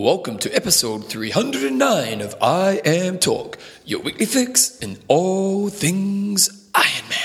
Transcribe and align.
Welcome 0.00 0.38
to 0.38 0.56
episode 0.56 1.04
309 1.04 2.22
of 2.22 2.38
IMTalk, 2.38 3.56
your 3.84 4.00
weekly 4.00 4.24
fix 4.24 4.78
in 4.78 4.96
all 5.08 5.68
things 5.68 6.70
Iron 6.74 6.86
Man. 7.10 7.18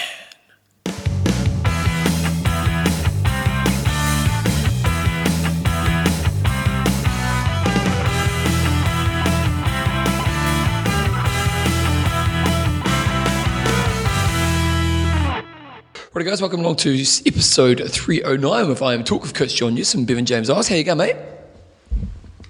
Right, 16.14 16.26
guys, 16.26 16.42
welcome 16.42 16.60
along 16.60 16.76
to 16.78 16.94
episode 17.26 17.90
309 17.90 18.70
of 18.70 18.80
IMTalk 18.80 19.22
with 19.22 19.34
Coach 19.34 19.56
John 19.56 19.76
Newsom, 19.76 20.04
Bevan 20.04 20.26
James 20.26 20.50
Oz. 20.50 20.68
How 20.68 20.76
you 20.76 20.84
going, 20.84 20.98
mate? 20.98 21.35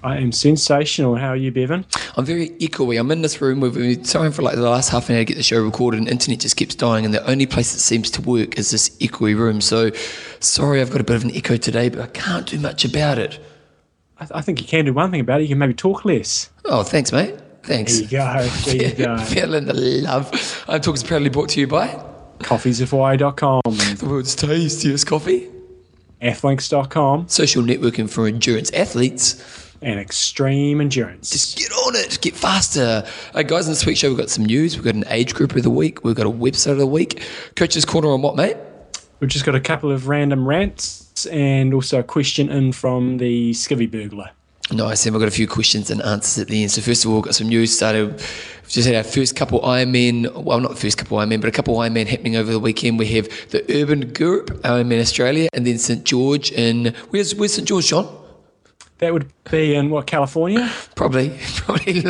I 0.06 0.18
am 0.18 0.30
sensational. 0.30 1.16
How 1.16 1.30
are 1.30 1.36
you, 1.36 1.50
Bevan? 1.50 1.84
I'm 2.16 2.24
very 2.24 2.50
echoey. 2.50 2.96
I'm 2.96 3.10
in 3.10 3.22
this 3.22 3.40
room. 3.40 3.58
We've 3.58 3.74
been 3.74 4.04
trying 4.04 4.30
for 4.30 4.42
like 4.42 4.54
the 4.54 4.60
last 4.60 4.90
half 4.90 5.08
an 5.08 5.16
hour 5.16 5.22
to 5.22 5.24
get 5.24 5.36
the 5.36 5.42
show 5.42 5.60
recorded, 5.60 5.98
and 5.98 6.08
internet 6.08 6.38
just 6.38 6.56
keeps 6.56 6.76
dying. 6.76 7.04
And 7.04 7.12
the 7.12 7.28
only 7.28 7.44
place 7.44 7.72
that 7.72 7.80
seems 7.80 8.08
to 8.12 8.22
work 8.22 8.56
is 8.56 8.70
this 8.70 8.88
echoey 8.98 9.36
room. 9.36 9.60
So, 9.60 9.90
sorry, 10.38 10.80
I've 10.80 10.92
got 10.92 11.00
a 11.00 11.04
bit 11.04 11.16
of 11.16 11.24
an 11.24 11.32
echo 11.34 11.56
today, 11.56 11.88
but 11.88 12.00
I 12.00 12.06
can't 12.06 12.46
do 12.46 12.60
much 12.60 12.84
about 12.84 13.18
it. 13.18 13.44
I, 14.20 14.28
I 14.36 14.40
think 14.42 14.60
you 14.60 14.68
can 14.68 14.84
do 14.84 14.92
one 14.92 15.10
thing 15.10 15.18
about 15.18 15.40
it. 15.40 15.42
You 15.42 15.48
can 15.48 15.58
maybe 15.58 15.74
talk 15.74 16.04
less. 16.04 16.50
Oh, 16.66 16.84
thanks, 16.84 17.10
mate. 17.10 17.34
Thanks. 17.64 17.94
There 17.94 18.02
you 18.04 18.08
go. 18.08 18.48
There 18.64 18.76
you 18.90 18.94
go. 18.94 19.18
Feeling 19.24 19.64
the 19.64 19.74
love. 19.74 20.64
I'm 20.68 20.80
talking 20.82 21.04
proudly 21.04 21.30
brought 21.30 21.48
to 21.48 21.60
you 21.60 21.66
by 21.66 21.88
Coffeesofhawaii.com, 22.38 23.60
the 23.96 24.06
world's 24.08 24.36
tastiest 24.36 25.04
coffee, 25.08 25.48
Athlinks.com, 26.22 27.26
social 27.26 27.64
networking 27.64 28.08
for 28.08 28.28
endurance 28.28 28.70
athletes. 28.70 29.65
And 29.82 30.00
Extreme 30.00 30.80
Endurance. 30.80 31.30
Just 31.30 31.58
get 31.58 31.70
on 31.72 31.96
it, 31.96 32.18
get 32.20 32.34
faster. 32.34 33.04
Hey 33.34 33.44
guys, 33.44 33.66
in 33.66 33.72
this 33.72 33.84
week's 33.86 34.00
show, 34.00 34.08
we've 34.08 34.18
got 34.18 34.30
some 34.30 34.44
news. 34.44 34.76
We've 34.76 34.84
got 34.84 34.94
an 34.94 35.04
age 35.08 35.34
group 35.34 35.54
of 35.54 35.62
the 35.62 35.70
week. 35.70 36.04
We've 36.04 36.14
got 36.14 36.26
a 36.26 36.30
website 36.30 36.72
of 36.72 36.78
the 36.78 36.86
week. 36.86 37.22
Coach's 37.54 37.84
Corner 37.84 38.08
on 38.08 38.22
what, 38.22 38.36
mate? 38.36 38.56
We've 39.20 39.30
just 39.30 39.44
got 39.44 39.54
a 39.54 39.60
couple 39.60 39.90
of 39.90 40.08
random 40.08 40.46
rants 40.46 41.26
and 41.26 41.72
also 41.72 42.00
a 42.00 42.02
question 42.02 42.50
in 42.50 42.72
from 42.72 43.18
the 43.18 43.52
Skivvy 43.52 43.90
Burglar. 43.90 44.30
Nice, 44.72 45.06
and 45.06 45.14
we've 45.14 45.20
got 45.20 45.28
a 45.28 45.30
few 45.30 45.46
questions 45.46 45.90
and 45.90 46.02
answers 46.02 46.42
at 46.42 46.48
the 46.48 46.60
end. 46.60 46.72
So 46.72 46.82
first 46.82 47.04
of 47.04 47.10
all, 47.10 47.18
we've 47.18 47.24
got 47.24 47.36
some 47.36 47.48
news 47.48 47.74
started. 47.76 48.14
We've 48.14 48.68
just 48.68 48.86
had 48.88 48.96
our 48.96 49.04
first 49.04 49.36
couple 49.36 49.60
Ironman, 49.60 50.42
well, 50.42 50.58
not 50.58 50.72
the 50.72 50.76
first 50.76 50.98
couple 50.98 51.18
Ironman, 51.18 51.40
but 51.40 51.46
a 51.46 51.52
couple 51.52 51.76
Ironman 51.76 52.08
happening 52.08 52.34
over 52.34 52.50
the 52.50 52.58
weekend. 52.58 52.98
We 52.98 53.06
have 53.14 53.28
the 53.50 53.64
Urban 53.72 54.12
Group, 54.12 54.48
Ironman 54.62 55.00
Australia, 55.00 55.48
and 55.52 55.64
then 55.64 55.78
St 55.78 56.02
George 56.04 56.50
in, 56.50 56.94
where's, 57.10 57.32
where's 57.36 57.54
St 57.54 57.68
George, 57.68 57.86
John? 57.86 58.25
That 58.98 59.12
would 59.12 59.30
be 59.50 59.74
in 59.74 59.90
what, 59.90 60.06
California? 60.06 60.70
Probably, 60.94 61.36
probably. 61.56 62.00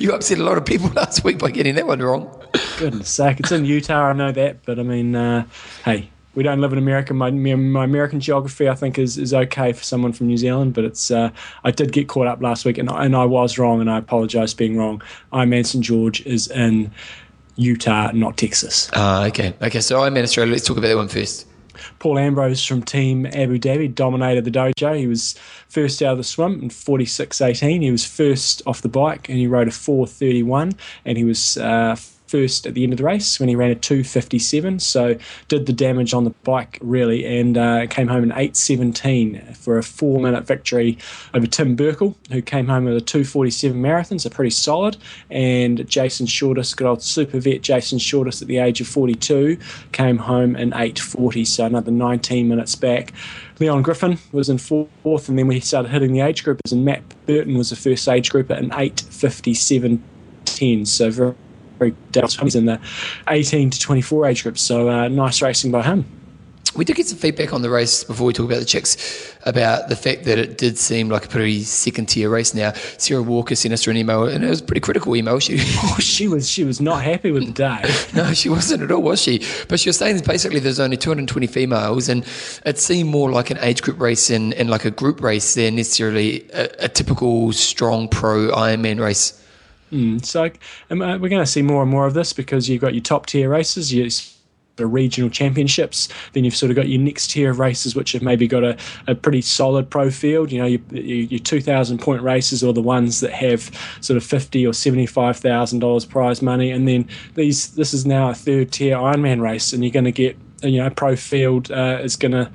You 0.00 0.12
upset 0.12 0.38
a 0.38 0.42
lot 0.42 0.56
of 0.56 0.64
people 0.64 0.88
last 0.96 1.24
week 1.24 1.38
by 1.38 1.50
getting 1.50 1.74
that 1.74 1.86
one 1.86 2.00
wrong. 2.00 2.34
Goodness 2.78 3.10
sake. 3.10 3.40
It's 3.40 3.52
in 3.52 3.64
Utah, 3.66 4.08
I 4.08 4.12
know 4.14 4.32
that, 4.32 4.64
but 4.64 4.78
I 4.78 4.82
mean, 4.82 5.14
uh, 5.14 5.44
hey, 5.84 6.08
we 6.34 6.42
don't 6.42 6.62
live 6.62 6.72
in 6.72 6.78
America. 6.78 7.12
My, 7.12 7.30
my 7.30 7.84
American 7.84 8.18
geography, 8.18 8.66
I 8.66 8.74
think, 8.74 8.98
is, 8.98 9.18
is 9.18 9.34
okay 9.34 9.74
for 9.74 9.84
someone 9.84 10.14
from 10.14 10.28
New 10.28 10.38
Zealand, 10.38 10.72
but 10.72 10.84
it's 10.84 11.10
uh, 11.10 11.30
I 11.64 11.70
did 11.70 11.92
get 11.92 12.08
caught 12.08 12.26
up 12.26 12.40
last 12.40 12.64
week, 12.64 12.78
and, 12.78 12.88
I- 12.88 13.04
and 13.04 13.14
I 13.14 13.26
was 13.26 13.58
wrong, 13.58 13.82
and 13.82 13.90
I 13.90 13.98
apologise 13.98 14.52
for 14.54 14.58
being 14.58 14.78
wrong. 14.78 15.02
Ironman 15.34 15.66
St 15.66 15.84
George 15.84 16.24
is 16.24 16.48
in 16.48 16.90
Utah, 17.56 18.10
not 18.12 18.38
Texas. 18.38 18.88
Ah, 18.94 19.26
okay. 19.26 19.52
Okay, 19.60 19.80
so 19.80 19.98
Ironman 20.00 20.22
Australia, 20.22 20.52
let's 20.52 20.66
talk 20.66 20.78
about 20.78 20.88
that 20.88 20.96
one 20.96 21.08
first. 21.08 21.46
Paul 21.98 22.18
Ambrose 22.18 22.64
from 22.64 22.82
Team 22.82 23.26
Abu 23.26 23.58
Dhabi 23.58 23.94
dominated 23.94 24.44
the 24.44 24.50
dojo. 24.50 24.98
He 24.98 25.06
was 25.06 25.34
first 25.68 26.02
out 26.02 26.12
of 26.12 26.18
the 26.18 26.24
swim 26.24 26.62
in 26.62 26.68
46.18. 26.68 27.82
He 27.82 27.90
was 27.90 28.04
first 28.04 28.62
off 28.66 28.82
the 28.82 28.88
bike 28.88 29.28
and 29.28 29.38
he 29.38 29.46
rode 29.46 29.68
a 29.68 29.72
4.31 29.72 30.76
and 31.04 31.18
he 31.18 31.24
was 31.24 31.56
uh, 31.56 31.96
first 32.32 32.66
at 32.66 32.72
the 32.72 32.82
end 32.82 32.94
of 32.94 32.96
the 32.96 33.04
race 33.04 33.38
when 33.38 33.50
he 33.50 33.54
ran 33.54 33.70
a 33.70 33.74
2.57. 33.74 34.80
So 34.80 35.18
did 35.48 35.66
the 35.66 35.72
damage 35.74 36.14
on 36.14 36.24
the 36.24 36.30
bike 36.44 36.78
really 36.80 37.26
and 37.26 37.58
uh, 37.58 37.86
came 37.88 38.08
home 38.08 38.22
in 38.22 38.30
8.17 38.30 39.54
for 39.54 39.76
a 39.76 39.82
four 39.82 40.18
minute 40.18 40.46
victory 40.46 40.96
over 41.34 41.46
Tim 41.46 41.76
Berkel, 41.76 42.14
who 42.30 42.40
came 42.40 42.68
home 42.68 42.86
with 42.86 42.96
a 42.96 43.00
2.47 43.00 43.74
marathon, 43.74 44.18
so 44.18 44.30
pretty 44.30 44.48
solid. 44.48 44.96
And 45.30 45.86
Jason 45.86 46.26
Shortis, 46.26 46.74
good 46.74 46.86
old 46.86 47.02
super 47.02 47.38
vet 47.38 47.60
Jason 47.60 47.98
Shortis 47.98 48.40
at 48.40 48.48
the 48.48 48.56
age 48.56 48.80
of 48.80 48.88
42, 48.88 49.58
came 49.92 50.16
home 50.16 50.56
in 50.56 50.70
8.40, 50.70 51.46
so 51.46 51.66
another 51.66 51.90
19 51.90 52.48
minutes 52.48 52.74
back. 52.74 53.12
Leon 53.60 53.82
Griffin 53.82 54.16
was 54.32 54.48
in 54.48 54.56
fourth, 54.56 55.28
and 55.28 55.38
then 55.38 55.48
we 55.48 55.60
started 55.60 55.90
hitting 55.90 56.14
the 56.14 56.20
age 56.20 56.44
groupers, 56.44 56.72
and 56.72 56.86
Matt 56.86 57.02
Burton 57.26 57.58
was 57.58 57.68
the 57.68 57.76
first 57.76 58.08
age 58.08 58.30
grouper 58.30 58.54
in 58.54 58.70
8.57.10, 58.70 60.86
so 60.86 61.10
very, 61.10 61.34
very. 61.90 61.94
He's 62.42 62.54
in 62.54 62.66
the 62.66 62.80
18 63.28 63.70
to 63.70 63.80
24 63.80 64.26
age 64.26 64.42
group, 64.42 64.58
so 64.58 64.88
uh, 64.88 65.08
nice 65.08 65.42
racing 65.42 65.70
by 65.70 65.82
him. 65.82 66.04
We 66.74 66.86
did 66.86 66.96
get 66.96 67.06
some 67.06 67.18
feedback 67.18 67.52
on 67.52 67.60
the 67.60 67.68
race 67.68 68.02
before 68.02 68.26
we 68.26 68.32
talk 68.32 68.46
about 68.46 68.60
the 68.60 68.64
chicks 68.64 69.36
about 69.44 69.90
the 69.90 69.96
fact 69.96 70.24
that 70.24 70.38
it 70.38 70.56
did 70.56 70.78
seem 70.78 71.10
like 71.10 71.26
a 71.26 71.28
pretty 71.28 71.64
second 71.64 72.06
tier 72.06 72.30
race 72.30 72.54
now. 72.54 72.72
Sarah 72.96 73.20
Walker 73.20 73.54
sent 73.54 73.74
us 73.74 73.86
an 73.86 73.96
email, 73.98 74.24
and 74.24 74.42
it 74.42 74.48
was 74.48 74.62
a 74.62 74.64
pretty 74.64 74.80
critical 74.80 75.14
email. 75.14 75.38
She, 75.38 75.58
Oh, 75.82 75.98
she 75.98 76.28
was 76.28 76.48
she 76.48 76.64
was 76.64 76.80
not 76.80 77.02
happy 77.02 77.30
with 77.30 77.44
the 77.46 77.52
day. 77.52 77.82
no, 78.14 78.32
she 78.32 78.48
wasn't 78.48 78.84
at 78.84 78.90
all, 78.90 79.02
was 79.02 79.20
she? 79.20 79.44
But 79.68 79.80
she 79.80 79.90
was 79.90 79.98
saying 79.98 80.16
that 80.16 80.26
basically 80.26 80.60
there's 80.60 80.80
only 80.80 80.96
220 80.96 81.46
females, 81.46 82.08
and 82.08 82.24
it 82.64 82.78
seemed 82.78 83.10
more 83.10 83.30
like 83.30 83.50
an 83.50 83.58
age 83.60 83.82
group 83.82 84.00
race 84.00 84.30
and, 84.30 84.54
and 84.54 84.70
like 84.70 84.86
a 84.86 84.90
group 84.90 85.20
race 85.20 85.54
than 85.54 85.76
necessarily 85.76 86.48
a, 86.52 86.84
a 86.84 86.88
typical 86.88 87.52
strong 87.52 88.08
pro 88.08 88.50
Ironman 88.50 88.98
race. 88.98 89.41
So 90.18 90.50
um, 90.90 91.02
uh, 91.02 91.18
we're 91.18 91.28
going 91.28 91.42
to 91.42 91.46
see 91.46 91.62
more 91.62 91.82
and 91.82 91.90
more 91.90 92.06
of 92.06 92.14
this 92.14 92.32
because 92.32 92.68
you've 92.68 92.80
got 92.80 92.94
your 92.94 93.02
top 93.02 93.26
tier 93.26 93.50
races, 93.50 93.92
your 93.92 94.08
the 94.76 94.86
regional 94.86 95.30
championships. 95.30 96.08
Then 96.32 96.44
you've 96.44 96.56
sort 96.56 96.70
of 96.70 96.76
got 96.76 96.88
your 96.88 97.00
next 97.00 97.30
tier 97.30 97.50
of 97.50 97.58
races, 97.58 97.94
which 97.94 98.12
have 98.12 98.22
maybe 98.22 98.46
got 98.46 98.64
a, 98.64 98.76
a 99.06 99.14
pretty 99.14 99.42
solid 99.42 99.90
pro 99.90 100.10
field. 100.10 100.50
You 100.50 100.58
know, 100.58 100.66
your, 100.66 100.80
your, 100.90 101.26
your 101.26 101.40
two 101.40 101.60
thousand 101.60 101.98
point 101.98 102.22
races, 102.22 102.64
or 102.64 102.72
the 102.72 102.82
ones 102.82 103.20
that 103.20 103.32
have 103.32 103.70
sort 104.00 104.16
of 104.16 104.24
fifty 104.24 104.66
or 104.66 104.72
seventy 104.72 105.06
five 105.06 105.36
thousand 105.36 105.80
dollars 105.80 106.04
prize 106.04 106.42
money. 106.42 106.70
And 106.70 106.88
then 106.88 107.08
these 107.34 107.74
this 107.74 107.92
is 107.92 108.06
now 108.06 108.30
a 108.30 108.34
third 108.34 108.72
tier 108.72 108.96
Ironman 108.96 109.40
race, 109.40 109.72
and 109.72 109.84
you're 109.84 109.92
going 109.92 110.04
to 110.04 110.12
get 110.12 110.36
you 110.62 110.82
know 110.82 110.90
pro 110.90 111.16
field 111.16 111.70
uh, 111.70 111.98
is 112.02 112.16
going 112.16 112.32
to 112.32 112.50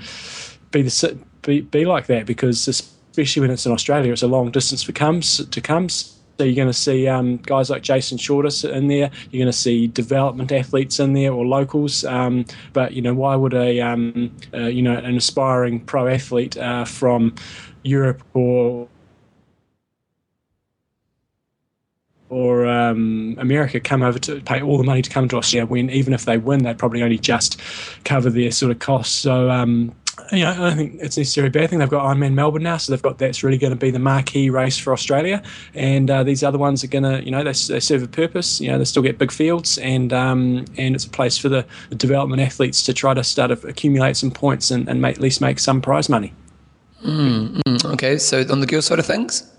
be 0.72 0.82
the 0.82 1.18
be, 1.44 1.62
be 1.62 1.86
like 1.86 2.08
that 2.08 2.26
because 2.26 2.68
especially 2.68 3.42
when 3.42 3.52
it's 3.52 3.66
in 3.66 3.72
Australia, 3.72 4.12
it's 4.12 4.24
a 4.24 4.28
long 4.28 4.52
distance 4.52 4.84
for 4.84 4.92
comes 4.92 5.46
to 5.46 5.62
comes. 5.62 6.17
So 6.38 6.44
you're 6.44 6.56
going 6.56 6.68
to 6.68 6.74
see 6.74 7.08
um, 7.08 7.38
guys 7.38 7.72
like 7.72 7.82
Jason 7.82 8.20
Shortis 8.20 8.70
in 8.70 8.88
there. 8.88 9.10
You're 9.32 9.44
going 9.44 9.52
to 9.52 9.58
see 9.58 9.88
development 9.88 10.52
athletes 10.52 11.00
in 11.00 11.14
there 11.14 11.34
or 11.34 11.46
locals. 11.46 12.06
Um, 12.06 12.46
but 12.74 12.94
you 12.94 13.02
know, 13.02 13.16
why 13.16 13.36
would 13.36 13.56
a 13.56 13.82
um, 13.82 14.36
uh, 14.54 14.68
you 14.68 14.84
know 14.84 14.96
an 14.96 15.18
aspiring 15.18 15.80
pro 15.80 16.08
athlete 16.08 16.56
uh, 16.58 16.86
from 16.86 17.34
Europe 17.84 18.22
or 18.36 18.88
or 22.30 22.68
um, 22.68 23.36
America 23.40 23.80
come 23.80 24.04
over 24.04 24.20
to 24.20 24.42
pay 24.42 24.62
all 24.62 24.78
the 24.78 24.84
money 24.84 25.02
to 25.02 25.10
come 25.10 25.28
to 25.30 25.38
Australia 25.38 25.66
when 25.66 25.90
even 25.90 26.14
if 26.14 26.26
they 26.26 26.38
win, 26.38 26.64
they'd 26.64 26.78
probably 26.78 27.02
only 27.02 27.18
just 27.18 27.60
cover 28.04 28.30
their 28.30 28.52
sort 28.52 28.72
of 28.72 28.80
costs. 28.80 29.16
So, 29.16 29.50
um, 29.50 29.96
you 30.32 30.44
know, 30.44 30.52
I 30.52 30.56
don't 30.56 30.76
think 30.76 30.96
it's 31.00 31.18
necessarily 31.18 31.50
a 31.50 31.52
bad 31.52 31.70
thing. 31.70 31.80
They've 31.80 31.90
got 31.90 32.04
Ironman 32.04 32.34
Melbourne 32.34 32.64
now, 32.64 32.78
so 32.78 32.92
they've 32.92 33.02
got 33.02 33.18
that's 33.18 33.44
really 33.44 33.58
going 33.58 33.72
to 33.72 33.78
be 33.78 33.92
the 33.92 34.00
marquee 34.00 34.50
race 34.50 34.78
for 34.78 34.94
Australia. 34.94 35.42
And 35.74 36.10
uh, 36.10 36.24
these 36.24 36.44
other 36.44 36.58
ones 36.58 36.84
are 36.84 36.88
going 36.88 37.04
to, 37.04 37.24
you 37.24 37.32
know, 37.32 37.44
they, 37.44 37.52
they 37.52 37.80
serve 37.80 38.04
a 38.04 38.08
purpose. 38.08 38.60
You 38.60 38.72
know, 38.72 38.78
they 38.78 38.86
still 38.86 39.04
get 39.04 39.18
big 39.18 39.32
fields, 39.32 39.78
and 39.78 40.12
um, 40.14 40.66
and 40.78 40.96
it's 40.96 41.06
a 41.06 41.10
place 41.10 41.38
for 41.38 41.50
the, 41.50 41.66
the 41.90 41.96
development 41.96 42.42
athletes 42.42 42.84
to 42.84 42.94
try 42.94 43.14
to 43.14 43.24
start 43.24 43.50
to 43.50 43.68
accumulate 43.68 44.18
some 44.18 44.32
points 44.32 44.72
and, 44.72 44.88
and 44.90 45.02
make, 45.02 45.16
at 45.16 45.22
least 45.22 45.42
make 45.42 45.60
some 45.60 45.82
prize 45.82 46.10
money. 46.10 46.34
Okay, 47.86 48.18
so 48.18 48.44
on 48.50 48.60
the 48.60 48.66
girl 48.66 48.82
side 48.82 49.00
of 49.00 49.06
things, 49.06 49.50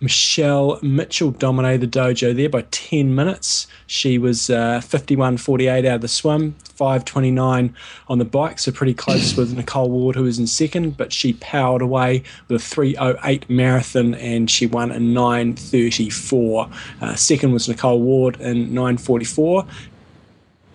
Michelle 0.00 0.78
Mitchell 0.82 1.30
dominated 1.30 1.80
the 1.90 1.98
dojo 1.98 2.36
there 2.36 2.50
by 2.50 2.62
10 2.70 3.14
minutes. 3.14 3.66
She 3.86 4.18
was 4.18 4.50
uh, 4.50 4.80
51.48 4.84 5.86
out 5.86 5.94
of 5.96 6.00
the 6.02 6.08
swim, 6.08 6.54
5.29 6.78 7.72
on 8.08 8.18
the 8.18 8.24
bike, 8.24 8.58
so 8.58 8.72
pretty 8.72 8.92
close 8.92 9.36
with 9.36 9.56
Nicole 9.56 9.90
Ward, 9.90 10.16
who 10.16 10.24
was 10.24 10.38
in 10.38 10.46
second, 10.46 10.98
but 10.98 11.12
she 11.12 11.32
powered 11.34 11.80
away 11.80 12.22
with 12.48 12.60
a 12.60 12.64
3.08 12.64 13.48
marathon 13.48 14.14
and 14.16 14.50
she 14.50 14.66
won 14.66 14.92
in 14.92 15.14
9.34. 15.14 16.72
Uh, 17.00 17.14
second 17.14 17.52
was 17.52 17.68
Nicole 17.68 18.02
Ward 18.02 18.38
in 18.40 18.70
9.44 18.70 19.66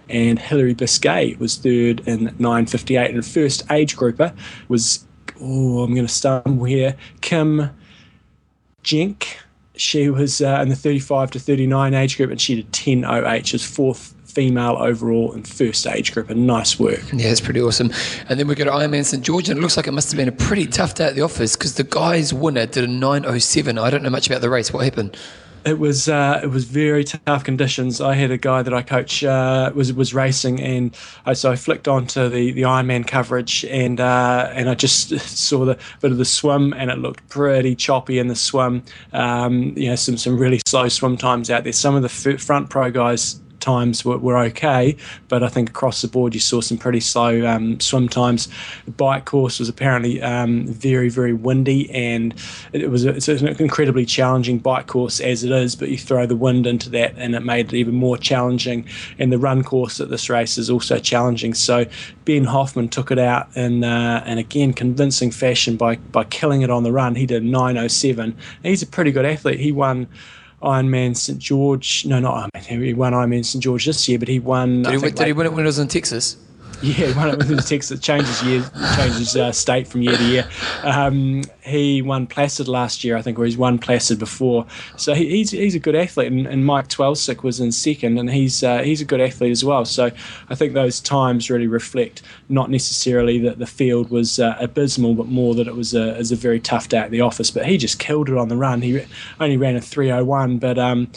and 0.10 0.40
Hilary 0.40 0.74
Biscay 0.74 1.36
was 1.36 1.56
third 1.58 2.02
in 2.08 2.30
9.58. 2.40 3.14
And 3.14 3.26
first 3.26 3.64
age 3.72 3.96
grouper 3.96 4.34
was, 4.68 5.06
oh, 5.40 5.84
I'm 5.84 5.94
going 5.94 6.08
to 6.08 6.14
stumble 6.14 6.66
here, 6.66 6.96
Kim 7.22 7.70
Jenk. 8.84 9.40
She 9.76 10.10
was 10.10 10.42
uh, 10.42 10.60
in 10.62 10.70
the 10.70 10.76
35 10.76 11.32
to 11.32 11.40
39 11.40 11.94
age 11.94 12.18
group 12.18 12.30
and 12.30 12.40
she 12.40 12.56
did 12.56 12.72
10.08. 12.72 13.46
She 13.46 13.56
was 13.56 13.66
fourth 13.66 14.14
female 14.32 14.78
overall 14.80 15.34
and 15.34 15.48
first 15.48 15.86
age 15.86 16.14
group. 16.14 16.30
And 16.30 16.48
nice 16.48 16.80
work. 16.80 17.02
Yeah, 17.14 17.30
it's 17.30 17.42
pretty 17.42 17.62
awesome. 17.62 17.92
And 18.30 18.40
then 18.40 18.48
we 18.48 18.56
go 18.56 18.64
to 18.64 18.72
Ironman 18.72 19.06
St 19.06 19.24
George, 19.24 19.50
and 19.50 19.60
it 19.60 19.62
looks 19.62 19.78
like 19.78 19.88
it 19.88 19.92
must 19.92 20.12
have 20.12 20.18
been 20.18 20.28
a 20.28 20.32
pretty 20.32 20.66
tough 20.66 20.96
day 20.96 21.06
at 21.06 21.16
the 21.16 21.22
office 21.22 21.56
because 21.56 21.76
the 21.76 21.84
guy's 21.84 22.34
winner 22.34 22.66
did 22.66 22.84
a 22.84 22.88
907. 22.88 23.78
I 23.78 23.90
don't 23.90 24.04
know 24.04 24.10
much 24.10 24.28
about 24.28 24.42
the 24.42 24.50
race. 24.50 24.72
What 24.72 24.84
happened? 24.84 25.18
It 25.64 25.78
was 25.78 26.08
uh, 26.08 26.40
it 26.44 26.48
was 26.48 26.66
very 26.66 27.04
tough 27.04 27.44
conditions. 27.44 28.02
I 28.02 28.16
had 28.16 28.32
a 28.32 28.38
guy 28.38 28.64
that 28.64 28.74
I 28.74 28.82
coach 28.82 29.24
uh, 29.24 29.72
was 29.76 29.94
was 29.94 30.14
racing, 30.14 30.60
and 30.60 30.96
I, 31.26 31.34
so 31.34 31.52
I 31.52 31.56
flicked 31.56 31.88
onto 31.88 32.30
the, 32.30 32.52
the 32.52 32.64
Ironman 32.64 33.06
coverage, 33.06 33.66
and 33.66 34.00
uh, 34.00 34.50
and 34.54 34.70
I 34.70 34.76
just 34.76 35.20
saw 35.20 35.66
the 35.66 35.78
bit 36.00 36.12
of 36.12 36.18
the 36.18 36.26
swim, 36.26 36.74
and 36.74 36.90
it 36.90 37.00
looked 37.00 37.28
pretty 37.30 37.76
choppy 37.76 38.18
in 38.18 38.28
the 38.28 38.36
swim. 38.36 38.84
Um, 39.14 39.74
you 39.76 39.90
know, 39.90 39.96
some 39.96 40.18
some 40.18 40.38
really 40.38 40.62
slow 40.66 40.88
swim 40.88 41.18
times 41.18 41.52
out 41.52 41.64
there. 41.64 41.74
Some 41.74 41.96
of 41.96 42.02
the 42.02 42.10
front 42.10 42.70
pro 42.70 42.90
guys 42.90 43.41
times 43.62 44.04
were, 44.04 44.18
were 44.18 44.38
okay, 44.38 44.96
but 45.28 45.44
I 45.44 45.48
think 45.48 45.70
across 45.70 46.02
the 46.02 46.08
board 46.08 46.34
you 46.34 46.40
saw 46.40 46.62
some 46.62 46.78
pretty 46.78 47.00
slow 47.00 47.46
um, 47.48 47.80
swim 47.80 48.10
times. 48.10 48.50
The 48.86 48.92
bike 48.92 49.26
course 49.26 49.60
was 49.60 49.70
apparently 49.70 50.22
um, 50.22 50.68
very, 50.68 51.10
very 51.10 51.34
windy, 51.34 51.90
and 51.92 52.34
it 52.74 52.90
was 52.90 53.06
a, 53.06 53.10
it's 53.10 53.28
an 53.28 53.48
incredibly 53.48 54.06
challenging 54.06 54.60
bike 54.60 54.88
course 54.88 55.20
as 55.20 55.44
it 55.44 55.52
is. 55.52 55.76
But 55.76 55.90
you 55.90 55.98
throw 55.98 56.26
the 56.26 56.36
wind 56.36 56.68
into 56.68 56.90
that, 56.90 57.14
and 57.18 57.36
it 57.36 57.42
made 57.42 57.74
it 57.74 57.78
even 57.78 57.96
more 57.96 58.18
challenging. 58.18 58.86
And 59.20 59.32
the 59.32 59.38
run 59.40 59.64
course 59.64 60.00
at 60.00 60.10
this 60.10 60.30
race 60.30 60.58
is 60.58 60.70
also 60.70 61.00
challenging. 61.00 61.54
So 61.54 61.86
Ben 62.26 62.44
Hoffman 62.46 62.90
took 62.90 63.12
it 63.12 63.20
out 63.20 63.56
in, 63.56 63.84
uh, 63.84 64.24
and 64.26 64.40
again 64.40 64.74
convincing 64.74 65.32
fashion 65.32 65.78
by 65.78 65.96
by 65.96 66.24
killing 66.24 66.62
it 66.62 66.70
on 66.70 66.84
the 66.84 66.92
run. 66.92 67.16
He 67.16 67.26
did 67.26 67.44
9:07. 67.44 68.36
He's 68.64 68.82
a 68.82 68.88
pretty 68.88 69.12
good 69.12 69.26
athlete. 69.26 69.60
He 69.60 69.72
won. 69.72 70.08
Ironman 70.62 71.16
St 71.16 71.40
George. 71.40 72.06
No, 72.06 72.20
not 72.20 72.52
Ironman. 72.54 72.84
He 72.84 72.94
won 72.94 73.14
Ironman 73.14 73.46
St 73.46 73.64
George 73.64 73.86
this 73.86 74.08
year, 74.08 74.20
but 74.20 74.28
he 74.28 74.40
won. 74.40 74.84
Did, 74.84 74.92
he, 74.92 74.98
win, 74.98 75.16
did 75.16 75.28
he 75.28 75.34
win 75.34 75.46
it 75.48 75.54
when 75.54 75.64
it 75.64 75.66
was 75.66 75.80
in 75.80 75.88
Texas? 75.88 76.38
Yeah, 76.82 77.16
one 77.18 77.30
of 77.30 77.48
the 77.48 77.58
Texas 77.58 78.00
changes 78.00 78.42
year 78.44 78.64
changes 78.96 79.36
uh, 79.36 79.52
state 79.52 79.88
from 79.88 80.02
year 80.02 80.18
to 80.18 80.24
year. 80.24 80.50
Um, 80.84 81.44
he 81.62 82.02
won 82.02 82.28
Placid 82.28 82.68
last 82.68 83.04
year, 83.04 83.16
I 83.16 83.22
think, 83.22 83.38
or 83.38 83.46
he's 83.46 83.58
won 83.58 83.78
Placid 83.78 84.18
before. 84.18 84.66
So 84.98 85.14
he, 85.14 85.30
he's 85.30 85.52
he's 85.52 85.76
a 85.76 85.80
good 85.80 85.96
athlete, 85.96 86.32
and, 86.32 86.48
and 86.48 86.66
Mike 86.66 86.88
Twelsiek 86.88 87.44
was 87.44 87.60
in 87.60 87.72
second, 87.72 88.18
and 88.18 88.30
he's 88.30 88.64
uh, 88.64 88.80
he's 88.80 89.02
a 89.02 89.06
good 89.06 89.22
athlete 89.22 89.52
as 89.52 89.64
well. 89.64 89.86
So 89.86 90.12
I 90.50 90.56
think 90.56 90.74
those 90.74 91.00
times 91.00 91.50
really 91.50 91.68
reflect 91.68 92.22
not 92.50 92.70
necessarily 92.70 93.38
that 93.40 93.60
the 93.60 93.68
field 93.68 94.10
was 94.10 94.40
uh, 94.40 94.56
abysmal, 94.60 95.14
but 95.14 95.28
more 95.28 95.56
that 95.56 95.68
it 95.68 95.76
was 95.76 95.94
a, 95.94 96.18
a 96.20 96.36
very 96.36 96.60
tough 96.60 96.90
day 96.90 96.98
at 96.98 97.12
the 97.12 97.22
office. 97.22 97.52
But 97.52 97.66
he 97.66 97.78
just 97.78 98.00
killed 98.00 98.30
it 98.30 98.38
on 98.38 98.48
the 98.48 98.58
run. 98.58 98.82
He 98.82 99.04
only 99.40 99.58
ran 99.58 99.76
a 99.76 99.82
301, 99.82 100.58
but 100.58 100.80
um, 100.80 101.12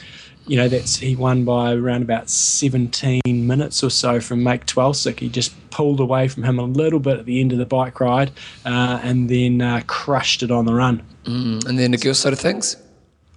you 0.47 0.57
know, 0.57 0.69
that's 0.69 0.97
he 0.97 1.17
won 1.17 1.45
by 1.45 1.73
around 1.73 2.03
about 2.03 2.29
17 2.29 3.21
minutes 3.27 3.83
or 3.83 3.91
so 3.91 4.21
from 4.21 4.43
Mike 4.43 4.67
Twelsiek. 4.67 5.21
He 5.21 5.29
just 5.29 5.55
pulled 5.71 6.01
away 6.01 6.29
from 6.29 6.43
him 6.43 6.59
a 6.59 6.65
little 6.65 7.01
bit 7.01 7.19
at 7.19 7.27
the 7.27 7.41
end 7.41 7.53
of 7.53 7.59
the 7.59 7.67
bike 7.67 7.99
ride 8.01 8.31
uh, 8.65 9.01
and 9.03 9.29
then 9.31 9.61
uh, 9.61 9.83
crushed 9.87 10.43
it 10.43 10.51
on 10.51 10.67
the 10.67 10.75
run. 10.75 11.03
Mm, 11.25 11.67
and 11.67 11.79
then 11.79 11.93
the 11.93 11.99
girls' 11.99 12.19
side 12.19 12.33
of 12.33 12.39
things? 12.39 12.77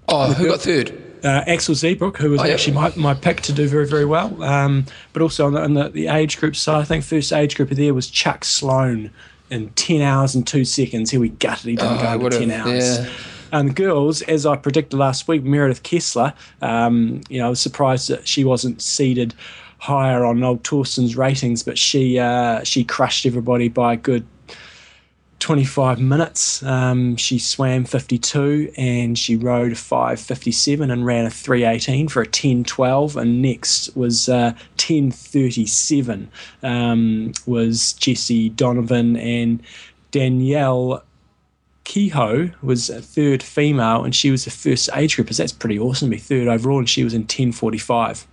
Oh, 0.10 0.34
who 0.34 0.44
girl, 0.44 0.54
got 0.54 0.62
third? 0.62 1.04
Uh, 1.24 1.44
Axel 1.48 1.76
Zeebroek, 1.76 2.18
who 2.18 2.30
was 2.30 2.42
oh, 2.42 2.46
actually 2.46 2.74
my, 2.74 2.94
my 2.96 3.14
pick 3.14 3.42
to 3.42 3.54
do 3.54 3.68
very, 3.68 3.88
very 3.88 4.06
well. 4.06 4.44
Um, 4.44 4.86
but 5.14 5.22
also 5.22 5.46
on 5.46 5.54
the, 5.54 5.62
on 5.62 5.74
the, 5.74 5.90
the 5.90 6.08
age 6.08 6.38
group 6.38 6.56
side, 6.56 6.82
I 6.82 6.84
think 6.84 7.04
first 7.04 7.32
age 7.32 7.56
group 7.56 7.72
of 7.72 7.78
there 7.78 7.94
was 7.94 8.10
Chuck 8.10 8.44
Sloan 8.44 9.12
in 9.50 9.70
10 9.72 10.02
hours 10.02 10.36
and 10.36 10.46
two 10.46 10.66
seconds. 10.66 11.12
Here 11.12 11.20
we 11.20 11.30
gutted, 11.30 11.66
he 11.70 11.76
didn't 11.78 12.00
oh, 12.00 12.02
go 12.02 12.26
over 12.26 12.30
10 12.30 12.52
hours. 12.52 13.00
Yeah. 13.00 13.10
And 13.52 13.70
the 13.70 13.74
girls, 13.74 14.22
as 14.24 14.46
I 14.46 14.56
predicted 14.56 15.00
last 15.00 15.28
week, 15.28 15.44
Meredith 15.44 15.84
Kessler, 15.84 16.34
um, 16.62 17.22
you 17.30 17.40
know, 17.40 17.48
I 17.48 17.50
was 17.50 17.60
surprised 17.60 18.10
that 18.10 18.28
she 18.28 18.44
wasn't 18.44 18.82
seeded 18.82 19.34
higher 19.80 20.26
on 20.26 20.44
old 20.44 20.64
Torsten's 20.64 21.16
ratings, 21.16 21.64
but 21.64 21.78
she 21.78 22.20
uh, 22.20 22.64
she 22.64 22.84
crushed 22.84 23.26
everybody 23.26 23.70
by 23.70 23.94
a 23.94 23.98
good 23.98 24.26
25 25.40 26.00
minutes. 26.00 26.64
Um, 26.64 27.16
she 27.16 27.38
swam 27.38 27.86
52 27.86 28.74
and 28.76 29.18
she 29.18 29.36
rode 29.36 29.78
557 29.78 30.90
and 30.90 31.06
ran 31.06 31.26
a 31.26 31.30
318 31.30 32.08
for 32.08 32.22
a 32.22 32.26
1012. 32.26 33.18
And 33.18 33.42
next 33.42 33.96
was 33.96 34.30
uh, 34.30 34.54
1037 34.78 36.32
um, 36.64 37.34
was 37.46 37.94
Jessie 37.94 38.50
Donovan 38.50 39.16
and 39.18 39.62
Danielle 40.12 41.04
Kehoe 41.88 42.52
was 42.62 42.90
a 42.90 43.02
third 43.02 43.42
female, 43.42 44.04
and 44.04 44.14
she 44.14 44.30
was 44.30 44.44
the 44.44 44.52
first 44.52 44.90
age 44.94 45.16
group. 45.16 45.30
That's 45.30 45.54
pretty 45.54 45.80
awesome 45.80 46.10
to 46.10 46.16
be 46.16 46.20
third 46.20 46.50
overall, 46.50 46.80
and 46.80 46.90
she 46.90 47.06
was 47.06 47.14
in 47.14 47.22
1045. 47.22 48.28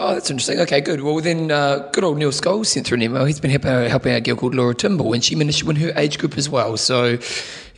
Oh, 0.00 0.14
that's 0.14 0.30
interesting. 0.30 0.58
Okay, 0.58 0.80
good. 0.80 1.02
Well, 1.02 1.20
then, 1.20 1.52
uh, 1.52 1.88
good 1.92 2.02
old 2.02 2.18
Neil 2.18 2.30
Scholes 2.30 2.66
sent 2.66 2.88
through 2.88 2.96
an 2.96 3.02
email. 3.02 3.24
He's 3.24 3.38
been 3.38 3.52
helping, 3.52 3.70
helping 3.88 4.12
out 4.12 4.18
a 4.18 4.20
girl 4.20 4.34
called 4.34 4.56
Laura 4.56 4.74
Timble, 4.74 5.12
and 5.12 5.22
she 5.22 5.36
managed 5.36 5.60
to 5.60 5.66
win 5.66 5.76
her 5.76 5.92
age 5.94 6.18
group 6.18 6.36
as 6.36 6.48
well. 6.48 6.76
So 6.76 7.18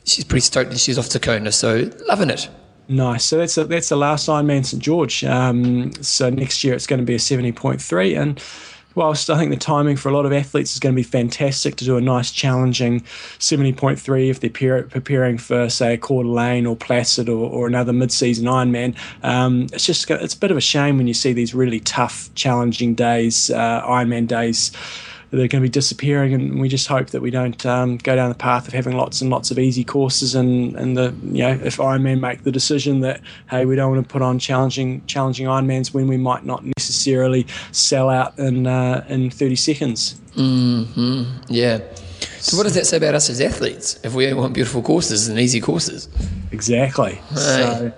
she's 0.05 0.25
pretty 0.25 0.41
stoked, 0.41 0.71
and 0.71 0.81
she's 0.81 0.99
off 0.99 1.11
to 1.11 1.21
Kona. 1.21 1.53
So 1.53 1.91
loving 2.09 2.31
it. 2.31 2.49
Nice. 2.89 3.25
So 3.25 3.37
that's 3.37 3.59
a, 3.59 3.65
that's 3.65 3.91
the 3.91 3.97
last 3.97 4.27
Ironman 4.27 4.65
St 4.65 4.83
George. 4.83 5.23
Um, 5.25 5.93
so 6.03 6.31
next 6.31 6.65
year 6.65 6.73
it's 6.73 6.87
going 6.87 7.01
to 7.01 7.07
be 7.07 7.15
a 7.15 7.19
seventy 7.19 7.53
point 7.53 7.83
three, 7.83 8.15
and 8.15 8.43
whilst 9.01 9.31
I 9.31 9.39
think 9.39 9.51
the 9.51 9.57
timing 9.57 9.97
for 9.97 10.11
a 10.11 10.13
lot 10.13 10.27
of 10.27 10.33
athletes 10.33 10.75
is 10.75 10.79
going 10.79 10.95
to 10.95 10.97
be 10.97 11.03
fantastic 11.03 11.77
to 11.77 11.87
do 11.87 11.97
a 11.97 12.03
nice 12.03 12.31
challenging 12.31 13.01
70.3 13.39 14.29
if 14.29 14.41
they're 14.41 14.83
preparing 14.83 15.39
for, 15.39 15.71
say, 15.71 15.95
a 15.95 15.97
Coeur 15.97 16.23
d'Alene 16.23 16.67
or 16.67 16.77
Placid 16.77 17.31
or, 17.31 17.49
or 17.51 17.67
another 17.67 17.95
mid-season 17.95 18.45
Ironman, 18.45 18.95
um, 19.23 19.69
it's 19.73 19.87
just 19.87 20.11
it's 20.11 20.35
a 20.35 20.39
bit 20.39 20.51
of 20.51 20.59
a 20.59 20.61
shame 20.61 20.99
when 20.99 21.07
you 21.07 21.15
see 21.15 21.33
these 21.33 21.55
really 21.55 21.81
tough, 21.81 22.29
challenging 22.35 22.95
days, 22.95 23.49
uh, 23.51 23.83
Ironman 23.87 24.27
days 24.27 24.71
they're 25.31 25.49
going 25.49 25.63
to 25.63 25.69
be 25.69 25.69
disappearing, 25.69 26.35
and 26.35 26.61
we 26.61 26.69
just 26.69 26.87
hope 26.89 27.09
that 27.09 27.23
we 27.23 27.31
don't 27.31 27.65
um, 27.65 27.99
go 27.99 28.17
down 28.17 28.29
the 28.29 28.35
path 28.35 28.67
of 28.67 28.75
having 28.75 28.97
lots 28.97 29.21
and 29.21 29.31
lots 29.31 29.51
of 29.51 29.59
easy 29.59 29.85
courses. 29.85 30.35
And, 30.35 30.75
and 30.77 30.97
the 30.97 31.15
you 31.23 31.43
know 31.43 31.53
if 31.63 31.77
Ironman 31.77 32.21
make 32.21 32.43
the 32.43 32.53
decision 32.53 33.01
that 33.01 33.21
hey 33.51 33.65
we 33.65 33.77
don't 33.77 33.93
want 33.93 34.07
to 34.07 34.13
put 34.13 34.23
on 34.23 34.39
challenging 34.39 35.05
challenging 35.07 35.47
Ironmans 35.47 35.95
when 35.95 36.09
we 36.09 36.17
might 36.17 36.45
not 36.45 36.65
necessarily 36.65 37.47
sell 37.73 38.09
out 38.09 38.39
in 38.39 38.67
uh, 38.67 39.05
in 39.09 39.31
30 39.31 39.57
seconds. 39.57 40.21
Mm-hmm. 40.35 41.45
Yeah. 41.49 41.81
So 42.39 42.57
what 42.57 42.65
does 42.65 42.75
that 42.75 42.87
say 42.87 42.97
about 42.97 43.15
us 43.15 43.31
as 43.31 43.41
athletes 43.41 44.01
if 44.03 44.15
we 44.15 44.33
want 44.33 44.55
beautiful 44.55 44.83
courses 44.83 45.29
and 45.29 45.39
easy 45.39 45.61
courses? 45.61 46.09
Exactly. 46.53 47.15
Hey. 47.15 47.35
So, 47.35 47.93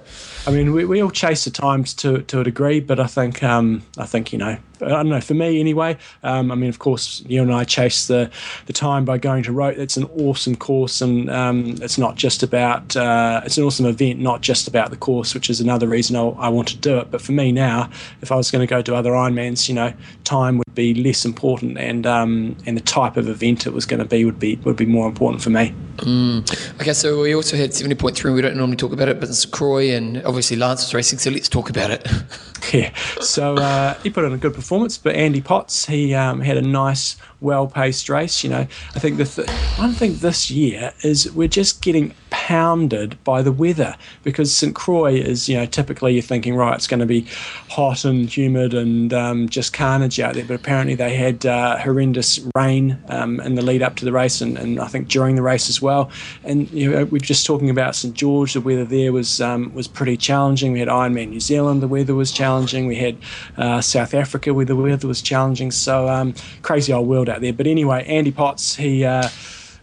I 0.44 0.50
mean, 0.50 0.73
we, 0.73 0.85
we 0.85 1.00
all 1.00 1.11
chase 1.11 1.44
the 1.44 1.50
times 1.50 1.94
to, 1.94 2.23
to 2.23 2.40
a 2.40 2.44
degree, 2.44 2.81
but 2.81 2.99
I 2.99 3.06
think 3.06 3.43
um, 3.44 3.82
I 3.96 4.06
think 4.06 4.32
you 4.32 4.38
know 4.38 4.58
I 4.82 4.88
don't 4.88 5.08
know 5.08 5.20
for 5.20 5.34
me 5.34 5.61
anyway. 5.61 5.96
Um, 6.23 6.50
I 6.50 6.55
mean, 6.55 6.69
of 6.69 6.79
course, 6.79 7.23
you 7.26 7.43
and 7.43 7.52
I 7.52 7.64
chase 7.64 8.06
the 8.06 8.31
the 8.67 8.73
time 8.73 9.05
by 9.05 9.19
going 9.19 9.43
to 9.44 9.52
Roth. 9.52 9.76
It's 9.76 9.96
an 9.96 10.05
awesome 10.19 10.56
course, 10.56 11.00
and 11.00 11.31
um, 11.31 11.76
it's 11.81 11.99
not 11.99 12.17
just 12.17 12.43
about 12.43 12.96
uh, 12.96 13.43
it's 13.44 13.58
an 13.58 13.64
awesome 13.64 13.87
event, 13.87 14.20
not 14.20 14.40
just 14.40 14.69
about 14.69 14.90
the 14.90 14.96
course, 14.96 15.34
which 15.34 15.50
is 15.50 15.61
another 15.61 15.88
reason 15.88 16.17
I, 16.17 16.23
I 16.23 16.49
want 16.49 16.68
to 16.68 16.76
do 16.76 16.99
it. 16.99 17.11
But 17.11 17.21
for 17.21 17.33
me 17.33 17.52
now, 17.52 17.90
if 18.21 18.33
I 18.33 18.37
was 18.37 18.50
going 18.50 18.66
to 18.66 18.71
go 18.71 18.83
to 18.83 18.95
other 18.95 19.12
Ironmans, 19.12 19.68
you 19.68 19.75
know, 19.75 19.92
time 20.25 20.59
would 20.59 20.75
be 20.75 20.95
less 20.95 21.25
important, 21.25 21.78
and 21.78 22.07
um, 22.07 22.57
and 22.66 22.76
the 22.76 22.83
type 22.83 23.16
of 23.16 23.28
event 23.28 23.66
it 23.66 23.73
was 23.73 23.87
going 23.87 24.00
to 24.00 24.07
be 24.07 24.25
would 24.25 24.38
be 24.38 24.57
would 24.57 24.76
be 24.76 24.87
more 24.87 25.07
important 25.07 25.42
for 25.42 25.50
me. 25.50 25.75
Mm. 25.99 26.80
Okay, 26.80 26.92
so 26.92 27.21
we 27.21 27.35
also 27.35 27.57
had 27.57 27.75
seventy 27.75 27.95
point 27.95 28.16
three. 28.16 28.33
We 28.33 28.42
don't 28.42 28.57
normally 28.57 28.76
talk 28.76 28.92
about 28.92 29.09
it, 29.09 29.21
but 29.21 29.28
it's 29.28 29.45
Croix 29.45 29.90
and 29.95 30.23
obviously 30.25 30.57
Lance 30.57 30.83
was 30.83 30.95
racing, 30.95 31.18
so 31.18 31.30
let's 31.30 31.49
talk 31.49 31.71
about 31.71 31.90
it. 31.90 32.09
yeah, 32.73 32.95
so 33.21 33.54
uh, 33.54 33.95
he 34.02 34.11
put 34.11 34.25
in 34.25 34.33
a 34.33 34.38
good 34.38 34.54
performance, 34.54 34.72
but 34.99 35.14
Andy 35.14 35.41
Potts 35.41 35.87
he 35.87 36.14
um, 36.14 36.41
had 36.41 36.57
a 36.57 36.62
nice 36.62 37.17
well 37.42 37.66
paced 37.66 38.08
race. 38.08 38.42
You 38.42 38.50
know, 38.50 38.66
I 38.94 38.99
think 38.99 39.18
the 39.18 39.25
th- 39.25 39.50
one 39.78 39.92
thing 39.92 40.16
this 40.16 40.50
year 40.50 40.92
is 41.02 41.30
we're 41.32 41.49
just 41.49 41.82
getting 41.82 42.14
pounded 42.30 43.22
by 43.25 43.42
the 43.42 43.52
weather 43.52 43.94
because 44.22 44.54
St 44.54 44.75
Croix 44.75 45.14
is, 45.14 45.49
you 45.49 45.56
know, 45.56 45.66
typically 45.66 46.14
you're 46.14 46.22
thinking, 46.22 46.56
right, 46.56 46.75
it's 46.75 46.87
going 46.87 47.00
to 47.00 47.06
be 47.06 47.26
hot 47.68 48.04
and 48.04 48.28
humid 48.34 48.75
and 48.75 49.12
um, 49.12 49.49
just 49.49 49.72
carnage 49.72 50.18
out 50.18 50.34
there. 50.34 50.44
But 50.44 50.54
apparently 50.54 50.94
they 50.94 51.14
had 51.14 51.44
uh, 51.44 51.78
horrendous 51.78 52.40
rain 52.56 52.99
um, 53.08 53.38
in 53.40 53.54
the 53.54 53.62
lead 53.62 53.82
up 53.82 53.96
to 53.96 54.04
the 54.04 54.12
race 54.12 54.40
and, 54.40 54.56
and, 54.58 54.80
I 54.80 54.87
think 54.87 55.08
during 55.08 55.37
the 55.37 55.42
race 55.42 55.68
as 55.68 55.82
well. 55.82 56.11
And, 56.44 56.70
you 56.72 56.90
know, 56.90 57.04
we're 57.04 57.18
just 57.18 57.46
talking 57.46 57.70
about 57.70 57.94
St 57.94 58.14
George, 58.14 58.54
the 58.54 58.61
weather 58.61 58.84
there 58.84 59.12
was 59.12 59.40
um, 59.40 59.72
was 59.75 59.87
pretty 59.87 60.16
challenging. 60.16 60.72
We 60.72 60.80
had 60.80 60.88
Ironman 60.88 61.28
New 61.28 61.40
Zealand, 61.40 61.82
the 61.82 61.88
weather 61.88 62.14
was 62.14 62.32
challenging. 62.32 62.87
We 62.87 62.96
had 62.96 63.16
uh, 63.56 63.80
South 63.80 64.14
Africa, 64.14 64.54
where 64.54 64.64
the 64.64 64.75
weather 64.75 65.06
was 65.06 65.22
challenging. 65.22 65.70
So 65.70 66.08
um, 66.08 66.34
crazy 66.62 66.92
old 66.92 67.06
world 67.06 67.28
there. 67.41 67.53
But 67.53 67.67
anyway, 67.67 68.05
Andy 68.07 68.33
Potts, 68.33 68.77
he. 68.77 69.05
Uh, 69.05 69.29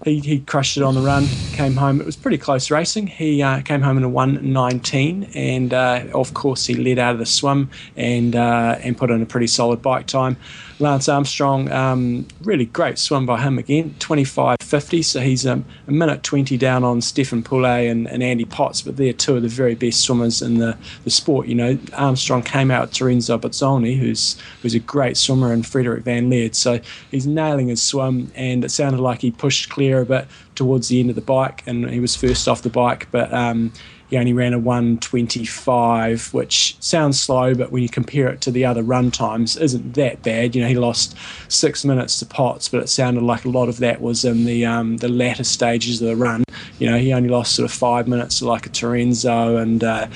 he, 0.06 0.20
he 0.20 0.40
crushed 0.40 0.78
it 0.78 0.84
on 0.84 0.96
the 0.96 1.02
run, 1.02 1.26
came 1.52 1.76
home. 1.76 2.00
It 2.00 2.06
was 2.06 2.16
pretty 2.16 2.38
close 2.38 2.72
racing. 2.72 3.08
He 3.08 3.44
uh, 3.44 3.62
came 3.62 3.82
home 3.82 3.98
in 3.98 4.04
a 4.04 4.10
119, 4.10 5.32
and 5.36 5.74
uh, 5.74 6.06
of 6.14 6.34
course, 6.34 6.66
he 6.66 6.76
led 6.76 7.00
out 7.00 7.14
of 7.14 7.20
the 7.20 7.26
swim 7.26 7.70
and, 7.98 8.34
uh, 8.34 8.78
and 8.82 8.98
put 8.98 9.12
in 9.12 9.22
a 9.22 9.26
pretty 9.26 9.48
solid 9.48 9.82
bike 9.82 10.08
time. 10.08 10.38
Lance 10.80 11.10
Armstrong, 11.10 11.70
um, 11.72 12.26
really 12.42 12.66
great 12.66 12.98
swim 12.98 13.26
by 13.26 13.42
him 13.42 13.60
again, 13.60 13.96
25.50. 14.00 15.04
So 15.04 15.20
he's 15.20 15.46
a, 15.46 15.62
a, 15.88 15.92
minute 15.92 16.24
20 16.24 16.58
down 16.58 16.86
on 16.86 17.02
Stephen 17.02 17.44
Poulet 17.44 17.90
and, 17.90 18.08
and, 18.08 18.24
Andy 18.24 18.46
Potts, 18.46 18.82
but 18.82 18.96
they're 18.96 19.12
two 19.12 19.36
of 19.36 19.42
the 19.42 19.50
very 19.50 19.76
best 19.76 20.00
swimmers 20.02 20.42
in 20.42 20.58
the, 20.60 20.78
the 21.04 21.10
sport. 21.10 21.48
You 21.48 21.56
know, 21.56 21.78
Armstrong 21.94 22.44
came 22.44 22.72
out 22.72 22.92
Terenzo 22.92 23.38
Bozzone, 23.40 23.98
who's 23.98 24.38
who's 24.62 24.74
a 24.74 24.80
great 24.80 25.18
swimmer, 25.18 25.52
and 25.52 25.66
Frederik 25.66 26.04
Van 26.04 26.30
Lierde. 26.30 26.56
So 26.56 26.80
he's 27.12 27.28
nailing 27.28 27.68
his 27.68 27.82
swim, 27.82 28.32
and 28.36 28.64
it 28.64 28.70
sounded 28.70 29.02
like 29.02 29.22
he 29.22 29.32
pushed 29.32 29.70
clear 29.70 30.02
a 30.02 30.06
bit 30.06 30.28
towards 30.56 30.88
the 30.88 31.02
end 31.02 31.10
of 31.10 31.16
the 31.16 31.22
bike, 31.22 31.64
and 31.66 31.90
he 31.90 32.00
was 32.00 32.16
first 32.16 32.48
off 32.48 32.62
the 32.62 32.70
bike, 32.70 33.08
but. 33.12 33.34
Um, 33.34 33.74
he 34.10 34.18
only 34.18 34.34
ran 34.34 34.54
a 34.54 34.60
125, 34.60 36.34
which 36.34 36.76
sounds 36.80 37.20
slow, 37.20 37.54
but 37.54 37.72
when 37.72 37.84
you 37.84 37.90
compare 37.90 38.28
it 38.30 38.42
to 38.42 38.52
the 38.52 38.66
other 38.66 38.82
run 38.82 39.12
times, 39.12 39.56
isn't 39.56 39.94
that 39.94 40.24
bad. 40.24 40.56
You 40.56 40.64
know, 40.64 40.68
he 40.68 40.76
lost 40.76 41.16
six 41.48 41.86
minutes 41.86 42.18
to 42.20 42.26
Potts, 42.26 42.70
but 42.70 42.82
it 42.82 42.90
sounded 42.90 43.22
like 43.22 43.46
a 43.46 43.50
lot 43.50 43.70
of 43.70 43.78
that 43.78 44.02
was 44.02 44.26
in 44.26 44.46
the 44.46 44.66
um, 44.66 44.98
the 44.98 45.10
latter 45.10 45.44
stages 45.44 46.02
of 46.02 46.08
the 46.08 46.16
run. 46.16 46.44
You 46.80 46.90
know, 46.90 46.98
he 46.98 47.14
only 47.14 47.30
lost 47.30 47.56
sort 47.56 47.70
of 47.70 47.72
five 47.72 48.08
minutes 48.08 48.40
to 48.40 48.48
like 48.48 48.66
a 48.66 48.70
Terenzo 48.70 49.62
and 49.62 49.84
uh, 49.84 50.08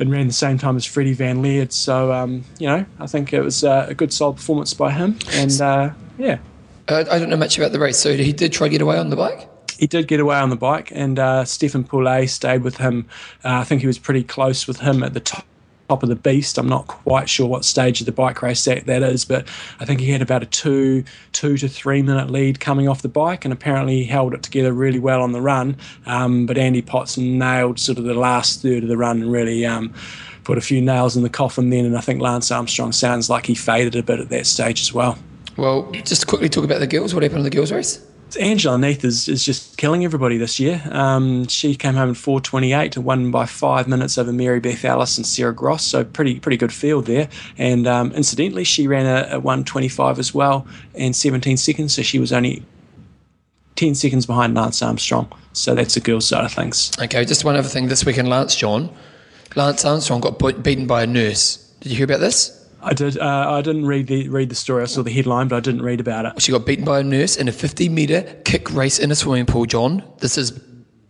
and 0.00 0.10
ran 0.10 0.26
the 0.26 0.32
same 0.32 0.58
time 0.58 0.76
as 0.76 0.84
Freddie 0.84 1.12
Van 1.12 1.40
Lierde. 1.40 1.72
So, 1.72 2.12
um, 2.12 2.44
you 2.58 2.66
know, 2.66 2.84
I 2.98 3.06
think 3.06 3.32
it 3.32 3.42
was 3.42 3.62
uh, 3.62 3.86
a 3.88 3.94
good 3.94 4.12
solid 4.12 4.36
performance 4.36 4.74
by 4.74 4.90
him. 4.90 5.16
And 5.32 5.60
uh, 5.60 5.90
yeah. 6.18 6.38
I 6.90 7.02
don't 7.02 7.28
know 7.28 7.36
much 7.36 7.58
about 7.58 7.72
the 7.72 7.78
race, 7.78 7.98
so 7.98 8.16
he 8.16 8.32
did 8.32 8.50
try 8.50 8.66
to 8.66 8.70
get 8.70 8.80
away 8.80 8.96
on 8.96 9.10
the 9.10 9.16
bike? 9.16 9.46
He 9.78 9.86
did 9.86 10.08
get 10.08 10.20
away 10.20 10.36
on 10.36 10.50
the 10.50 10.56
bike, 10.56 10.90
and 10.92 11.18
uh, 11.18 11.44
Stefan 11.44 11.84
Poulet 11.84 12.28
stayed 12.28 12.62
with 12.62 12.76
him. 12.78 13.06
Uh, 13.44 13.58
I 13.58 13.64
think 13.64 13.80
he 13.80 13.86
was 13.86 13.98
pretty 13.98 14.24
close 14.24 14.66
with 14.66 14.80
him 14.80 15.02
at 15.02 15.14
the 15.14 15.20
top 15.20 15.44
top 15.88 16.02
of 16.02 16.10
the 16.10 16.16
beast. 16.16 16.58
I'm 16.58 16.68
not 16.68 16.86
quite 16.86 17.30
sure 17.30 17.48
what 17.48 17.64
stage 17.64 18.00
of 18.00 18.06
the 18.06 18.12
bike 18.12 18.42
race 18.42 18.62
that, 18.66 18.84
that 18.84 19.02
is, 19.02 19.24
but 19.24 19.48
I 19.80 19.86
think 19.86 20.00
he 20.00 20.10
had 20.10 20.20
about 20.20 20.42
a 20.42 20.46
two 20.46 21.04
two 21.32 21.56
to 21.56 21.68
three 21.68 22.02
minute 22.02 22.30
lead 22.30 22.60
coming 22.60 22.88
off 22.88 23.02
the 23.02 23.08
bike, 23.08 23.44
and 23.44 23.52
apparently 23.52 24.00
he 24.00 24.04
held 24.04 24.34
it 24.34 24.42
together 24.42 24.72
really 24.72 24.98
well 24.98 25.22
on 25.22 25.32
the 25.32 25.40
run. 25.40 25.76
Um, 26.06 26.46
but 26.46 26.58
Andy 26.58 26.82
Potts 26.82 27.16
nailed 27.16 27.78
sort 27.78 27.98
of 27.98 28.04
the 28.04 28.14
last 28.14 28.62
third 28.62 28.82
of 28.82 28.88
the 28.88 28.96
run 28.96 29.22
and 29.22 29.32
really. 29.32 29.64
Um, 29.64 29.94
put 30.44 30.56
a 30.56 30.62
few 30.62 30.80
nails 30.80 31.14
in 31.14 31.22
the 31.22 31.28
coffin 31.28 31.68
then, 31.68 31.84
and 31.84 31.94
I 31.94 32.00
think 32.00 32.22
Lance 32.22 32.50
Armstrong 32.50 32.90
sounds 32.90 33.28
like 33.28 33.44
he 33.44 33.54
faded 33.54 33.94
a 33.94 34.02
bit 34.02 34.18
at 34.18 34.30
that 34.30 34.46
stage 34.46 34.80
as 34.80 34.94
well. 34.94 35.18
Well, 35.58 35.92
just 35.92 36.26
quickly 36.26 36.48
talk 36.48 36.64
about 36.64 36.80
the 36.80 36.86
girls. 36.86 37.12
What 37.12 37.22
happened 37.22 37.40
in 37.40 37.44
the 37.44 37.50
girls' 37.50 37.70
race? 37.70 38.02
Angela 38.36 38.76
Naeth 38.76 39.04
is, 39.04 39.28
is 39.28 39.44
just 39.44 39.76
killing 39.78 40.04
everybody 40.04 40.38
this 40.38 40.60
year. 40.60 40.82
Um, 40.90 41.46
she 41.46 41.74
came 41.74 41.94
home 41.94 42.10
in 42.10 42.14
4:28 42.14 42.96
and 42.96 43.04
won 43.04 43.30
by 43.30 43.46
five 43.46 43.88
minutes 43.88 44.18
over 44.18 44.32
Mary 44.32 44.60
Beth 44.60 44.84
Ellis 44.84 45.16
and 45.16 45.26
Sarah 45.26 45.54
Gross, 45.54 45.82
so 45.82 46.04
pretty 46.04 46.38
pretty 46.38 46.56
good 46.56 46.72
field 46.72 47.06
there. 47.06 47.28
And 47.56 47.86
um, 47.86 48.12
incidentally, 48.12 48.64
she 48.64 48.86
ran 48.86 49.06
a, 49.06 49.36
a 49.36 49.40
125 49.40 50.18
as 50.18 50.34
well 50.34 50.66
and 50.94 51.14
17 51.14 51.56
seconds, 51.56 51.94
so 51.94 52.02
she 52.02 52.18
was 52.18 52.32
only 52.32 52.64
10 53.76 53.94
seconds 53.94 54.26
behind 54.26 54.54
Lance 54.54 54.82
Armstrong. 54.82 55.32
So 55.52 55.74
that's 55.74 55.94
the 55.94 56.00
girls' 56.00 56.28
side 56.28 56.44
of 56.44 56.52
things. 56.52 56.90
Okay, 57.00 57.24
just 57.24 57.44
one 57.44 57.56
other 57.56 57.68
thing 57.68 57.88
this 57.88 58.04
weekend, 58.04 58.28
Lance 58.28 58.56
John. 58.56 58.90
Lance 59.56 59.84
Armstrong 59.84 60.20
got 60.20 60.38
beaten 60.62 60.86
by 60.86 61.04
a 61.04 61.06
nurse. 61.06 61.56
Did 61.80 61.92
you 61.92 61.96
hear 61.96 62.04
about 62.04 62.20
this? 62.20 62.57
I 62.88 62.94
did. 62.94 63.18
Uh, 63.18 63.52
I 63.52 63.60
didn't 63.60 63.84
read 63.84 64.06
the 64.06 64.30
read 64.30 64.48
the 64.48 64.54
story. 64.54 64.82
I 64.82 64.86
saw 64.86 65.02
the 65.02 65.10
headline, 65.10 65.48
but 65.48 65.56
I 65.56 65.60
didn't 65.60 65.82
read 65.82 66.00
about 66.00 66.24
it. 66.24 66.40
She 66.40 66.52
got 66.52 66.64
beaten 66.64 66.86
by 66.86 67.00
a 67.00 67.02
nurse 67.02 67.36
in 67.36 67.46
a 67.46 67.52
50 67.52 67.90
meter 67.90 68.22
kick 68.46 68.72
race 68.72 68.98
in 68.98 69.10
a 69.10 69.14
swimming 69.14 69.44
pool. 69.44 69.66
John, 69.66 70.02
this 70.20 70.38
is 70.38 70.58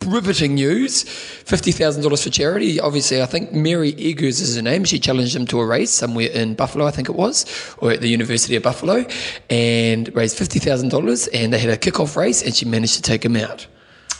riveting 0.04 0.56
news. 0.56 1.04
Fifty 1.04 1.70
thousand 1.70 2.02
dollars 2.02 2.24
for 2.24 2.30
charity. 2.30 2.80
Obviously, 2.80 3.22
I 3.22 3.26
think 3.26 3.52
Mary 3.52 3.92
Eggers 3.92 4.40
is 4.40 4.56
her 4.56 4.62
name. 4.62 4.82
She 4.84 4.98
challenged 4.98 5.36
him 5.36 5.46
to 5.46 5.60
a 5.60 5.66
race 5.66 5.92
somewhere 5.92 6.30
in 6.30 6.54
Buffalo, 6.54 6.84
I 6.84 6.90
think 6.90 7.08
it 7.08 7.14
was, 7.14 7.46
or 7.78 7.92
at 7.92 8.00
the 8.00 8.08
University 8.08 8.56
of 8.56 8.64
Buffalo, 8.64 9.06
and 9.48 10.12
raised 10.16 10.36
fifty 10.36 10.58
thousand 10.58 10.88
dollars. 10.88 11.28
And 11.28 11.52
they 11.52 11.60
had 11.60 11.70
a 11.70 11.76
kick-off 11.76 12.16
race, 12.16 12.42
and 12.42 12.54
she 12.56 12.64
managed 12.64 12.96
to 12.96 13.02
take 13.02 13.24
him 13.24 13.36
out. 13.36 13.68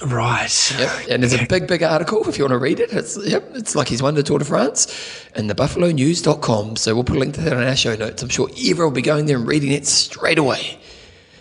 Right. 0.05 0.79
Yep. 0.79 0.91
And 1.11 1.23
there's 1.23 1.33
a 1.33 1.45
big, 1.47 1.67
big 1.67 1.83
article 1.83 2.29
if 2.29 2.39
you 2.39 2.45
want 2.45 2.53
to 2.53 2.59
read 2.59 2.79
it. 2.79 2.93
It's 2.93 3.17
yep, 3.27 3.45
it's 3.55 3.75
like 3.75 3.89
he's 3.89 4.03
won 4.03 4.15
the 4.15 4.23
Tour 4.23 4.39
de 4.39 4.45
France 4.45 4.87
and 5.35 5.51
the 5.51 5.55
buffalonews.com. 5.55 6.77
So 6.77 6.95
we'll 6.95 7.05
put 7.05 7.17
a 7.17 7.19
link 7.19 7.35
to 7.35 7.41
that 7.41 7.53
on 7.53 7.63
our 7.63 7.77
show 7.77 7.97
notes. 7.97 8.23
I'm 8.23 8.29
sure 8.29 8.49
everyone 8.51 8.85
will 8.85 8.91
be 8.93 9.03
going 9.03 9.27
there 9.27 9.37
and 9.37 9.47
reading 9.47 9.73
it 9.73 9.87
straight 9.87 10.39
away. 10.39 10.79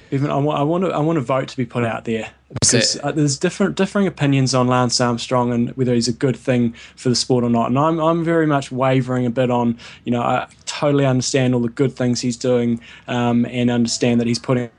Even 0.10 0.32
I 0.32 0.38
want, 0.38 0.60
I 0.60 0.64
want 0.64 0.86
to, 0.86 0.90
I 0.92 1.00
want 1.00 1.18
a 1.18 1.22
vote 1.22 1.50
to 1.50 1.58
be 1.58 1.66
put 1.66 1.84
out 1.84 2.06
there 2.06 2.32
because 2.62 2.98
uh, 3.04 3.12
there's 3.12 3.38
different, 3.38 3.76
differing 3.76 4.08
opinions 4.08 4.56
on 4.56 4.68
Lance 4.68 5.02
Armstrong 5.02 5.52
and 5.52 5.76
whether 5.76 5.94
he's 5.94 6.08
a 6.08 6.14
good 6.14 6.38
thing 6.38 6.72
for 6.96 7.10
the 7.10 7.16
sport 7.16 7.44
or 7.44 7.50
not. 7.50 7.68
And 7.68 7.78
I'm, 7.78 8.00
I'm 8.00 8.24
very 8.24 8.48
much 8.48 8.72
wavering 8.72 9.26
a 9.26 9.30
bit 9.30 9.52
on. 9.52 9.78
You 10.06 10.14
know, 10.14 10.22
I 10.22 10.48
totally 10.66 11.06
understand 11.06 11.54
all 11.54 11.60
the 11.60 11.70
good 11.70 11.92
things 11.92 12.22
he's 12.22 12.38
doing 12.38 12.80
um, 13.08 13.46
and 13.48 13.70
understand 13.70 14.22
that 14.22 14.28
he's 14.28 14.40
putting 14.40 14.70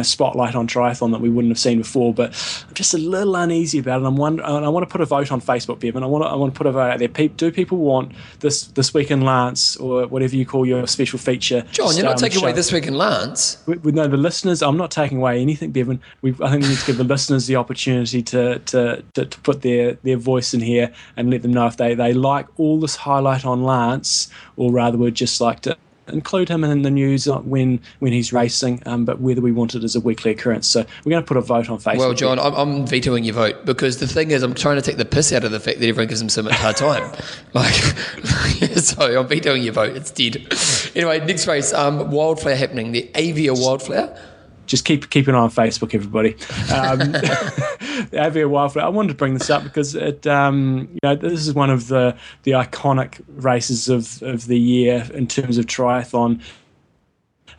a 0.00 0.04
spotlight 0.04 0.54
on 0.54 0.66
triathlon 0.66 1.12
that 1.12 1.20
we 1.20 1.28
wouldn't 1.28 1.50
have 1.50 1.58
seen 1.58 1.78
before. 1.78 2.14
But 2.14 2.30
I'm 2.68 2.74
just 2.74 2.94
a 2.94 2.98
little 2.98 3.36
uneasy 3.36 3.78
about 3.78 4.02
it. 4.02 4.06
I'm 4.06 4.16
wondering, 4.16 4.48
and 4.48 4.64
I 4.64 4.68
want 4.68 4.88
to 4.88 4.92
put 4.92 5.00
a 5.00 5.06
vote 5.06 5.32
on 5.32 5.40
Facebook, 5.40 5.80
Bevan. 5.80 6.02
I 6.02 6.06
want 6.06 6.24
to, 6.24 6.28
I 6.28 6.34
want 6.34 6.54
to 6.54 6.58
put 6.58 6.66
a 6.66 6.72
vote 6.72 6.90
out 6.90 6.98
there. 6.98 7.08
Do 7.28 7.52
people 7.52 7.78
want 7.78 8.12
this 8.40 8.64
this 8.68 8.94
week 8.94 9.10
in 9.10 9.22
Lance 9.22 9.76
or 9.76 10.06
whatever 10.06 10.36
you 10.36 10.46
call 10.46 10.66
your 10.66 10.86
special 10.86 11.18
feature? 11.18 11.64
John, 11.72 11.96
you're 11.96 12.04
not 12.04 12.18
taking 12.18 12.42
away 12.42 12.52
this 12.52 12.72
week 12.72 12.86
in 12.86 12.94
Lance. 12.94 13.62
We, 13.66 13.76
we, 13.78 13.92
no, 13.92 14.06
the 14.06 14.16
listeners. 14.16 14.62
I'm 14.62 14.76
not 14.76 14.90
taking 14.90 15.18
away 15.18 15.40
anything, 15.40 15.72
Bevan. 15.72 16.00
We, 16.22 16.30
I 16.40 16.50
think 16.50 16.62
we 16.62 16.70
need 16.70 16.78
to 16.78 16.86
give 16.86 16.96
the 16.96 17.04
listeners 17.04 17.46
the 17.46 17.56
opportunity 17.56 18.22
to, 18.22 18.58
to 18.58 19.02
to, 19.14 19.26
to 19.26 19.40
put 19.40 19.62
their 19.62 19.94
their 20.02 20.16
voice 20.16 20.54
in 20.54 20.60
here 20.60 20.92
and 21.16 21.30
let 21.30 21.42
them 21.42 21.52
know 21.52 21.66
if 21.66 21.76
they 21.76 21.94
they 21.94 22.12
like 22.12 22.46
all 22.58 22.80
this 22.80 22.96
highlight 22.96 23.44
on 23.44 23.62
Lance, 23.62 24.30
or 24.56 24.72
rather 24.72 24.98
would 24.98 25.14
just 25.14 25.40
like 25.40 25.60
to 25.60 25.76
include 26.08 26.48
him 26.48 26.64
in 26.64 26.82
the 26.82 26.90
news 26.90 27.26
when 27.26 27.80
when 28.00 28.12
he's 28.12 28.32
racing, 28.32 28.82
um, 28.86 29.04
but 29.04 29.20
whether 29.20 29.40
we 29.40 29.52
want 29.52 29.74
it 29.74 29.84
as 29.84 29.94
a 29.94 30.00
weekly 30.00 30.30
occurrence. 30.30 30.66
So 30.66 30.84
we're 31.04 31.10
going 31.10 31.22
to 31.22 31.26
put 31.26 31.36
a 31.36 31.40
vote 31.40 31.70
on 31.70 31.78
Facebook. 31.78 31.98
Well, 31.98 32.14
John, 32.14 32.38
I'm, 32.38 32.54
I'm, 32.54 32.86
vetoing 32.86 33.24
your 33.24 33.34
vote 33.34 33.64
because 33.64 33.98
the 33.98 34.06
thing 34.06 34.30
is, 34.30 34.42
I'm 34.42 34.54
trying 34.54 34.76
to 34.76 34.82
take 34.82 34.96
the 34.96 35.04
piss 35.04 35.32
out 35.32 35.44
of 35.44 35.52
the 35.52 35.60
fact 35.60 35.80
that 35.80 35.86
everyone 35.86 36.08
gives 36.08 36.20
him 36.20 36.28
so 36.28 36.42
much 36.42 36.54
hard 36.54 36.76
time. 36.76 37.12
like, 37.54 37.72
so 38.76 39.20
I'm 39.20 39.28
vetoing 39.28 39.62
your 39.62 39.74
vote. 39.74 39.96
It's 39.96 40.10
dead. 40.10 40.36
Anyway, 40.94 41.24
next 41.24 41.46
race, 41.46 41.72
um, 41.72 42.10
wildflower 42.10 42.56
happening. 42.56 42.92
The 42.92 43.10
Avia 43.14 43.54
wildflower 43.54 44.18
just 44.66 44.84
keep 44.84 45.10
keep 45.10 45.28
an 45.28 45.34
eye 45.34 45.38
on 45.38 45.50
Facebook, 45.50 45.94
everybody. 45.94 46.34
Um, 46.72 47.12
Avia 48.12 48.48
Wildflower. 48.48 48.86
I 48.86 48.88
wanted 48.88 49.08
to 49.08 49.14
bring 49.14 49.34
this 49.34 49.50
up 49.50 49.62
because 49.62 49.94
it, 49.94 50.26
um, 50.26 50.88
you 50.92 50.98
know, 51.02 51.16
this 51.16 51.46
is 51.46 51.54
one 51.54 51.70
of 51.70 51.88
the 51.88 52.16
the 52.44 52.52
iconic 52.52 53.20
races 53.28 53.88
of 53.88 54.22
of 54.22 54.46
the 54.46 54.58
year 54.58 55.08
in 55.14 55.26
terms 55.26 55.58
of 55.58 55.66
triathlon. 55.66 56.40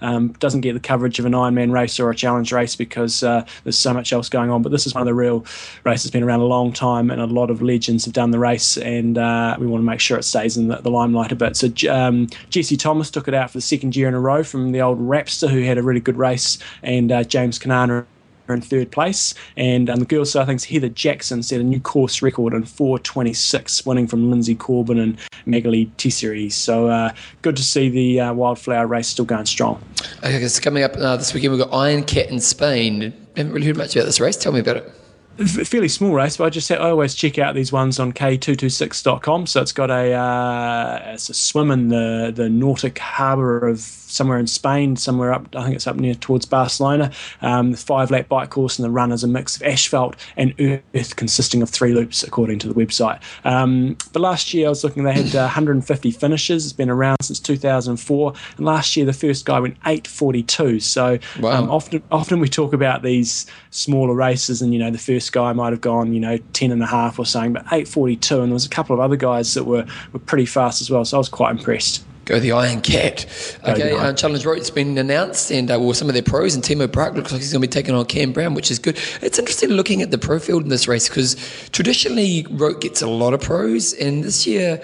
Um, 0.02 0.34
doesn't 0.34 0.62
get 0.62 0.74
the 0.74 0.82
coverage 0.82 1.18
of 1.20 1.26
an 1.26 1.32
Ironman 1.32 1.72
race 1.72 1.98
or 1.98 2.10
a 2.10 2.16
challenge 2.16 2.52
race 2.52 2.76
because 2.76 3.24
uh, 3.24 3.46
there's 3.64 3.78
so 3.78 3.94
much 3.94 4.12
else 4.12 4.28
going 4.28 4.50
on. 4.50 4.62
But 4.62 4.74
this 4.74 4.86
is 4.86 4.94
one 4.94 5.02
of 5.02 5.06
the 5.06 5.14
real 5.14 5.46
races 5.86 6.12
been 6.12 6.24
around 6.24 6.42
a 6.42 6.46
long 6.46 6.74
time, 6.74 7.10
and 7.10 7.22
a 7.22 7.26
lot 7.26 7.50
of 7.50 7.62
legends 7.62 8.04
have 8.04 8.14
done 8.14 8.32
the 8.32 8.40
race, 8.40 8.76
and 8.76 9.18
uh, 9.18 9.56
we 9.58 9.66
want 9.66 9.82
to 9.82 9.86
make 9.86 10.02
sure 10.02 10.18
it 10.18 10.24
stays 10.24 10.58
in 10.58 10.68
the, 10.68 10.78
the 10.78 10.92
limelight 10.92 11.32
a 11.32 11.36
bit. 11.36 11.56
So 11.56 11.70
um, 11.90 12.28
Jesse 12.50 12.76
Thomas 12.76 13.10
took 13.10 13.30
it 13.30 13.34
out 13.34 13.52
for 13.52 13.60
the 13.60 13.62
second 13.62 13.96
year 13.96 14.10
in 14.10 14.14
a 14.14 14.20
row 14.20 14.44
from 14.44 14.74
the 14.74 14.82
old 14.82 15.00
Rapster, 15.00 15.50
who 15.50 15.62
had 15.62 15.78
a 15.78 15.84
really 15.84 16.02
good 16.02 16.18
race, 16.18 16.60
and 16.82 17.10
uh, 17.10 17.24
James 17.24 17.58
Cunnama 17.58 18.06
in 18.50 18.62
third 18.62 18.92
place. 18.92 19.34
And 19.56 19.90
um, 19.90 20.00
the 20.00 20.06
girls' 20.06 20.32
side, 20.32 20.44
I 20.44 20.46
think 20.46 20.64
Heather 20.64 20.90
Jackson 20.90 21.44
set 21.44 21.62
a 21.62 21.64
new 21.64 21.80
course 21.80 22.22
record 22.22 22.54
in 22.54 22.64
4.26, 22.64 23.86
winning 23.86 24.08
from 24.08 24.30
Lindsay 24.30 24.56
Corbin 24.56 25.00
and 25.00 25.18
Magali 25.46 25.88
Tisseyre. 25.98 26.52
So 26.52 26.88
uh, 26.88 27.14
good 27.42 27.56
to 27.56 27.64
see 27.64 27.90
the 27.90 28.20
uh, 28.20 28.34
wildflower 28.34 28.88
race 28.88 29.08
still 29.08 29.26
going 29.26 29.46
strong. 29.46 29.82
Okay, 30.20 30.48
so 30.48 30.62
coming 30.62 30.84
up 30.84 30.96
uh, 30.98 31.18
this 31.18 31.34
weekend, 31.34 31.54
we've 31.54 31.62
got 31.62 31.76
Iron 31.76 32.04
Cat 32.04 32.30
in 32.30 32.40
Spain. 32.40 33.14
Haven't 33.38 33.54
really 33.54 33.68
heard 33.68 33.78
much 33.78 33.96
about 33.96 34.06
this 34.06 34.20
race. 34.20 34.38
Tell 34.38 34.52
me 34.52 34.60
about 34.60 34.78
it 34.78 34.92
fairly 35.38 35.88
small 35.88 36.14
race, 36.14 36.38
but 36.38 36.46
I 36.46 36.50
just 36.50 36.70
I 36.72 36.78
always 36.78 37.16
check 37.16 37.40
out 37.40 37.56
these 37.56 37.72
ones 37.72 38.00
on 38.00 38.14
k226.com. 38.14 39.48
So 39.48 39.62
it's 39.62 39.72
got 39.72 39.90
a 39.90 40.14
uh, 40.14 41.02
it's 41.14 41.30
a 41.30 41.34
swim 41.34 41.72
in 41.72 41.90
the 41.90 42.32
the 42.34 42.44
Nautic 42.44 42.98
harbour 42.98 43.68
of 43.68 43.80
somewhere 43.80 44.38
in 44.38 44.46
Spain, 44.46 44.96
somewhere 44.96 45.34
up 45.34 45.56
I 45.56 45.64
think 45.64 45.76
it's 45.76 45.88
up 45.88 45.96
near 45.96 46.14
towards 46.14 46.46
Barcelona. 46.46 47.12
Um, 47.42 47.72
the 47.72 47.78
five 47.78 48.12
lap 48.12 48.30
bike 48.30 48.52
course 48.52 48.78
and 48.78 48.86
the 48.86 48.92
run 48.92 49.12
is 49.12 49.24
a 49.24 49.28
mix 49.28 49.56
of 49.56 49.64
asphalt 49.64 50.16
and 50.38 50.54
earth, 50.60 51.16
consisting 51.16 51.62
of 51.62 51.70
three 51.70 51.94
loops, 51.94 52.24
according 52.24 52.60
to 52.60 52.68
the 52.68 52.76
website. 52.76 53.20
Um, 53.44 53.98
but 54.12 54.22
last 54.22 54.54
year 54.54 54.68
I 54.68 54.70
was 54.70 54.84
looking, 54.84 55.04
they 55.04 55.14
had 55.14 55.36
uh, 55.36 55.42
150 55.42 56.12
finishes. 56.12 56.66
It's 56.66 56.74
been 56.74 56.90
around 56.90 57.18
since 57.22 57.40
2004, 57.40 58.34
and 58.58 58.66
last 58.66 58.96
year 58.96 59.06
the 59.06 59.14
first 59.14 59.46
guy 59.46 59.60
went 59.60 59.80
8:42. 59.82 60.82
So 60.82 61.18
wow. 61.42 61.52
um, 61.52 61.72
often 61.72 62.04
often 62.12 62.40
we 62.40 62.50
talk 62.50 62.74
about 62.74 63.02
these 63.02 63.48
smaller 63.72 64.14
races, 64.14 64.62
and 64.62 64.74
you 64.74 64.80
know 64.80 64.92
the 64.92 64.98
first 65.00 65.23
this 65.24 65.30
guy 65.30 65.54
might 65.54 65.72
have 65.72 65.80
gone, 65.80 66.14
you 66.14 66.20
know, 66.20 66.38
10 66.52 66.72
and 66.72 66.84
a 66.84 66.86
half 66.86 67.18
or 67.18 67.26
something, 67.26 67.54
but 67.54 67.66
8.42. 67.68 68.42
And 68.42 68.52
there 68.52 68.54
was 68.54 68.66
a 68.66 68.70
couple 68.70 68.94
of 68.94 69.00
other 69.00 69.16
guys 69.16 69.54
that 69.54 69.64
were, 69.64 69.86
were 70.12 70.20
pretty 70.20 70.46
fast 70.46 70.82
as 70.82 70.90
well. 70.90 71.06
So 71.06 71.18
I 71.18 71.20
was 71.20 71.30
quite 71.30 71.52
impressed. 71.52 72.04
Go 72.26 72.40
the 72.40 72.52
Iron 72.52 72.82
Cat. 72.82 73.26
Okay, 73.66 73.92
uh, 73.92 74.14
Challenge 74.14 74.46
Roth's 74.46 74.70
been 74.70 74.98
announced, 74.98 75.52
and 75.52 75.70
uh, 75.70 75.78
well, 75.78 75.94
some 75.94 76.08
of 76.08 76.14
their 76.14 76.24
pros, 76.24 76.56
and 76.56 76.64
Timo 76.64 76.90
Bracht 76.90 77.16
looks 77.16 77.34
like 77.34 77.42
he's 77.42 77.52
going 77.52 77.62
to 77.62 77.68
be 77.68 77.72
taking 77.72 77.94
on 77.96 78.06
Cam 78.06 78.32
Brown, 78.32 78.54
which 78.54 78.72
is 78.72 78.80
good. 78.80 78.98
It's 79.22 79.38
interesting 79.38 79.72
looking 79.72 80.02
at 80.02 80.12
the 80.12 80.18
pro 80.18 80.40
field 80.40 80.64
in 80.64 80.70
this 80.70 80.88
race 80.88 81.10
because 81.10 81.36
traditionally 81.72 82.46
Roth 82.50 82.80
gets 82.80 83.02
a 83.02 83.08
lot 83.08 83.34
of 83.34 83.42
pros, 83.42 83.94
and 83.94 84.24
this 84.24 84.48
year 84.48 84.82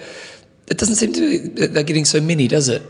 it 0.70 0.76
doesn't 0.76 0.96
seem 0.96 1.14
to 1.14 1.20
be 1.20 1.66
they're 1.66 1.82
getting 1.82 2.04
so 2.04 2.20
many, 2.20 2.46
does 2.46 2.68
it? 2.68 2.82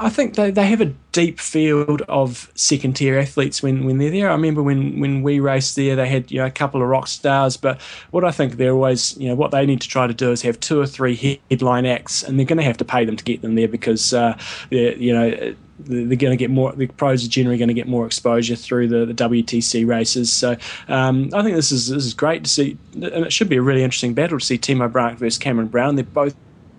I 0.00 0.08
think 0.08 0.34
they, 0.34 0.50
they 0.50 0.66
have 0.66 0.80
a 0.80 0.92
deep 1.12 1.40
field 1.40 2.02
of 2.08 2.50
second 2.54 2.94
tier 2.94 3.18
athletes 3.18 3.62
when, 3.62 3.84
when 3.84 3.98
they're 3.98 4.10
there. 4.10 4.28
I 4.28 4.32
remember 4.32 4.62
when, 4.62 5.00
when 5.00 5.22
we 5.22 5.40
raced 5.40 5.76
there, 5.76 5.96
they 5.96 6.08
had 6.08 6.30
you 6.30 6.38
know 6.38 6.46
a 6.46 6.50
couple 6.50 6.82
of 6.82 6.88
rock 6.88 7.06
stars, 7.06 7.56
but 7.56 7.80
what 8.10 8.24
I 8.24 8.30
think 8.30 8.56
they're 8.56 8.72
always 8.72 9.16
you 9.16 9.28
know 9.28 9.34
what 9.34 9.50
they 9.50 9.66
need 9.66 9.80
to 9.80 9.88
try 9.88 10.06
to 10.06 10.14
do 10.14 10.32
is 10.32 10.42
have 10.42 10.60
two 10.60 10.80
or 10.80 10.86
three 10.86 11.40
headline 11.50 11.86
acts, 11.86 12.22
and 12.22 12.38
they're 12.38 12.46
going 12.46 12.58
to 12.58 12.64
have 12.64 12.76
to 12.78 12.84
pay 12.84 13.04
them 13.04 13.16
to 13.16 13.24
get 13.24 13.42
them 13.42 13.54
there 13.54 13.68
because 13.68 14.12
uh, 14.12 14.38
they're 14.70 14.96
you 14.96 15.12
know 15.12 15.54
they're 15.80 16.16
going 16.16 16.32
to 16.32 16.36
get 16.36 16.50
more. 16.50 16.72
The 16.72 16.86
pros 16.86 17.24
are 17.24 17.28
generally 17.28 17.58
going 17.58 17.68
to 17.68 17.74
get 17.74 17.86
more 17.86 18.04
exposure 18.06 18.56
through 18.56 18.88
the, 18.88 19.06
the 19.06 19.14
WTC 19.14 19.86
races. 19.86 20.30
So 20.30 20.56
um, 20.88 21.30
I 21.32 21.42
think 21.42 21.56
this 21.56 21.72
is 21.72 21.88
this 21.88 22.04
is 22.04 22.14
great 22.14 22.44
to 22.44 22.50
see, 22.50 22.76
and 22.94 23.04
it 23.04 23.32
should 23.32 23.48
be 23.48 23.56
a 23.56 23.62
really 23.62 23.82
interesting 23.82 24.14
battle 24.14 24.38
to 24.38 24.44
see 24.44 24.58
Timo 24.58 24.90
Bracht 24.90 25.18
versus 25.18 25.38
Cameron 25.38 25.68
Brown. 25.68 25.96
They're 25.96 26.04
both 26.04 26.34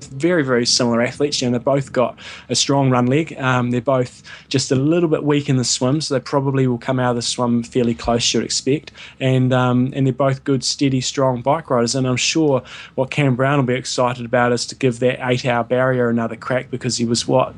very, 0.08 0.44
very 0.44 0.66
similar 0.66 1.02
athletes. 1.02 1.42
You 1.42 1.50
know, 1.50 1.58
they've 1.58 1.66
both 1.66 1.92
got 1.92 2.18
a 2.50 2.56
strong 2.56 2.90
run 2.90 3.08
leg. 3.08 3.34
Um, 3.38 3.72
they're 3.72 3.82
both 3.82 4.24
just 4.50 4.72
a 4.72 4.76
little 4.76 5.10
bit 5.10 5.24
weak 5.24 5.50
in 5.50 5.58
the 5.58 5.64
swim, 5.64 6.02
so 6.02 6.14
they 6.14 6.20
probably 6.20 6.68
will 6.68 6.78
come 6.78 7.00
out 7.00 7.12
of 7.12 7.16
the 7.16 7.22
swim 7.22 7.64
fairly 7.64 7.94
close, 7.94 8.34
you'd 8.34 8.44
expect. 8.44 8.92
And 9.20 9.54
um, 9.54 9.92
and 9.96 10.06
they're 10.06 10.14
both 10.14 10.44
good, 10.44 10.64
steady, 10.64 11.02
strong 11.02 11.42
bike 11.42 11.70
riders. 11.70 11.96
And 11.96 12.08
I'm 12.08 12.18
sure 12.18 12.64
what 12.96 13.12
Cam 13.12 13.36
Brown 13.36 13.60
will 13.60 13.66
be 13.66 13.76
excited 13.76 14.26
about 14.26 14.52
is 14.52 14.66
to 14.68 14.76
give 14.76 15.00
that 15.00 15.20
eight-hour 15.28 15.64
barrier 15.66 16.10
another 16.10 16.36
crack 16.36 16.70
because 16.72 16.98
he 16.98 17.06
was 17.06 17.28
what 17.28 17.54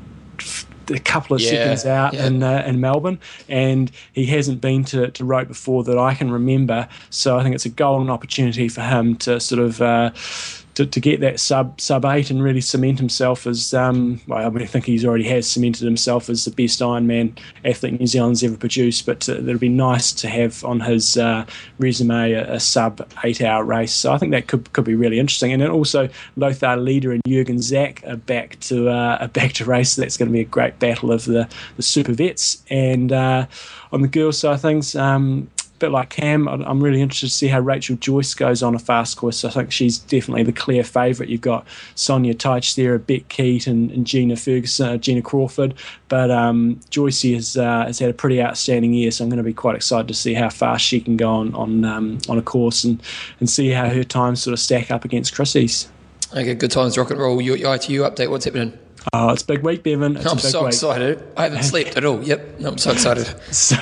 a 0.90 0.98
couple 0.98 1.36
of 1.36 1.40
yeah, 1.40 1.50
seconds 1.50 1.86
out 1.86 2.14
yeah. 2.14 2.26
in 2.26 2.42
uh, 2.42 2.64
in 2.66 2.80
Melbourne, 2.80 3.18
and 3.48 3.90
he 4.12 4.26
hasn't 4.26 4.60
been 4.60 4.84
to 4.84 5.10
to 5.10 5.24
Roth 5.24 5.48
before 5.48 5.84
that 5.84 5.98
I 5.98 6.14
can 6.14 6.30
remember. 6.30 6.88
So 7.10 7.38
I 7.38 7.42
think 7.42 7.54
it's 7.54 7.64
a 7.64 7.70
golden 7.70 8.10
opportunity 8.10 8.68
for 8.68 8.82
him 8.82 9.16
to 9.16 9.40
sort 9.40 9.60
of. 9.60 9.80
Uh, 9.80 10.10
to, 10.74 10.86
to 10.86 11.00
get 11.00 11.20
that 11.20 11.38
sub 11.38 11.80
sub 11.80 12.04
eight 12.04 12.30
and 12.30 12.42
really 12.42 12.60
cement 12.60 12.98
himself 12.98 13.46
as 13.46 13.74
um, 13.74 14.20
well, 14.26 14.46
I, 14.46 14.48
mean, 14.48 14.62
I 14.62 14.66
think 14.66 14.86
he's 14.86 15.04
already 15.04 15.28
has 15.28 15.46
cemented 15.46 15.84
himself 15.84 16.30
as 16.30 16.44
the 16.44 16.50
best 16.50 16.80
Ironman 16.80 17.38
athlete 17.64 17.98
New 18.00 18.06
Zealand's 18.06 18.42
ever 18.42 18.56
produced. 18.56 19.04
But 19.04 19.28
uh, 19.28 19.34
it'll 19.34 19.58
be 19.58 19.68
nice 19.68 20.12
to 20.12 20.28
have 20.28 20.64
on 20.64 20.80
his 20.80 21.16
uh, 21.16 21.44
resume 21.78 22.32
a, 22.32 22.54
a, 22.54 22.60
sub 22.60 23.06
eight 23.24 23.42
hour 23.42 23.64
race. 23.64 23.92
So 23.92 24.12
I 24.12 24.18
think 24.18 24.32
that 24.32 24.46
could 24.46 24.72
could 24.72 24.84
be 24.84 24.94
really 24.94 25.18
interesting. 25.18 25.52
And 25.52 25.60
then 25.60 25.70
also 25.70 26.08
Lothar 26.36 26.76
Leder 26.78 27.12
and 27.12 27.22
Jürgen 27.24 27.58
Zäck 27.58 28.06
are 28.08 28.16
back 28.16 28.58
to 28.60 28.88
uh, 28.88 29.18
are 29.20 29.28
back 29.28 29.52
to 29.54 29.64
race. 29.64 29.92
So 29.92 30.02
that's 30.02 30.16
going 30.16 30.28
to 30.28 30.32
be 30.32 30.40
a 30.40 30.44
great 30.44 30.78
battle 30.78 31.12
of 31.12 31.24
the 31.26 31.48
the 31.76 31.82
super 31.82 32.12
vets. 32.12 32.62
And 32.70 33.12
uh, 33.12 33.46
on 33.92 34.00
the 34.00 34.08
girls 34.08 34.38
side 34.38 34.54
of 34.54 34.60
things. 34.62 34.96
Um, 34.96 35.48
bit 35.82 35.90
like 35.90 36.10
Cam, 36.10 36.48
I'm 36.48 36.82
really 36.82 37.02
interested 37.02 37.28
to 37.28 37.34
see 37.34 37.48
how 37.48 37.60
Rachel 37.60 37.96
Joyce 37.96 38.34
goes 38.34 38.62
on 38.62 38.74
a 38.74 38.78
fast 38.78 39.16
course. 39.16 39.44
I 39.44 39.50
think 39.50 39.72
she's 39.72 39.98
definitely 39.98 40.44
the 40.44 40.52
clear 40.52 40.84
favourite. 40.84 41.28
You've 41.28 41.40
got 41.40 41.66
Sonja 41.96 42.34
Tajsich 42.34 42.76
there, 42.76 42.98
Bek 42.98 43.28
Keat, 43.28 43.66
and, 43.66 43.90
and 43.90 44.06
Gina 44.06 44.36
Ferguson, 44.36 44.88
uh, 44.88 44.96
Gina 44.96 45.22
Crawford. 45.22 45.74
But 46.08 46.30
um, 46.30 46.78
Joyce 46.90 47.22
has, 47.22 47.56
uh, 47.56 47.86
has 47.86 47.98
had 47.98 48.10
a 48.10 48.14
pretty 48.14 48.40
outstanding 48.40 48.94
year, 48.94 49.10
so 49.10 49.24
I'm 49.24 49.30
going 49.30 49.38
to 49.38 49.42
be 49.42 49.52
quite 49.52 49.74
excited 49.74 50.08
to 50.08 50.14
see 50.14 50.34
how 50.34 50.48
fast 50.48 50.84
she 50.84 51.00
can 51.00 51.16
go 51.16 51.28
on 51.28 51.54
on, 51.54 51.84
um, 51.84 52.18
on 52.28 52.38
a 52.38 52.42
course 52.42 52.84
and, 52.84 53.02
and 53.40 53.50
see 53.50 53.70
how 53.70 53.88
her 53.88 54.04
times 54.04 54.42
sort 54.42 54.52
of 54.52 54.60
stack 54.60 54.90
up 54.90 55.04
against 55.04 55.34
Chrissy's. 55.34 55.90
Okay, 56.32 56.54
good 56.54 56.70
times, 56.70 56.96
rock 56.96 57.10
and 57.10 57.20
roll. 57.20 57.42
Your, 57.42 57.56
your 57.56 57.74
ITU 57.74 58.02
update, 58.02 58.30
what's 58.30 58.44
happening? 58.44 58.78
Oh, 59.12 59.30
it's 59.30 59.42
big 59.42 59.62
week, 59.62 59.82
Bevan. 59.82 60.16
It's 60.16 60.26
I'm 60.26 60.38
so 60.38 60.60
week. 60.60 60.68
excited. 60.68 61.22
I 61.36 61.44
haven't 61.44 61.64
slept 61.64 61.96
at 61.96 62.04
all. 62.04 62.22
Yep, 62.22 62.60
I'm 62.64 62.78
so 62.78 62.92
excited. 62.92 63.26
so 63.54 63.76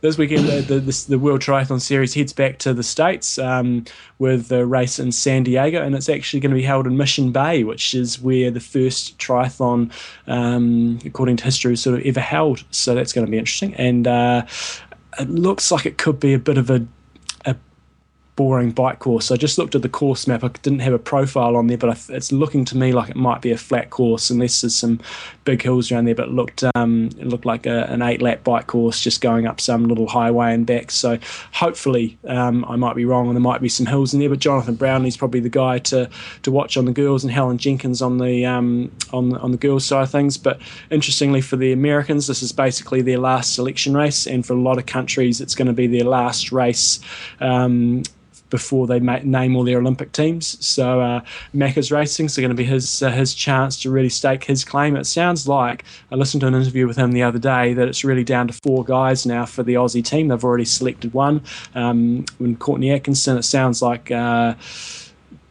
this 0.00 0.18
weekend, 0.18 0.46
the, 0.48 0.80
the, 0.80 1.04
the, 1.08 1.18
World 1.18 1.40
Triathlon 1.40 1.80
Series 1.80 2.14
heads 2.14 2.32
back 2.32 2.58
to 2.58 2.74
the 2.74 2.82
States 2.82 3.38
um, 3.38 3.84
with 4.18 4.48
the 4.48 4.66
race 4.66 4.98
in 4.98 5.12
San 5.12 5.44
Diego, 5.44 5.82
and 5.82 5.94
it's 5.94 6.08
actually 6.08 6.40
going 6.40 6.50
to 6.50 6.56
be 6.56 6.62
held 6.62 6.86
in 6.86 6.96
Mission 6.96 7.32
Bay, 7.32 7.64
which 7.64 7.94
is 7.94 8.20
where 8.20 8.50
the 8.50 8.60
first 8.60 9.18
triathlon, 9.18 9.90
um, 10.26 10.98
according 11.04 11.36
to 11.38 11.44
history, 11.44 11.70
was 11.70 11.82
sort 11.82 11.98
of 11.98 12.06
ever 12.06 12.20
held. 12.20 12.64
So 12.70 12.94
that's 12.94 13.12
going 13.12 13.26
to 13.26 13.30
be 13.30 13.38
interesting. 13.38 13.74
And 13.74 14.06
uh, 14.06 14.46
it 15.18 15.30
looks 15.30 15.70
like 15.70 15.86
it 15.86 15.98
could 15.98 16.20
be 16.20 16.34
a 16.34 16.38
bit 16.38 16.58
of 16.58 16.70
a 16.70 16.86
boring 18.36 18.70
bike 18.70 18.98
course. 18.98 19.30
I 19.30 19.36
just 19.36 19.56
looked 19.56 19.74
at 19.74 19.80
the 19.80 19.88
course 19.88 20.26
map. 20.26 20.44
I 20.44 20.48
didn't 20.48 20.80
have 20.80 20.92
a 20.92 20.98
profile 20.98 21.56
on 21.56 21.66
there, 21.66 21.78
but 21.78 21.98
it's 22.10 22.30
looking 22.30 22.66
to 22.66 22.76
me 22.76 22.92
like 22.92 23.08
it 23.08 23.16
might 23.16 23.40
be 23.40 23.50
a 23.50 23.56
flat 23.56 23.88
course, 23.88 24.28
unless 24.28 24.60
there's 24.60 24.76
some 24.76 25.00
big 25.44 25.62
hills 25.62 25.90
around 25.90 26.04
there. 26.04 26.14
But 26.14 26.28
it 26.28 26.32
looked 26.32 26.62
um, 26.74 27.06
it 27.18 27.26
looked 27.26 27.46
like 27.46 27.64
a, 27.64 27.84
an 27.84 28.02
eight 28.02 28.20
lap 28.20 28.44
bike 28.44 28.66
course, 28.66 29.00
just 29.00 29.22
going 29.22 29.46
up 29.46 29.60
some 29.60 29.86
little 29.86 30.06
highway 30.06 30.52
and 30.52 30.66
back. 30.66 30.90
So 30.90 31.18
hopefully, 31.52 32.18
um, 32.28 32.64
I 32.66 32.76
might 32.76 32.94
be 32.94 33.06
wrong, 33.06 33.26
and 33.26 33.34
there 33.34 33.40
might 33.40 33.62
be 33.62 33.70
some 33.70 33.86
hills 33.86 34.12
in 34.12 34.20
there. 34.20 34.28
But 34.28 34.38
Jonathan 34.38 34.76
Brownlee's 34.76 35.16
probably 35.16 35.40
the 35.40 35.48
guy 35.48 35.78
to 35.78 36.08
to 36.42 36.50
watch 36.50 36.76
on 36.76 36.84
the 36.84 36.92
girls, 36.92 37.24
and 37.24 37.32
Helen 37.32 37.56
Jenkins 37.56 38.02
on 38.02 38.18
the 38.18 38.44
um, 38.44 38.92
on 39.14 39.34
on 39.38 39.50
the 39.50 39.58
girls 39.58 39.86
side 39.86 40.02
of 40.02 40.10
things. 40.10 40.36
But 40.36 40.60
interestingly, 40.90 41.40
for 41.40 41.56
the 41.56 41.72
Americans, 41.72 42.26
this 42.26 42.42
is 42.42 42.52
basically 42.52 43.00
their 43.00 43.18
last 43.18 43.54
selection 43.54 43.96
race, 43.96 44.26
and 44.26 44.44
for 44.44 44.52
a 44.52 44.60
lot 44.60 44.76
of 44.76 44.84
countries, 44.84 45.40
it's 45.40 45.54
going 45.54 45.68
to 45.68 45.72
be 45.72 45.86
their 45.86 46.04
last 46.04 46.52
race 46.52 47.00
um, 47.40 48.02
before 48.50 48.86
they 48.86 49.00
name 49.00 49.56
all 49.56 49.64
their 49.64 49.78
Olympic 49.78 50.12
teams. 50.12 50.64
So 50.64 51.00
uh, 51.00 51.20
Macca's 51.54 51.90
Racing 51.90 52.26
is 52.26 52.36
going 52.36 52.50
to 52.50 52.54
be 52.54 52.64
his 52.64 53.02
uh, 53.02 53.10
his 53.10 53.34
chance 53.34 53.80
to 53.82 53.90
really 53.90 54.08
stake 54.08 54.44
his 54.44 54.64
claim. 54.64 54.96
It 54.96 55.06
sounds 55.06 55.48
like 55.48 55.84
I 56.10 56.14
listened 56.14 56.42
to 56.42 56.46
an 56.46 56.54
interview 56.54 56.86
with 56.86 56.96
him 56.96 57.12
the 57.12 57.22
other 57.22 57.38
day 57.38 57.74
that 57.74 57.88
it's 57.88 58.04
really 58.04 58.24
down 58.24 58.48
to 58.48 58.52
four 58.52 58.84
guys 58.84 59.26
now 59.26 59.46
for 59.46 59.62
the 59.62 59.74
Aussie 59.74 60.04
team. 60.04 60.28
They've 60.28 60.44
already 60.44 60.64
selected 60.64 61.12
one. 61.12 61.42
Um, 61.74 62.24
when 62.38 62.56
Courtney 62.56 62.90
Atkinson, 62.90 63.36
it 63.36 63.44
sounds 63.44 63.82
like. 63.82 64.10
Uh, 64.10 64.54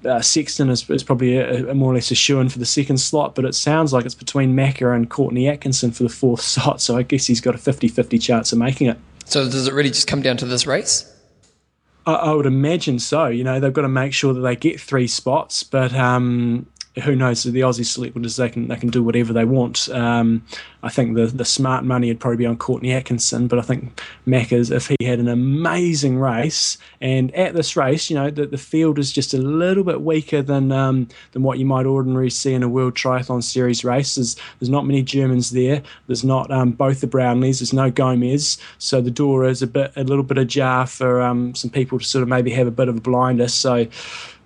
uh, 0.05 0.21
Sexton 0.21 0.69
is, 0.69 0.87
is 0.91 1.03
probably 1.03 1.37
a, 1.37 1.71
a 1.71 1.73
more 1.73 1.91
or 1.91 1.95
less 1.95 2.11
a 2.11 2.15
shoe 2.15 2.39
in 2.39 2.47
for 2.47 2.59
the 2.59 2.65
second 2.65 2.99
slot, 2.99 3.33
but 3.33 3.43
it 3.43 3.55
sounds 3.55 3.91
like 3.91 4.05
it's 4.05 4.13
between 4.13 4.55
Macca 4.55 4.95
and 4.95 5.09
Courtney 5.09 5.49
Atkinson 5.49 5.89
for 5.89 6.03
the 6.03 6.09
fourth 6.09 6.41
slot. 6.43 6.79
So 6.79 6.95
I 6.95 7.01
guess 7.01 7.25
he's 7.25 7.41
got 7.41 7.55
a 7.55 7.57
50 7.57 7.87
50 7.87 8.19
chance 8.19 8.51
of 8.51 8.59
making 8.59 8.87
it. 8.87 8.99
So 9.25 9.49
does 9.49 9.67
it 9.67 9.73
really 9.73 9.89
just 9.89 10.05
come 10.05 10.21
down 10.21 10.37
to 10.37 10.45
this 10.45 10.67
race? 10.67 11.11
I, 12.05 12.13
I, 12.13 12.33
would 12.33 12.45
imagine 12.45 12.99
so. 12.99 13.27
You 13.27 13.43
know, 13.43 13.59
they've 13.59 13.73
got 13.73 13.83
to 13.83 13.89
make 13.89 14.13
sure 14.13 14.33
that 14.33 14.41
they 14.41 14.55
get 14.55 14.79
three 14.79 15.07
spots, 15.07 15.63
but 15.63 15.93
um, 15.93 16.67
who 17.03 17.15
knows? 17.15 17.43
The 17.43 17.59
Aussie 17.59 17.85
selectors 17.85 18.37
they 18.37 18.49
can 18.49 18.67
they 18.67 18.77
can 18.77 18.89
do 18.89 19.03
whatever 19.03 19.33
they 19.33 19.45
want. 19.45 19.89
Um, 19.89 20.43
I 20.81 20.89
think 20.89 21.15
the 21.15 21.25
the 21.25 21.43
smart 21.43 21.83
money 21.83 22.07
would 22.07 22.19
probably 22.19 22.37
be 22.37 22.45
on 22.45 22.57
Courtney 22.57 22.93
Atkinson, 22.93 23.47
but 23.47 23.59
I 23.59 23.63
think 23.63 24.01
Macca's 24.25 24.71
if 24.71 24.87
he 24.87 25.05
had 25.05 25.19
an 25.19 25.27
amazing 25.27 26.19
race, 26.19 26.77
and 27.01 27.33
at 27.35 27.53
this 27.53 27.75
race, 27.75 28.09
you 28.09 28.15
know, 28.15 28.29
the, 28.29 28.45
the 28.45 28.57
field 28.57 28.97
is 28.97 29.11
just 29.11 29.33
a 29.33 29.37
little 29.37 29.83
bit 29.83 30.01
weaker 30.01 30.41
than 30.41 30.71
um, 30.71 31.07
than 31.33 31.43
what 31.43 31.59
you 31.59 31.65
might 31.65 31.85
ordinarily 31.85 32.29
see 32.29 32.53
in 32.53 32.63
a 32.63 32.69
World 32.69 32.95
Triathlon 32.95 33.43
Series 33.43 33.83
race. 33.83 34.15
There's, 34.15 34.35
there's 34.59 34.69
not 34.69 34.85
many 34.85 35.01
Germans 35.01 35.51
there. 35.51 35.81
There's 36.07 36.23
not 36.23 36.49
um, 36.51 36.71
both 36.71 37.01
the 37.01 37.07
Brownlees. 37.07 37.59
There's 37.59 37.73
no 37.73 37.91
Gomez, 37.91 38.57
so 38.77 39.01
the 39.01 39.11
door 39.11 39.45
is 39.45 39.61
a 39.61 39.67
bit 39.67 39.91
a 39.97 40.03
little 40.03 40.23
bit 40.23 40.37
ajar 40.37 40.87
for 40.87 41.21
um, 41.21 41.55
some 41.55 41.71
people 41.71 41.99
to 41.99 42.05
sort 42.05 42.23
of 42.23 42.29
maybe 42.29 42.51
have 42.51 42.67
a 42.67 42.71
bit 42.71 42.87
of 42.87 42.97
a 42.97 43.01
blinder. 43.01 43.49
So 43.49 43.87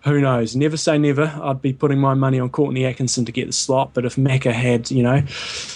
who 0.03 0.21
knows? 0.21 0.55
Never 0.55 0.77
say 0.77 0.97
never. 0.97 1.33
I'd 1.41 1.61
be 1.61 1.73
putting 1.73 1.99
my 1.99 2.13
money 2.13 2.39
on 2.39 2.49
Courtney 2.49 2.85
Atkinson 2.85 3.25
to 3.25 3.31
get 3.31 3.47
the 3.47 3.53
slot, 3.53 3.91
but 3.93 4.05
if 4.05 4.15
Macca 4.15 4.51
had, 4.51 4.89
you 4.91 5.03
know, 5.03 5.23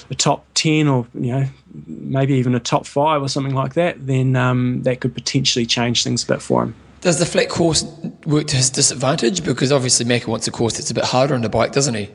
a 0.09 0.15
top 0.15 0.45
10 0.53 0.88
or, 0.88 1.05
you 1.13 1.31
know, 1.31 1.45
maybe 1.88 2.36
even 2.36 2.55
a 2.55 2.59
top 2.59 2.86
five 2.86 3.21
or 3.21 3.27
something 3.27 3.53
like 3.53 3.73
that, 3.73 4.05
then 4.05 4.36
um, 4.36 4.83
that 4.83 5.01
could 5.01 5.13
potentially 5.13 5.65
change 5.65 6.03
things 6.03 6.23
a 6.23 6.27
bit 6.27 6.41
for 6.41 6.63
him. 6.63 6.75
Does 7.01 7.19
the 7.19 7.25
flat 7.25 7.49
course 7.49 7.83
work 8.25 8.47
to 8.47 8.55
his 8.55 8.69
disadvantage? 8.69 9.43
Because 9.43 9.73
obviously 9.73 10.05
Macca 10.05 10.27
wants 10.27 10.47
a 10.47 10.51
course 10.51 10.77
that's 10.77 10.89
a 10.89 10.93
bit 10.93 11.03
harder 11.03 11.36
on 11.36 11.41
the 11.41 11.49
bike, 11.49 11.73
doesn't 11.73 11.95
he? 11.95 12.09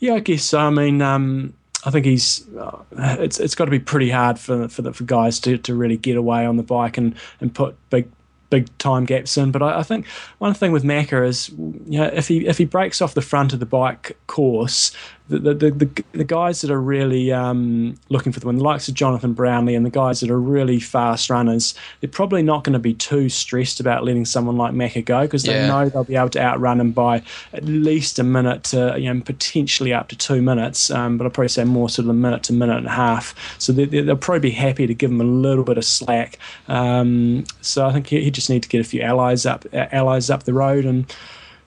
Yeah, 0.00 0.14
I 0.14 0.20
guess 0.20 0.42
so. 0.42 0.58
I 0.58 0.70
mean, 0.70 1.00
um, 1.00 1.54
I 1.84 1.90
think 1.90 2.06
he's 2.06 2.46
uh, 2.56 2.78
it's 2.98 3.38
it's 3.38 3.54
got 3.54 3.66
to 3.66 3.70
be 3.70 3.78
pretty 3.78 4.10
hard 4.10 4.38
for 4.38 4.68
for, 4.68 4.82
the, 4.82 4.92
for 4.92 5.04
guys 5.04 5.38
to, 5.40 5.58
to 5.58 5.74
really 5.74 5.96
get 5.96 6.16
away 6.16 6.46
on 6.46 6.56
the 6.56 6.62
bike 6.62 6.98
and, 6.98 7.14
and 7.40 7.54
put 7.54 7.76
big 7.90 8.10
big 8.50 8.76
time 8.78 9.04
gaps 9.04 9.36
in. 9.36 9.50
But 9.50 9.62
I, 9.62 9.80
I, 9.80 9.82
think 9.82 10.06
one 10.38 10.54
thing 10.54 10.72
with 10.72 10.84
Macca 10.84 11.26
is, 11.26 11.48
you 11.50 11.98
know, 11.98 12.10
if 12.12 12.28
he 12.28 12.46
if 12.46 12.58
he 12.58 12.64
breaks 12.64 13.00
off 13.02 13.14
the 13.14 13.22
front 13.22 13.52
of 13.52 13.60
the 13.60 13.66
bike 13.66 14.16
course, 14.26 14.92
the 15.28 15.54
the, 15.54 15.70
the, 15.70 16.04
the 16.12 16.24
guys 16.24 16.60
that 16.60 16.70
are 16.70 16.80
really 16.80 17.32
um, 17.32 17.96
looking 18.10 18.30
for 18.30 18.40
the 18.40 18.46
win, 18.46 18.56
the 18.56 18.62
likes 18.62 18.88
of 18.88 18.94
Jonathan 18.94 19.32
Brownlee 19.32 19.74
and 19.74 19.86
the 19.86 19.90
guys 19.90 20.20
that 20.20 20.30
are 20.30 20.40
really 20.40 20.78
fast 20.78 21.30
runners, 21.30 21.74
they're 22.00 22.10
probably 22.10 22.42
not 22.42 22.62
going 22.62 22.74
to 22.74 22.78
be 22.78 22.92
too 22.92 23.30
stressed 23.30 23.80
about 23.80 24.04
letting 24.04 24.26
someone 24.26 24.56
like 24.56 24.74
Macca 24.74 25.04
go 25.04 25.22
because 25.22 25.44
they 25.44 25.54
yeah. 25.54 25.66
know 25.66 25.88
they'll 25.88 26.04
be 26.04 26.16
able 26.16 26.28
to 26.30 26.42
outrun 26.42 26.78
him 26.78 26.92
by 26.92 27.22
at 27.54 27.64
least 27.64 28.18
a 28.18 28.22
minute 28.22 28.64
to 28.64 28.96
you 28.98 29.12
know 29.12 29.20
potentially 29.22 29.94
up 29.94 30.08
to 30.08 30.16
two 30.16 30.42
minutes. 30.42 30.90
Um, 30.90 31.16
but 31.16 31.26
I'd 31.26 31.32
probably 31.32 31.48
say 31.48 31.64
more 31.64 31.88
sort 31.88 32.04
of 32.04 32.10
a 32.10 32.14
minute 32.14 32.42
to 32.44 32.52
minute 32.52 32.76
and 32.76 32.86
a 32.86 32.90
half. 32.90 33.34
So 33.58 33.72
they, 33.72 34.02
will 34.02 34.16
probably 34.16 34.40
be 34.40 34.50
happy 34.50 34.86
to 34.86 34.94
give 34.94 35.10
him 35.10 35.20
a 35.20 35.24
little 35.24 35.64
bit 35.64 35.78
of 35.78 35.84
slack. 35.84 36.38
Um, 36.68 37.44
so 37.62 37.86
I 37.86 37.92
think 37.92 38.08
he, 38.08 38.22
he 38.22 38.30
just 38.30 38.50
need 38.50 38.62
to 38.62 38.68
get 38.68 38.80
a 38.80 38.84
few 38.84 39.00
allies 39.00 39.46
up 39.46 39.64
allies 39.72 40.28
up 40.28 40.42
the 40.42 40.52
road 40.52 40.84
and 40.84 41.10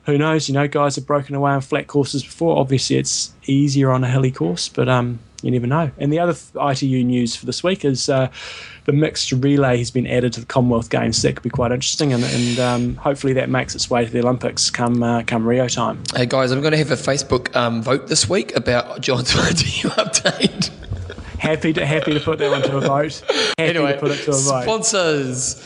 who 0.07 0.17
knows? 0.17 0.47
You 0.47 0.53
know, 0.53 0.67
guys 0.69 0.95
have 0.95 1.05
broken 1.05 1.35
away 1.35 1.51
on 1.51 1.59
flat 1.59 1.87
courses 1.87 2.23
before. 2.23 2.57
Obviously, 2.57 2.95
it's 2.95 3.33
easier 3.45 3.91
on 3.91 4.05
a 4.05 4.09
hilly 4.09 4.31
course, 4.31 4.69
but 4.69 4.87
um, 4.87 5.19
you 5.41 5.51
never 5.51 5.67
know. 5.67 5.91
And 5.97 6.13
the 6.13 6.19
other 6.19 6.33
ITU 6.55 7.03
news 7.03 7.35
for 7.35 7.45
this 7.45 7.61
week 7.61 7.83
is 7.83 8.07
uh, 8.07 8.29
the 8.85 8.93
mixed 8.93 9.29
relay 9.33 9.77
has 9.77 9.91
been 9.91 10.07
added 10.07 10.31
to 10.33 10.39
the 10.39 10.45
Commonwealth 10.45 10.89
Games. 10.89 11.17
So 11.17 11.27
that 11.27 11.35
could 11.35 11.43
be 11.43 11.49
quite 11.49 11.73
interesting, 11.73 12.13
and, 12.13 12.23
and 12.23 12.59
um, 12.59 12.95
hopefully 12.95 13.33
that 13.33 13.49
makes 13.49 13.75
its 13.75 13.89
way 13.89 14.05
to 14.05 14.09
the 14.09 14.19
Olympics 14.19 14.69
come 14.69 15.03
uh, 15.03 15.23
come 15.23 15.45
Rio 15.45 15.67
time. 15.67 16.01
Hey 16.15 16.25
guys, 16.25 16.51
I'm 16.51 16.61
going 16.61 16.71
to 16.71 16.77
have 16.77 16.91
a 16.91 16.95
Facebook 16.95 17.53
um, 17.53 17.83
vote 17.83 18.07
this 18.07 18.29
week 18.29 18.55
about 18.55 19.01
John's 19.01 19.31
ITU 19.35 19.89
update. 19.89 20.69
happy 21.37 21.73
to 21.73 21.85
happy 21.85 22.13
to 22.13 22.21
put 22.21 22.39
that 22.39 22.49
one 22.49 22.61
to 22.61 22.77
a 22.77 22.81
vote. 22.81 23.21
Happy 23.27 23.53
anyway, 23.57 23.91
to 23.91 23.99
put 23.99 24.11
it 24.11 24.23
to 24.23 24.31
a 24.31 24.35
vote. 24.35 24.63
Sponsors. 24.63 25.61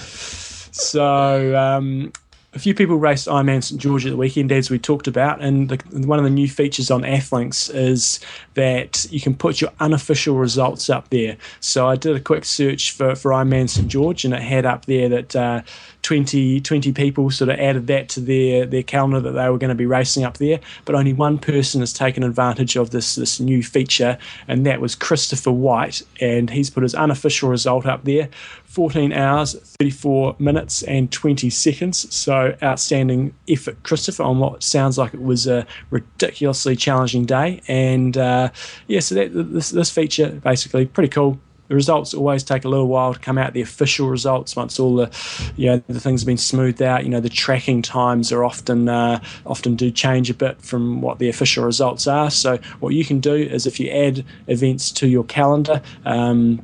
So 0.72 1.56
um, 1.56 2.12
a 2.54 2.60
few 2.60 2.74
people 2.74 2.98
raced 2.98 3.28
Ironman 3.28 3.64
St 3.64 3.80
George 3.80 4.06
at 4.06 4.10
the 4.10 4.18
weekend, 4.18 4.52
as 4.52 4.70
we 4.70 4.78
talked 4.78 5.08
about, 5.08 5.40
and 5.40 5.70
the, 5.70 5.78
one 6.06 6.20
of 6.20 6.26
the 6.26 6.30
new 6.30 6.50
features 6.50 6.92
on 6.92 7.04
Athlinks 7.04 7.74
is 7.74 8.20
that 8.56 9.06
you 9.10 9.22
can 9.22 9.36
put 9.36 9.62
your 9.62 9.72
unofficial 9.80 10.36
results 10.36 10.90
up 10.90 11.10
there. 11.12 11.38
So 11.62 11.88
I 11.88 11.96
did 11.96 12.14
a 12.14 12.20
quick 12.20 12.44
search 12.44 12.92
for, 12.92 13.16
for 13.16 13.32
Ironman 13.32 13.70
St 13.70 13.88
George, 13.88 14.26
and 14.26 14.34
it 14.34 14.42
had 14.42 14.66
up 14.66 14.86
there 14.86 15.08
that 15.08 15.34
uh, 15.34 15.62
20, 16.02 16.60
20 16.60 16.92
people 16.92 17.32
sort 17.32 17.50
of 17.50 17.58
added 17.58 17.88
that 17.88 18.10
to 18.10 18.20
their, 18.20 18.66
their 18.66 18.84
calendar 18.84 19.22
that 19.22 19.32
they 19.32 19.50
were 19.50 19.58
going 19.58 19.70
to 19.70 19.76
be 19.76 19.86
racing 19.86 20.26
up 20.26 20.38
there, 20.38 20.60
but 20.84 20.94
only 20.94 21.14
one 21.14 21.38
person 21.38 21.80
has 21.80 21.94
taken 21.94 22.22
advantage 22.22 22.76
of 22.76 22.90
this, 22.90 23.16
this 23.16 23.40
new 23.40 23.64
feature, 23.64 24.18
and 24.50 24.66
that 24.66 24.82
was 24.82 24.94
Christopher 24.94 25.54
White, 25.54 26.02
and 26.20 26.50
he's 26.50 26.70
put 26.70 26.84
his 26.84 26.96
unofficial 26.96 27.50
result 27.50 27.86
up 27.86 28.04
there 28.04 28.28
14 28.72 29.12
hours, 29.12 29.54
34 29.82 30.38
minutes, 30.40 30.82
and 30.84 31.12
20 31.12 31.50
seconds. 31.50 32.14
So 32.16 32.56
outstanding 32.64 33.36
effort, 33.50 33.84
Christopher, 33.84 34.24
on 34.24 34.40
what 34.40 34.64
sounds 34.64 34.98
like 34.98 35.14
it 35.14 35.22
was 35.22 35.46
a 35.46 35.68
ridiculously 35.90 36.78
challenging 36.78 37.26
day. 37.26 37.62
And 37.68 38.16
uh, 38.16 38.50
yeah, 38.88 39.02
so 39.02 39.16
that, 39.16 39.34
this, 39.34 39.72
this 39.72 39.92
feature 39.92 40.30
basically 40.30 40.86
pretty 40.86 41.10
cool. 41.10 41.38
The 41.68 41.76
results 41.76 42.14
always 42.14 42.44
take 42.44 42.64
a 42.64 42.70
little 42.70 42.88
while 42.88 43.14
to 43.14 43.20
come 43.20 43.38
out. 43.38 43.52
The 43.52 43.62
official 43.62 44.08
results, 44.08 44.56
once 44.56 44.80
all 44.80 44.96
the, 44.96 45.12
you 45.58 45.68
know, 45.68 45.84
the 45.90 46.00
things 46.00 46.22
have 46.22 46.28
been 46.28 46.38
smoothed 46.38 46.82
out, 46.82 47.04
you 47.04 47.10
know, 47.10 47.20
the 47.20 47.30
tracking 47.30 47.82
times 47.82 48.32
are 48.32 48.46
often 48.46 48.88
uh, 48.88 49.22
often 49.46 49.76
do 49.76 49.92
change 49.92 50.30
a 50.30 50.34
bit 50.34 50.62
from 50.62 51.02
what 51.02 51.20
the 51.20 51.28
official 51.28 51.66
results 51.66 52.08
are. 52.08 52.32
So 52.32 52.58
what 52.80 52.94
you 52.94 53.04
can 53.04 53.20
do 53.20 53.36
is 53.36 53.68
if 53.68 53.82
you 53.82 53.90
add 53.90 54.24
events 54.48 54.92
to 54.94 55.10
your 55.10 55.26
calendar 55.26 55.82
um, 56.06 56.62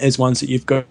as 0.00 0.18
ones 0.18 0.40
that 0.40 0.48
you've 0.48 0.66
got 0.66 0.86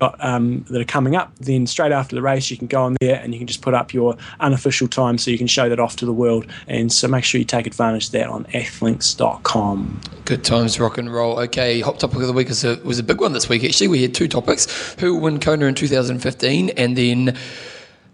um, 0.00 0.64
that 0.70 0.80
are 0.80 0.84
coming 0.84 1.16
up, 1.16 1.34
then 1.38 1.66
straight 1.66 1.92
after 1.92 2.14
the 2.14 2.22
race, 2.22 2.50
you 2.50 2.56
can 2.56 2.66
go 2.66 2.82
on 2.82 2.96
there 3.00 3.20
and 3.20 3.32
you 3.32 3.38
can 3.38 3.46
just 3.46 3.62
put 3.62 3.74
up 3.74 3.92
your 3.92 4.16
unofficial 4.40 4.88
time 4.88 5.18
so 5.18 5.30
you 5.30 5.38
can 5.38 5.46
show 5.46 5.68
that 5.68 5.80
off 5.80 5.96
to 5.96 6.06
the 6.06 6.12
world. 6.12 6.46
And 6.66 6.92
so 6.92 7.08
make 7.08 7.24
sure 7.24 7.38
you 7.38 7.44
take 7.44 7.66
advantage 7.66 8.06
of 8.06 8.12
that 8.12 8.28
on 8.28 8.44
athlinks.com. 8.46 10.00
Good 10.24 10.44
times, 10.44 10.80
rock 10.80 10.98
and 10.98 11.12
roll. 11.12 11.38
Okay, 11.40 11.80
hot 11.80 12.00
topic 12.00 12.18
of 12.18 12.26
the 12.26 12.32
week 12.32 12.48
was 12.48 12.64
a, 12.64 12.76
was 12.84 12.98
a 12.98 13.02
big 13.02 13.20
one 13.20 13.32
this 13.32 13.48
week. 13.48 13.64
Actually, 13.64 13.88
we 13.88 14.02
had 14.02 14.14
two 14.14 14.28
topics: 14.28 14.94
who 14.98 15.14
will 15.14 15.20
win 15.20 15.40
Kona 15.40 15.66
in 15.66 15.74
2015, 15.74 16.70
and 16.70 16.96
then. 16.96 17.36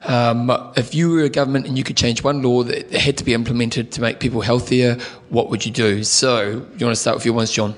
Um, 0.03 0.51
if 0.79 0.95
you 0.95 1.11
were 1.11 1.25
a 1.25 1.29
government 1.29 1.67
and 1.67 1.77
you 1.77 1.85
could 1.85 1.99
change 1.99 2.25
one 2.25 2.41
law 2.41 2.63
that 2.63 2.91
had 2.91 3.19
to 3.19 3.25
be 3.25 3.35
implemented 3.35 3.93
to 3.93 4.01
make 4.01 4.19
people 4.19 4.41
healthier, 4.41 4.97
what 5.29 5.51
would 5.51 5.67
you 5.67 5.71
do? 5.71 6.05
So, 6.05 6.49
you 6.79 6.87
want 6.87 6.97
to 6.97 6.97
start 6.97 7.17
with 7.17 7.27
your 7.27 7.35
ones, 7.35 7.53
John? 7.53 7.75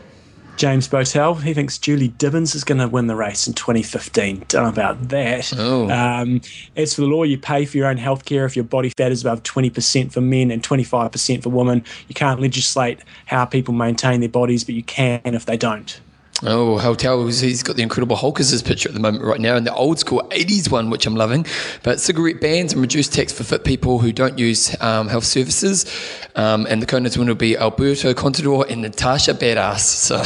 James 0.57 0.87
Botel. 0.87 1.43
He 1.43 1.55
thinks 1.55 1.79
Julie 1.79 2.09
Dibens 2.09 2.55
is 2.55 2.65
going 2.65 2.79
to 2.79 2.89
win 2.89 3.07
the 3.07 3.17
race 3.17 3.47
in 3.47 3.55
2015. 3.55 4.45
Don't 4.49 4.63
know 4.63 4.69
about 4.69 5.09
that. 5.09 5.53
Oh. 5.57 5.91
Um, 5.91 6.41
as 6.77 6.95
for 6.95 7.01
the 7.01 7.07
law, 7.07 7.25
you 7.25 7.39
pay 7.39 7.65
for 7.65 7.77
your 7.77 7.87
own 7.87 7.99
healthcare 7.99 8.47
if 8.47 8.55
your 8.55 8.65
body 8.65 8.91
fat 8.97 9.13
is 9.13 9.23
above 9.23 9.43
20% 9.43 10.13
for 10.13 10.21
men 10.21 10.51
and 10.51 10.63
25% 10.63 11.43
for 11.43 11.49
women. 11.49 11.85
You 12.09 12.15
can't 12.15 12.41
legislate 12.41 13.01
how 13.27 13.45
people 13.45 13.75
maintain 13.75 14.21
their 14.21 14.29
bodies, 14.29 14.65
but 14.65 14.75
you 14.75 14.83
can 14.83 15.21
if 15.25 15.47
they 15.47 15.57
don't. 15.57 16.01
Oh, 16.45 16.77
Hotel, 16.79 17.25
he's 17.27 17.63
got 17.63 17.77
the 17.77 17.83
Incredible 17.83 18.17
Hulk 18.17 18.41
as 18.41 18.51
his 18.51 18.63
picture 18.63 18.89
at 18.89 18.95
the 18.95 19.01
moment 19.01 19.23
right 19.23 19.41
now, 19.41 19.55
and 19.55 19.65
the 19.65 19.73
old 19.75 20.01
school 20.01 20.27
80s 20.31 20.71
one, 20.71 20.91
which 20.91 21.07
I'm 21.07 21.15
loving. 21.15 21.47
But 21.85 22.01
cigarette 22.01 22.41
bans 22.41 22.73
and 22.73 22.83
reduced 22.83 23.13
tax 23.13 23.33
for 23.33 23.45
fit 23.45 23.63
people 23.63 24.01
who 24.01 24.13
don't 24.13 24.39
use 24.39 24.75
um, 24.81 25.07
health 25.07 25.25
services. 25.25 25.87
Um, 26.35 26.67
and 26.69 26.83
the 26.83 27.17
winner 27.17 27.31
will 27.31 27.35
be 27.37 27.57
Alberto 27.57 28.13
Contador 28.13 28.69
and 28.69 28.83
Natasha 28.83 29.35
Badass. 29.35 29.81
So. 29.81 30.23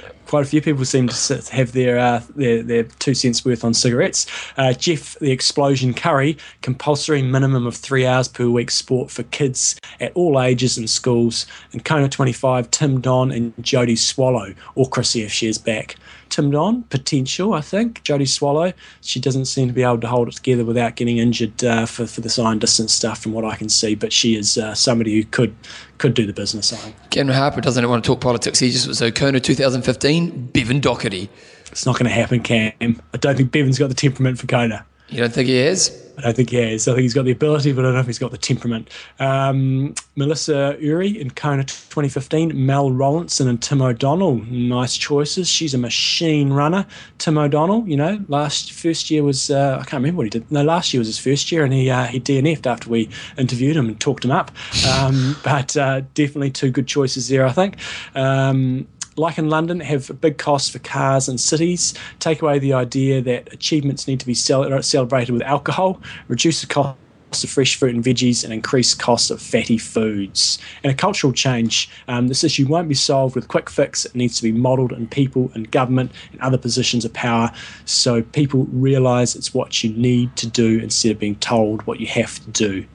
quite 0.30 0.46
a 0.46 0.48
few 0.48 0.62
people 0.62 0.84
seem 0.84 1.08
to 1.08 1.42
have 1.50 1.72
their 1.72 1.98
uh, 1.98 2.22
their, 2.36 2.62
their 2.62 2.84
two 2.84 3.14
cents 3.14 3.44
worth 3.44 3.64
on 3.64 3.74
cigarettes. 3.74 4.26
Uh, 4.56 4.72
Jeff, 4.72 5.18
the 5.18 5.32
explosion 5.32 5.92
Curry, 5.92 6.38
compulsory 6.62 7.20
minimum 7.20 7.66
of 7.66 7.74
three 7.74 8.06
hours 8.06 8.28
per 8.28 8.48
week 8.48 8.70
sport 8.70 9.10
for 9.10 9.24
kids 9.24 9.76
at 9.98 10.12
all 10.14 10.40
ages 10.40 10.78
and 10.78 10.88
schools. 10.88 11.46
And 11.72 11.84
Kona 11.84 12.08
25, 12.08 12.70
Tim 12.70 13.00
Don 13.00 13.32
and 13.32 13.56
Jodie 13.56 13.98
Swallow, 13.98 14.54
or 14.76 14.88
Chrissy 14.88 15.22
if 15.22 15.32
she 15.32 15.48
is 15.48 15.58
back. 15.58 15.96
Tim 16.30 16.50
Don, 16.50 16.82
potential, 16.84 17.54
I 17.54 17.60
think. 17.60 18.02
Jodie 18.04 18.28
Swallow, 18.28 18.72
she 19.02 19.20
doesn't 19.20 19.46
seem 19.46 19.68
to 19.68 19.74
be 19.74 19.82
able 19.82 20.00
to 20.00 20.06
hold 20.06 20.28
it 20.28 20.34
together 20.34 20.64
without 20.64 20.96
getting 20.96 21.18
injured 21.18 21.62
uh, 21.62 21.86
for, 21.86 22.06
for 22.06 22.20
the 22.20 22.30
sign 22.30 22.58
distance 22.58 22.94
stuff, 22.94 23.22
from 23.22 23.32
what 23.32 23.44
I 23.44 23.56
can 23.56 23.68
see. 23.68 23.94
But 23.94 24.12
she 24.12 24.36
is 24.36 24.56
uh, 24.56 24.74
somebody 24.74 25.14
who 25.14 25.24
could 25.24 25.54
could 25.98 26.14
do 26.14 26.24
the 26.26 26.32
business, 26.32 26.72
I 26.72 26.76
think. 26.76 26.96
Ken 27.10 27.28
Harper 27.28 27.60
doesn't 27.60 27.86
want 27.88 28.02
to 28.02 28.08
talk 28.08 28.20
politics. 28.20 28.58
He 28.58 28.70
just 28.70 28.94
so 28.94 29.10
Kona 29.10 29.40
2015, 29.40 30.46
Bevan 30.46 30.80
Docherty. 30.80 31.28
It's 31.70 31.86
not 31.86 31.98
going 31.98 32.08
to 32.08 32.14
happen, 32.14 32.40
Cam. 32.40 32.72
I 32.80 33.16
don't 33.18 33.36
think 33.36 33.52
Bevan's 33.52 33.78
got 33.78 33.88
the 33.88 33.94
temperament 33.94 34.38
for 34.38 34.46
Kona. 34.46 34.84
You 35.08 35.18
don't 35.18 35.32
think 35.32 35.48
he 35.48 35.56
has? 35.56 36.09
I 36.20 36.26
don't 36.28 36.36
think 36.36 36.50
he 36.50 36.56
has. 36.56 36.86
I 36.86 36.92
think 36.92 37.02
he's 37.02 37.14
got 37.14 37.24
the 37.24 37.30
ability, 37.30 37.72
but 37.72 37.84
I 37.84 37.88
don't 37.88 37.94
know 37.94 38.00
if 38.00 38.06
he's 38.06 38.18
got 38.18 38.30
the 38.30 38.38
temperament. 38.38 38.90
Um, 39.18 39.94
Melissa 40.16 40.76
Uri 40.80 41.20
in 41.20 41.30
Kona 41.30 41.64
2015, 41.64 42.66
Mel 42.66 42.90
Rollison 42.90 43.48
and 43.48 43.62
Tim 43.62 43.82
O'Donnell. 43.82 44.36
Nice 44.46 44.96
choices. 44.96 45.48
She's 45.48 45.74
a 45.74 45.78
machine 45.78 46.52
runner. 46.52 46.86
Tim 47.18 47.38
O'Donnell, 47.38 47.88
you 47.88 47.96
know, 47.96 48.24
last 48.28 48.72
first 48.72 49.10
year 49.10 49.22
was 49.22 49.50
uh, 49.50 49.78
I 49.80 49.84
can't 49.84 50.02
remember 50.02 50.18
what 50.18 50.26
he 50.26 50.30
did. 50.30 50.50
No, 50.50 50.62
last 50.62 50.92
year 50.92 51.00
was 51.00 51.08
his 51.08 51.18
first 51.18 51.50
year, 51.50 51.64
and 51.64 51.72
he 51.72 51.90
uh, 51.90 52.04
he 52.06 52.20
DNF'd 52.20 52.66
after 52.66 52.88
we 52.90 53.08
interviewed 53.36 53.76
him 53.76 53.88
and 53.88 54.00
talked 54.00 54.24
him 54.24 54.30
up. 54.30 54.50
Um, 54.88 55.36
but 55.44 55.76
uh, 55.76 56.02
definitely 56.14 56.50
two 56.50 56.70
good 56.70 56.86
choices 56.86 57.28
there, 57.28 57.46
I 57.46 57.52
think. 57.52 57.76
Um, 58.14 58.86
like 59.16 59.38
in 59.38 59.48
London, 59.48 59.80
have 59.80 60.20
big 60.20 60.38
costs 60.38 60.70
for 60.70 60.78
cars 60.78 61.28
and 61.28 61.40
cities, 61.40 61.94
take 62.18 62.42
away 62.42 62.58
the 62.58 62.72
idea 62.72 63.20
that 63.22 63.52
achievements 63.52 64.06
need 64.06 64.20
to 64.20 64.26
be 64.26 64.34
celebrated 64.34 65.32
with 65.32 65.42
alcohol, 65.42 66.00
reduce 66.28 66.60
the 66.60 66.66
cost 66.66 66.96
of 67.44 67.50
fresh 67.50 67.76
fruit 67.76 67.94
and 67.94 68.04
veggies 68.04 68.42
and 68.42 68.52
increase 68.52 68.94
costs 68.94 69.30
of 69.30 69.40
fatty 69.40 69.78
foods. 69.78 70.58
And 70.82 70.90
a 70.90 70.94
cultural 70.94 71.32
change. 71.32 71.88
Um, 72.08 72.28
this 72.28 72.42
issue 72.42 72.66
won't 72.66 72.88
be 72.88 72.94
solved 72.94 73.36
with 73.36 73.48
quick 73.48 73.70
fix. 73.70 74.04
It 74.04 74.14
needs 74.14 74.36
to 74.38 74.42
be 74.42 74.52
modelled 74.52 74.92
in 74.92 75.06
people 75.06 75.50
and 75.54 75.70
government 75.70 76.12
and 76.32 76.40
other 76.40 76.58
positions 76.58 77.04
of 77.04 77.12
power 77.12 77.52
so 77.84 78.22
people 78.22 78.64
realise 78.72 79.36
it's 79.36 79.54
what 79.54 79.84
you 79.84 79.90
need 79.90 80.34
to 80.36 80.46
do 80.46 80.80
instead 80.80 81.12
of 81.12 81.18
being 81.18 81.36
told 81.36 81.82
what 81.82 82.00
you 82.00 82.06
have 82.08 82.40
to 82.44 82.50
do. 82.50 82.86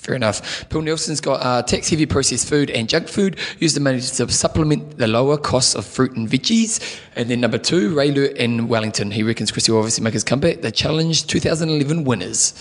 Fair 0.00 0.14
enough. 0.14 0.66
Paul 0.70 0.80
Nelson's 0.80 1.20
got 1.20 1.44
uh, 1.44 1.62
tax 1.62 1.90
heavy 1.90 2.06
processed 2.06 2.48
food 2.48 2.70
and 2.70 2.88
junk 2.88 3.06
food. 3.06 3.38
Use 3.58 3.74
the 3.74 3.80
money 3.80 4.00
to 4.00 4.28
supplement 4.30 4.96
the 4.96 5.06
lower 5.06 5.36
costs 5.36 5.74
of 5.74 5.84
fruit 5.84 6.12
and 6.12 6.26
veggies. 6.26 6.98
And 7.16 7.28
then 7.28 7.42
number 7.42 7.58
two, 7.58 7.94
Ray 7.94 8.10
Lurt 8.10 8.34
in 8.36 8.66
Wellington. 8.66 9.10
He 9.10 9.22
reckons 9.22 9.52
Chrissy 9.52 9.72
will 9.72 9.80
obviously 9.80 10.02
make 10.02 10.14
his 10.14 10.24
comeback. 10.24 10.62
The 10.62 10.72
Challenge 10.72 11.26
2011 11.26 12.04
winners. 12.04 12.54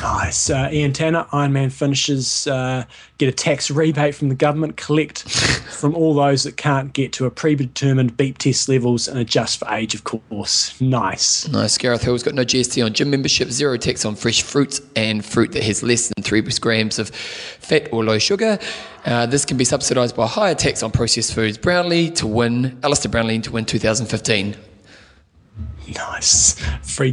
Nice. 0.00 0.48
Uh, 0.48 0.68
Ian 0.72 0.92
Tanner, 0.92 1.26
Ironman 1.32 1.72
finishes, 1.72 2.46
uh, 2.46 2.84
get 3.18 3.28
a 3.28 3.32
tax 3.32 3.70
rebate 3.70 4.14
from 4.14 4.28
the 4.28 4.34
government, 4.34 4.76
collect 4.76 5.28
from 5.28 5.94
all 5.94 6.14
those 6.14 6.44
that 6.44 6.56
can't 6.56 6.92
get 6.92 7.12
to 7.14 7.26
a 7.26 7.30
predetermined 7.30 8.16
beep 8.16 8.38
test 8.38 8.68
levels 8.68 9.08
and 9.08 9.18
adjust 9.18 9.58
for 9.58 9.68
age, 9.72 9.94
of 9.94 10.04
course. 10.04 10.80
Nice. 10.80 11.48
Nice. 11.48 11.76
Gareth 11.78 12.02
Hill's 12.02 12.22
got 12.22 12.34
no 12.34 12.44
GST 12.44 12.84
on 12.84 12.92
gym 12.92 13.10
membership, 13.10 13.50
zero 13.50 13.76
tax 13.76 14.04
on 14.04 14.14
fresh 14.14 14.42
fruits 14.42 14.80
and 14.94 15.24
fruit 15.24 15.52
that 15.52 15.64
has 15.64 15.82
less 15.82 16.08
than 16.08 16.22
three 16.22 16.42
grams 16.60 16.98
of 16.98 17.10
fat 17.10 17.88
or 17.92 18.04
low 18.04 18.18
sugar. 18.18 18.58
Uh, 19.04 19.26
this 19.26 19.44
can 19.44 19.56
be 19.56 19.64
subsidised 19.64 20.14
by 20.14 20.26
higher 20.26 20.54
tax 20.54 20.82
on 20.82 20.90
processed 20.90 21.34
foods. 21.34 21.58
Brownlee 21.58 22.10
to 22.12 22.26
win, 22.26 22.78
Alistair 22.82 23.10
Brownlee 23.10 23.40
to 23.40 23.52
win 23.52 23.64
2015. 23.64 24.56
Nice. 25.94 26.58
Free 26.82 27.12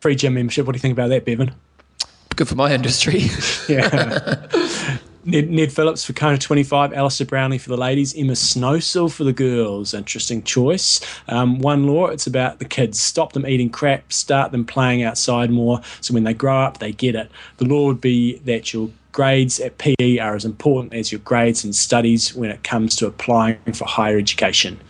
free 0.00 0.14
gym 0.16 0.34
membership. 0.34 0.66
What 0.66 0.72
do 0.72 0.76
you 0.76 0.80
think 0.80 0.92
about 0.92 1.08
that, 1.08 1.24
Bevan? 1.24 1.54
Good 2.34 2.48
for 2.48 2.54
my 2.54 2.72
industry. 2.72 3.26
yeah. 3.68 4.46
Ned, 5.24 5.50
Ned, 5.50 5.72
Phillips 5.72 6.04
for 6.04 6.14
Kona 6.14 6.36
25, 6.36 6.92
Alistair 6.92 7.26
Brownlee 7.28 7.58
for 7.58 7.68
the 7.68 7.76
ladies, 7.76 8.12
Emma 8.16 8.32
Snowsill 8.32 9.12
for 9.12 9.22
the 9.22 9.32
girls. 9.32 9.94
Interesting 9.94 10.42
choice. 10.42 11.00
Um, 11.28 11.60
one 11.60 11.86
law, 11.86 12.08
it's 12.08 12.26
about 12.26 12.58
the 12.58 12.64
kids. 12.64 13.00
Stop 13.00 13.32
them 13.32 13.46
eating 13.46 13.70
crap, 13.70 14.12
start 14.12 14.50
them 14.50 14.64
playing 14.64 15.04
outside 15.04 15.50
more, 15.50 15.80
so 16.00 16.12
when 16.12 16.24
they 16.24 16.34
grow 16.34 16.60
up, 16.60 16.78
they 16.78 16.90
get 16.90 17.14
it. 17.14 17.30
The 17.58 17.66
law 17.66 17.86
would 17.86 18.00
be 18.00 18.38
that 18.38 18.72
your 18.72 18.90
grades 19.12 19.60
at 19.60 19.78
PE 19.78 20.18
are 20.18 20.34
as 20.34 20.44
important 20.44 20.94
as 20.94 21.12
your 21.12 21.20
grades 21.20 21.64
in 21.64 21.72
studies 21.72 22.34
when 22.34 22.50
it 22.50 22.64
comes 22.64 22.96
to 22.96 23.06
applying 23.06 23.58
for 23.74 23.84
higher 23.84 24.18
education. 24.18 24.80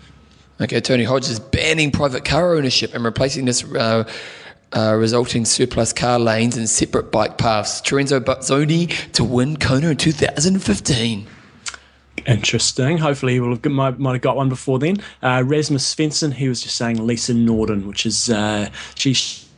Okay, 0.60 0.80
Tony 0.80 1.04
Hodges 1.04 1.30
is 1.30 1.40
banning 1.40 1.90
private 1.90 2.24
car 2.24 2.54
ownership 2.54 2.94
and 2.94 3.04
replacing 3.04 3.44
this. 3.44 3.64
Uh, 3.64 4.08
uh, 4.72 4.94
resulting 4.94 5.44
surplus 5.44 5.92
car 5.92 6.18
lanes 6.18 6.56
and 6.56 6.68
separate 6.68 7.10
bike 7.10 7.38
paths. 7.38 7.82
Lorenzo 7.90 8.20
Bazzoni 8.20 9.12
to 9.12 9.24
win 9.24 9.56
Kona 9.56 9.90
in 9.90 9.96
2015. 9.96 11.26
Interesting. 12.26 12.98
Hopefully, 12.98 13.34
he 13.34 13.40
will 13.40 13.50
have 13.50 13.64
might, 13.64 13.98
might 13.98 14.12
have 14.12 14.20
got 14.22 14.36
one 14.36 14.48
before 14.48 14.78
then. 14.78 14.98
Uh, 15.22 15.42
Rasmus 15.44 15.94
Svensson, 15.94 16.32
he 16.32 16.48
was 16.48 16.60
just 16.60 16.76
saying 16.76 17.04
Lisa 17.04 17.34
Norden, 17.34 17.88
which 17.88 18.06
is 18.06 18.30
uh, 18.30 18.70
she's 18.94 19.48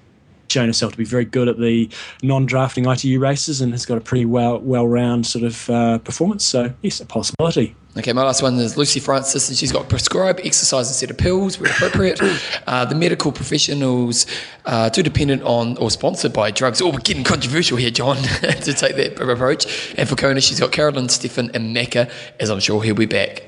shown 0.48 0.68
herself 0.68 0.92
to 0.92 0.98
be 0.98 1.04
very 1.04 1.24
good 1.24 1.48
at 1.48 1.58
the 1.58 1.88
non-drafting 2.22 2.86
ITU 2.86 3.18
races 3.18 3.60
and 3.60 3.72
has 3.72 3.84
got 3.84 3.98
a 3.98 4.00
pretty 4.00 4.24
well 4.24 4.60
well-round 4.60 5.26
sort 5.26 5.44
of 5.44 5.68
uh, 5.68 5.98
performance. 5.98 6.44
So 6.44 6.72
yes, 6.82 7.00
a 7.00 7.06
possibility. 7.06 7.74
Okay, 7.96 8.12
my 8.12 8.24
last 8.24 8.42
one 8.42 8.58
is 8.58 8.76
Lucy 8.76 8.98
Francis, 8.98 9.48
and 9.48 9.56
she's 9.56 9.70
got 9.70 9.88
prescribed 9.88 10.40
exercise 10.44 10.88
instead 10.88 11.10
of 11.12 11.18
pills 11.18 11.60
where 11.60 11.70
appropriate. 11.70 12.20
Uh, 12.66 12.84
the 12.84 12.94
medical 12.94 13.30
professionals 13.30 14.26
uh, 14.64 14.88
too 14.88 15.02
dependent 15.02 15.42
on 15.42 15.76
or 15.76 15.90
sponsored 15.90 16.32
by 16.32 16.50
drugs. 16.50 16.80
Oh, 16.80 16.88
we're 16.88 16.98
getting 16.98 17.22
controversial 17.22 17.76
here, 17.76 17.90
John, 17.90 18.16
to 18.22 18.72
take 18.72 18.96
that 18.96 19.20
approach. 19.20 19.94
And 19.98 20.08
for 20.08 20.16
Kona, 20.16 20.40
she's 20.40 20.58
got 20.58 20.72
Carolyn, 20.72 21.10
Stefan, 21.10 21.50
and 21.52 21.76
Macca, 21.76 22.10
as 22.40 22.48
I'm 22.48 22.60
sure 22.60 22.82
he'll 22.82 22.94
be 22.94 23.04
back. 23.04 23.42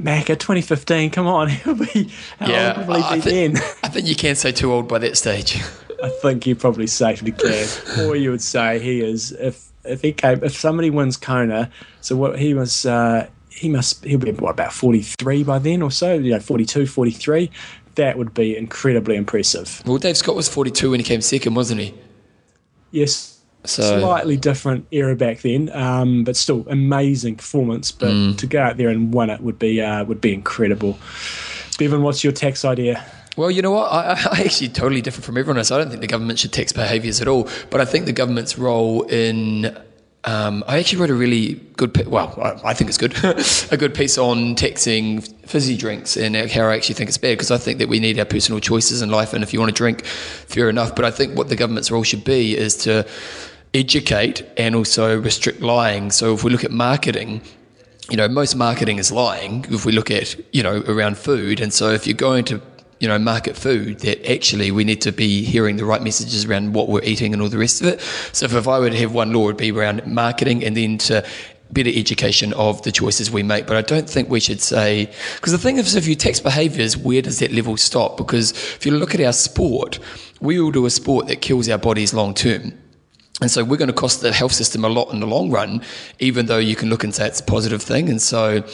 Macca, 0.00 0.38
2015, 0.38 1.10
come 1.10 1.26
on, 1.26 1.48
he'll 1.50 1.74
be. 1.74 2.10
yeah, 2.40 2.86
I, 2.88 3.20
think, 3.20 3.58
I 3.82 3.88
think 3.88 4.06
you 4.06 4.16
can 4.16 4.36
say 4.36 4.52
too 4.52 4.72
old 4.72 4.88
by 4.88 4.98
that 4.98 5.18
stage. 5.18 5.60
I 6.02 6.08
think 6.08 6.46
you 6.46 6.56
probably 6.56 6.86
safely 6.86 7.32
can. 7.32 7.68
or 8.00 8.16
you 8.16 8.30
would 8.30 8.42
say 8.42 8.78
he 8.78 9.00
is 9.02 9.32
if 9.32 9.70
if 9.84 10.02
he 10.02 10.12
came 10.12 10.42
if 10.42 10.56
somebody 10.56 10.90
wins 10.90 11.16
Kona, 11.16 11.70
so 12.00 12.16
what 12.16 12.38
he 12.38 12.54
was 12.54 12.86
uh, 12.86 13.28
he 13.56 13.68
must 13.68 14.04
he'll 14.04 14.18
be 14.18 14.30
what 14.32 14.50
about 14.50 14.72
43 14.72 15.44
by 15.44 15.58
then 15.58 15.82
or 15.82 15.90
so, 15.90 16.14
you 16.14 16.32
know, 16.32 16.40
42, 16.40 16.86
43. 16.86 17.50
That 17.94 18.18
would 18.18 18.34
be 18.34 18.56
incredibly 18.56 19.16
impressive. 19.16 19.82
Well, 19.86 19.96
Dave 19.96 20.18
Scott 20.18 20.36
was 20.36 20.48
42 20.48 20.90
when 20.90 21.00
he 21.00 21.04
came 21.04 21.22
second, 21.22 21.54
wasn't 21.54 21.80
he? 21.80 21.94
Yes. 22.90 23.40
So, 23.64 23.98
slightly 23.98 24.36
different 24.36 24.86
era 24.92 25.16
back 25.16 25.40
then, 25.40 25.70
um, 25.70 26.22
but 26.22 26.36
still 26.36 26.64
amazing 26.68 27.36
performance. 27.36 27.90
But 27.90 28.10
mm. 28.10 28.38
to 28.38 28.46
go 28.46 28.62
out 28.62 28.76
there 28.76 28.90
and 28.90 29.12
win 29.12 29.30
it 29.30 29.40
would 29.40 29.58
be 29.58 29.80
uh, 29.80 30.04
would 30.04 30.20
be 30.20 30.32
incredible. 30.32 30.98
Bevan, 31.78 32.02
what's 32.02 32.22
your 32.22 32.32
tax 32.32 32.64
idea? 32.64 33.04
Well, 33.36 33.50
you 33.50 33.62
know 33.62 33.72
what? 33.72 33.90
I, 33.90 34.12
I 34.30 34.40
actually 34.44 34.68
totally 34.68 35.00
different 35.00 35.24
from 35.24 35.36
everyone 35.36 35.58
else. 35.58 35.70
I 35.70 35.78
don't 35.78 35.88
think 35.88 36.00
the 36.00 36.06
government 36.06 36.38
should 36.38 36.52
tax 36.52 36.72
behaviours 36.72 37.20
at 37.20 37.28
all, 37.28 37.48
but 37.70 37.80
I 37.80 37.84
think 37.84 38.06
the 38.06 38.12
government's 38.12 38.56
role 38.56 39.02
in 39.04 39.76
um, 40.26 40.64
I 40.66 40.78
actually 40.78 41.00
wrote 41.00 41.10
a 41.10 41.14
really 41.14 41.54
good, 41.76 42.04
well, 42.08 42.34
I, 42.64 42.74
think 42.74 42.88
it's 42.88 42.98
good, 42.98 43.14
a 43.70 43.76
good 43.76 43.94
piece 43.94 44.18
on 44.18 44.56
taxing 44.56 45.20
fizzy 45.20 45.76
drinks 45.76 46.16
and 46.16 46.34
how 46.50 46.66
I 46.66 46.74
actually 46.74 46.96
think 46.96 47.08
it's 47.08 47.18
bad 47.18 47.34
because 47.34 47.52
I 47.52 47.58
think 47.58 47.78
that 47.78 47.88
we 47.88 48.00
need 48.00 48.18
our 48.18 48.24
personal 48.24 48.58
choices 48.58 49.02
in 49.02 49.10
life. 49.10 49.32
And 49.32 49.44
if 49.44 49.52
you 49.52 49.60
want 49.60 49.70
to 49.70 49.76
drink, 49.76 50.04
fair 50.04 50.68
enough. 50.68 50.96
But 50.96 51.04
I 51.04 51.12
think 51.12 51.36
what 51.36 51.48
the 51.48 51.54
government's 51.54 51.92
role 51.92 52.02
should 52.02 52.24
be 52.24 52.56
is 52.56 52.76
to 52.78 53.06
educate 53.72 54.44
and 54.56 54.74
also 54.74 55.16
restrict 55.20 55.60
lying. 55.60 56.10
So 56.10 56.34
if 56.34 56.42
we 56.42 56.50
look 56.50 56.64
at 56.64 56.72
marketing, 56.72 57.40
you 58.10 58.16
know, 58.16 58.26
most 58.26 58.56
marketing 58.56 58.98
is 58.98 59.12
lying 59.12 59.64
if 59.68 59.86
we 59.86 59.92
look 59.92 60.10
at, 60.10 60.34
you 60.52 60.64
know, 60.64 60.82
around 60.88 61.18
food. 61.18 61.60
And 61.60 61.72
so 61.72 61.90
if 61.90 62.04
you're 62.04 62.16
going 62.16 62.44
to 62.46 62.60
you 62.98 63.08
know, 63.08 63.18
market 63.18 63.56
food 63.56 64.00
that 64.00 64.30
actually 64.30 64.70
we 64.70 64.84
need 64.84 65.02
to 65.02 65.12
be 65.12 65.42
hearing 65.42 65.76
the 65.76 65.84
right 65.84 66.02
messages 66.02 66.46
around 66.46 66.72
what 66.72 66.88
we're 66.88 67.02
eating 67.02 67.32
and 67.32 67.42
all 67.42 67.48
the 67.48 67.58
rest 67.58 67.80
of 67.80 67.88
it. 67.88 68.00
So 68.32 68.46
if, 68.46 68.54
if 68.54 68.66
I 68.66 68.78
were 68.78 68.90
to 68.90 68.96
have 68.96 69.12
one 69.12 69.32
law, 69.32 69.44
it'd 69.46 69.58
be 69.58 69.70
around 69.70 70.06
marketing 70.06 70.64
and 70.64 70.76
then 70.76 70.98
to 70.98 71.26
better 71.72 71.90
education 71.92 72.52
of 72.54 72.80
the 72.82 72.92
choices 72.92 73.30
we 73.30 73.42
make. 73.42 73.66
But 73.66 73.76
I 73.76 73.82
don't 73.82 74.08
think 74.08 74.30
we 74.30 74.40
should 74.40 74.60
say, 74.60 75.12
because 75.34 75.52
the 75.52 75.58
thing 75.58 75.76
is, 75.76 75.94
if 75.94 76.06
you 76.06 76.14
tax 76.14 76.40
behaviours, 76.40 76.96
where 76.96 77.20
does 77.20 77.40
that 77.40 77.52
level 77.52 77.76
stop? 77.76 78.16
Because 78.16 78.52
if 78.52 78.86
you 78.86 78.92
look 78.92 79.14
at 79.14 79.20
our 79.20 79.32
sport, 79.32 79.98
we 80.40 80.60
all 80.60 80.70
do 80.70 80.86
a 80.86 80.90
sport 80.90 81.26
that 81.26 81.42
kills 81.42 81.68
our 81.68 81.78
bodies 81.78 82.14
long 82.14 82.34
term. 82.34 82.72
And 83.40 83.50
so 83.50 83.62
we're 83.62 83.76
going 83.76 83.88
to 83.88 83.94
cost 83.94 84.22
the 84.22 84.32
health 84.32 84.52
system 84.52 84.84
a 84.84 84.88
lot 84.88 85.12
in 85.12 85.20
the 85.20 85.26
long 85.26 85.50
run, 85.50 85.82
even 86.18 86.46
though 86.46 86.58
you 86.58 86.74
can 86.74 86.88
look 86.88 87.04
and 87.04 87.14
say 87.14 87.26
it's 87.26 87.40
a 87.40 87.44
positive 87.44 87.82
thing. 87.82 88.08
And 88.08 88.22
so 88.22 88.64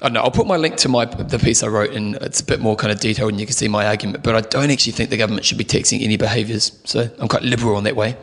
I 0.00 0.08
know. 0.08 0.20
I'll 0.20 0.30
put 0.30 0.46
my 0.46 0.56
link 0.56 0.76
to 0.76 0.88
my 0.88 1.04
the 1.06 1.38
piece 1.38 1.62
I 1.62 1.68
wrote, 1.68 1.92
and 1.92 2.14
it's 2.16 2.40
a 2.40 2.44
bit 2.44 2.60
more 2.60 2.76
kind 2.76 2.92
of 2.92 3.00
detailed, 3.00 3.32
and 3.32 3.40
you 3.40 3.46
can 3.46 3.54
see 3.54 3.68
my 3.68 3.86
argument. 3.86 4.22
But 4.22 4.36
I 4.36 4.40
don't 4.42 4.70
actually 4.70 4.92
think 4.92 5.10
the 5.10 5.16
government 5.16 5.44
should 5.44 5.58
be 5.58 5.64
taxing 5.64 6.00
any 6.02 6.16
behaviours. 6.16 6.78
So 6.84 7.10
I'm 7.18 7.28
quite 7.28 7.42
liberal 7.42 7.78
in 7.78 7.84
that 7.84 7.96
way. 7.96 8.16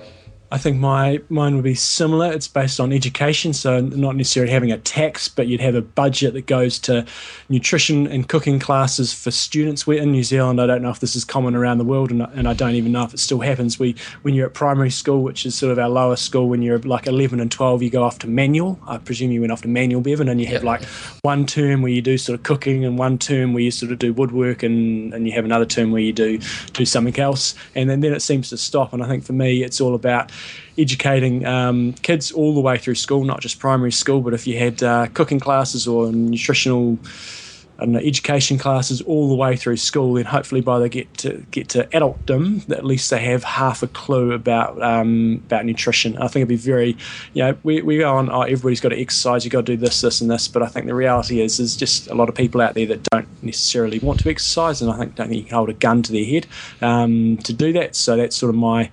I 0.51 0.59
think 0.59 0.77
my 0.77 1.21
mine 1.29 1.55
would 1.55 1.63
be 1.63 1.73
similar. 1.73 2.31
It's 2.31 2.47
based 2.47 2.79
on 2.79 2.93
education, 2.93 3.51
so 3.51 3.81
not 3.81 4.15
necessarily 4.15 4.51
having 4.51 4.71
a 4.71 4.77
tax, 4.77 5.27
but 5.27 5.47
you'd 5.47 5.59
have 5.59 5.73
a 5.73 5.81
budget 5.81 6.33
that 6.33 6.45
goes 6.45 6.77
to 6.79 7.05
nutrition 7.49 8.05
and 8.05 8.29
cooking 8.29 8.59
classes 8.59 9.11
for 9.11 9.31
students. 9.31 9.87
We're 9.87 10.01
in 10.01 10.11
New 10.11 10.23
Zealand. 10.23 10.61
I 10.61 10.67
don't 10.67 10.83
know 10.83 10.91
if 10.91 10.99
this 10.99 11.15
is 11.15 11.25
common 11.25 11.55
around 11.55 11.79
the 11.79 11.83
world, 11.83 12.11
and, 12.11 12.21
and 12.21 12.47
I 12.47 12.53
don't 12.53 12.75
even 12.75 12.91
know 12.91 13.03
if 13.03 13.13
it 13.13 13.19
still 13.19 13.39
happens. 13.39 13.79
We 13.79 13.95
when 14.21 14.35
you're 14.35 14.45
at 14.45 14.53
primary 14.53 14.91
school, 14.91 15.23
which 15.23 15.47
is 15.47 15.55
sort 15.55 15.71
of 15.71 15.79
our 15.79 15.89
lowest 15.89 16.23
school, 16.23 16.47
when 16.47 16.61
you're 16.61 16.77
like 16.79 17.07
11 17.07 17.39
and 17.39 17.51
12, 17.51 17.81
you 17.81 17.89
go 17.89 18.03
off 18.03 18.19
to 18.19 18.27
manual. 18.27 18.79
I 18.85 18.97
presume 18.99 19.31
you 19.31 19.41
went 19.41 19.51
off 19.51 19.63
to 19.63 19.67
manual, 19.67 20.01
Bevan, 20.01 20.29
and 20.29 20.39
you 20.39 20.47
have 20.47 20.63
like 20.63 20.83
one 21.23 21.47
term 21.47 21.81
where 21.81 21.91
you 21.91 22.03
do 22.03 22.19
sort 22.19 22.37
of 22.37 22.43
cooking, 22.43 22.85
and 22.85 22.99
one 22.99 23.17
term 23.17 23.53
where 23.53 23.63
you 23.63 23.71
sort 23.71 23.91
of 23.91 23.97
do 23.97 24.13
woodwork, 24.13 24.61
and, 24.61 25.11
and 25.11 25.25
you 25.25 25.33
have 25.33 25.45
another 25.45 25.65
term 25.65 25.91
where 25.91 26.01
you 26.01 26.13
do 26.13 26.39
do 26.73 26.85
something 26.85 27.19
else, 27.19 27.55
and 27.73 27.89
then, 27.89 28.01
then 28.01 28.13
it 28.13 28.21
seems 28.21 28.49
to 28.49 28.57
stop. 28.57 28.93
And 28.93 29.01
I 29.01 29.07
think 29.07 29.23
for 29.23 29.33
me, 29.33 29.63
it's 29.63 29.81
all 29.81 29.95
about 29.95 30.31
educating 30.77 31.45
um, 31.45 31.93
kids 31.93 32.31
all 32.31 32.53
the 32.53 32.61
way 32.61 32.77
through 32.77 32.95
school, 32.95 33.23
not 33.23 33.41
just 33.41 33.59
primary 33.59 33.91
school, 33.91 34.21
but 34.21 34.33
if 34.33 34.45
you 34.47 34.57
had 34.57 34.83
uh, 34.83 35.07
cooking 35.13 35.39
classes 35.39 35.87
or 35.87 36.11
nutritional 36.11 36.99
know, 37.83 37.99
education 37.99 38.57
classes 38.57 39.01
all 39.01 39.27
the 39.27 39.35
way 39.35 39.55
through 39.55 39.77
school, 39.77 40.13
then 40.13 40.25
hopefully 40.25 40.61
by 40.61 40.79
they 40.79 40.89
get 40.89 41.13
to 41.17 41.45
get 41.51 41.69
to 41.69 41.83
adultdom, 41.87 42.69
at 42.71 42.85
least 42.85 43.09
they 43.09 43.19
have 43.19 43.43
half 43.43 43.83
a 43.83 43.87
clue 43.87 44.31
about 44.31 44.81
um, 44.81 45.41
about 45.45 45.65
nutrition. 45.65 46.17
I 46.17 46.27
think 46.27 46.37
it'd 46.37 46.47
be 46.47 46.55
very, 46.55 46.97
you 47.33 47.43
know, 47.43 47.57
we, 47.63 47.81
we 47.81 47.97
go 47.97 48.15
on, 48.15 48.31
oh, 48.31 48.41
everybody's 48.41 48.79
got 48.79 48.89
to 48.89 48.99
exercise, 48.99 49.43
you've 49.43 49.51
got 49.51 49.65
to 49.65 49.75
do 49.75 49.77
this, 49.77 50.01
this, 50.01 50.21
and 50.21 50.31
this, 50.31 50.47
but 50.47 50.63
I 50.63 50.67
think 50.67 50.85
the 50.85 50.95
reality 50.95 51.41
is, 51.41 51.57
there's 51.57 51.75
just 51.75 52.07
a 52.09 52.15
lot 52.15 52.29
of 52.29 52.35
people 52.35 52.61
out 52.61 52.75
there 52.75 52.85
that 52.87 53.03
don't 53.03 53.27
necessarily 53.43 53.99
want 53.99 54.19
to 54.21 54.29
exercise, 54.29 54.81
and 54.81 54.91
I 54.91 54.97
think 54.97 55.15
don't 55.15 55.27
think 55.27 55.41
you 55.41 55.47
can 55.47 55.55
hold 55.55 55.69
a 55.69 55.73
gun 55.73 56.01
to 56.03 56.11
their 56.11 56.25
head 56.25 56.47
um, 56.81 57.37
to 57.37 57.53
do 57.53 57.73
that. 57.73 57.95
So 57.95 58.15
that's 58.15 58.35
sort 58.35 58.51
of 58.51 58.55
my 58.55 58.89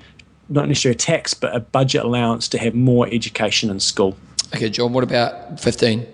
not 0.53 0.69
necessarily 0.69 0.95
a 0.95 0.99
tax, 0.99 1.35
but 1.35 1.55
a 1.55 1.61
budget 1.61 2.05
allowance 2.05 2.49
to 2.49 2.59
have 2.59 2.75
more 2.75 3.09
education 3.11 3.71
in 3.71 3.81
school. 3.81 4.17
Okay, 4.55 4.69
John, 4.69 4.93
what 4.93 5.03
about 5.03 5.59
15? 5.61 6.07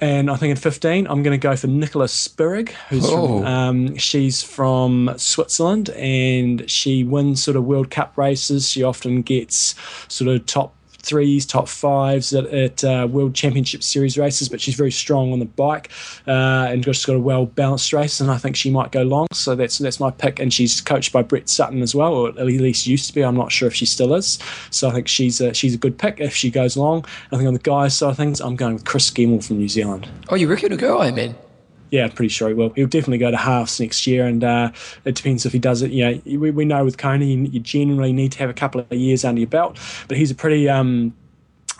And 0.00 0.30
I 0.30 0.36
think 0.36 0.50
in 0.50 0.56
15, 0.56 1.06
I'm 1.06 1.22
going 1.22 1.38
to 1.38 1.42
go 1.42 1.56
for 1.56 1.68
Nicola 1.68 2.04
Spirig, 2.04 2.70
who's 2.88 3.04
oh. 3.06 3.38
from, 3.38 3.46
um, 3.46 3.96
she's 3.96 4.42
from 4.42 5.12
Switzerland 5.16 5.88
and 5.90 6.70
she 6.70 7.02
wins 7.02 7.42
sort 7.42 7.56
of 7.56 7.64
World 7.64 7.90
Cup 7.90 8.16
races. 8.18 8.68
She 8.68 8.82
often 8.82 9.22
gets 9.22 9.74
sort 10.08 10.28
of 10.28 10.44
top 10.44 10.75
threes, 11.06 11.46
top 11.46 11.68
fives 11.68 12.32
at, 12.34 12.46
at 12.46 12.84
uh, 12.84 13.06
World 13.10 13.34
Championship 13.34 13.82
Series 13.82 14.18
races, 14.18 14.48
but 14.48 14.60
she's 14.60 14.74
very 14.74 14.90
strong 14.90 15.32
on 15.32 15.38
the 15.38 15.44
bike 15.44 15.90
uh, 16.26 16.68
and 16.70 16.84
just 16.84 17.06
got 17.06 17.16
a 17.16 17.20
well 17.20 17.46
balanced 17.46 17.92
race. 17.92 18.20
And 18.20 18.30
I 18.30 18.38
think 18.38 18.56
she 18.56 18.70
might 18.70 18.92
go 18.92 19.02
long. 19.02 19.26
So 19.32 19.54
that's 19.54 19.78
that's 19.78 20.00
my 20.00 20.10
pick. 20.10 20.38
And 20.38 20.52
she's 20.52 20.80
coached 20.80 21.12
by 21.12 21.22
Brett 21.22 21.48
Sutton 21.48 21.82
as 21.82 21.94
well, 21.94 22.14
or 22.14 22.28
at 22.28 22.46
least 22.46 22.86
used 22.86 23.08
to 23.08 23.14
be. 23.14 23.24
I'm 23.24 23.36
not 23.36 23.52
sure 23.52 23.68
if 23.68 23.74
she 23.74 23.86
still 23.86 24.14
is. 24.14 24.38
So 24.70 24.88
I 24.88 24.92
think 24.92 25.08
she's 25.08 25.40
a, 25.40 25.54
she's 25.54 25.74
a 25.74 25.78
good 25.78 25.98
pick 25.98 26.20
if 26.20 26.34
she 26.34 26.50
goes 26.50 26.76
long. 26.76 27.04
I 27.32 27.36
think 27.36 27.46
on 27.46 27.54
the 27.54 27.60
guys' 27.60 27.96
side 27.96 28.10
of 28.10 28.16
things, 28.16 28.40
I'm 28.40 28.56
going 28.56 28.74
with 28.74 28.84
Chris 28.84 29.10
Gemmell 29.10 29.44
from 29.44 29.58
New 29.58 29.68
Zealand. 29.68 30.08
Oh, 30.28 30.34
you 30.34 30.48
reckon 30.48 30.72
a 30.72 30.76
girl, 30.76 31.00
I 31.00 31.10
Ironman? 31.10 31.45
Yeah, 31.90 32.08
pretty 32.08 32.28
sure 32.28 32.48
he 32.48 32.54
will. 32.54 32.70
He'll 32.70 32.86
definitely 32.86 33.18
go 33.18 33.30
to 33.30 33.36
halves 33.36 33.80
next 33.80 34.06
year, 34.06 34.26
and 34.26 34.42
uh, 34.42 34.72
it 35.04 35.14
depends 35.14 35.46
if 35.46 35.52
he 35.52 35.58
does 35.58 35.82
it. 35.82 35.90
You 35.90 36.04
know, 36.04 36.38
we, 36.38 36.50
we 36.50 36.64
know 36.64 36.84
with 36.84 37.02
you, 37.02 37.18
you, 37.20 37.60
generally 37.60 38.12
need 38.12 38.32
to 38.32 38.38
have 38.38 38.50
a 38.50 38.54
couple 38.54 38.80
of 38.80 38.92
years 38.92 39.24
under 39.24 39.40
your 39.40 39.48
belt, 39.48 39.78
but 40.08 40.16
he's 40.16 40.30
a 40.30 40.34
pretty 40.34 40.68
um, 40.68 41.14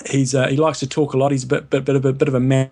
he's 0.09 0.35
uh, 0.35 0.49
he 0.49 0.57
likes 0.57 0.81
to 0.81 0.87
talk 0.87 1.15
a 1.15 1.17
lot. 1.17 1.33
He's 1.33 1.45
a 1.45 1.49
bit 1.49 1.71
bit, 1.71 1.85
bit 1.85 1.97
of 1.97 2.05
a 2.05 2.13
bit 2.13 2.29
of 2.29 2.35
a 2.35 2.41
man. 2.41 2.71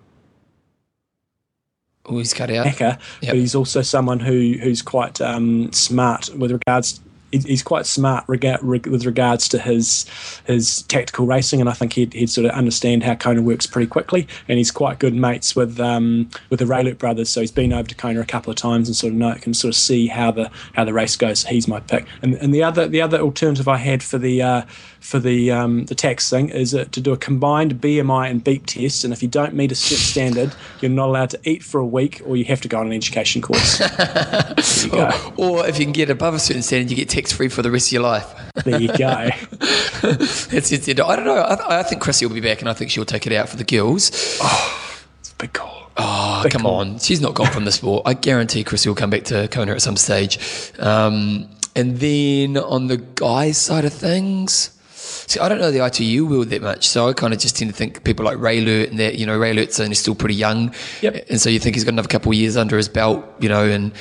Oh, 2.07 2.19
he's 2.19 2.35
cut 2.35 2.51
out. 2.51 2.67
Hacker, 2.67 2.99
yep. 3.21 3.31
but 3.33 3.37
he's 3.37 3.55
also 3.55 3.83
someone 3.83 4.21
who 4.21 4.57
who's 4.63 4.83
quite 4.83 5.21
um, 5.21 5.73
smart 5.73 6.31
with 6.37 6.53
regards 6.53 7.01
he's 7.43 7.63
quite 7.63 7.87
smart 7.87 8.25
rega- 8.27 8.59
with 8.63 9.07
regards 9.07 9.49
to 9.51 9.59
his 9.59 10.07
his 10.47 10.83
tactical 10.83 11.27
racing, 11.27 11.61
and 11.61 11.69
I 11.69 11.73
think 11.73 11.95
he'd, 11.95 12.13
he'd 12.13 12.31
sort 12.31 12.47
of 12.47 12.53
understand 12.53 13.03
how 13.03 13.15
Kona 13.15 13.43
works 13.43 13.67
pretty 13.67 13.89
quickly. 13.89 14.27
And 14.49 14.59
he's 14.59 14.71
quite 14.71 14.99
good 14.99 15.15
mates 15.15 15.57
with 15.57 15.81
um, 15.81 16.31
with 16.51 16.61
the 16.61 16.67
Raelert 16.67 16.99
brothers, 16.99 17.31
so 17.31 17.41
he's 17.41 17.53
been 17.53 17.73
over 17.73 17.89
to 17.89 17.95
Kona 17.95 18.21
a 18.21 18.27
couple 18.27 18.51
of 18.51 18.57
times 18.57 18.89
and 18.89 18.97
sort 18.97 19.13
of 19.13 19.19
know, 19.19 19.35
can 19.35 19.55
sort 19.55 19.71
of 19.71 19.77
see 19.77 20.07
how 20.07 20.31
the 20.31 20.51
how 20.75 20.85
the 20.85 20.93
race 20.93 21.17
goes. 21.17 21.45
He's 21.45 21.69
my 21.69 21.81
pick. 21.81 22.07
And 22.23 22.35
and 22.35 22.55
the 22.55 22.63
other 22.63 22.89
the 22.89 23.01
other 23.01 23.19
alternative 23.19 23.69
I 23.69 23.77
had 23.77 24.03
for 24.03 24.19
the 24.19 24.43
uh, 24.43 24.63
for 25.05 25.19
the 25.19 25.51
um, 25.51 25.85
the 25.85 25.95
tax 25.95 26.31
thing 26.31 26.49
is 26.49 26.75
uh, 26.75 26.87
to 26.93 27.01
do 27.01 27.13
a 27.13 27.17
combined 27.17 27.75
BMI 27.75 28.31
and 28.31 28.43
beep 28.43 28.65
test, 28.65 29.05
and 29.05 29.13
if 29.13 29.23
you 29.23 29.29
don't 29.29 29.53
meet 29.53 29.71
a 29.71 29.75
certain 29.75 29.99
standard, 29.99 30.55
you're 30.81 30.91
not 30.91 31.11
allowed 31.11 31.31
to 31.31 31.41
eat 31.45 31.63
for 31.63 31.79
a 31.79 31.87
week, 31.87 32.23
or 32.25 32.37
you 32.37 32.45
have 32.47 32.63
to 32.63 32.69
go 32.69 32.79
on 32.79 32.87
an 32.87 32.93
education 32.95 33.43
course. 33.43 33.81
or, 34.93 35.13
or, 35.37 35.67
if 35.67 35.79
you 35.79 35.85
can 35.85 35.93
get 35.93 36.09
above 36.09 36.33
a 36.33 36.39
certain 36.39 36.63
standard, 36.63 36.91
you 36.91 36.97
get 36.97 37.11
free 37.33 37.49
for 37.49 37.63
the 37.63 37.71
rest 37.71 37.89
of 37.89 37.93
your 37.93 38.03
life. 38.03 38.33
There 38.65 38.81
you 38.81 38.89
go. 38.89 39.29
it's, 39.61 40.73
it's, 40.73 40.89
I 40.89 40.93
don't 40.93 41.25
know. 41.25 41.37
I, 41.37 41.81
I, 41.81 41.83
think 41.83 42.03
Chrissy 42.03 42.27
will 42.27 42.35
be 42.35 42.41
back, 42.41 42.61
and 42.61 42.69
I 42.69 42.73
think 42.73 42.91
she'll 42.91 43.05
take 43.05 43.27
it 43.27 43.33
out 43.33 43.49
for 43.49 43.57
the 43.57 43.65
girls. 43.65 44.39
Oh, 44.43 45.01
it's 45.21 45.33
a 45.33 45.37
big 45.37 45.53
call. 45.53 45.91
Oh, 45.97 46.45
come 46.51 46.67
on. 46.67 46.99
She's 46.99 47.21
not 47.21 47.35
gone 47.35 47.51
from 47.53 47.65
the 47.65 47.73
sport. 47.73 48.03
I 48.07 48.15
guarantee 48.15 48.65
Chrissy 48.65 48.89
will 48.89 48.97
come 48.97 49.11
back 49.11 49.25
to 49.25 49.49
Kona 49.49 49.73
at 49.73 49.83
some 49.83 49.97
stage. 49.97 50.39
Um, 50.79 51.49
And 51.77 51.99
then 51.99 52.57
on 52.57 52.87
the 52.87 52.99
guys' 52.99 53.59
side 53.59 53.85
of 53.85 53.93
things, 53.93 54.71
see, 54.93 55.41
I 55.41 55.49
don't 55.49 55.59
know 55.59 55.73
the 55.73 55.85
ITU 55.85 56.25
world 56.27 56.51
that 56.51 56.63
much, 56.63 56.87
so 56.87 57.09
I 57.09 57.13
kind 57.13 57.35
of 57.35 57.41
just 57.41 57.57
tend 57.57 57.71
to 57.71 57.77
think 57.77 58.05
people 58.05 58.25
like 58.25 58.39
Raelert 58.39 58.91
and 58.91 58.99
that, 59.01 59.17
you 59.17 59.27
know, 59.27 59.37
Raelert's 59.39 59.81
only 59.81 59.97
still 59.97 60.15
pretty 60.15 60.37
young. 60.37 60.73
Yep. 61.03 61.27
And 61.31 61.41
so 61.41 61.51
you 61.51 61.59
think 61.59 61.75
he's 61.75 61.85
got 61.85 61.93
another 61.95 62.09
couple 62.09 62.31
of 62.31 62.39
years 62.39 62.57
under 62.57 62.77
his 62.77 62.89
belt, 62.89 63.25
you 63.41 63.49
know, 63.49 63.65
and 63.65 63.93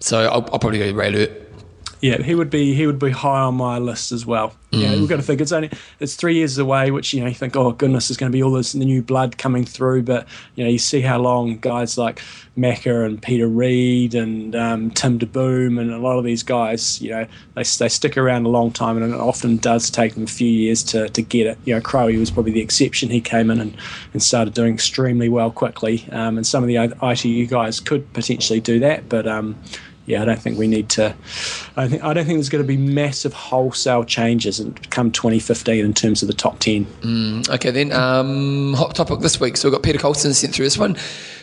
so 0.00 0.24
I'll, 0.24 0.48
I'll 0.52 0.58
probably 0.58 0.78
go 0.78 0.92
Raelert. 0.92 1.45
Yeah, 2.00 2.22
he 2.22 2.34
would 2.34 2.50
be 2.50 2.74
he 2.74 2.86
would 2.86 2.98
be 2.98 3.10
high 3.10 3.40
on 3.40 3.54
my 3.54 3.78
list 3.78 4.12
as 4.12 4.26
well. 4.26 4.54
Yeah, 4.70 4.94
we've 4.96 5.08
got 5.08 5.16
to 5.16 5.22
think 5.22 5.40
it's 5.40 5.52
only 5.52 5.70
it's 6.00 6.14
three 6.14 6.34
years 6.34 6.58
away, 6.58 6.90
which 6.90 7.14
you 7.14 7.20
know 7.20 7.28
you 7.28 7.34
think, 7.34 7.56
oh 7.56 7.72
goodness, 7.72 8.08
there's 8.08 8.18
going 8.18 8.30
to 8.30 8.36
be 8.36 8.42
all 8.42 8.52
this 8.52 8.74
new 8.74 9.02
blood 9.02 9.38
coming 9.38 9.64
through, 9.64 10.02
but 10.02 10.26
you 10.54 10.64
know 10.64 10.70
you 10.70 10.78
see 10.78 11.00
how 11.00 11.18
long 11.18 11.56
guys 11.56 11.96
like 11.96 12.20
Macca 12.58 13.06
and 13.06 13.22
Peter 13.22 13.48
Reid 13.48 14.14
and 14.14 14.54
um, 14.54 14.90
Tim 14.90 15.18
DeBoom 15.18 15.80
and 15.80 15.90
a 15.90 15.98
lot 15.98 16.18
of 16.18 16.24
these 16.24 16.42
guys, 16.42 17.00
you 17.00 17.10
know, 17.10 17.26
they, 17.54 17.62
they 17.62 17.88
stick 17.88 18.16
around 18.18 18.44
a 18.44 18.50
long 18.50 18.70
time, 18.70 19.00
and 19.00 19.14
it 19.14 19.18
often 19.18 19.56
does 19.56 19.88
take 19.88 20.14
them 20.14 20.24
a 20.24 20.28
few 20.28 20.50
years 20.50 20.82
to, 20.84 21.08
to 21.10 21.22
get 21.22 21.46
it. 21.46 21.58
You 21.64 21.74
know, 21.74 21.80
Crowe 21.80 22.06
was 22.06 22.30
probably 22.30 22.52
the 22.52 22.60
exception. 22.60 23.08
He 23.08 23.20
came 23.20 23.50
in 23.50 23.60
and, 23.60 23.76
and 24.12 24.22
started 24.22 24.52
doing 24.52 24.74
extremely 24.74 25.28
well 25.28 25.50
quickly, 25.50 26.06
um, 26.12 26.36
and 26.36 26.46
some 26.46 26.62
of 26.62 26.68
the 26.68 26.76
ITU 26.76 27.46
guys 27.46 27.80
could 27.80 28.12
potentially 28.12 28.60
do 28.60 28.78
that, 28.80 29.08
but. 29.08 29.26
Um, 29.26 29.56
yeah, 30.06 30.22
I 30.22 30.24
don't 30.24 30.40
think 30.40 30.56
we 30.56 30.68
need 30.68 30.88
to. 30.90 31.14
I 31.76 31.88
think 31.88 32.02
I 32.02 32.14
don't 32.14 32.24
think 32.24 32.36
there's 32.36 32.48
going 32.48 32.62
to 32.62 32.68
be 32.68 32.76
massive 32.76 33.32
wholesale 33.32 34.04
changes 34.04 34.64
come 34.90 35.10
2015 35.10 35.84
in 35.84 35.92
terms 35.92 36.22
of 36.22 36.28
the 36.28 36.34
top 36.34 36.60
10. 36.60 36.86
Okay, 37.50 37.72
then 37.72 37.92
um, 37.92 38.74
hot 38.74 38.94
topic 38.94 39.20
this 39.20 39.40
week. 39.40 39.56
So 39.56 39.68
we've 39.68 39.74
got 39.74 39.82
Peter 39.82 39.98
Colson 39.98 40.32
sent 40.32 40.54
through 40.54 40.66
this 40.66 40.78
one. 40.78 40.96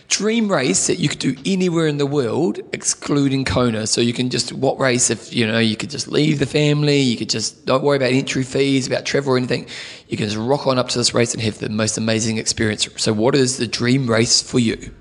Dream 0.08 0.52
race 0.52 0.88
that 0.88 1.00
you 1.00 1.10
could 1.10 1.20
do 1.20 1.36
anywhere 1.46 1.88
in 1.88 1.98
the 1.98 2.06
world, 2.06 2.60
excluding 2.72 3.46
Kona. 3.46 3.86
So 3.88 4.00
you 4.00 4.14
can 4.14 4.30
just 4.30 4.54
what 4.54 4.80
race 4.80 5.10
if 5.10 5.34
you 5.34 5.46
know 5.46 5.60
you 5.60 5.76
could 5.76 5.90
just 5.90 6.08
leave 6.08 6.40
the 6.40 6.46
family, 6.46 7.00
you 7.00 7.18
could 7.18 7.30
just 7.30 7.66
don't 7.66 7.84
worry 7.84 7.98
about 7.98 8.12
entry 8.12 8.44
fees, 8.44 8.88
about 8.88 9.06
travel 9.06 9.34
or 9.34 9.38
anything. 9.38 9.68
You 10.08 10.16
can 10.16 10.28
just 10.28 10.38
rock 10.38 10.68
on 10.68 10.78
up 10.78 10.90
to 10.90 10.98
this 10.98 11.14
race 11.14 11.34
and 11.34 11.44
have 11.44 11.60
the 11.60 11.70
most 11.70 11.98
amazing 11.98 12.38
experience. 12.38 12.88
So 12.98 13.12
what 13.12 13.36
is 13.36 13.58
the 13.58 13.68
dream 13.68 14.10
race 14.10 14.42
for 14.42 14.60
you? 14.60 14.94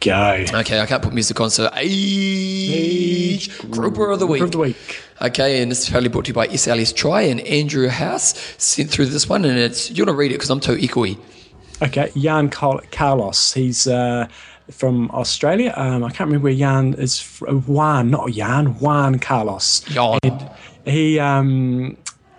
Go. 0.00 0.44
Okay, 0.54 0.80
I 0.80 0.86
can't 0.86 1.02
put 1.02 1.12
music 1.12 1.38
on, 1.40 1.50
so 1.50 1.70
age 1.74 3.60
grouper 3.70 4.10
of 4.10 4.18
the 4.20 4.26
week. 4.26 4.40
Group 4.40 4.48
of 4.48 4.52
the 4.52 4.58
week. 4.58 5.02
Okay, 5.20 5.60
and 5.60 5.70
this 5.70 5.82
is 5.82 5.90
proudly 5.90 6.08
brought 6.08 6.24
to 6.24 6.30
you 6.30 6.34
by 6.34 6.48
SLS 6.48 6.94
Tri 6.94 7.22
and 7.22 7.40
Andrew 7.42 7.88
House 7.88 8.34
sent 8.56 8.90
through 8.90 9.06
this 9.06 9.28
one, 9.28 9.44
and 9.44 9.58
it's 9.58 9.90
you 9.90 10.02
want 10.02 10.08
to 10.08 10.16
read 10.16 10.32
it 10.32 10.36
because 10.36 10.50
I'm 10.50 10.60
too 10.60 10.76
echoey. 10.76 11.18
Okay, 11.82 12.10
Jan 12.16 12.48
Carlos. 12.48 13.52
He's 13.52 13.86
uh, 13.86 14.28
from 14.70 15.10
Australia. 15.10 15.74
Um, 15.76 16.04
I 16.04 16.08
can't 16.08 16.28
remember 16.28 16.44
where 16.44 16.54
Jan 16.54 16.94
is. 16.94 17.20
From. 17.20 17.62
Juan, 17.62 18.10
not 18.10 18.30
Jan. 18.30 18.78
Juan 18.78 19.18
Carlos. 19.18 19.80
Jan. 19.80 20.18
And 20.22 20.50
he. 20.84 21.18
Um, 21.18 21.96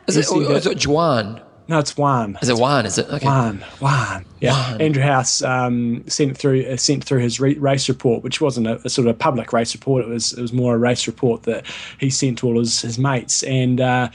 Is 0.08 0.18
it, 0.18 0.32
or, 0.32 0.42
is 0.54 0.66
it 0.66 0.88
Juan? 0.88 1.42
No, 1.68 1.80
it's 1.80 1.98
Juan. 1.98 2.38
Is 2.42 2.50
it 2.50 2.58
Juan? 2.58 2.86
Is 2.86 2.98
it? 2.98 3.08
Okay. 3.10 3.26
Juan, 3.26 3.60
Juan. 3.80 4.26
Yeah, 4.40 4.54
Juan. 4.54 4.82
Andrew 4.82 5.04
House 5.04 5.42
um, 5.42 6.08
sent 6.08 6.38
through 6.38 6.66
uh, 6.66 6.78
sent 6.78 7.04
through 7.04 7.20
his 7.20 7.40
re- 7.40 7.58
race 7.58 7.90
report, 7.90 8.24
which 8.24 8.40
wasn't 8.40 8.68
a, 8.68 8.80
a 8.86 8.90
sort 8.90 9.08
of 9.08 9.20
public 9.20 9.52
race 9.52 9.74
report. 9.76 10.06
It 10.06 10.08
was 10.08 10.32
it 10.34 10.42
was 10.42 10.54
more 10.54 10.76
a 10.76 10.78
race 10.78 11.08
report 11.08 11.44
that 11.44 11.66
he 12.00 12.10
sent 12.10 12.38
to 12.40 12.48
all 12.48 12.60
his, 12.60 12.82
his 12.82 12.98
mates, 12.98 13.44
and 13.44 13.82
uh, 13.82 14.10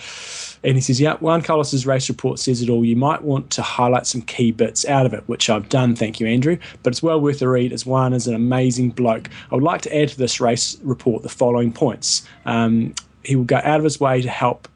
and 0.64 0.76
he 0.76 0.80
says, 0.80 1.00
"Yeah, 1.00 1.16
Juan 1.16 1.42
Carlos's 1.42 1.86
race 1.86 2.08
report 2.08 2.38
says 2.38 2.62
it 2.62 2.70
all. 2.70 2.84
You 2.84 2.96
might 2.96 3.22
want 3.22 3.50
to 3.50 3.62
highlight 3.62 4.06
some 4.06 4.22
key 4.22 4.50
bits 4.50 4.86
out 4.86 5.04
of 5.04 5.12
it, 5.12 5.22
which 5.26 5.50
I've 5.50 5.68
done. 5.68 5.94
Thank 5.94 6.20
you, 6.20 6.26
Andrew. 6.26 6.56
But 6.82 6.92
it's 6.92 7.02
well 7.02 7.20
worth 7.20 7.42
a 7.42 7.48
read, 7.48 7.72
as 7.72 7.84
Juan 7.84 8.14
is 8.14 8.26
an 8.26 8.34
amazing 8.34 8.90
bloke. 8.90 9.28
I 9.50 9.54
would 9.54 9.64
like 9.64 9.82
to 9.82 9.94
add 9.94 10.08
to 10.08 10.18
this 10.18 10.40
race 10.40 10.78
report 10.82 11.22
the 11.22 11.28
following 11.28 11.72
points. 11.72 12.26
Um, 12.46 12.94
he 13.24 13.36
will 13.36 13.44
go 13.44 13.60
out 13.62 13.78
of 13.78 13.84
his 13.84 14.00
way 14.00 14.22
to 14.22 14.30
help." 14.30 14.68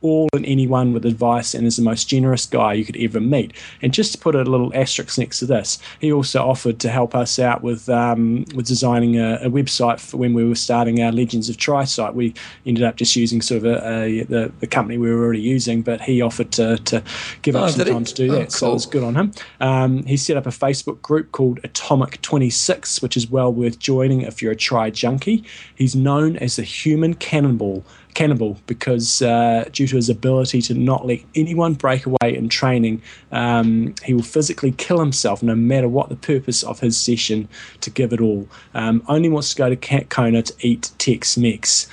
All 0.00 0.28
and 0.32 0.46
anyone 0.46 0.92
with 0.92 1.04
advice 1.04 1.54
and 1.54 1.66
is 1.66 1.76
the 1.76 1.82
most 1.82 2.08
generous 2.08 2.46
guy 2.46 2.72
you 2.72 2.84
could 2.84 2.96
ever 2.98 3.20
meet. 3.20 3.52
And 3.82 3.92
just 3.92 4.12
to 4.12 4.18
put 4.18 4.34
a 4.36 4.42
little 4.44 4.70
asterisk 4.74 5.18
next 5.18 5.40
to 5.40 5.46
this, 5.46 5.78
he 6.00 6.12
also 6.12 6.46
offered 6.46 6.78
to 6.80 6.88
help 6.88 7.14
us 7.16 7.38
out 7.38 7.62
with 7.62 7.88
um, 7.88 8.44
with 8.54 8.66
designing 8.66 9.18
a, 9.18 9.34
a 9.42 9.50
website 9.50 9.98
for 9.98 10.16
when 10.16 10.34
we 10.34 10.44
were 10.44 10.54
starting 10.54 11.02
our 11.02 11.10
Legends 11.10 11.48
of 11.48 11.56
Tri 11.56 11.84
site. 11.84 12.14
We 12.14 12.32
ended 12.64 12.84
up 12.84 12.96
just 12.96 13.16
using 13.16 13.42
sort 13.42 13.58
of 13.58 13.64
a, 13.64 13.88
a, 14.04 14.22
the, 14.24 14.52
the 14.60 14.66
company 14.68 14.98
we 14.98 15.10
were 15.10 15.22
already 15.24 15.40
using, 15.40 15.82
but 15.82 16.00
he 16.00 16.22
offered 16.22 16.52
to, 16.52 16.76
to 16.76 17.02
give 17.42 17.56
Oh, 17.56 17.64
up 17.64 17.70
some 17.70 17.78
did 17.78 17.86
he? 17.88 17.92
time 17.92 18.04
to 18.04 18.14
do 18.14 18.32
Oh, 18.32 18.38
that. 18.38 18.52
So 18.52 18.60
cool. 18.66 18.70
it 18.70 18.74
was 18.74 18.86
good 18.86 19.02
on 19.02 19.14
him. 19.16 19.32
Um, 19.60 20.04
he 20.04 20.16
set 20.16 20.36
up 20.36 20.46
a 20.46 20.50
Facebook 20.50 21.02
group 21.02 21.32
called 21.32 21.58
Atomic 21.64 22.22
26, 22.22 23.02
which 23.02 23.16
is 23.16 23.28
well 23.30 23.52
worth 23.52 23.78
joining 23.78 24.20
if 24.22 24.40
you're 24.42 24.52
a 24.52 24.56
tri 24.56 24.90
junkie. 24.90 25.42
He's 25.74 25.96
known 25.96 26.36
as 26.36 26.56
the 26.56 26.62
human 26.62 27.14
cannonball 27.14 27.84
cannibal 28.18 28.58
because 28.66 29.22
uh, 29.22 29.64
due 29.70 29.86
to 29.86 29.94
his 29.94 30.10
ability 30.10 30.60
to 30.60 30.74
not 30.74 31.06
let 31.06 31.20
anyone 31.36 31.74
break 31.74 32.04
away 32.04 32.34
in 32.36 32.48
training, 32.48 33.00
um, 33.30 33.94
he 34.02 34.12
will 34.12 34.24
physically 34.24 34.72
kill 34.72 34.98
himself 34.98 35.40
no 35.40 35.54
matter 35.54 35.88
what 35.88 36.08
the 36.08 36.16
purpose 36.16 36.64
of 36.64 36.80
his 36.80 36.98
session 37.00 37.48
to 37.80 37.90
give 37.90 38.12
it 38.12 38.20
all. 38.20 38.48
Um, 38.74 39.04
only 39.06 39.28
wants 39.28 39.50
to 39.50 39.56
go 39.56 39.68
to 39.68 39.76
Cat 39.76 40.08
Kona 40.08 40.42
to 40.42 40.54
eat 40.66 40.90
Tex-Mex. 40.98 41.86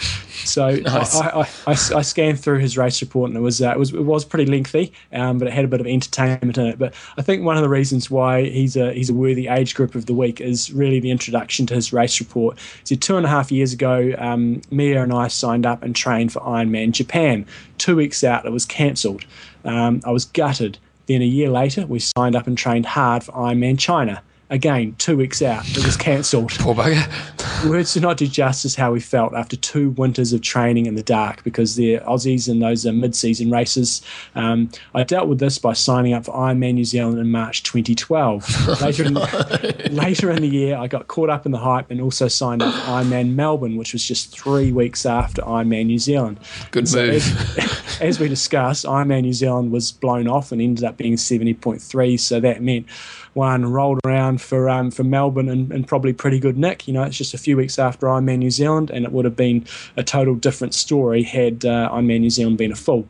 So 0.46 0.76
Nice. 0.86 1.16
I, 1.16 1.28
I, 1.28 1.48
I, 1.68 1.72
I 1.72 2.02
scanned 2.02 2.40
through 2.40 2.58
his 2.58 2.76
race 2.76 3.00
report 3.02 3.30
and 3.30 3.38
it 3.38 3.42
was 3.42 3.62
uh, 3.62 3.70
it 3.70 3.78
was 3.78 3.94
it 3.94 4.02
was 4.02 4.26
pretty 4.26 4.50
lengthy, 4.50 4.94
um, 5.14 5.38
but 5.38 5.48
it 5.48 5.54
had 5.54 5.64
a 5.64 5.68
bit 5.68 5.80
of 5.80 5.86
entertainment 5.86 6.58
in 6.58 6.66
it. 6.66 6.80
But 6.80 6.96
I 7.20 7.22
think 7.22 7.44
one 7.44 7.56
of 7.56 7.62
the 7.62 7.70
reasons 7.70 8.10
why 8.10 8.46
he's 8.46 8.76
a 8.76 8.94
he's 8.94 9.12
a 9.12 9.14
worthy 9.14 9.48
age 9.48 9.76
group 9.76 9.94
of 9.94 10.08
the 10.08 10.16
week 10.16 10.42
is 10.42 10.74
really 10.74 11.00
the 11.00 11.12
introduction 11.12 11.68
to 11.68 11.76
his 11.76 11.94
race 11.94 12.20
report. 12.20 12.58
So 12.84 12.96
two 12.96 13.16
and 13.16 13.28
a 13.28 13.30
half 13.30 13.52
years 13.52 13.74
ago, 13.74 14.14
um, 14.18 14.62
Mia 14.72 15.04
and 15.04 15.14
I 15.14 15.28
signed 15.28 15.68
up 15.68 15.84
and 15.84 15.96
trained 15.96 16.15
for 16.32 16.40
Ironman 16.42 16.92
Japan. 16.92 17.46
Two 17.78 17.96
weeks 17.96 18.24
out, 18.24 18.46
it 18.46 18.52
was 18.52 18.66
cancelled. 18.66 19.26
Um, 19.64 20.02
I 20.06 20.12
was 20.12 20.26
gutted. 20.26 20.78
Then 21.08 21.22
a 21.22 21.26
year 21.26 21.50
later, 21.50 21.86
we 21.86 22.00
signed 22.00 22.36
up 22.36 22.48
and 22.48 22.58
trained 22.58 22.86
hard 22.86 23.24
for 23.24 23.32
Ironman 23.34 23.78
China. 23.78 24.22
Again, 24.50 24.94
two 25.00 25.18
weeks 25.18 25.42
out, 25.42 25.68
it 25.70 25.84
was 25.84 25.98
cancelled. 25.98 26.52
Poor 26.60 26.76
bugger. 26.76 27.68
Words 27.68 27.96
do 27.96 28.00
not 28.00 28.18
do 28.18 28.28
justice 28.28 28.76
how 28.76 28.92
we 28.92 29.00
felt 29.00 29.34
after 29.34 29.56
two 29.56 29.90
winters 29.92 30.34
of 30.34 30.42
training 30.42 30.86
in 30.86 30.94
the 30.94 31.02
dark 31.02 31.44
because 31.44 31.76
they're 31.76 32.00
Aussies 32.02 32.48
and 32.48 32.62
those 32.62 32.86
are 32.86 32.94
mid-season 32.94 33.50
races. 33.50 34.04
Um, 34.36 34.70
I 34.94 35.04
dealt 35.04 35.28
with 35.28 35.40
this 35.40 35.58
by 35.58 35.74
signing 35.74 36.14
up 36.14 36.26
for 36.26 36.34
Ironman 36.36 36.76
New 36.76 36.86
Zealand 36.86 37.18
in 37.18 37.32
March 37.32 37.64
2012. 37.64 38.82
Later, 38.82 39.04
in, 39.06 39.14
later 39.96 40.30
in 40.30 40.44
the 40.44 40.48
year, 40.48 40.78
I 40.78 40.88
got 40.88 41.08
caught 41.08 41.30
up 41.30 41.48
in 41.48 41.52
the 41.52 41.58
hype 41.58 41.90
and 41.90 42.00
also 42.00 42.28
signed 42.28 42.62
up 42.62 42.74
for 42.74 42.82
Ironman 42.82 43.34
Melbourne, 43.34 43.78
which 43.78 43.94
was 43.94 44.06
just 44.06 44.32
three 44.38 44.72
weeks 44.72 45.08
after 45.08 45.42
Ironman 45.42 45.88
New 45.88 46.00
Zealand. 46.00 46.40
Good 46.70 46.88
So 46.88 47.08
move. 47.08 47.58
as, 47.58 48.02
as 48.02 48.20
we 48.20 48.28
discussed, 48.28 48.86
Ironman 48.86 49.24
New 49.24 49.34
Zealand 49.34 49.72
was 49.72 49.92
blown 49.92 50.28
off 50.28 50.52
and 50.52 50.62
ended 50.62 50.84
up 50.84 50.98
being 50.98 51.16
70.3. 51.16 52.20
So 52.20 52.40
that 52.40 52.62
meant 52.62 52.86
one 53.36 53.66
rolled 53.66 54.00
around 54.06 54.42
for 54.42 54.70
um, 54.70 54.92
for 54.92 55.04
Melbourne 55.04 55.50
and, 55.50 55.72
and 55.72 55.88
probably 55.88 56.14
pretty 56.14 56.40
good 56.40 56.58
nick. 56.58 56.88
You 56.88 56.94
know, 56.94 57.04
it's 57.04 57.18
just 57.18 57.34
a 57.34 57.38
few 57.38 57.58
weeks 57.58 57.78
after 57.78 58.08
Ironman 58.08 58.40
New 58.40 58.52
Zealand, 58.52 58.90
and 58.90 59.06
it 59.06 59.12
would 59.12 59.26
have 59.26 59.36
been 59.36 59.66
a 59.98 60.04
total 60.04 60.36
different 60.36 60.74
story 60.74 61.24
had 61.24 61.66
uh, 61.66 61.90
Ironman 61.92 62.22
New 62.22 62.30
Zealand 62.30 62.58
been 62.58 62.72
a 62.72 62.76
full. 62.76 63.08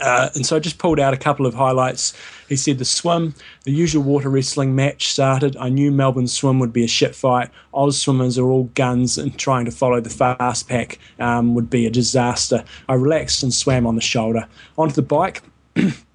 Uh, 0.00 0.30
and 0.34 0.46
so 0.46 0.56
I 0.56 0.58
just 0.58 0.78
pulled 0.78 0.98
out 0.98 1.12
a 1.12 1.18
couple 1.18 1.44
of 1.44 1.54
highlights. 1.54 2.14
He 2.48 2.56
said 2.56 2.78
the 2.78 2.84
swim, 2.84 3.34
the 3.64 3.72
usual 3.72 4.02
water 4.02 4.30
wrestling 4.30 4.74
match 4.74 5.08
started. 5.08 5.56
I 5.58 5.68
knew 5.68 5.90
Melbourne 5.90 6.28
swim 6.28 6.58
would 6.60 6.72
be 6.72 6.84
a 6.84 6.88
shit 6.88 7.14
fight. 7.14 7.50
Oz 7.74 8.00
swimmers 8.00 8.38
are 8.38 8.46
all 8.46 8.64
guns, 8.74 9.18
and 9.18 9.38
trying 9.38 9.66
to 9.66 9.70
follow 9.70 10.00
the 10.00 10.10
fast 10.10 10.68
pack 10.68 10.98
um, 11.18 11.54
would 11.54 11.68
be 11.68 11.86
a 11.86 11.90
disaster. 11.90 12.64
I 12.88 12.94
relaxed 12.94 13.42
and 13.42 13.52
swam 13.52 13.86
on 13.86 13.96
the 13.96 14.00
shoulder. 14.00 14.46
Onto 14.78 14.94
the 14.94 15.02
bike. 15.02 15.42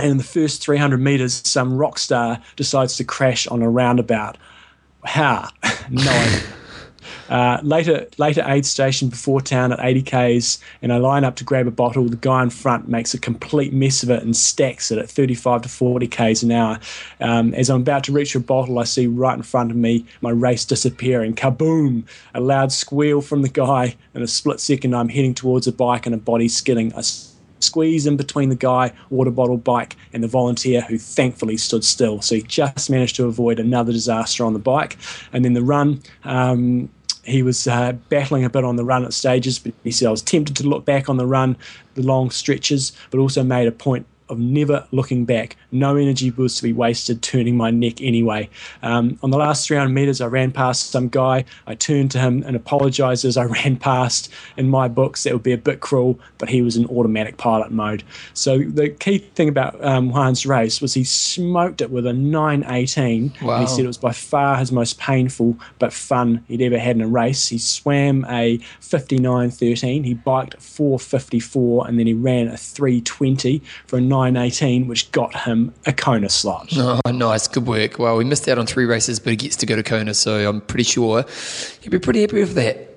And 0.00 0.12
in 0.12 0.16
the 0.16 0.24
first 0.24 0.62
300 0.62 0.98
meters, 0.98 1.42
some 1.44 1.76
rock 1.76 1.98
star 1.98 2.40
decides 2.56 2.96
to 2.96 3.04
crash 3.04 3.46
on 3.46 3.60
a 3.62 3.68
roundabout. 3.68 4.38
How? 5.04 5.48
no 5.90 6.10
idea. 6.10 6.42
Uh, 7.30 7.60
later, 7.62 8.08
later 8.18 8.42
aid 8.46 8.66
station 8.66 9.08
before 9.08 9.40
town 9.40 9.72
at 9.72 9.78
80 9.80 10.02
k's, 10.02 10.58
and 10.82 10.92
I 10.92 10.96
line 10.98 11.22
up 11.22 11.36
to 11.36 11.44
grab 11.44 11.68
a 11.68 11.70
bottle. 11.70 12.08
The 12.08 12.16
guy 12.16 12.42
in 12.42 12.50
front 12.50 12.88
makes 12.88 13.14
a 13.14 13.18
complete 13.18 13.72
mess 13.72 14.02
of 14.02 14.10
it 14.10 14.24
and 14.24 14.36
stacks 14.36 14.90
it 14.90 14.98
at 14.98 15.08
35 15.08 15.62
to 15.62 15.68
40 15.68 16.08
k's 16.08 16.42
an 16.42 16.50
hour. 16.50 16.80
Um, 17.20 17.54
as 17.54 17.70
I'm 17.70 17.82
about 17.82 18.02
to 18.04 18.12
reach 18.12 18.34
a 18.34 18.40
bottle, 18.40 18.80
I 18.80 18.84
see 18.84 19.06
right 19.06 19.36
in 19.36 19.42
front 19.42 19.70
of 19.70 19.76
me 19.76 20.04
my 20.20 20.30
race 20.30 20.64
disappearing. 20.64 21.34
Kaboom! 21.34 22.04
A 22.34 22.40
loud 22.40 22.72
squeal 22.72 23.20
from 23.20 23.42
the 23.42 23.48
guy. 23.48 23.96
In 24.12 24.22
a 24.22 24.26
split 24.26 24.58
second, 24.58 24.94
I'm 24.94 25.08
heading 25.08 25.34
towards 25.34 25.68
a 25.68 25.72
bike 25.72 26.06
and 26.06 26.14
a 26.14 26.18
body 26.18 26.48
skidding. 26.48 26.92
I 26.94 27.02
squeeze 27.62 28.06
in 28.06 28.16
between 28.16 28.48
the 28.48 28.56
guy, 28.56 28.92
water 29.10 29.30
bottle, 29.30 29.56
bike, 29.56 29.96
and 30.12 30.22
the 30.22 30.28
volunteer 30.28 30.82
who 30.82 30.98
thankfully 30.98 31.56
stood 31.56 31.84
still. 31.84 32.20
So 32.20 32.36
he 32.36 32.42
just 32.42 32.90
managed 32.90 33.16
to 33.16 33.26
avoid 33.26 33.58
another 33.58 33.92
disaster 33.92 34.44
on 34.44 34.52
the 34.52 34.58
bike. 34.58 34.96
And 35.32 35.44
then 35.44 35.54
the 35.54 35.62
run. 35.62 36.02
Um, 36.24 36.90
he 37.22 37.42
was 37.42 37.68
uh, 37.68 37.92
battling 38.08 38.44
a 38.44 38.50
bit 38.50 38.64
on 38.64 38.76
the 38.76 38.84
run 38.84 39.04
at 39.04 39.12
stages, 39.12 39.58
but 39.58 39.72
he 39.84 39.90
said 39.90 40.08
I 40.08 40.10
was 40.10 40.22
tempted 40.22 40.56
to 40.56 40.68
look 40.68 40.84
back 40.84 41.08
on 41.08 41.16
the 41.16 41.26
run, 41.26 41.56
the 41.94 42.02
long 42.02 42.30
stretches, 42.30 42.92
but 43.10 43.18
also 43.18 43.42
made 43.42 43.68
a 43.68 43.72
point 43.72 44.06
of 44.30 44.38
never 44.38 44.86
looking 44.92 45.24
back. 45.24 45.56
No 45.72 45.96
energy 45.96 46.30
was 46.30 46.56
to 46.56 46.62
be 46.62 46.72
wasted 46.72 47.22
turning 47.22 47.56
my 47.56 47.70
neck 47.70 48.00
anyway. 48.00 48.48
Um, 48.82 49.18
on 49.22 49.30
the 49.30 49.38
last 49.38 49.66
300 49.66 49.90
meters, 49.90 50.20
I 50.20 50.26
ran 50.26 50.52
past 50.52 50.90
some 50.90 51.08
guy. 51.08 51.44
I 51.66 51.74
turned 51.74 52.10
to 52.12 52.18
him 52.18 52.42
and 52.46 52.56
apologized 52.56 53.24
as 53.24 53.36
I 53.36 53.44
ran 53.64 53.76
past. 53.76 54.30
In 54.56 54.68
my 54.68 54.88
books, 54.88 55.24
that 55.24 55.32
would 55.32 55.42
be 55.42 55.52
a 55.52 55.58
bit 55.58 55.80
cruel, 55.80 56.18
but 56.38 56.48
he 56.48 56.62
was 56.62 56.76
in 56.76 56.86
automatic 56.86 57.36
pilot 57.36 57.70
mode. 57.70 58.02
So 58.34 58.58
the 58.58 58.90
key 58.90 59.18
thing 59.18 59.48
about 59.48 59.82
um, 59.84 60.10
Juan's 60.10 60.46
race 60.46 60.80
was 60.80 60.94
he 60.94 61.04
smoked 61.04 61.80
it 61.80 61.90
with 61.90 62.06
a 62.06 62.12
918. 62.12 63.32
Wow. 63.42 63.60
he 63.60 63.66
said 63.66 63.84
it 63.84 63.88
was 63.88 63.98
by 63.98 64.12
far 64.12 64.56
his 64.56 64.72
most 64.72 64.98
painful 64.98 65.56
but 65.78 65.92
fun 65.92 66.44
he'd 66.48 66.62
ever 66.62 66.78
had 66.78 66.96
in 66.96 67.02
a 67.02 67.08
race. 67.08 67.48
He 67.48 67.58
swam 67.58 68.24
a 68.28 68.58
59.13. 68.80 70.04
He 70.04 70.14
biked 70.14 70.60
454 70.60 71.88
and 71.88 71.98
then 71.98 72.06
he 72.06 72.14
ran 72.14 72.48
a 72.48 72.56
320 72.56 73.62
for 73.86 73.98
a 73.98 74.00
918, 74.26 74.86
which 74.86 75.10
got 75.12 75.34
him 75.34 75.72
a 75.86 75.92
Kona 75.92 76.28
slot. 76.28 76.72
Oh, 76.76 77.00
nice. 77.06 77.48
Good 77.48 77.66
work. 77.66 77.98
Well, 77.98 78.16
we 78.16 78.24
missed 78.24 78.48
out 78.48 78.58
on 78.58 78.66
three 78.66 78.84
races, 78.84 79.18
but 79.18 79.30
he 79.30 79.36
gets 79.36 79.56
to 79.56 79.66
go 79.66 79.76
to 79.76 79.82
Kona, 79.82 80.14
so 80.14 80.48
I'm 80.48 80.60
pretty 80.60 80.84
sure 80.84 81.24
he'll 81.80 81.90
be 81.90 81.98
pretty 81.98 82.20
happy 82.20 82.40
with 82.40 82.54
that. 82.54 82.88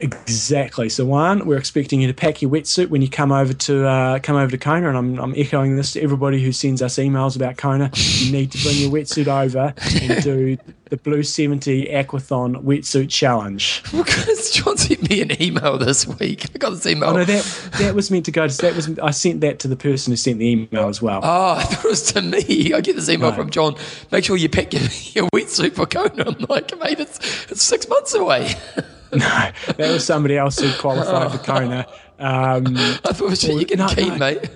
Exactly. 0.00 0.88
So 0.88 1.04
one, 1.04 1.46
we're 1.46 1.58
expecting 1.58 2.00
you 2.00 2.08
to 2.08 2.14
pack 2.14 2.40
your 2.40 2.50
wetsuit 2.50 2.88
when 2.88 3.02
you 3.02 3.10
come 3.10 3.32
over 3.32 3.52
to 3.52 3.86
uh, 3.86 4.18
come 4.20 4.36
over 4.36 4.50
to 4.50 4.58
Kona, 4.58 4.88
and 4.88 4.96
I'm, 4.96 5.18
I'm 5.18 5.34
echoing 5.36 5.76
this 5.76 5.92
to 5.92 6.00
everybody 6.00 6.42
who 6.42 6.52
sends 6.52 6.80
us 6.80 6.96
emails 6.96 7.36
about 7.36 7.58
Kona. 7.58 7.90
You 7.94 8.32
need 8.32 8.50
to 8.52 8.62
bring 8.62 8.76
your 8.76 8.90
wetsuit 8.90 9.26
over 9.26 9.74
and 10.00 10.22
do 10.22 10.56
the 10.90 10.96
Blue 10.96 11.22
70 11.22 11.86
Aquathon 11.86 12.62
wetsuit 12.62 13.08
challenge. 13.10 13.82
Because 13.92 14.50
John 14.50 14.76
sent 14.76 15.08
me 15.08 15.22
an 15.22 15.40
email 15.42 15.78
this 15.78 16.06
week. 16.06 16.46
I 16.54 16.58
got 16.58 16.70
this 16.70 16.84
email. 16.86 17.10
Oh 17.10 17.12
no, 17.16 17.24
that 17.24 17.70
that 17.78 17.94
was 17.94 18.10
meant 18.10 18.24
to 18.26 18.32
go 18.32 18.46
to 18.48 18.56
that 18.62 18.74
was 18.76 18.98
I 18.98 19.10
sent 19.12 19.40
that 19.42 19.58
to 19.60 19.68
the 19.68 19.76
person 19.76 20.12
who 20.12 20.16
sent 20.16 20.38
the 20.38 20.46
email 20.46 20.88
as 20.88 21.00
well. 21.00 21.20
Oh, 21.22 21.52
I 21.58 21.62
thought 21.62 21.84
it 21.84 21.88
was 21.88 22.02
to 22.12 22.22
me. 22.22 22.72
I 22.74 22.80
get 22.80 22.96
this 22.96 23.08
email 23.08 23.30
No. 23.30 23.36
from 23.36 23.50
John. 23.50 23.76
Make 24.10 24.24
sure 24.24 24.36
you 24.36 24.48
pack 24.48 24.72
your, 24.72 24.82
your 25.12 25.28
wetsuit 25.34 25.74
for 25.74 25.86
Kona. 25.86 26.24
I'm 26.28 26.46
like, 26.48 26.76
mate, 26.80 27.00
it's, 27.00 27.18
it's 27.50 27.62
six 27.62 27.88
months 27.88 28.14
away. 28.14 28.54
No, 29.12 29.18
that 29.18 29.78
was 29.78 30.04
somebody 30.06 30.36
else 30.38 30.60
who 30.60 30.72
qualified 30.78 31.32
for 31.32 31.38
Kona. 31.38 31.84
Um, 32.20 32.76
I 32.76 33.12
thought 33.12 33.22
it 33.22 33.30
was 33.30 33.42
you 33.42 33.58
getting 33.64 33.78
No, 33.78 33.88
keen, 33.88 34.08
no. 34.10 34.16
mate. 34.18 34.48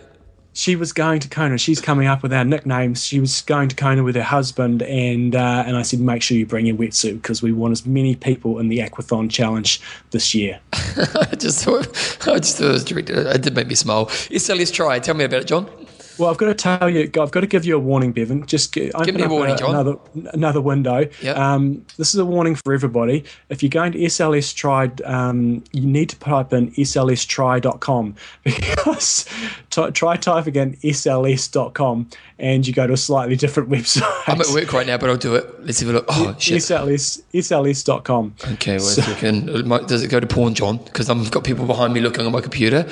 She 0.54 0.76
was 0.76 0.92
going 0.92 1.20
to 1.20 1.28
Kona. 1.28 1.58
She's 1.58 1.80
coming 1.80 2.06
up 2.06 2.22
with 2.22 2.32
our 2.32 2.44
nicknames. 2.44 3.04
She 3.04 3.20
was 3.20 3.42
going 3.42 3.68
to 3.68 3.76
Kona 3.76 4.02
with 4.02 4.14
her 4.14 4.22
husband, 4.22 4.82
and 4.82 5.34
uh, 5.34 5.64
and 5.66 5.76
I 5.76 5.82
said, 5.82 6.00
make 6.00 6.22
sure 6.22 6.36
you 6.36 6.46
bring 6.46 6.64
your 6.66 6.76
wetsuit 6.76 7.20
because 7.20 7.42
we 7.42 7.52
want 7.52 7.72
as 7.72 7.84
many 7.84 8.14
people 8.14 8.60
in 8.60 8.68
the 8.68 8.78
Aquathon 8.78 9.28
challenge 9.28 9.80
this 10.12 10.34
year. 10.34 10.60
I 10.72 11.34
just 11.36 11.64
thought, 11.64 11.88
I 12.28 12.38
just 12.38 12.58
thought 12.58 12.66
it 12.66 12.72
was. 12.72 12.90
It 12.90 13.42
did 13.42 13.54
make 13.54 13.66
me 13.66 13.74
smile. 13.74 14.10
Let's 14.30 14.70
try. 14.70 14.98
Tell 15.00 15.14
me 15.14 15.24
about 15.24 15.42
it, 15.42 15.48
John. 15.48 15.83
Well, 16.18 16.30
I've 16.30 16.36
got 16.36 16.46
to 16.46 16.54
tell 16.54 16.88
you, 16.88 17.02
I've 17.02 17.30
got 17.30 17.40
to 17.40 17.46
give 17.46 17.64
you 17.64 17.76
a 17.76 17.78
warning, 17.78 18.12
Bevan. 18.12 18.46
Just 18.46 18.72
g- 18.74 18.92
open 18.92 19.16
me 19.16 19.22
a 19.24 19.28
warning, 19.28 19.56
John. 19.56 19.70
Another 19.70 19.96
another 20.32 20.60
window. 20.60 21.08
Yep. 21.22 21.36
Um, 21.36 21.84
this 21.96 22.14
is 22.14 22.20
a 22.20 22.24
warning 22.24 22.54
for 22.54 22.72
everybody. 22.72 23.24
If 23.48 23.62
you're 23.62 23.70
going 23.70 23.92
to 23.92 23.98
SLS 23.98 24.54
Tri, 24.54 24.90
um, 25.04 25.64
you 25.72 25.86
need 25.86 26.10
to 26.10 26.18
type 26.18 26.52
in 26.52 26.70
slstri.com 26.72 28.14
because 28.44 29.24
t- 29.70 29.90
try 29.90 30.16
typing 30.16 30.54
in 30.56 30.76
sls.com 30.76 32.08
and 32.38 32.66
you 32.66 32.72
go 32.72 32.86
to 32.86 32.92
a 32.92 32.96
slightly 32.96 33.36
different 33.36 33.68
website. 33.70 34.02
I'm 34.26 34.40
at 34.40 34.48
work 34.48 34.72
right 34.72 34.86
now, 34.86 34.98
but 34.98 35.10
I'll 35.10 35.16
do 35.16 35.34
it. 35.34 35.64
Let's 35.64 35.80
have 35.80 35.88
a 35.88 35.92
look. 35.92 36.04
Oh, 36.08 36.34
shit. 36.38 36.62
SLS, 36.62 37.22
sls.com. 37.32 38.34
So- 38.38 38.48
Okay, 38.54 38.76
a 38.76 38.80
second. 38.80 39.48
It 39.50 39.66
might- 39.66 39.88
Does 39.88 40.02
it 40.02 40.08
go 40.08 40.20
to 40.20 40.26
porn, 40.26 40.54
John? 40.54 40.78
Because 40.78 41.10
I've 41.10 41.30
got 41.30 41.44
people 41.44 41.66
behind 41.66 41.92
me 41.92 42.00
looking 42.00 42.24
on 42.26 42.32
my 42.32 42.40
computer. 42.40 42.88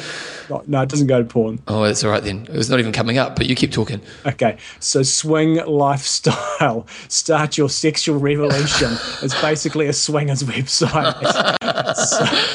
No, 0.66 0.82
it 0.82 0.88
doesn't 0.90 1.06
go 1.06 1.18
to 1.22 1.24
porn. 1.28 1.60
Oh, 1.68 1.82
that's 1.84 2.04
all 2.04 2.10
right 2.10 2.22
then. 2.22 2.46
It's 2.50 2.68
not 2.68 2.78
even 2.78 2.92
coming 2.92 3.11
up, 3.18 3.36
but 3.36 3.46
you 3.46 3.54
keep 3.54 3.72
talking. 3.72 4.00
Okay, 4.26 4.56
so 4.80 5.02
swing 5.02 5.56
lifestyle, 5.66 6.86
start 7.08 7.58
your 7.58 7.68
sexual 7.68 8.18
revolution. 8.18 8.92
it's 9.22 9.40
basically 9.40 9.86
a 9.86 9.92
swingers 9.92 10.42
website. 10.42 11.12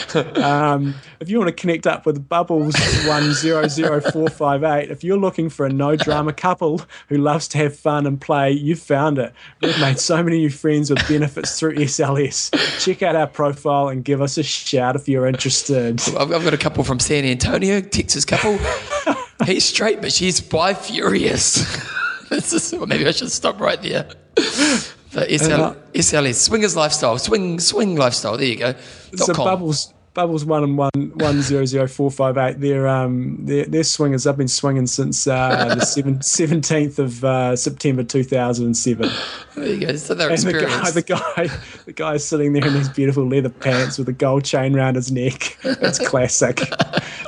So, 0.08 0.44
um, 0.44 0.96
if 1.20 1.30
you 1.30 1.38
want 1.38 1.50
to 1.50 1.54
connect 1.54 1.88
up 1.88 2.06
with 2.06 2.28
Bubbles 2.28 2.76
one 3.06 3.34
zero 3.34 3.68
zero 3.68 4.02
four 4.02 4.30
five 4.30 4.64
eight, 4.64 4.90
if 4.92 5.04
you're 5.04 5.18
looking 5.18 5.50
for 5.50 5.66
a 5.66 5.70
no 5.70 5.96
drama 5.96 6.34
couple 6.34 6.82
who 7.10 7.18
loves 7.18 7.48
to 7.50 7.58
have 7.58 7.76
fun 7.76 8.06
and 8.06 8.20
play, 8.20 8.52
you've 8.52 8.80
found 8.80 9.18
it. 9.18 9.34
We've 9.62 9.80
made 9.80 10.00
so 10.00 10.24
many 10.24 10.38
new 10.38 10.50
friends 10.50 10.90
with 10.90 11.08
benefits 11.08 11.60
through 11.60 11.76
SLS. 11.76 12.84
Check 12.84 13.04
out 13.04 13.16
our 13.16 13.28
profile 13.28 13.90
and 13.90 14.04
give 14.04 14.22
us 14.22 14.38
a 14.38 14.44
shout 14.44 14.96
if 14.96 15.08
you're 15.08 15.28
interested. 15.28 16.02
I've 16.18 16.30
got 16.30 16.54
a 16.54 16.58
couple 16.58 16.84
from 16.84 17.00
San 17.00 17.26
Antonio, 17.26 17.82
Texas 17.82 18.26
couple. 18.26 18.58
He's 19.46 19.66
straight, 19.66 20.02
but 20.02 20.12
she's 20.12 20.42
bi 20.42 20.74
furious. 20.74 21.56
this 22.30 22.54
is, 22.54 22.74
well, 22.74 22.88
maybe 22.88 23.08
I 23.08 23.12
should 23.12 23.32
stop 23.32 23.60
right 23.60 23.82
there. 23.82 24.08
But 25.14 25.30
SL, 25.30 25.52
uh, 25.54 25.76
SLS, 25.94 26.36
swingers 26.36 26.76
lifestyle, 26.76 27.18
swing 27.18 27.60
swing 27.60 27.96
lifestyle. 27.96 28.38
There 28.38 28.48
you 28.48 28.58
go. 28.58 28.74
Dot 28.74 29.28
so 29.28 29.34
com. 29.34 29.46
bubbles 29.46 29.94
bubbles 30.18 30.44
one 30.44 30.64
and 30.64 30.76
one 30.80 30.90
one 31.14 31.44
zero 31.44 31.64
zero 31.64 31.88
four 31.88 32.10
five 32.10 32.40
eight. 32.40 32.60
They're 32.60 32.88
um 32.88 33.38
they're, 33.46 33.66
they're 33.66 33.84
swingers. 33.84 34.26
I've 34.26 34.36
been 34.36 34.48
swinging 34.48 34.88
since 34.88 35.28
uh, 35.28 35.76
the 35.76 36.18
seventeenth 36.22 36.98
of 36.98 37.24
uh, 37.24 37.56
September 37.56 38.04
two 38.04 38.24
thousand 38.24 38.66
and 38.66 38.76
seven. 38.76 39.12
There 39.56 39.66
you 39.68 39.80
go. 39.88 39.96
So 39.96 40.16
they're 40.16 40.32
And 40.32 40.40
the 40.40 40.54
guy, 40.54 40.90
the 40.90 41.02
guy, 41.04 41.48
the 41.86 41.94
guy's 41.94 42.26
sitting 42.26 42.54
there 42.54 42.66
in 42.66 42.74
these 42.74 42.90
beautiful 42.90 43.28
leather 43.28 43.50
pants 43.50 44.00
with 44.00 44.10
a 44.10 44.14
gold 44.14 44.44
chain 44.44 44.76
around 44.76 44.96
his 44.96 45.12
neck. 45.12 45.56
It's 45.64 46.00
classic. 46.00 46.62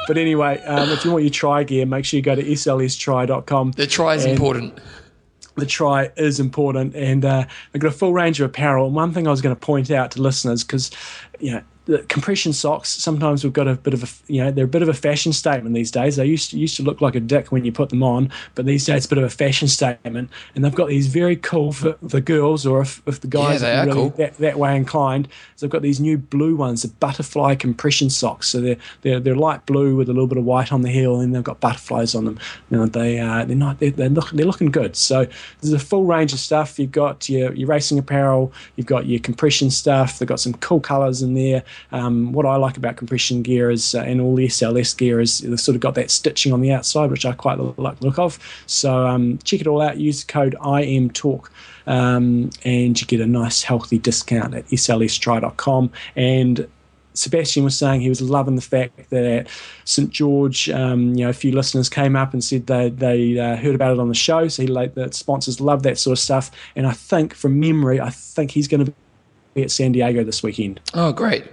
but 0.07 0.17
anyway, 0.17 0.59
um, 0.63 0.89
if 0.89 1.05
you 1.05 1.11
want 1.11 1.23
your 1.23 1.31
try 1.31 1.63
gear, 1.63 1.85
make 1.85 2.05
sure 2.05 2.17
you 2.17 2.23
go 2.23 2.33
to 2.35 2.43
slstri.com. 2.43 3.71
the 3.73 3.85
try 3.85 4.15
is 4.15 4.23
and- 4.23 4.33
important. 4.33 4.79
the 5.57 5.65
try 5.67 6.09
is 6.17 6.39
important 6.39 6.95
and 6.95 7.23
uh, 7.23 7.45
they've 7.71 7.81
got 7.81 7.89
a 7.89 7.95
full 7.95 8.13
range 8.13 8.39
of 8.41 8.49
apparel 8.49 8.85
and 8.87 8.95
one 8.95 9.11
thing 9.13 9.27
i 9.27 9.29
was 9.29 9.41
going 9.41 9.53
to 9.53 9.59
point 9.59 9.91
out 9.91 10.09
to 10.11 10.21
listeners 10.21 10.63
because 10.63 10.89
you 11.39 11.51
know 11.51 11.61
the 11.89 12.03
compression 12.03 12.53
socks 12.53 12.87
sometimes 12.87 13.43
we've 13.43 13.51
got 13.51 13.67
a 13.67 13.73
bit 13.73 13.95
of 13.95 14.03
a 14.03 14.31
you 14.31 14.43
know 14.43 14.51
they're 14.51 14.65
a 14.65 14.67
bit 14.67 14.83
of 14.83 14.89
a 14.89 14.93
fashion 14.93 15.33
statement 15.33 15.73
these 15.73 15.89
days. 15.89 16.17
They 16.17 16.25
used 16.25 16.51
to, 16.51 16.59
used 16.59 16.75
to 16.77 16.83
look 16.83 17.01
like 17.01 17.15
a 17.15 17.19
dick 17.19 17.51
when 17.51 17.65
you 17.65 17.71
put 17.71 17.89
them 17.89 18.03
on 18.03 18.31
but 18.53 18.67
these 18.67 18.85
days 18.85 18.97
it's 18.97 19.05
a 19.07 19.09
bit 19.09 19.17
of 19.17 19.23
a 19.23 19.29
fashion 19.29 19.67
statement. 19.67 20.29
And 20.53 20.63
they've 20.63 20.75
got 20.75 20.89
these 20.89 21.07
very 21.07 21.35
cool 21.35 21.71
for 21.71 21.97
the 22.03 22.21
girls 22.21 22.67
or 22.67 22.81
if, 22.81 23.01
if 23.07 23.21
the 23.21 23.27
guys 23.27 23.61
they 23.61 23.75
are 23.75 23.81
are 23.81 23.85
really 23.87 23.95
cool. 23.95 24.09
that, 24.11 24.37
that 24.37 24.59
way 24.59 24.75
inclined. 24.75 25.29
So 25.55 25.65
they've 25.65 25.71
got 25.71 25.81
these 25.81 25.99
new 25.99 26.19
blue 26.19 26.55
ones 26.55 26.83
the 26.83 26.89
butterfly 26.89 27.55
compression 27.55 28.11
socks. 28.11 28.49
So 28.49 28.61
they're, 28.61 28.77
they're 29.01 29.19
they're 29.19 29.35
light 29.35 29.65
blue 29.65 29.95
with 29.95 30.09
a 30.09 30.13
little 30.13 30.27
bit 30.27 30.37
of 30.37 30.43
white 30.43 30.71
on 30.71 30.83
the 30.83 30.91
heel 30.91 31.19
and 31.19 31.33
they've 31.33 31.43
got 31.43 31.59
butterflies 31.59 32.13
on 32.13 32.25
them. 32.25 32.39
Now 32.69 32.85
they 32.85 33.19
uh, 33.19 33.45
they're 33.45 33.55
not 33.55 33.79
they're, 33.79 33.89
they're, 33.89 34.09
look, 34.09 34.29
they're 34.29 34.45
looking 34.45 34.69
good. 34.69 34.95
So 34.95 35.25
there's 35.61 35.73
a 35.73 35.79
full 35.79 36.05
range 36.05 36.33
of 36.33 36.39
stuff. 36.39 36.77
You've 36.77 36.91
got 36.91 37.27
your, 37.27 37.51
your 37.53 37.67
racing 37.67 37.97
apparel. 37.97 38.53
You've 38.75 38.85
got 38.85 39.07
your 39.07 39.19
compression 39.21 39.71
stuff. 39.71 40.19
They've 40.19 40.29
got 40.29 40.39
some 40.39 40.53
cool 40.53 40.79
colors 40.79 41.23
in 41.23 41.33
there 41.33 41.63
um, 41.91 42.31
what 42.31 42.45
I 42.45 42.55
like 42.55 42.77
about 42.77 42.97
compression 42.97 43.41
gear 43.41 43.69
is 43.69 43.95
uh, 43.95 43.99
and 43.99 44.21
all 44.21 44.35
the 44.35 44.47
SLS 44.47 44.97
gear 44.97 45.19
is 45.19 45.39
they've 45.39 45.59
sort 45.59 45.75
of 45.75 45.81
got 45.81 45.95
that 45.95 46.11
stitching 46.11 46.53
on 46.53 46.61
the 46.61 46.71
outside 46.71 47.11
which 47.11 47.25
I 47.25 47.33
quite 47.33 47.59
like 47.59 47.99
the 47.99 48.05
look 48.05 48.19
of 48.19 48.39
so 48.65 49.07
um, 49.07 49.39
check 49.43 49.61
it 49.61 49.67
all 49.67 49.81
out 49.81 49.97
use 49.97 50.23
the 50.23 50.31
code 50.31 50.55
IMTalk 50.61 51.49
um, 51.87 52.49
and 52.63 52.99
you 52.99 53.07
get 53.07 53.21
a 53.21 53.27
nice 53.27 53.63
healthy 53.63 53.97
discount 53.97 54.53
at 54.53 54.65
slstri.com 54.67 55.91
and 56.15 56.67
Sebastian 57.19 57.63
was 57.63 57.77
saying 57.77 58.01
he 58.01 58.09
was 58.09 58.21
loving 58.21 58.55
the 58.55 58.61
fact 58.61 59.09
that 59.09 59.25
at 59.25 59.47
St 59.83 60.09
George, 60.09 60.69
um, 60.69 61.15
you 61.15 61.25
know, 61.25 61.29
a 61.29 61.33
few 61.33 61.51
listeners 61.51 61.89
came 61.89 62.15
up 62.15 62.33
and 62.33 62.43
said 62.43 62.67
they 62.67 62.89
they 62.89 63.37
uh, 63.37 63.57
heard 63.57 63.75
about 63.75 63.91
it 63.91 63.99
on 63.99 64.07
the 64.07 64.15
show. 64.15 64.47
So 64.47 64.63
he 64.63 64.67
like 64.67 64.93
the 64.93 65.11
sponsors 65.11 65.59
love 65.59 65.83
that 65.83 65.97
sort 65.97 66.17
of 66.17 66.19
stuff. 66.19 66.49
And 66.75 66.87
I 66.87 66.93
think, 66.93 67.33
from 67.33 67.59
memory, 67.59 67.99
I 67.99 68.09
think 68.09 68.51
he's 68.51 68.67
going 68.67 68.85
to 68.85 68.93
be 69.53 69.63
at 69.63 69.71
San 69.71 69.91
Diego 69.91 70.23
this 70.23 70.41
weekend. 70.41 70.79
Oh, 70.93 71.11
great. 71.11 71.43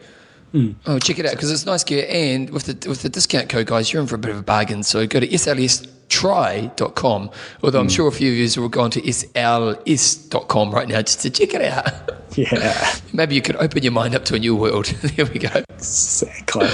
Hmm. 0.57 0.71
Oh, 0.87 0.99
check 0.99 1.19
it 1.19 1.27
out 1.27 1.33
because 1.33 1.51
it's 1.51 1.67
nice 1.67 1.85
gear. 1.85 2.07
And 2.09 2.49
with 2.49 2.65
the 2.65 2.89
with 2.89 3.03
the 3.03 3.11
discount 3.11 3.51
code, 3.51 3.67
guys, 3.67 3.93
you're 3.93 4.01
in 4.01 4.09
for 4.09 4.15
a 4.15 4.19
bit 4.19 4.31
of 4.31 4.39
a 4.39 4.43
bargain. 4.43 4.83
So 4.83 5.07
go 5.07 5.21
to 5.21 5.29
slstri.com. 5.29 7.31
Although 7.63 7.79
Hmm. 7.79 7.83
I'm 7.85 7.89
sure 7.91 8.09
a 8.09 8.13
few 8.13 8.33
of 8.33 8.39
you 8.39 8.63
will 8.63 8.71
go 8.71 8.81
on 8.81 8.91
to 8.93 9.03
sls.com 9.03 10.71
right 10.71 10.89
now 10.89 11.03
just 11.03 11.21
to 11.23 11.31
check 11.31 11.53
it 11.55 11.63
out. 11.63 12.13
Yeah, 12.37 12.95
Maybe 13.15 13.35
you 13.35 13.41
could 13.41 13.57
open 13.57 13.83
your 13.83 13.93
mind 13.93 14.15
up 14.15 14.27
to 14.27 14.35
a 14.35 14.39
new 14.39 14.55
world. 14.55 14.85
there 15.03 15.25
we 15.25 15.39
go. 15.39 15.63
exactly. 15.71 16.69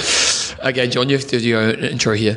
Okay, 0.68 0.88
John, 0.88 1.08
you 1.08 1.16
have 1.16 1.26
to 1.28 1.38
do 1.38 1.48
your 1.48 1.70
intro 1.70 2.14
here. 2.14 2.36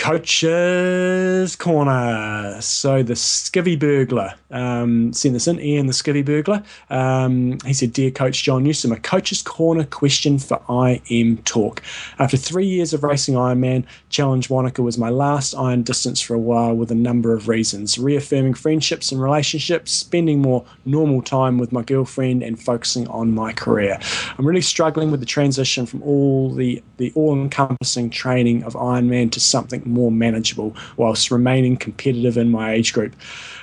Coach's 0.00 1.54
Corner. 1.56 2.56
So 2.62 3.02
the 3.02 3.12
Skivvy 3.12 3.78
Burglar 3.78 4.32
um, 4.50 5.12
sent 5.12 5.34
this 5.34 5.46
in. 5.46 5.60
Ian, 5.60 5.88
the 5.88 5.92
Skivvy 5.92 6.24
Burglar. 6.24 6.62
Um, 6.88 7.58
he 7.66 7.74
said, 7.74 7.92
"Dear 7.92 8.10
Coach 8.10 8.42
John 8.42 8.64
Newsom, 8.64 8.92
a 8.92 8.96
Coach's 8.98 9.42
Corner 9.42 9.84
question 9.84 10.38
for 10.38 10.58
IMTalk. 10.70 11.80
After 12.18 12.38
three 12.38 12.64
years 12.66 12.94
of 12.94 13.04
racing 13.04 13.34
Ironman, 13.34 13.84
Challenge 14.08 14.48
Wanaka 14.48 14.80
was 14.80 14.96
my 14.96 15.10
last 15.10 15.54
iron 15.54 15.82
distance 15.82 16.18
for 16.18 16.32
a 16.32 16.38
while, 16.38 16.74
with 16.74 16.90
a 16.90 16.94
number 16.94 17.34
of 17.34 17.46
reasons: 17.46 17.98
reaffirming 17.98 18.54
friendships 18.54 19.12
and 19.12 19.20
relationships, 19.20 19.92
spending 19.92 20.40
more 20.40 20.64
normal 20.86 21.20
time 21.20 21.58
with 21.58 21.72
my 21.72 21.82
girlfriend, 21.82 22.42
and 22.42 22.58
focusing 22.58 23.06
on 23.08 23.34
my 23.34 23.52
career. 23.52 24.00
I'm 24.38 24.46
really 24.46 24.62
struggling 24.62 25.10
with 25.10 25.20
the 25.20 25.26
transition 25.26 25.84
from 25.84 26.02
all 26.02 26.50
the 26.50 26.82
the 26.96 27.12
all-encompassing 27.14 28.08
training 28.08 28.64
of 28.64 28.72
Ironman 28.72 29.30
to 29.32 29.40
something 29.40 29.89
more 29.90 30.10
manageable 30.10 30.74
whilst 30.96 31.30
remaining 31.30 31.76
competitive 31.76 32.36
in 32.36 32.50
my 32.50 32.72
age 32.72 32.92
group. 32.92 33.14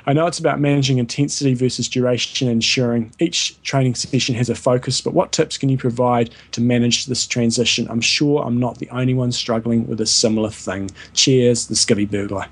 I 0.05 0.13
know 0.13 0.28
it's 0.28 0.39
about 0.39 0.59
managing 0.59 0.99
intensity 0.99 1.53
versus 1.53 1.89
duration, 1.89 2.47
ensuring 2.47 3.11
each 3.19 3.61
training 3.63 3.95
session 3.95 4.36
has 4.36 4.49
a 4.49 4.55
focus, 4.55 5.01
but 5.01 5.13
what 5.13 5.32
tips 5.32 5.57
can 5.57 5.69
you 5.69 5.78
provide 5.78 6.34
to 6.51 6.61
manage 6.61 7.07
this 7.07 7.28
transition? 7.28 7.88
I'm 7.89 8.01
sure 8.01 8.43
I'm 8.43 8.59
not 8.59 8.78
the 8.78 8.89
only 8.89 9.13
one 9.13 9.32
struggling 9.32 9.88
with 9.88 9.99
a 9.99 10.05
similar 10.05 10.49
thing. 10.49 10.91
Cheers, 11.13 11.67
the 11.67 11.75
Skivvy 11.75 12.09
Burglar. 12.09 12.47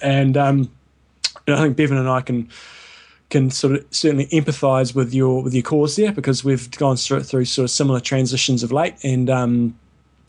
And, 0.00 0.36
um, 0.36 0.70
I 1.48 1.62
think 1.62 1.76
Bevan 1.76 1.96
and 1.96 2.08
I 2.08 2.20
can 2.20 2.48
can 3.28 3.50
sort 3.50 3.74
of 3.74 3.84
certainly 3.90 4.26
empathise 4.26 4.94
with 4.94 5.12
your 5.12 5.42
with 5.42 5.54
your 5.54 5.62
cause 5.62 5.96
there 5.96 6.12
because 6.12 6.44
we've 6.44 6.70
gone 6.72 6.96
through, 6.96 7.22
through 7.22 7.44
sort 7.44 7.64
of 7.64 7.70
similar 7.70 8.00
transitions 8.00 8.62
of 8.62 8.72
late, 8.72 8.94
and 9.02 9.28
um, 9.30 9.78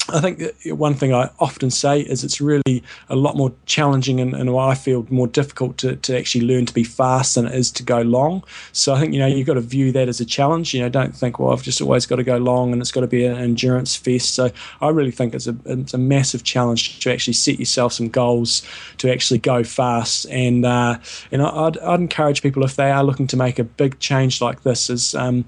I 0.09 0.21
think 0.21 0.41
one 0.65 0.93
thing 0.93 1.13
I 1.13 1.29
often 1.39 1.69
say 1.69 2.01
is 2.01 2.23
it's 2.23 2.39
really 2.39 2.83
a 3.09 3.15
lot 3.15 3.35
more 3.35 3.53
challenging 3.65 4.19
and, 4.19 4.33
and 4.33 4.49
I 4.49 4.73
feel 4.73 5.05
more 5.09 5.27
difficult 5.27 5.77
to, 5.79 5.97
to 5.97 6.17
actually 6.17 6.45
learn 6.45 6.65
to 6.65 6.73
be 6.73 6.83
fast 6.83 7.35
than 7.35 7.45
it 7.45 7.53
is 7.53 7.71
to 7.73 7.83
go 7.83 8.01
long. 8.01 8.43
So 8.71 8.93
I 8.93 8.99
think, 8.99 9.13
you 9.13 9.19
know, 9.19 9.27
you've 9.27 9.47
got 9.47 9.55
to 9.55 9.61
view 9.61 9.91
that 9.91 10.07
as 10.07 10.21
a 10.21 10.25
challenge. 10.25 10.73
You 10.73 10.81
know, 10.81 10.89
don't 10.89 11.15
think, 11.15 11.39
well, 11.39 11.51
I've 11.51 11.61
just 11.61 11.81
always 11.81 12.05
got 12.05 12.17
to 12.17 12.23
go 12.23 12.37
long 12.37 12.71
and 12.71 12.81
it's 12.81 12.91
got 12.91 13.01
to 13.01 13.07
be 13.07 13.25
an 13.25 13.37
endurance 13.37 13.95
fest. 13.95 14.33
So 14.33 14.49
I 14.81 14.89
really 14.89 15.11
think 15.11 15.33
it's 15.33 15.47
a, 15.47 15.55
it's 15.65 15.93
a 15.93 15.97
massive 15.97 16.43
challenge 16.43 16.99
to 16.99 17.11
actually 17.11 17.33
set 17.33 17.59
yourself 17.59 17.93
some 17.93 18.07
goals 18.07 18.63
to 18.99 19.11
actually 19.11 19.39
go 19.39 19.63
fast. 19.63 20.25
And, 20.29 20.65
uh, 20.65 20.99
and 21.31 21.41
I'd, 21.41 21.77
I'd 21.79 21.99
encourage 21.99 22.41
people 22.41 22.63
if 22.63 22.75
they 22.75 22.91
are 22.91 23.03
looking 23.03 23.27
to 23.27 23.37
make 23.37 23.59
a 23.59 23.63
big 23.63 23.99
change 23.99 24.41
like 24.41 24.63
this 24.63 24.89
is, 24.89 25.13
um, 25.15 25.45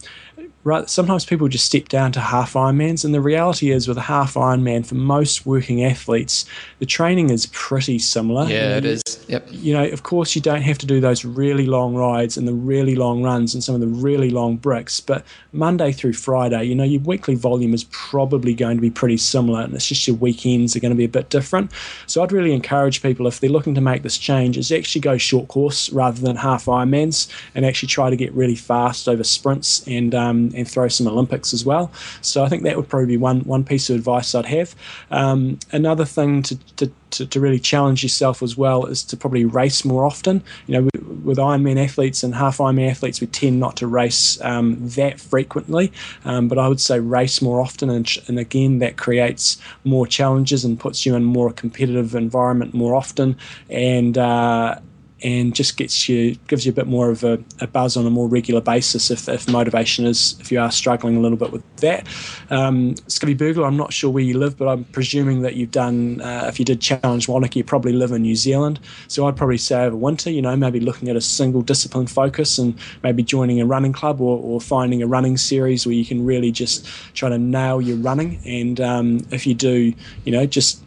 right 0.64 0.90
sometimes 0.90 1.26
people 1.26 1.48
just 1.48 1.66
step 1.66 1.88
down 1.88 2.12
to 2.12 2.20
half 2.20 2.54
ironmans 2.54 3.06
and 3.06 3.14
the 3.14 3.22
reality 3.22 3.72
is 3.72 3.88
with 3.88 3.98
a 3.98 4.02
half 4.02 4.34
ironman 4.34 4.86
for 4.86 4.96
most 4.96 5.46
working 5.46 5.84
athletes 5.84 6.46
the 6.80 6.86
training 6.86 7.30
is 7.30 7.46
pretty 7.48 7.98
similar. 8.00 8.46
Yeah 8.46 8.78
it 8.78 8.86
is. 8.86 9.02
Yep. 9.28 9.48
you 9.52 9.74
know 9.74 9.86
of 9.86 10.04
course 10.04 10.36
you 10.36 10.42
don't 10.42 10.62
have 10.62 10.78
to 10.80 10.86
do 10.86 11.00
those 11.00 11.24
really 11.24 11.66
long 11.66 11.96
rides 11.96 12.38
and 12.38 12.48
the 12.48 12.54
really 12.54 12.96
long 12.96 13.24
runs 13.24 13.54
and 13.54 13.64
some 13.64 13.76
of 13.76 13.82
the 13.82 13.88
really 13.88 14.30
long 14.30 14.58
bricks 14.58 15.00
but 15.00 15.26
monday 15.54 15.92
through 15.92 16.14
friday 16.14 16.64
you 16.64 16.76
know 16.76 16.84
your 16.84 17.02
weekly 17.02 17.36
volume 17.36 17.74
is 17.74 17.86
probably 17.86 18.54
going 18.54 18.76
to 18.76 18.82
be 18.82 18.90
pretty 18.90 19.18
similar 19.18 19.62
and 19.62 19.74
it's 19.74 19.88
just 19.88 20.08
your 20.08 20.18
weekends 20.18 20.76
are 20.76 20.80
going 20.80 20.92
to 20.92 20.98
be 20.98 21.06
a 21.06 21.10
bit 21.10 21.30
different. 21.30 21.72
So 22.06 22.22
i'd 22.22 22.32
really 22.32 22.54
encourage 22.54 23.02
people 23.02 23.28
if 23.28 23.40
they're 23.40 23.50
looking 23.50 23.76
to 23.76 23.82
make 23.82 24.04
this 24.04 24.18
change 24.18 24.58
is 24.58 24.72
actually 24.72 25.02
go 25.02 25.18
short 25.18 25.48
course 25.48 25.90
rather 25.92 26.20
than 26.20 26.36
half 26.36 26.66
ironmans 26.66 27.30
and 27.56 27.66
actually 27.66 27.88
try 27.88 28.10
to 28.10 28.16
get 28.16 28.34
really 28.34 28.56
fast 28.56 29.08
over 29.08 29.24
sprints 29.24 29.88
and 29.88 30.14
um, 30.14 30.49
and, 30.56 30.70
throw 30.70 30.88
some 30.88 31.08
Olympics 31.08 31.52
as 31.54 31.66
well. 31.66 31.92
So 32.22 32.44
I 32.44 32.50
think 32.50 32.64
that 32.64 32.78
would 32.78 32.88
probably 32.88 33.08
be 33.08 33.18
one 33.18 33.42
one 33.42 33.64
piece 33.64 33.90
of 33.90 33.96
advice 33.96 34.36
I'd 34.36 34.46
have. 34.46 34.76
Um, 35.10 35.60
another 35.72 36.06
thing 36.06 36.44
to, 36.44 36.56
to 36.76 36.92
to, 37.12 37.26
to, 37.26 37.40
really 37.40 37.60
challenge 37.60 38.04
yourself 38.04 38.44
as 38.44 38.56
well 38.56 38.86
is 38.86 39.04
to 39.06 39.18
probably 39.18 39.46
race 39.46 39.84
more 39.84 40.06
often. 40.06 40.44
You 40.68 40.74
know, 40.74 40.82
with, 40.94 41.04
with 41.24 41.38
Ironman 41.38 41.84
athletes 41.84 42.24
and 42.24 42.36
half 42.36 42.58
Ironman 42.58 42.90
athletes, 42.90 43.22
we 43.22 43.28
tend 43.28 43.60
not 43.60 43.76
to 43.78 43.88
race 43.88 44.40
um, 44.42 44.78
that 44.90 45.20
frequently, 45.20 45.92
um, 46.26 46.48
but 46.48 46.58
I 46.58 46.68
would 46.68 46.80
say 46.80 47.00
race 47.00 47.42
more 47.42 47.62
often, 47.62 47.90
and, 47.90 48.08
and, 48.28 48.40
again, 48.40 48.80
that 48.80 48.98
creates 48.98 49.58
more 49.84 50.06
challenges 50.06 50.64
and 50.64 50.80
puts 50.80 51.06
you 51.06 51.16
in 51.16 51.24
more 51.24 51.52
competitive 51.52 52.16
environment 52.16 52.74
more 52.74 52.96
often, 52.96 53.38
and 53.70 54.18
uh, 54.18 54.76
and 55.22 55.54
just 55.56 55.78
gets 55.78 56.08
you 56.08 56.36
gives 56.48 56.66
you 56.66 56.72
a 56.72 56.76
bit 56.76 56.88
more 56.88 57.10
of 57.10 57.24
a, 57.24 57.40
a, 57.60 57.68
buzz 57.68 57.98
on 57.98 58.06
a 58.06 58.10
more 58.10 58.28
regular 58.28 58.62
basis 58.62 59.12
if, 59.12 59.28
if 59.28 59.48
motivation 59.50 60.06
is 60.06 60.38
if 60.40 60.52
you 60.52 60.60
are 60.60 60.72
struggling 60.72 61.18
a 61.18 61.20
little 61.20 61.38
bit 61.38 61.52
with 61.52 61.64
that. 61.78 62.08
Um, 62.50 62.96
Skivvy 63.08 63.38
Burglar, 63.38 63.66
I'm 63.66 63.78
not 63.78 63.94
sure 63.94 64.10
where 64.10 64.24
you 64.24 64.38
live, 64.38 64.58
but 64.58 64.68
I'm 64.68 64.86
presuming 64.86 65.42
that 65.42 65.56
you've 65.56 65.72
done 65.72 66.22
uh, 66.22 66.46
if 66.48 66.60
you 66.60 66.66
did 66.66 66.82
challenge 66.82 67.28
Wanaka, 67.28 67.56
you 67.56 67.64
probably 67.64 67.94
live 67.94 68.12
in 68.12 68.22
New 68.22 68.36
Zealand. 68.36 68.80
So 69.08 69.28
I'd 69.28 69.36
probably 69.36 69.58
say 69.58 69.86
over 69.86 69.96
winter, 69.96 70.30
you 70.30 70.42
know, 70.42 70.56
maybe 70.56 70.80
looking 70.80 71.10
at 71.10 71.16
a 71.16 71.22
single 71.22 71.62
discipline 71.62 72.08
focus 72.08 72.58
and 72.58 72.78
maybe 73.04 73.24
joining 73.24 73.62
a 73.62 73.66
running 73.66 73.94
club 73.94 74.22
or, 74.22 74.40
or 74.40 74.62
finding 74.62 75.02
a 75.02 75.08
running 75.08 75.38
series 75.38 75.86
where 75.86 75.96
you 75.96 76.06
can 76.06 76.26
really 76.26 76.52
just 76.52 76.86
try 77.14 77.30
to 77.30 77.38
nail 77.38 77.82
your 77.82 77.98
running. 77.98 78.40
And 78.46 78.80
um, 78.82 79.28
if 79.32 79.46
you 79.46 79.54
do, 79.54 79.94
you 80.26 80.32
know, 80.32 80.46
just 80.46 80.84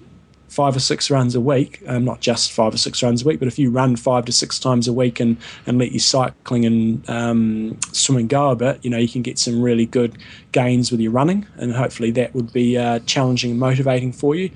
five 0.53 0.77
or 0.77 0.81
six 0.81 1.11
runs 1.11 1.35
a 1.35 1.41
week, 1.41 1.83
um, 1.87 2.05
not 2.05 2.21
just 2.21 2.53
five 2.53 2.75
or 2.75 2.77
six 2.77 3.03
runs 3.03 3.23
a 3.23 3.25
week, 3.27 3.39
but 3.39 3.49
if 3.49 3.59
you 3.59 3.71
run 3.71 3.97
five 3.97 4.27
to 4.27 4.33
six 4.33 4.59
times 4.59 4.87
a 4.87 4.93
week 4.93 5.19
and, 5.19 5.39
and 5.67 5.79
let 5.79 5.93
your 5.93 6.01
cycling 6.01 6.67
and 6.67 7.09
um, 7.09 7.79
swimming 7.93 8.27
go 8.27 8.51
a 8.51 8.57
bit, 8.57 8.79
you 8.85 8.91
know, 8.91 8.99
you 8.99 9.09
can 9.09 9.23
get 9.23 9.39
some 9.39 9.63
really 9.63 9.87
good 9.87 10.19
gains 10.53 10.91
with 10.91 11.01
your 11.01 11.13
running, 11.13 11.47
and 11.57 11.73
hopefully 11.73 12.11
that 12.13 12.35
would 12.35 12.53
be 12.53 12.79
uh, 12.79 13.01
challenging 13.01 13.53
and 13.53 13.61
motivating 13.61 14.13
for 14.13 14.35
you. 14.35 14.51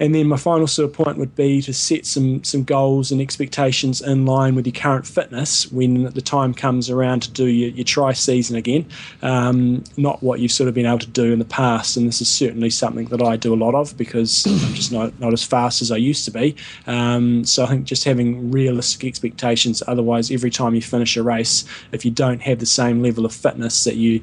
And 0.00 0.14
then 0.14 0.26
my 0.26 0.36
final 0.36 0.66
sort 0.66 0.90
of 0.90 0.92
point 0.92 1.18
would 1.18 1.36
be 1.36 1.62
to 1.62 1.72
set 1.72 2.04
some 2.04 2.42
some 2.42 2.64
goals 2.64 3.12
and 3.12 3.20
expectations 3.20 4.00
in 4.00 4.26
line 4.26 4.54
with 4.54 4.66
your 4.66 4.72
current 4.72 5.06
fitness 5.06 5.70
when 5.70 6.04
the 6.04 6.20
time 6.20 6.52
comes 6.52 6.90
around 6.90 7.20
to 7.20 7.30
do 7.30 7.46
your, 7.46 7.70
your 7.70 7.84
tri 7.84 8.12
season 8.12 8.56
again, 8.56 8.86
um, 9.22 9.84
not 9.96 10.22
what 10.22 10.40
you've 10.40 10.52
sort 10.52 10.68
of 10.68 10.74
been 10.74 10.86
able 10.86 10.98
to 10.98 11.06
do 11.06 11.32
in 11.32 11.38
the 11.38 11.44
past. 11.44 11.96
And 11.96 12.08
this 12.08 12.20
is 12.20 12.28
certainly 12.28 12.70
something 12.70 13.06
that 13.06 13.22
I 13.22 13.36
do 13.36 13.54
a 13.54 13.56
lot 13.56 13.74
of 13.74 13.96
because 13.96 14.46
I'm 14.46 14.74
just 14.74 14.90
not, 14.92 15.18
not 15.20 15.32
as 15.32 15.44
fast 15.44 15.80
as 15.80 15.92
I 15.92 15.96
used 15.96 16.24
to 16.24 16.30
be. 16.30 16.56
Um, 16.86 17.44
so 17.44 17.64
I 17.64 17.68
think 17.68 17.84
just 17.84 18.04
having 18.04 18.50
realistic 18.50 19.04
expectations. 19.04 19.82
Otherwise, 19.86 20.30
every 20.30 20.50
time 20.50 20.74
you 20.74 20.82
finish 20.82 21.16
a 21.16 21.22
race, 21.22 21.64
if 21.92 22.04
you 22.04 22.10
don't 22.10 22.42
have 22.42 22.58
the 22.58 22.66
same 22.66 23.02
level 23.02 23.24
of 23.24 23.32
fitness 23.32 23.84
that 23.84 23.96
you 23.96 24.20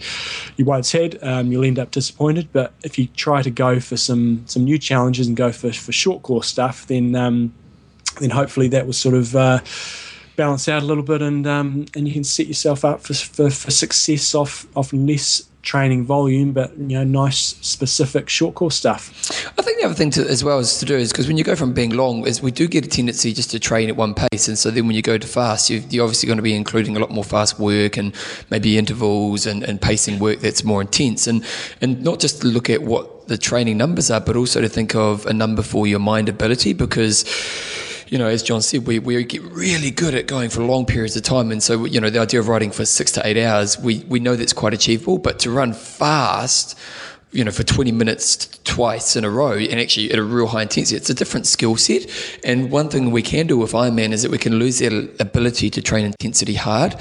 you 0.57 0.65
once 0.65 0.91
had, 0.91 1.10
um, 1.21 1.51
you'll 1.51 1.65
end 1.65 1.79
up 1.79 1.91
disappointed. 1.91 2.49
But 2.51 2.73
if 2.83 2.97
you 2.97 3.07
try 3.07 3.41
to 3.41 3.49
go 3.49 3.79
for 3.79 3.97
some 3.97 4.43
some 4.47 4.63
new 4.63 4.77
challenges 4.77 5.27
and 5.27 5.37
go 5.37 5.51
for, 5.51 5.71
for 5.71 5.91
short 5.91 6.23
course 6.23 6.47
stuff, 6.47 6.87
then 6.87 7.15
um, 7.15 7.53
then 8.19 8.29
hopefully 8.29 8.67
that 8.69 8.85
will 8.85 8.93
sort 8.93 9.15
of 9.15 9.35
uh, 9.35 9.59
balance 10.35 10.67
out 10.67 10.83
a 10.83 10.85
little 10.85 11.03
bit, 11.03 11.21
and 11.21 11.45
um, 11.47 11.85
and 11.95 12.07
you 12.07 12.13
can 12.13 12.23
set 12.23 12.47
yourself 12.47 12.85
up 12.85 13.01
for, 13.01 13.13
for, 13.13 13.49
for 13.49 13.71
success 13.71 14.35
off 14.35 14.65
off 14.75 14.93
less 14.93 15.43
training 15.61 16.05
volume, 16.05 16.51
but 16.51 16.77
you 16.77 16.97
know, 16.97 17.03
nice 17.03 17.37
specific 17.37 18.29
short 18.29 18.55
course 18.55 18.75
stuff. 18.75 19.09
I 19.57 19.61
think 19.61 19.79
the 19.79 19.85
other 19.85 19.95
thing 19.95 20.11
to, 20.11 20.27
as 20.27 20.43
well 20.43 20.59
is 20.59 20.79
to 20.79 20.85
do 20.85 20.95
is 20.95 21.11
because 21.11 21.27
when 21.27 21.37
you 21.37 21.43
go 21.43 21.55
from 21.55 21.73
being 21.73 21.91
long, 21.91 22.25
is 22.25 22.41
we 22.41 22.51
do 22.51 22.67
get 22.67 22.85
a 22.85 22.89
tendency 22.89 23.33
just 23.33 23.51
to 23.51 23.59
train 23.59 23.89
at 23.89 23.95
one 23.95 24.13
pace, 24.13 24.47
and 24.47 24.57
so 24.57 24.71
then 24.71 24.87
when 24.87 24.95
you 24.95 25.01
go 25.01 25.17
to 25.17 25.27
fast, 25.27 25.69
you, 25.69 25.79
are 25.79 26.03
obviously 26.03 26.27
going 26.27 26.37
to 26.37 26.43
be 26.43 26.55
including 26.55 26.97
a 26.97 26.99
lot 26.99 27.11
more 27.11 27.23
fast 27.23 27.59
work 27.59 27.97
and 27.97 28.13
maybe 28.49 28.77
intervals 28.77 29.45
and, 29.45 29.63
and 29.63 29.81
pacing 29.81 30.19
work 30.19 30.39
that's 30.39 30.63
more 30.63 30.81
intense, 30.81 31.27
and 31.27 31.45
and 31.81 32.03
not 32.03 32.19
just 32.19 32.41
to 32.41 32.47
look 32.47 32.69
at 32.69 32.81
what 32.81 33.27
the 33.27 33.37
training 33.37 33.77
numbers 33.77 34.11
are, 34.11 34.19
but 34.19 34.35
also 34.35 34.61
to 34.61 34.69
think 34.69 34.95
of 34.95 35.25
a 35.25 35.33
number 35.33 35.61
for 35.61 35.87
your 35.87 35.99
mind 35.99 36.27
ability 36.27 36.73
because 36.73 37.23
you 38.11 38.17
know, 38.17 38.27
as 38.27 38.43
John 38.43 38.61
said, 38.61 38.85
we, 38.85 38.99
we 38.99 39.23
get 39.23 39.41
really 39.41 39.89
good 39.89 40.13
at 40.13 40.27
going 40.27 40.49
for 40.49 40.61
long 40.61 40.85
periods 40.85 41.15
of 41.15 41.23
time. 41.23 41.49
And 41.49 41.63
so, 41.63 41.85
you 41.85 42.01
know, 42.01 42.09
the 42.09 42.19
idea 42.19 42.41
of 42.41 42.49
riding 42.49 42.69
for 42.69 42.85
six 42.85 43.09
to 43.13 43.25
eight 43.25 43.37
hours, 43.37 43.79
we, 43.79 43.99
we 44.09 44.19
know 44.19 44.35
that's 44.35 44.51
quite 44.51 44.73
achievable. 44.73 45.17
But 45.17 45.39
to 45.39 45.49
run 45.49 45.71
fast, 45.71 46.77
you 47.31 47.45
know, 47.45 47.51
for 47.51 47.63
20 47.63 47.91
minutes 47.91 48.47
twice 48.63 49.15
in 49.15 49.23
a 49.23 49.29
row 49.29 49.53
and 49.53 49.79
actually 49.79 50.11
at 50.11 50.19
a 50.19 50.23
real 50.23 50.47
high 50.47 50.63
intensity, 50.63 50.97
it's 50.97 51.09
a 51.09 51.13
different 51.13 51.47
skill 51.47 51.77
set. 51.77 52.05
And 52.43 52.69
one 52.69 52.89
thing 52.89 53.11
we 53.11 53.21
can 53.21 53.47
do 53.47 53.57
with 53.57 53.71
Ironman 53.71 54.11
is 54.11 54.21
that 54.23 54.31
we 54.31 54.37
can 54.37 54.59
lose 54.59 54.79
that 54.79 54.93
ability 55.19 55.69
to 55.69 55.81
train 55.81 56.05
intensity 56.05 56.55
hard. 56.55 56.95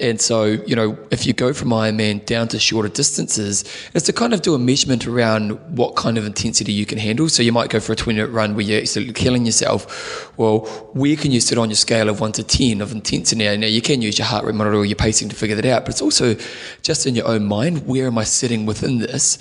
And 0.00 0.20
so, 0.20 0.44
you 0.44 0.76
know, 0.76 0.96
if 1.10 1.26
you 1.26 1.32
go 1.32 1.52
from 1.52 1.70
Ironman 1.70 2.24
down 2.24 2.48
to 2.48 2.58
shorter 2.58 2.88
distances, 2.88 3.64
it's 3.94 4.06
to 4.06 4.12
kind 4.12 4.32
of 4.32 4.42
do 4.42 4.54
a 4.54 4.58
measurement 4.58 5.06
around 5.06 5.52
what 5.76 5.96
kind 5.96 6.18
of 6.18 6.26
intensity 6.26 6.72
you 6.72 6.86
can 6.86 6.98
handle. 6.98 7.28
So 7.28 7.42
you 7.42 7.52
might 7.52 7.70
go 7.70 7.80
for 7.80 7.92
a 7.92 7.96
20 7.96 8.16
minute 8.16 8.30
run 8.30 8.54
where 8.54 8.64
you're 8.64 8.80
actually 8.80 9.12
killing 9.12 9.44
yourself. 9.44 10.36
Well, 10.38 10.60
where 10.92 11.16
can 11.16 11.32
you 11.32 11.40
sit 11.40 11.58
on 11.58 11.68
your 11.68 11.76
scale 11.76 12.08
of 12.08 12.20
one 12.20 12.32
to 12.32 12.44
10 12.44 12.80
of 12.80 12.92
intensity? 12.92 13.44
Now, 13.56 13.66
you 13.66 13.82
can 13.82 14.02
use 14.02 14.18
your 14.18 14.26
heart 14.26 14.44
rate 14.44 14.54
monitor 14.54 14.76
or 14.76 14.84
your 14.84 14.96
pacing 14.96 15.28
to 15.30 15.36
figure 15.36 15.56
that 15.56 15.66
out, 15.66 15.84
but 15.84 15.90
it's 15.90 16.02
also 16.02 16.36
just 16.82 17.06
in 17.06 17.14
your 17.16 17.26
own 17.26 17.46
mind, 17.46 17.86
where 17.86 18.06
am 18.06 18.18
I 18.18 18.24
sitting 18.24 18.66
within 18.66 18.98
this? 18.98 19.38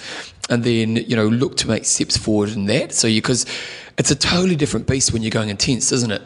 And 0.50 0.64
then 0.64 0.98
you 0.98 1.16
know 1.16 1.28
look 1.28 1.58
to 1.58 1.68
make 1.68 1.86
steps 1.86 2.18
forward 2.18 2.50
in 2.50 2.66
that. 2.66 2.94
So 2.94 3.08
you 3.08 3.22
because 3.22 3.46
it's 3.98 4.12
a 4.12 4.16
totally 4.16 4.56
different 4.56 4.88
beast 4.88 5.14
when 5.14 5.22
you're 5.22 5.32
going 5.32 5.50
intense, 5.50 5.92
isn't 5.92 6.12
it? 6.12 6.22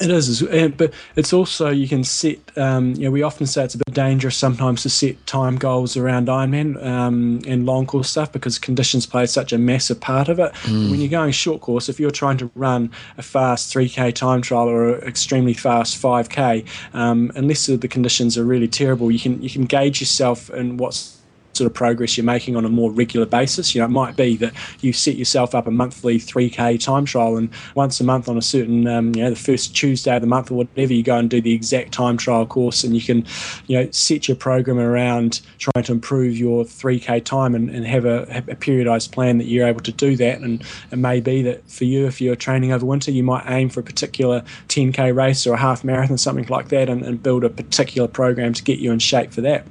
It 0.00 0.10
is, 0.10 0.42
but 0.76 0.92
it's 1.16 1.32
also 1.32 1.68
you 1.68 1.88
can 1.88 2.04
set. 2.04 2.38
Um, 2.56 2.94
you 2.94 3.04
know, 3.04 3.10
we 3.10 3.22
often 3.22 3.46
say 3.46 3.64
it's 3.64 3.74
a 3.74 3.78
bit 3.78 3.92
dangerous 3.92 4.36
sometimes 4.36 4.82
to 4.82 4.90
set 4.90 5.26
time 5.26 5.56
goals 5.56 5.96
around 5.96 6.28
Ironman 6.28 6.82
um, 6.84 7.40
and 7.46 7.66
long 7.66 7.86
course 7.86 8.08
stuff 8.08 8.30
because 8.30 8.58
conditions 8.58 9.04
play 9.06 9.26
such 9.26 9.52
a 9.52 9.58
massive 9.58 10.00
part 10.00 10.28
of 10.28 10.38
it. 10.38 10.52
Mm. 10.62 10.90
When 10.90 11.00
you're 11.00 11.10
going 11.10 11.32
short 11.32 11.60
course, 11.60 11.88
if 11.88 11.98
you're 11.98 12.12
trying 12.12 12.38
to 12.38 12.50
run 12.54 12.92
a 13.18 13.22
fast 13.22 13.74
3k 13.74 14.14
time 14.14 14.42
trial 14.42 14.68
or 14.68 14.94
an 14.94 15.08
extremely 15.08 15.54
fast 15.54 16.00
5k, 16.00 16.66
um, 16.94 17.32
unless 17.34 17.66
the 17.66 17.88
conditions 17.88 18.38
are 18.38 18.44
really 18.44 18.68
terrible, 18.68 19.10
you 19.10 19.18
can 19.18 19.42
you 19.42 19.50
can 19.50 19.64
gauge 19.64 20.00
yourself 20.00 20.50
in 20.50 20.76
what's 20.76 21.19
sort 21.60 21.70
of 21.70 21.74
progress 21.74 22.16
you're 22.16 22.24
making 22.24 22.56
on 22.56 22.64
a 22.64 22.70
more 22.70 22.90
regular 22.90 23.26
basis. 23.26 23.74
You 23.74 23.82
know, 23.82 23.84
it 23.84 23.90
might 23.90 24.16
be 24.16 24.34
that 24.38 24.54
you 24.80 24.94
set 24.94 25.16
yourself 25.16 25.54
up 25.54 25.66
a 25.66 25.70
monthly 25.70 26.16
3K 26.16 26.80
time 26.80 27.04
trial, 27.04 27.36
and 27.36 27.50
once 27.74 28.00
a 28.00 28.04
month 28.04 28.30
on 28.30 28.38
a 28.38 28.42
certain, 28.42 28.86
um, 28.86 29.14
you 29.14 29.22
know, 29.22 29.28
the 29.28 29.36
first 29.36 29.76
Tuesday 29.76 30.16
of 30.16 30.22
the 30.22 30.26
month 30.26 30.50
or 30.50 30.54
whatever, 30.54 30.94
you 30.94 31.02
go 31.02 31.18
and 31.18 31.28
do 31.28 31.42
the 31.42 31.52
exact 31.52 31.92
time 31.92 32.16
trial 32.16 32.46
course, 32.46 32.82
and 32.82 32.94
you 32.94 33.02
can, 33.02 33.26
you 33.66 33.78
know, 33.78 33.90
set 33.90 34.26
your 34.26 34.38
program 34.38 34.78
around 34.78 35.42
trying 35.58 35.84
to 35.84 35.92
improve 35.92 36.38
your 36.38 36.64
3K 36.64 37.22
time 37.22 37.54
and, 37.54 37.68
and 37.68 37.86
have 37.86 38.06
a, 38.06 38.22
a 38.48 38.56
periodized 38.56 39.12
plan 39.12 39.36
that 39.36 39.44
you're 39.44 39.66
able 39.66 39.80
to 39.82 39.92
do 39.92 40.16
that. 40.16 40.40
And 40.40 40.64
it 40.90 40.96
may 40.96 41.20
be 41.20 41.42
that 41.42 41.68
for 41.70 41.84
you, 41.84 42.06
if 42.06 42.22
you're 42.22 42.36
training 42.36 42.72
over 42.72 42.86
winter, 42.86 43.10
you 43.10 43.22
might 43.22 43.44
aim 43.48 43.68
for 43.68 43.80
a 43.80 43.82
particular 43.82 44.42
10K 44.68 45.14
race 45.14 45.46
or 45.46 45.52
a 45.52 45.58
half 45.58 45.84
marathon, 45.84 46.16
something 46.16 46.46
like 46.46 46.68
that, 46.70 46.88
and, 46.88 47.02
and 47.02 47.22
build 47.22 47.44
a 47.44 47.50
particular 47.50 48.08
program 48.08 48.54
to 48.54 48.62
get 48.62 48.78
you 48.78 48.92
in 48.92 48.98
shape 48.98 49.30
for 49.30 49.42
that. 49.42 49.66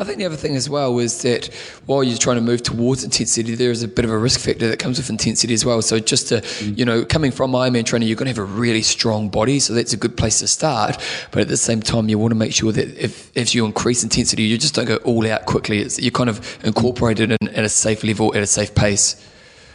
I 0.00 0.04
think 0.04 0.18
the 0.18 0.24
other 0.24 0.36
thing 0.36 0.56
as 0.56 0.68
well 0.68 0.98
is 0.98 1.22
that 1.22 1.46
while 1.86 2.02
you're 2.02 2.18
trying 2.18 2.36
to 2.36 2.42
move 2.42 2.62
towards 2.62 3.04
intensity, 3.04 3.54
there 3.54 3.70
is 3.70 3.82
a 3.82 3.88
bit 3.88 4.04
of 4.04 4.10
a 4.10 4.18
risk 4.18 4.40
factor 4.40 4.68
that 4.68 4.78
comes 4.78 4.98
with 4.98 5.10
intensity 5.10 5.54
as 5.54 5.64
well. 5.64 5.82
So 5.82 5.98
just 5.98 6.28
to, 6.28 6.42
you 6.64 6.84
know, 6.84 7.04
coming 7.04 7.30
from 7.30 7.52
Ironman 7.52 7.84
training, 7.84 8.08
you're 8.08 8.16
going 8.16 8.32
to 8.32 8.40
have 8.40 8.50
a 8.50 8.52
really 8.60 8.82
strong 8.82 9.28
body, 9.28 9.60
so 9.60 9.74
that's 9.74 9.92
a 9.92 9.96
good 9.96 10.16
place 10.16 10.38
to 10.40 10.46
start. 10.46 10.96
But 11.30 11.42
at 11.42 11.48
the 11.48 11.56
same 11.56 11.82
time, 11.82 12.08
you 12.08 12.18
want 12.18 12.30
to 12.32 12.36
make 12.36 12.54
sure 12.54 12.72
that 12.72 12.88
if, 12.96 13.30
if 13.36 13.54
you 13.54 13.66
increase 13.66 14.02
intensity, 14.02 14.44
you 14.44 14.58
just 14.58 14.74
don't 14.74 14.86
go 14.86 14.96
all 14.96 15.26
out 15.26 15.46
quickly. 15.46 15.80
It's, 15.80 15.98
you 15.98 16.10
kind 16.10 16.30
of 16.30 16.58
incorporate 16.64 17.20
it 17.20 17.30
in, 17.30 17.48
at 17.48 17.64
a 17.64 17.68
safe 17.68 18.04
level, 18.04 18.34
at 18.34 18.42
a 18.42 18.46
safe 18.46 18.74
pace. 18.74 19.24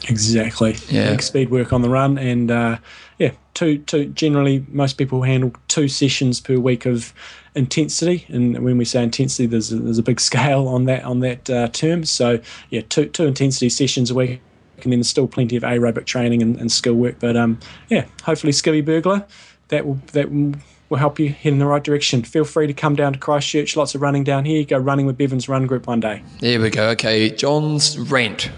Exactly. 0.10 0.76
Yeah. 0.90 1.12
Make 1.12 1.22
speed 1.22 1.50
work 1.50 1.72
on 1.72 1.82
the 1.82 1.90
run, 1.90 2.18
and 2.18 2.52
uh, 2.52 2.78
yeah, 3.20 3.32
two 3.54 3.78
two. 3.78 4.08
Generally, 4.08 4.66
most 4.68 4.98
people 4.98 5.22
handle 5.22 5.54
two 5.70 5.88
sessions 5.88 6.42
per 6.42 6.58
week 6.58 6.86
of 6.86 7.14
intensity. 7.56 8.26
And 8.30 8.60
when 8.64 8.78
we 8.78 8.86
say 8.86 9.04
intensity, 9.04 9.46
there's 9.46 9.72
a, 9.72 9.78
there's 9.78 9.98
a 9.98 10.04
big 10.04 10.20
scale 10.20 10.68
on 10.68 10.86
that 10.86 11.04
on 11.04 11.20
that 11.20 11.50
uh, 11.50 11.68
term. 11.70 12.06
So 12.06 12.40
yeah, 12.70 12.82
two 12.90 13.06
two 13.06 13.26
intensity 13.26 13.70
sessions 13.70 14.12
a 14.12 14.16
week. 14.16 14.42
And 14.82 14.92
then 14.92 15.00
there's 15.00 15.08
still 15.08 15.28
plenty 15.28 15.56
of 15.56 15.64
aerobic 15.64 16.06
training 16.06 16.42
and, 16.42 16.58
and 16.60 16.72
skill 16.72 16.96
work. 16.96 17.16
But 17.20 17.38
um, 17.38 17.60
yeah, 17.90 18.06
hopefully 18.24 18.52
Skivvy 18.52 18.84
Burglar, 18.84 19.26
that 19.70 19.86
will 19.86 20.00
that 20.12 20.32
will, 20.32 20.54
will 20.90 20.98
help 20.98 21.20
you 21.20 21.30
head 21.30 21.54
in 21.54 21.60
the 21.60 21.66
right 21.66 21.84
direction. 21.84 22.24
Feel 22.24 22.44
free 22.44 22.68
to 22.68 22.74
come 22.74 22.96
down 22.96 23.14
to 23.14 23.20
Christchurch. 23.20 23.78
Lots 23.78 23.96
of 23.96 24.02
running 24.02 24.24
down 24.24 24.46
here. 24.46 24.66
Go 24.66 24.78
running 24.78 25.06
with 25.06 25.18
Bevan's 25.18 25.48
Run 25.48 25.68
Group 25.68 25.88
one 25.88 26.00
day. 26.00 26.22
There 26.40 26.60
we 26.60 26.70
go. 26.70 26.90
Okay, 26.90 27.30
John's 27.30 27.98
rant. 27.98 28.52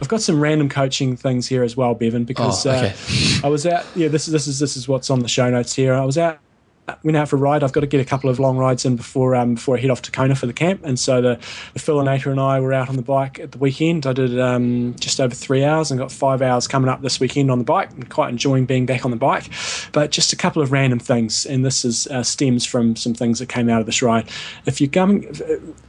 I've 0.00 0.08
got 0.08 0.22
some 0.22 0.40
random 0.40 0.68
coaching 0.70 1.14
things 1.14 1.46
here 1.46 1.62
as 1.62 1.76
well, 1.76 1.94
Bevan, 1.94 2.24
because 2.24 2.64
oh, 2.64 2.70
okay. 2.70 2.94
uh, 3.42 3.46
I 3.46 3.50
was 3.50 3.66
out. 3.66 3.84
Yeah, 3.94 4.08
this 4.08 4.26
is 4.26 4.32
this 4.32 4.46
is 4.46 4.58
this 4.58 4.76
is 4.76 4.88
what's 4.88 5.10
on 5.10 5.20
the 5.20 5.28
show 5.28 5.50
notes 5.50 5.74
here. 5.74 5.94
I 5.94 6.04
was 6.04 6.16
out 6.18 6.40
went 7.02 7.16
out 7.16 7.28
for 7.28 7.36
a 7.36 7.38
ride. 7.38 7.62
I've 7.62 7.72
got 7.72 7.80
to 7.80 7.86
get 7.86 8.00
a 8.00 8.04
couple 8.04 8.30
of 8.30 8.38
long 8.38 8.56
rides 8.56 8.84
in 8.84 8.96
before 8.96 9.34
um, 9.34 9.54
before 9.54 9.76
I 9.76 9.80
head 9.80 9.90
off 9.90 10.02
to 10.02 10.10
Kona 10.10 10.34
for 10.34 10.46
the 10.46 10.52
camp. 10.52 10.82
And 10.84 10.98
so 10.98 11.20
the, 11.20 11.36
the 11.74 11.80
Philinator 11.80 12.30
and 12.30 12.40
I 12.40 12.60
were 12.60 12.72
out 12.72 12.88
on 12.88 12.96
the 12.96 13.02
bike 13.02 13.38
at 13.38 13.52
the 13.52 13.58
weekend. 13.58 14.06
I 14.06 14.12
did 14.12 14.38
um, 14.38 14.94
just 14.98 15.20
over 15.20 15.34
three 15.34 15.64
hours 15.64 15.90
and 15.90 15.98
got 15.98 16.12
five 16.12 16.42
hours 16.42 16.66
coming 16.66 16.88
up 16.88 17.02
this 17.02 17.20
weekend 17.20 17.50
on 17.50 17.58
the 17.58 17.64
bike. 17.64 17.90
I'm 17.92 18.02
quite 18.04 18.30
enjoying 18.30 18.66
being 18.66 18.86
back 18.86 19.04
on 19.04 19.10
the 19.10 19.16
bike. 19.16 19.50
But 19.92 20.10
just 20.10 20.32
a 20.32 20.36
couple 20.36 20.62
of 20.62 20.72
random 20.72 20.98
things, 20.98 21.46
and 21.46 21.64
this 21.64 21.84
is 21.84 22.06
uh, 22.08 22.22
stems 22.22 22.64
from 22.64 22.96
some 22.96 23.14
things 23.14 23.38
that 23.38 23.48
came 23.48 23.68
out 23.68 23.80
of 23.80 23.86
this 23.86 24.02
ride. 24.02 24.28
If 24.66 24.80
you're 24.80 24.90
coming, 24.90 25.32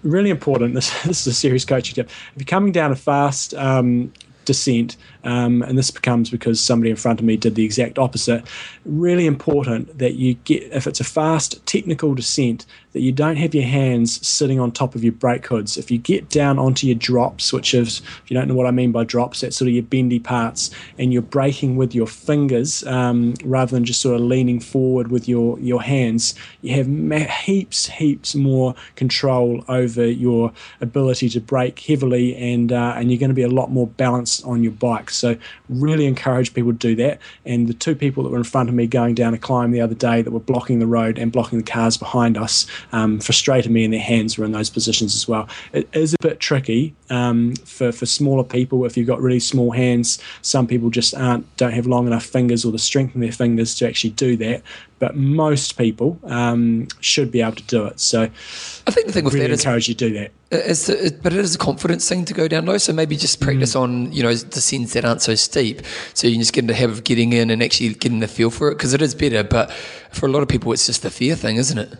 really 0.03 0.29
important. 0.29 0.71
This 0.81 1.03
this 1.03 1.21
is 1.21 1.27
a 1.27 1.33
serious 1.33 1.65
coaching 1.65 1.95
tip. 1.95 2.09
If 2.33 2.41
you're 2.41 2.45
coming 2.45 2.71
down 2.71 2.91
a 2.91 2.95
fast 2.95 3.53
um, 3.53 4.11
descent, 4.45 4.97
um, 5.23 5.61
and 5.63 5.77
this 5.77 5.91
becomes 5.91 6.29
because 6.29 6.59
somebody 6.59 6.89
in 6.89 6.95
front 6.95 7.19
of 7.19 7.25
me 7.25 7.37
did 7.37 7.55
the 7.55 7.65
exact 7.65 7.99
opposite. 7.99 8.43
Really 8.85 9.25
important 9.25 9.97
that 9.97 10.15
you 10.15 10.35
get, 10.45 10.63
if 10.71 10.87
it's 10.87 10.99
a 10.99 11.05
fast 11.05 11.65
technical 11.65 12.15
descent, 12.15 12.65
that 12.93 13.01
you 13.01 13.11
don't 13.11 13.37
have 13.37 13.55
your 13.55 13.65
hands 13.65 14.25
sitting 14.25 14.59
on 14.59 14.71
top 14.71 14.95
of 14.95 15.03
your 15.03 15.13
brake 15.13 15.47
hoods. 15.47 15.77
If 15.77 15.89
you 15.89 15.97
get 15.97 16.29
down 16.29 16.59
onto 16.59 16.87
your 16.87 16.95
drops, 16.95 17.53
which 17.53 17.73
is, 17.73 18.01
if 18.23 18.29
you 18.29 18.35
don't 18.35 18.47
know 18.47 18.53
what 18.53 18.67
I 18.67 18.71
mean 18.71 18.91
by 18.91 19.03
drops, 19.03 19.41
that's 19.41 19.55
sort 19.55 19.69
of 19.69 19.73
your 19.73 19.83
bendy 19.83 20.19
parts, 20.19 20.71
and 20.97 21.13
you're 21.13 21.21
braking 21.21 21.77
with 21.77 21.95
your 21.95 22.07
fingers 22.07 22.85
um, 22.87 23.33
rather 23.43 23.71
than 23.71 23.85
just 23.85 24.01
sort 24.01 24.15
of 24.15 24.21
leaning 24.21 24.59
forward 24.59 25.09
with 25.09 25.27
your, 25.27 25.59
your 25.59 25.81
hands, 25.81 26.35
you 26.61 26.75
have 26.75 26.87
ma- 26.87 27.19
heaps, 27.19 27.87
heaps 27.87 28.35
more 28.35 28.75
control 28.95 29.63
over 29.67 30.05
your 30.05 30.51
ability 30.81 31.29
to 31.29 31.39
brake 31.39 31.79
heavily, 31.79 32.35
and, 32.35 32.71
uh, 32.71 32.93
and 32.97 33.09
you're 33.09 33.19
going 33.19 33.29
to 33.29 33.35
be 33.35 33.41
a 33.41 33.47
lot 33.49 33.71
more 33.71 33.87
balanced 33.87 34.45
on 34.45 34.63
your 34.63 34.73
bike. 34.73 35.09
So 35.09 35.37
really 35.69 36.05
encourage 36.05 36.53
people 36.53 36.71
to 36.71 36.77
do 36.77 36.95
that. 36.95 37.19
And 37.45 37.67
the 37.67 37.73
two 37.73 37.95
people 37.95 38.23
that 38.23 38.29
were 38.29 38.37
in 38.37 38.43
front 38.43 38.69
of 38.69 38.75
me 38.75 38.87
going 38.87 39.15
down 39.15 39.33
a 39.33 39.37
climb 39.37 39.71
the 39.71 39.81
other 39.81 39.95
day 39.95 40.21
that 40.21 40.31
were 40.31 40.39
blocking 40.39 40.79
the 40.79 40.87
road 40.87 41.17
and 41.17 41.31
blocking 41.31 41.57
the 41.59 41.63
cars 41.71 41.97
behind 41.97 42.37
us 42.37 42.67
um, 42.91 43.19
frustrated 43.19 43.71
me, 43.71 43.83
and 43.83 43.93
their 43.93 44.01
hands 44.01 44.37
were 44.37 44.45
in 44.45 44.51
those 44.51 44.69
positions 44.69 45.15
as 45.15 45.27
well. 45.27 45.47
It 45.73 45.89
is 45.93 46.13
a 46.13 46.17
bit 46.21 46.39
tricky 46.39 46.95
um, 47.09 47.55
for 47.65 47.91
for 47.91 48.05
smaller 48.05 48.43
people 48.43 48.85
if 48.85 48.97
you've 48.97 49.07
got 49.07 49.21
really 49.21 49.39
small 49.39 49.71
hands. 49.71 50.19
Some 50.41 50.67
people 50.67 50.89
just 50.89 51.15
aren't 51.15 51.55
don't 51.57 51.73
have 51.73 51.87
long 51.87 52.07
enough 52.07 52.25
fingers 52.25 52.65
or 52.65 52.71
the 52.71 52.79
strength 52.79 53.15
in 53.15 53.21
their 53.21 53.31
fingers 53.31 53.75
to 53.75 53.87
actually 53.87 54.11
do 54.11 54.37
that 54.37 54.63
but 55.01 55.15
most 55.15 55.79
people 55.79 56.19
um, 56.25 56.87
should 56.99 57.31
be 57.31 57.41
able 57.41 57.55
to 57.55 57.63
do 57.63 57.85
it. 57.85 57.99
So 57.99 58.21
I 58.21 58.91
think 58.91 59.07
the 59.07 59.13
thing 59.13 59.25
with 59.25 59.33
really 59.33 59.47
that 59.47 59.53
is 59.53 59.65
encourage 59.65 59.89
you 59.89 59.95
to 59.95 60.09
do 60.09 60.13
that. 60.13 60.31
It's 60.51 60.87
but 61.11 61.33
it 61.33 61.39
is 61.39 61.55
a 61.55 61.57
confidence 61.57 62.07
thing 62.07 62.23
to 62.25 62.35
go 62.35 62.47
down 62.47 62.67
low. 62.67 62.77
So 62.77 62.93
maybe 62.93 63.17
just 63.17 63.41
practice 63.41 63.73
mm. 63.73 63.81
on 63.81 64.11
you 64.11 64.21
know 64.21 64.29
descents 64.29 64.93
that 64.93 65.03
aren't 65.03 65.23
so 65.23 65.33
steep, 65.33 65.81
so 66.13 66.27
you 66.27 66.33
can 66.33 66.41
just 66.41 66.53
get 66.53 66.65
in 66.65 66.67
the 66.67 66.75
habit 66.75 66.99
of 66.99 67.03
getting 67.03 67.33
in 67.33 67.49
and 67.49 67.63
actually 67.63 67.95
getting 67.95 68.19
the 68.19 68.27
feel 68.27 68.51
for 68.51 68.69
it 68.69 68.75
because 68.75 68.93
it 68.93 69.01
is 69.01 69.15
better. 69.15 69.43
But 69.43 69.71
for 70.11 70.27
a 70.27 70.29
lot 70.29 70.43
of 70.43 70.49
people, 70.49 70.71
it's 70.71 70.85
just 70.85 71.01
the 71.01 71.09
fear 71.09 71.35
thing, 71.35 71.55
isn't 71.55 71.79
it? 71.79 71.97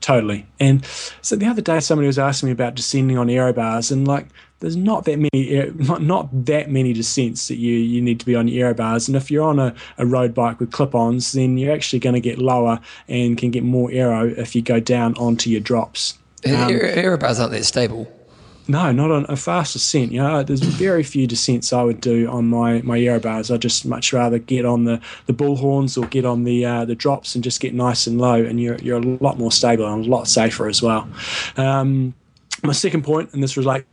Totally. 0.00 0.46
And 0.60 0.84
so 1.22 1.36
the 1.36 1.46
other 1.46 1.62
day, 1.62 1.80
somebody 1.80 2.06
was 2.06 2.18
asking 2.18 2.48
me 2.48 2.52
about 2.52 2.74
descending 2.74 3.18
on 3.18 3.30
aero 3.30 3.52
bars, 3.52 3.90
and 3.90 4.06
like 4.06 4.26
there's 4.60 4.76
not 4.76 5.04
that 5.04 5.18
many 5.18 5.70
not, 5.74 6.02
not 6.02 6.46
that 6.46 6.70
many 6.70 6.92
descents 6.92 7.48
that 7.48 7.56
you 7.56 7.74
you 7.74 8.00
need 8.00 8.20
to 8.20 8.26
be 8.26 8.34
on 8.34 8.48
aero 8.48 8.74
bars. 8.74 9.08
And 9.08 9.16
if 9.16 9.30
you're 9.30 9.44
on 9.44 9.58
a, 9.58 9.74
a 9.98 10.06
road 10.06 10.34
bike 10.34 10.60
with 10.60 10.72
clip-ons 10.72 11.32
then 11.32 11.58
you're 11.58 11.72
actually 11.72 11.98
going 11.98 12.14
to 12.14 12.20
get 12.20 12.38
lower 12.38 12.80
and 13.08 13.36
can 13.36 13.50
get 13.50 13.64
more 13.64 13.90
aero 13.92 14.28
if 14.28 14.54
you 14.54 14.62
go 14.62 14.80
down 14.80 15.14
onto 15.16 15.50
your 15.50 15.60
drops. 15.60 16.18
Um, 16.46 16.70
aero 16.70 17.18
bars 17.18 17.40
aren't 17.40 17.52
that 17.52 17.64
stable 17.64 18.10
no, 18.68 18.92
not 18.92 19.10
on 19.10 19.26
a 19.28 19.36
fast 19.36 19.74
descent. 19.74 20.12
You 20.12 20.22
know, 20.22 20.42
there's 20.42 20.60
very 20.60 21.02
few 21.02 21.26
descents 21.26 21.72
I 21.72 21.82
would 21.82 22.00
do 22.00 22.28
on 22.28 22.48
my 22.48 22.82
my 22.82 22.98
aero 23.00 23.20
bars. 23.20 23.50
I 23.50 23.56
just 23.56 23.86
much 23.86 24.12
rather 24.12 24.38
get 24.38 24.64
on 24.64 24.84
the 24.84 25.00
the 25.26 25.32
bullhorns 25.32 26.00
or 26.00 26.06
get 26.06 26.24
on 26.24 26.44
the 26.44 26.64
uh, 26.64 26.84
the 26.84 26.94
drops 26.94 27.34
and 27.34 27.44
just 27.44 27.60
get 27.60 27.74
nice 27.74 28.06
and 28.06 28.20
low, 28.20 28.42
and 28.42 28.60
you're 28.60 28.76
you're 28.78 28.98
a 28.98 29.02
lot 29.02 29.38
more 29.38 29.52
stable 29.52 29.86
and 29.86 30.06
a 30.06 30.08
lot 30.08 30.28
safer 30.28 30.68
as 30.68 30.82
well. 30.82 31.08
Um, 31.56 32.14
my 32.62 32.72
second 32.72 33.04
point, 33.04 33.32
and 33.32 33.42
this 33.42 33.56
relates 33.56 33.86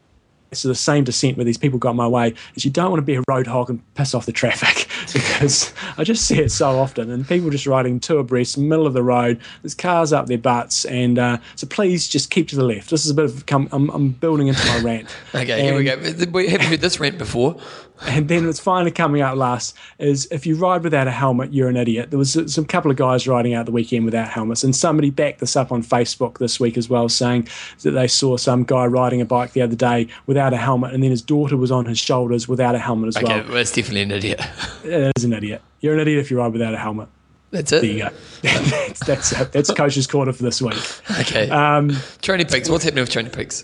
to 0.51 0.67
the 0.67 0.75
same 0.75 1.03
descent 1.03 1.37
where 1.37 1.45
these 1.45 1.57
people 1.57 1.79
got 1.79 1.95
my 1.95 2.07
way 2.07 2.33
is 2.55 2.63
you 2.63 2.71
don't 2.71 2.91
want 2.91 2.99
to 2.99 3.05
be 3.05 3.15
a 3.15 3.23
road 3.27 3.47
hog 3.47 3.69
and 3.69 3.81
piss 3.95 4.13
off 4.13 4.25
the 4.25 4.31
traffic 4.31 4.82
because 5.13 5.73
I 5.97 6.03
just 6.03 6.25
see 6.25 6.39
it 6.39 6.51
so 6.51 6.79
often 6.79 7.09
and 7.09 7.27
people 7.27 7.49
just 7.49 7.67
riding 7.67 7.99
two 7.99 8.17
abreast, 8.17 8.57
middle 8.57 8.87
of 8.87 8.93
the 8.93 9.03
road. 9.03 9.39
There's 9.61 9.75
cars 9.75 10.13
up 10.13 10.27
their 10.27 10.37
butts, 10.37 10.85
and 10.85 11.19
uh, 11.19 11.37
so 11.55 11.67
please 11.67 12.07
just 12.07 12.29
keep 12.29 12.47
to 12.49 12.55
the 12.55 12.63
left. 12.63 12.89
This 12.89 13.05
is 13.05 13.11
a 13.11 13.13
bit 13.13 13.25
of 13.25 13.45
come. 13.45 13.67
I'm, 13.71 13.89
I'm 13.89 14.09
building 14.09 14.47
into 14.47 14.65
my 14.67 14.79
rant. 14.79 15.15
okay, 15.35 15.51
and, 15.51 15.61
here 15.61 15.75
we 15.75 15.83
go. 15.83 16.31
We 16.31 16.47
haven't 16.47 16.67
heard 16.67 16.81
this 16.81 16.99
rant 16.99 17.17
before 17.17 17.59
and 18.01 18.27
then 18.27 18.47
it's 18.47 18.59
finally 18.59 18.91
coming 18.91 19.21
out 19.21 19.37
last 19.37 19.75
is 19.99 20.27
if 20.31 20.45
you 20.45 20.55
ride 20.55 20.83
without 20.83 21.07
a 21.07 21.11
helmet, 21.11 21.53
you're 21.53 21.69
an 21.69 21.77
idiot. 21.77 22.09
There 22.09 22.19
was 22.19 22.37
some 22.53 22.65
couple 22.65 22.91
of 22.91 22.97
guys 22.97 23.27
riding 23.27 23.53
out 23.53 23.65
the 23.65 23.71
weekend 23.71 24.05
without 24.05 24.29
helmets, 24.29 24.63
and 24.63 24.75
somebody 24.75 25.09
backed 25.09 25.39
this 25.39 25.55
up 25.55 25.71
on 25.71 25.83
Facebook 25.83 26.37
this 26.37 26.59
week 26.59 26.77
as 26.77 26.89
well, 26.89 27.07
saying 27.09 27.47
that 27.81 27.91
they 27.91 28.07
saw 28.07 28.37
some 28.37 28.63
guy 28.63 28.85
riding 28.85 29.21
a 29.21 29.25
bike 29.25 29.53
the 29.53 29.61
other 29.61 29.75
day 29.75 30.07
without 30.25 30.53
a 30.53 30.57
helmet, 30.57 30.93
and 30.93 31.03
then 31.03 31.11
his 31.11 31.21
daughter 31.21 31.57
was 31.57 31.71
on 31.71 31.85
his 31.85 31.99
shoulders 31.99 32.47
without 32.47 32.75
a 32.75 32.79
helmet 32.79 33.09
as 33.09 33.17
okay, 33.17 33.25
well. 33.25 33.37
Okay, 33.39 33.47
well, 33.47 33.57
that's 33.57 33.71
definitely 33.71 34.01
an 34.01 34.11
idiot. 34.11 34.41
it 34.83 35.11
is 35.15 35.23
an 35.23 35.33
idiot. 35.33 35.61
You're 35.79 35.93
an 35.93 35.99
idiot 35.99 36.19
if 36.19 36.31
you 36.31 36.37
ride 36.37 36.53
without 36.53 36.73
a 36.73 36.77
helmet. 36.77 37.09
That's 37.51 37.71
it. 37.71 37.81
There 37.81 37.91
you 37.91 37.99
go. 37.99 38.09
that's, 38.41 39.05
that's, 39.05 39.29
that's 39.49 39.71
Coach's 39.71 40.07
Corner 40.07 40.33
for 40.33 40.41
this 40.41 40.59
week. 40.59 40.73
Okay. 41.19 41.49
Um, 41.51 41.95
Training 42.23 42.47
Peaks. 42.47 42.67
What's 42.67 42.83
happening 42.83 43.03
with 43.03 43.11
Training 43.11 43.31
Peaks? 43.31 43.63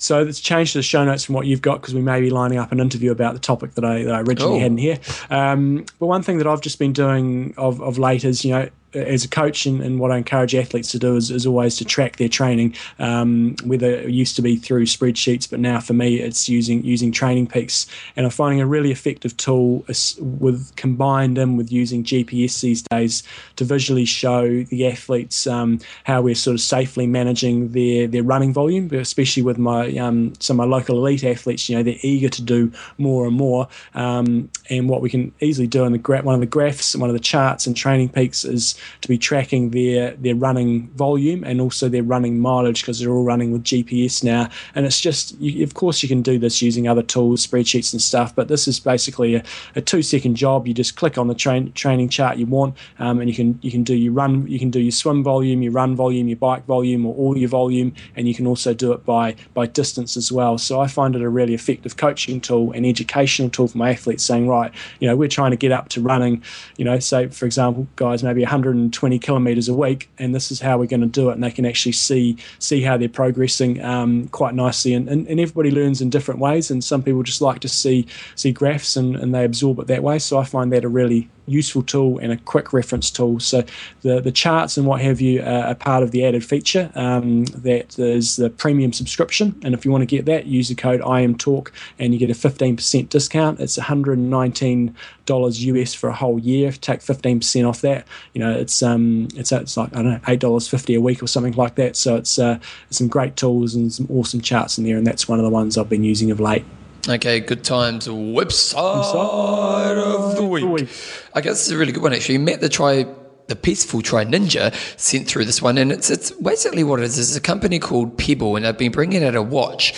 So 0.00 0.26
it's 0.26 0.40
changed 0.40 0.74
the 0.74 0.82
show 0.82 1.04
notes 1.04 1.24
from 1.24 1.34
what 1.34 1.46
you've 1.46 1.60
got 1.60 1.80
because 1.80 1.94
we 1.94 2.00
may 2.00 2.20
be 2.20 2.30
lining 2.30 2.58
up 2.58 2.72
an 2.72 2.80
interview 2.80 3.10
about 3.10 3.34
the 3.34 3.40
topic 3.40 3.74
that 3.74 3.84
I, 3.84 4.02
that 4.04 4.14
I 4.14 4.20
originally 4.22 4.56
oh. 4.56 4.60
had 4.60 4.72
in 4.72 4.78
here. 4.78 4.98
Um, 5.28 5.84
but 5.98 6.06
one 6.06 6.22
thing 6.22 6.38
that 6.38 6.46
I've 6.46 6.62
just 6.62 6.78
been 6.78 6.94
doing 6.94 7.54
of, 7.58 7.82
of 7.82 7.98
late 7.98 8.24
is, 8.24 8.42
you 8.44 8.52
know, 8.52 8.68
as 8.94 9.24
a 9.24 9.28
coach 9.28 9.66
and, 9.66 9.80
and, 9.80 10.00
what 10.00 10.10
I 10.10 10.16
encourage 10.16 10.54
athletes 10.54 10.90
to 10.92 10.98
do 10.98 11.14
is, 11.16 11.30
is 11.30 11.46
always 11.46 11.76
to 11.76 11.84
track 11.84 12.16
their 12.16 12.28
training, 12.28 12.74
um, 12.98 13.54
whether 13.64 13.86
it 13.86 14.10
used 14.10 14.34
to 14.36 14.42
be 14.42 14.56
through 14.56 14.86
spreadsheets, 14.86 15.48
but 15.48 15.60
now 15.60 15.78
for 15.78 15.92
me 15.92 16.20
it's 16.20 16.48
using 16.48 16.82
using 16.84 17.12
Training 17.12 17.46
Peaks, 17.46 17.86
and 18.16 18.26
I'm 18.26 18.30
finding 18.30 18.60
a 18.60 18.66
really 18.66 18.90
effective 18.90 19.36
tool 19.36 19.84
with 20.18 20.74
combined 20.76 21.38
in 21.38 21.56
with 21.56 21.70
using 21.70 22.02
GPS 22.02 22.60
these 22.60 22.82
days 22.82 23.22
to 23.56 23.64
visually 23.64 24.04
show 24.04 24.62
the 24.64 24.86
athletes 24.86 25.46
um, 25.46 25.80
how 26.04 26.22
we're 26.22 26.34
sort 26.34 26.54
of 26.54 26.60
safely 26.60 27.06
managing 27.06 27.72
their 27.72 28.06
their 28.06 28.22
running 28.22 28.52
volume, 28.52 28.92
especially 28.94 29.42
with 29.42 29.58
my 29.58 29.96
um, 29.98 30.32
some 30.40 30.58
of 30.58 30.68
my 30.68 30.76
local 30.76 30.96
elite 30.96 31.24
athletes. 31.24 31.68
You 31.68 31.76
know 31.76 31.82
they're 31.82 31.94
eager 32.02 32.28
to 32.30 32.42
do 32.42 32.72
more 32.98 33.26
and 33.26 33.36
more, 33.36 33.68
um, 33.94 34.50
and 34.68 34.88
what 34.88 35.02
we 35.02 35.10
can 35.10 35.32
easily 35.40 35.66
do 35.66 35.84
in 35.84 35.92
the 35.92 35.98
gra- 35.98 36.22
one 36.22 36.34
of 36.34 36.40
the 36.40 36.46
graphs, 36.46 36.96
one 36.96 37.10
of 37.10 37.14
the 37.14 37.20
charts 37.20 37.66
and 37.66 37.76
Training 37.76 38.08
Peaks 38.08 38.44
is 38.44 38.79
to 39.00 39.08
be 39.08 39.18
tracking 39.18 39.70
their 39.70 40.12
their 40.16 40.34
running 40.34 40.88
volume 40.90 41.44
and 41.44 41.60
also 41.60 41.88
their 41.88 42.02
running 42.02 42.38
mileage 42.38 42.82
because 42.82 42.98
they're 42.98 43.10
all 43.10 43.24
running 43.24 43.52
with 43.52 43.64
GPS 43.64 44.22
now. 44.24 44.48
And 44.74 44.86
it's 44.86 45.00
just, 45.00 45.38
you, 45.40 45.62
of 45.64 45.74
course, 45.74 46.02
you 46.02 46.08
can 46.08 46.22
do 46.22 46.38
this 46.38 46.62
using 46.62 46.88
other 46.88 47.02
tools, 47.02 47.46
spreadsheets 47.46 47.92
and 47.92 48.00
stuff. 48.02 48.34
But 48.34 48.48
this 48.48 48.68
is 48.68 48.80
basically 48.80 49.36
a, 49.36 49.42
a 49.76 49.80
two 49.80 50.02
second 50.02 50.36
job. 50.36 50.66
You 50.66 50.74
just 50.74 50.96
click 50.96 51.18
on 51.18 51.28
the 51.28 51.34
train, 51.34 51.72
training 51.72 52.08
chart 52.08 52.36
you 52.36 52.46
want, 52.46 52.76
um, 52.98 53.20
and 53.20 53.28
you 53.28 53.34
can 53.34 53.58
you 53.62 53.70
can 53.70 53.84
do 53.84 53.94
your 53.94 54.12
run, 54.12 54.46
you 54.46 54.58
can 54.58 54.70
do 54.70 54.80
your 54.80 54.92
swim 54.92 55.22
volume, 55.22 55.62
your 55.62 55.72
run 55.72 55.96
volume, 55.96 56.28
your 56.28 56.36
bike 56.36 56.64
volume, 56.66 57.06
or 57.06 57.14
all 57.14 57.36
your 57.36 57.48
volume, 57.48 57.92
and 58.16 58.28
you 58.28 58.34
can 58.34 58.46
also 58.46 58.74
do 58.74 58.92
it 58.92 59.04
by 59.04 59.36
by 59.54 59.66
distance 59.66 60.16
as 60.16 60.32
well. 60.32 60.58
So 60.58 60.80
I 60.80 60.86
find 60.86 61.14
it 61.14 61.22
a 61.22 61.28
really 61.28 61.54
effective 61.54 61.96
coaching 61.96 62.40
tool 62.40 62.72
and 62.72 62.86
educational 62.86 63.50
tool 63.50 63.68
for 63.68 63.78
my 63.78 63.90
athletes, 63.90 64.24
saying, 64.24 64.48
right, 64.48 64.72
you 65.00 65.08
know, 65.08 65.16
we're 65.16 65.28
trying 65.28 65.50
to 65.50 65.56
get 65.56 65.72
up 65.72 65.88
to 65.90 66.00
running, 66.00 66.42
you 66.76 66.84
know, 66.84 66.98
say 66.98 67.28
for 67.28 67.46
example, 67.46 67.86
guys, 67.96 68.22
maybe 68.22 68.44
120 68.70 69.18
kilometers 69.18 69.68
a 69.68 69.74
week, 69.74 70.08
and 70.18 70.34
this 70.34 70.50
is 70.50 70.60
how 70.60 70.78
we're 70.78 70.86
going 70.86 71.00
to 71.00 71.06
do 71.06 71.30
it, 71.30 71.34
and 71.34 71.42
they 71.42 71.50
can 71.50 71.66
actually 71.66 71.92
see 71.92 72.36
see 72.58 72.82
how 72.82 72.96
they're 72.96 73.08
progressing 73.08 73.82
um, 73.82 74.28
quite 74.28 74.54
nicely, 74.54 74.94
and, 74.94 75.08
and, 75.08 75.26
and 75.26 75.40
everybody 75.40 75.70
learns 75.70 76.00
in 76.00 76.10
different 76.10 76.40
ways, 76.40 76.70
and 76.70 76.84
some 76.84 77.02
people 77.02 77.22
just 77.22 77.40
like 77.40 77.60
to 77.60 77.68
see 77.68 78.06
see 78.36 78.52
graphs 78.52 78.96
and, 78.96 79.16
and 79.16 79.34
they 79.34 79.44
absorb 79.44 79.78
it 79.80 79.86
that 79.88 80.02
way. 80.02 80.18
So 80.18 80.38
I 80.38 80.44
find 80.44 80.72
that 80.72 80.84
a 80.84 80.88
really 80.88 81.28
useful 81.50 81.82
tool 81.82 82.18
and 82.18 82.32
a 82.32 82.36
quick 82.36 82.72
reference 82.72 83.10
tool. 83.10 83.40
So 83.40 83.64
the, 84.02 84.20
the 84.20 84.32
charts 84.32 84.76
and 84.76 84.86
what 84.86 85.00
have 85.00 85.20
you 85.20 85.42
are, 85.42 85.74
part 85.74 86.02
of 86.02 86.10
the 86.10 86.24
added 86.24 86.44
feature. 86.44 86.90
Um, 86.94 87.44
that 87.46 87.98
is 87.98 88.36
the 88.36 88.50
premium 88.50 88.92
subscription, 88.92 89.58
and 89.64 89.74
if 89.74 89.84
you 89.84 89.90
want 89.90 90.02
to 90.02 90.06
get 90.06 90.26
that, 90.26 90.46
use 90.46 90.68
the 90.68 90.74
code 90.74 91.00
IMTalk 91.00 91.70
and 91.98 92.12
you 92.12 92.18
get 92.18 92.30
a 92.30 92.34
15% 92.34 93.08
discount. 93.08 93.60
It's 93.60 93.76
119 93.76 94.94
dollars 95.26 95.64
US 95.64 95.94
for 95.94 96.08
a 96.08 96.12
whole 96.12 96.40
year. 96.40 96.72
Take 96.72 97.00
15% 97.00 97.68
off 97.68 97.82
that, 97.82 98.04
you 98.34 98.40
know, 98.40 98.50
it's 98.50 98.82
um 98.82 99.28
it's 99.36 99.52
it's 99.52 99.76
like 99.76 99.92
I 99.94 100.02
don't 100.02 100.12
know 100.12 100.20
eight 100.26 100.40
dollars 100.40 100.68
fifty 100.68 100.94
a 100.94 101.00
week 101.00 101.22
or 101.22 101.28
something 101.28 101.54
like 101.54 101.76
that. 101.76 101.96
So 101.96 102.16
it's 102.16 102.38
uh, 102.38 102.58
some 102.90 103.08
great 103.08 103.36
tools 103.36 103.74
and 103.74 103.92
some 103.92 104.06
awesome 104.10 104.40
charts 104.40 104.78
in 104.78 104.84
there, 104.84 104.96
and 104.96 105.06
that's 105.06 105.28
one 105.28 105.38
of 105.38 105.44
the 105.44 105.50
ones 105.50 105.78
I've 105.78 105.88
been 105.88 106.04
using 106.04 106.30
of 106.30 106.40
late. 106.40 106.64
Okay, 107.08 107.40
good 107.40 107.64
times. 107.64 108.06
Website, 108.08 108.74
Website 108.74 109.96
of 109.96 110.36
the 110.36 110.44
week. 110.44 110.64
week. 110.64 110.88
I 111.34 111.40
guess 111.40 111.66
is 111.66 111.70
a 111.70 111.78
really 111.78 111.92
good 111.92 112.02
one 112.02 112.12
actually. 112.12 112.38
Met 112.38 112.60
the 112.60 112.68
try 112.68 113.06
the 113.50 113.56
Peaceful 113.56 114.00
Tri 114.00 114.24
Ninja 114.24 114.72
sent 114.98 115.26
through 115.26 115.44
this 115.44 115.60
one, 115.60 115.76
and 115.76 115.90
it's 115.92 116.08
it's 116.08 116.30
basically 116.30 116.84
what 116.84 117.00
it 117.00 117.04
is. 117.04 117.18
It's 117.18 117.36
a 117.36 117.40
company 117.40 117.78
called 117.78 118.16
Pebble, 118.16 118.56
and 118.56 118.64
they've 118.64 118.78
been 118.78 118.92
bringing 118.92 119.24
out 119.24 119.34
a 119.34 119.42
watch, 119.42 119.92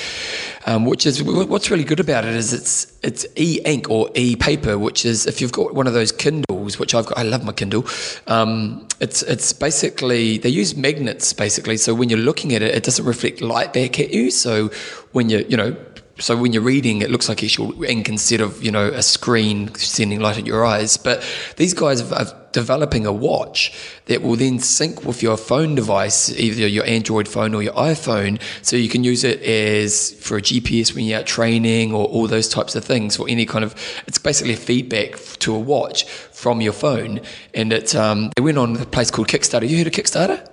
um, 0.66 0.86
which 0.86 1.04
is 1.06 1.22
what's 1.22 1.70
really 1.70 1.84
good 1.84 2.00
about 2.00 2.24
it 2.24 2.34
is 2.34 2.52
it's 2.52 2.92
it's 3.02 3.26
e 3.36 3.60
ink 3.64 3.90
or 3.90 4.10
e 4.14 4.36
paper, 4.36 4.78
which 4.78 5.04
is 5.04 5.26
if 5.26 5.40
you've 5.40 5.52
got 5.52 5.74
one 5.74 5.86
of 5.86 5.92
those 5.92 6.12
Kindles, 6.12 6.78
which 6.78 6.94
I've 6.94 7.06
got, 7.06 7.18
I 7.18 7.22
love 7.24 7.44
my 7.44 7.52
Kindle. 7.52 7.84
Um, 8.26 8.88
it's 9.00 9.22
it's 9.22 9.52
basically 9.52 10.38
they 10.38 10.48
use 10.48 10.74
magnets 10.74 11.32
basically, 11.32 11.76
so 11.76 11.94
when 11.94 12.08
you're 12.08 12.18
looking 12.18 12.54
at 12.54 12.62
it, 12.62 12.74
it 12.74 12.84
doesn't 12.84 13.04
reflect 13.04 13.42
light 13.42 13.72
back 13.74 14.00
at 14.00 14.10
you. 14.12 14.30
So 14.30 14.68
when 15.12 15.28
you 15.28 15.44
you 15.48 15.58
know 15.58 15.76
so 16.18 16.36
when 16.36 16.52
you're 16.52 16.62
reading, 16.62 17.00
it 17.00 17.10
looks 17.10 17.28
like 17.28 17.42
actual 17.42 17.82
ink 17.84 18.08
instead 18.08 18.40
of 18.40 18.62
you 18.62 18.70
know 18.70 18.88
a 18.88 19.02
screen 19.02 19.74
sending 19.74 20.20
light 20.20 20.38
at 20.38 20.46
your 20.46 20.64
eyes. 20.64 20.96
But 20.96 21.24
these 21.56 21.74
guys 21.74 22.12
are 22.12 22.26
developing 22.52 23.06
a 23.06 23.12
watch 23.12 23.72
that 24.06 24.20
will 24.20 24.36
then 24.36 24.58
sync 24.58 25.04
with 25.04 25.22
your 25.22 25.36
phone 25.36 25.74
device, 25.74 26.30
either 26.30 26.66
your 26.66 26.84
Android 26.84 27.26
phone 27.26 27.54
or 27.54 27.62
your 27.62 27.72
iPhone, 27.72 28.40
so 28.60 28.76
you 28.76 28.88
can 28.88 29.04
use 29.04 29.24
it 29.24 29.42
as 29.42 30.12
for 30.20 30.36
a 30.36 30.42
GPS 30.42 30.94
when 30.94 31.06
you're 31.06 31.20
out 31.20 31.26
training 31.26 31.94
or 31.94 32.04
all 32.06 32.26
those 32.26 32.48
types 32.48 32.76
of 32.76 32.84
things, 32.84 33.18
or 33.18 33.28
any 33.28 33.46
kind 33.46 33.64
of. 33.64 33.74
It's 34.06 34.18
basically 34.18 34.52
a 34.52 34.56
feedback 34.58 35.16
to 35.40 35.54
a 35.54 35.58
watch 35.58 36.04
from 36.04 36.60
your 36.60 36.74
phone, 36.74 37.20
and 37.54 37.72
it. 37.72 37.94
Um, 37.94 38.30
they 38.36 38.42
went 38.42 38.58
on 38.58 38.76
a 38.76 38.86
place 38.86 39.10
called 39.10 39.28
Kickstarter. 39.28 39.68
You 39.68 39.78
heard 39.78 39.86
of 39.86 39.92
Kickstarter? 39.92 40.46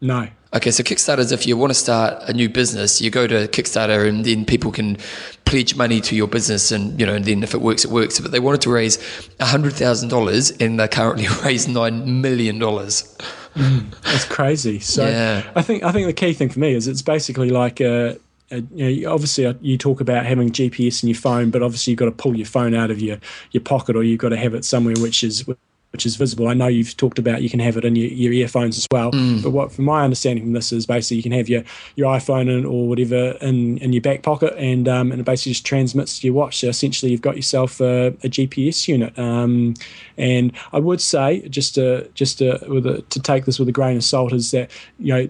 No. 0.00 0.28
Okay, 0.54 0.70
so 0.70 0.82
Kickstarter 0.82 1.18
is 1.18 1.30
if 1.30 1.46
you 1.46 1.58
want 1.58 1.70
to 1.70 1.74
start 1.74 2.22
a 2.26 2.32
new 2.32 2.48
business, 2.48 3.02
you 3.02 3.10
go 3.10 3.26
to 3.26 3.48
Kickstarter 3.48 4.08
and 4.08 4.24
then 4.24 4.46
people 4.46 4.72
can 4.72 4.96
pledge 5.44 5.76
money 5.76 6.00
to 6.00 6.16
your 6.16 6.26
business 6.26 6.72
and, 6.72 6.98
you 6.98 7.04
know, 7.04 7.14
and 7.14 7.26
then 7.26 7.42
if 7.42 7.54
it 7.54 7.60
works, 7.60 7.84
it 7.84 7.90
works. 7.90 8.18
But 8.18 8.32
they 8.32 8.40
wanted 8.40 8.62
to 8.62 8.70
raise 8.70 8.96
$100,000 9.40 10.60
and 10.60 10.80
they 10.80 10.88
currently 10.88 11.28
raised 11.44 11.68
$9 11.68 12.06
million. 12.06 12.58
Mm, 12.58 14.00
that's 14.02 14.24
crazy. 14.24 14.78
So 14.88 15.06
yeah. 15.06 15.50
I 15.54 15.60
think 15.62 15.82
I 15.82 15.92
think 15.92 16.06
the 16.06 16.12
key 16.14 16.32
thing 16.32 16.48
for 16.48 16.60
me 16.60 16.74
is 16.74 16.88
it's 16.88 17.02
basically 17.02 17.50
like 17.50 17.80
a, 17.80 18.18
uh, 18.50 18.60
you 18.74 19.02
know, 19.02 19.12
obviously 19.12 19.44
uh, 19.44 19.52
you 19.60 19.76
talk 19.76 20.00
about 20.00 20.24
having 20.24 20.50
GPS 20.50 21.02
in 21.02 21.10
your 21.10 21.16
phone, 21.16 21.50
but 21.50 21.62
obviously 21.62 21.90
you've 21.90 21.98
got 21.98 22.06
to 22.06 22.12
pull 22.12 22.36
your 22.36 22.46
phone 22.46 22.74
out 22.74 22.90
of 22.90 23.00
your, 23.00 23.18
your 23.50 23.60
pocket 23.60 23.96
or 23.96 24.02
you've 24.02 24.20
got 24.20 24.30
to 24.30 24.38
have 24.38 24.54
it 24.54 24.64
somewhere 24.64 24.94
which 24.98 25.22
is 25.22 25.46
which 25.92 26.04
is 26.04 26.16
visible. 26.16 26.48
I 26.48 26.54
know 26.54 26.66
you've 26.66 26.96
talked 26.96 27.18
about 27.18 27.42
you 27.42 27.48
can 27.48 27.60
have 27.60 27.76
it 27.76 27.84
in 27.84 27.96
your, 27.96 28.08
your 28.08 28.32
earphones 28.32 28.76
as 28.76 28.86
well. 28.90 29.10
Mm. 29.10 29.42
But 29.42 29.50
what, 29.50 29.72
from 29.72 29.86
my 29.86 30.04
understanding 30.04 30.44
from 30.44 30.52
this, 30.52 30.70
is 30.72 30.86
basically 30.86 31.16
you 31.16 31.22
can 31.22 31.32
have 31.32 31.48
your, 31.48 31.62
your 31.96 32.14
iPhone 32.14 32.48
in, 32.48 32.64
or 32.64 32.88
whatever 32.88 33.30
in, 33.40 33.78
in 33.78 33.92
your 33.92 34.02
back 34.02 34.22
pocket, 34.22 34.54
and 34.58 34.86
um, 34.88 35.10
and 35.10 35.20
it 35.20 35.24
basically 35.24 35.52
just 35.52 35.64
transmits 35.64 36.18
to 36.20 36.26
your 36.26 36.34
watch. 36.34 36.58
So 36.58 36.68
essentially, 36.68 37.10
you've 37.10 37.22
got 37.22 37.36
yourself 37.36 37.80
a, 37.80 38.08
a 38.08 38.28
GPS 38.28 38.86
unit. 38.86 39.18
Um, 39.18 39.74
and 40.16 40.52
I 40.72 40.78
would 40.78 41.00
say 41.00 41.48
just 41.48 41.74
to 41.76 42.08
just 42.14 42.38
to, 42.38 42.58
with 42.68 42.86
a, 42.86 43.02
to 43.02 43.20
take 43.20 43.46
this 43.46 43.58
with 43.58 43.68
a 43.68 43.72
grain 43.72 43.96
of 43.96 44.04
salt 44.04 44.32
is 44.32 44.50
that 44.50 44.70
you 44.98 45.14
know 45.14 45.28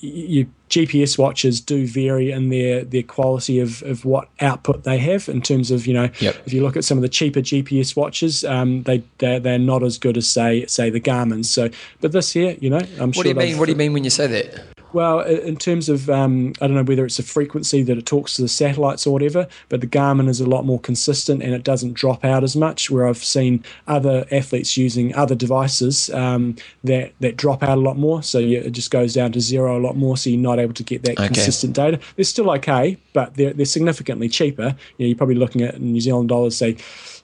you 0.00 0.46
GPS 0.68 1.16
watches 1.16 1.60
do 1.60 1.86
vary 1.86 2.30
in 2.30 2.48
their 2.48 2.84
their 2.84 3.02
quality 3.02 3.60
of, 3.60 3.82
of 3.82 4.04
what 4.04 4.28
output 4.40 4.84
they 4.84 4.98
have 4.98 5.28
in 5.28 5.40
terms 5.40 5.70
of 5.70 5.86
you 5.86 5.94
know 5.94 6.08
yep. 6.20 6.36
if 6.44 6.52
you 6.52 6.62
look 6.62 6.76
at 6.76 6.84
some 6.84 6.98
of 6.98 7.02
the 7.02 7.08
cheaper 7.08 7.40
GPS 7.40 7.94
watches 7.96 8.44
um, 8.44 8.82
they 8.82 9.02
they're, 9.18 9.38
they're 9.38 9.58
not 9.58 9.82
as 9.82 9.98
good 9.98 10.16
as 10.16 10.28
say 10.28 10.66
say 10.66 10.90
the 10.90 11.00
Garmin's. 11.00 11.48
So 11.50 11.70
but 12.00 12.12
this 12.12 12.32
here 12.32 12.56
you 12.60 12.70
know 12.70 12.80
I'm 12.98 13.08
what 13.08 13.14
sure 13.14 13.22
do 13.24 13.28
you 13.30 13.34
mean? 13.34 13.58
what 13.58 13.66
do 13.66 13.72
you 13.72 13.78
mean 13.78 13.92
when 13.92 14.04
you 14.04 14.10
say 14.10 14.26
that 14.26 14.75
well, 14.96 15.20
in 15.20 15.56
terms 15.56 15.90
of, 15.90 16.08
um, 16.08 16.54
I 16.58 16.66
don't 16.66 16.74
know 16.74 16.82
whether 16.82 17.04
it's 17.04 17.18
a 17.18 17.22
frequency 17.22 17.82
that 17.82 17.98
it 17.98 18.06
talks 18.06 18.34
to 18.36 18.42
the 18.42 18.48
satellites 18.48 19.06
or 19.06 19.12
whatever, 19.12 19.46
but 19.68 19.82
the 19.82 19.86
Garmin 19.86 20.26
is 20.26 20.40
a 20.40 20.48
lot 20.48 20.64
more 20.64 20.80
consistent 20.80 21.42
and 21.42 21.52
it 21.52 21.64
doesn't 21.64 21.92
drop 21.92 22.24
out 22.24 22.42
as 22.42 22.56
much. 22.56 22.90
Where 22.90 23.06
I've 23.06 23.22
seen 23.22 23.62
other 23.86 24.24
athletes 24.32 24.78
using 24.78 25.14
other 25.14 25.34
devices 25.34 26.08
um, 26.10 26.56
that 26.82 27.12
that 27.20 27.36
drop 27.36 27.62
out 27.62 27.76
a 27.76 27.80
lot 27.80 27.98
more, 27.98 28.22
so 28.22 28.38
it 28.38 28.70
just 28.70 28.90
goes 28.90 29.12
down 29.12 29.32
to 29.32 29.40
zero 29.40 29.78
a 29.78 29.82
lot 29.86 29.96
more. 29.98 30.16
So 30.16 30.30
you're 30.30 30.40
not 30.40 30.58
able 30.58 30.72
to 30.72 30.82
get 30.82 31.02
that 31.02 31.18
okay. 31.18 31.26
consistent 31.26 31.74
data. 31.74 32.00
They're 32.14 32.24
still 32.24 32.50
okay, 32.52 32.96
but 33.12 33.34
they're 33.34 33.52
they're 33.52 33.66
significantly 33.66 34.30
cheaper. 34.30 34.74
You 34.96 35.04
know, 35.04 35.08
you're 35.08 35.18
probably 35.18 35.34
looking 35.34 35.60
at 35.60 35.78
New 35.78 36.00
Zealand 36.00 36.30
dollars, 36.30 36.56
say, 36.56 36.78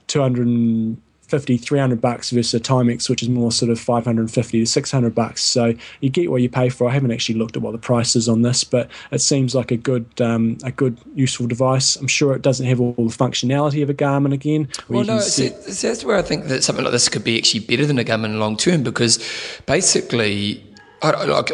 two 0.09 0.20
hundred 0.20 0.47
50, 1.33 1.57
300 1.57 1.99
bucks 1.99 2.28
versus 2.28 2.53
a 2.53 2.61
Timex, 2.61 3.09
which 3.09 3.22
is 3.22 3.30
more 3.30 3.51
sort 3.51 3.70
of 3.70 3.80
550 3.80 4.61
to 4.61 4.66
600 4.66 5.14
bucks. 5.14 5.43
So 5.43 5.72
you 6.01 6.11
get 6.11 6.30
what 6.30 6.43
you 6.43 6.51
pay 6.51 6.68
for. 6.68 6.91
I 6.91 6.93
haven't 6.93 7.11
actually 7.11 7.39
looked 7.39 7.57
at 7.57 7.62
what 7.62 7.72
the 7.72 7.78
price 7.78 8.14
is 8.14 8.28
on 8.28 8.43
this, 8.43 8.64
but 8.64 8.91
it 9.11 9.22
seems 9.22 9.55
like 9.55 9.70
a 9.70 9.78
good, 9.78 10.05
um, 10.20 10.59
a 10.62 10.70
good, 10.70 10.99
useful 11.14 11.47
device. 11.47 11.97
I'm 11.97 12.07
sure 12.07 12.35
it 12.35 12.43
doesn't 12.43 12.66
have 12.66 12.83
all 12.83 12.93
the 12.93 13.05
functionality 13.05 13.83
of 13.83 13.89
a 13.89 13.95
Garmin 13.95 14.35
again. 14.35 14.68
Well, 14.91 15.05
no, 15.05 15.20
see, 15.20 15.49
that's 15.49 16.05
where 16.05 16.18
I 16.18 16.22
think 16.22 16.49
that 16.49 16.62
something 16.62 16.85
like 16.85 16.93
this 16.93 17.09
could 17.09 17.24
be 17.24 17.39
actually 17.39 17.61
better 17.61 17.87
than 17.87 17.99
a 17.99 18.05
Garmin 18.05 18.39
long 18.39 18.59
term 18.59 18.83
because 18.83 19.18
basically 19.64 20.62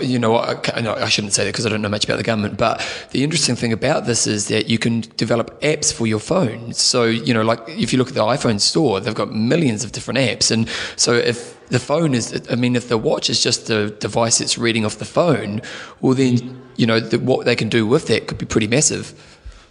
you 0.02 0.18
know, 0.18 0.36
I, 0.36 0.60
I 0.74 1.08
shouldn't 1.08 1.32
say 1.32 1.44
that 1.44 1.52
because 1.52 1.66
I 1.66 1.68
don't 1.68 1.82
know 1.82 1.88
much 1.88 2.04
about 2.04 2.18
the 2.18 2.24
Garmin. 2.24 2.56
But 2.56 2.84
the 3.12 3.24
interesting 3.24 3.56
thing 3.56 3.72
about 3.72 4.06
this 4.06 4.26
is 4.26 4.48
that 4.48 4.68
you 4.68 4.78
can 4.78 5.00
develop 5.16 5.60
apps 5.62 5.92
for 5.92 6.06
your 6.06 6.20
phone. 6.20 6.72
So, 6.74 7.04
you 7.04 7.32
know, 7.32 7.42
like 7.42 7.60
if 7.68 7.92
you 7.92 7.98
look 7.98 8.08
at 8.08 8.14
the 8.14 8.22
iPhone 8.22 8.60
store, 8.60 9.00
they've 9.00 9.14
got 9.14 9.32
millions 9.32 9.84
of 9.84 9.92
different 9.92 10.18
apps. 10.18 10.50
And 10.50 10.68
so 10.96 11.14
if 11.14 11.56
the 11.68 11.78
phone 11.78 12.14
is, 12.14 12.46
I 12.50 12.54
mean, 12.54 12.76
if 12.76 12.88
the 12.88 12.98
watch 12.98 13.30
is 13.30 13.42
just 13.42 13.66
the 13.66 13.90
device 14.00 14.38
that's 14.38 14.58
reading 14.58 14.84
off 14.84 14.98
the 14.98 15.04
phone, 15.04 15.62
well, 16.00 16.14
then, 16.14 16.62
you 16.76 16.86
know, 16.86 17.00
the, 17.00 17.18
what 17.18 17.46
they 17.46 17.56
can 17.56 17.68
do 17.68 17.86
with 17.86 18.06
that 18.08 18.26
could 18.26 18.38
be 18.38 18.46
pretty 18.46 18.68
massive. 18.68 19.12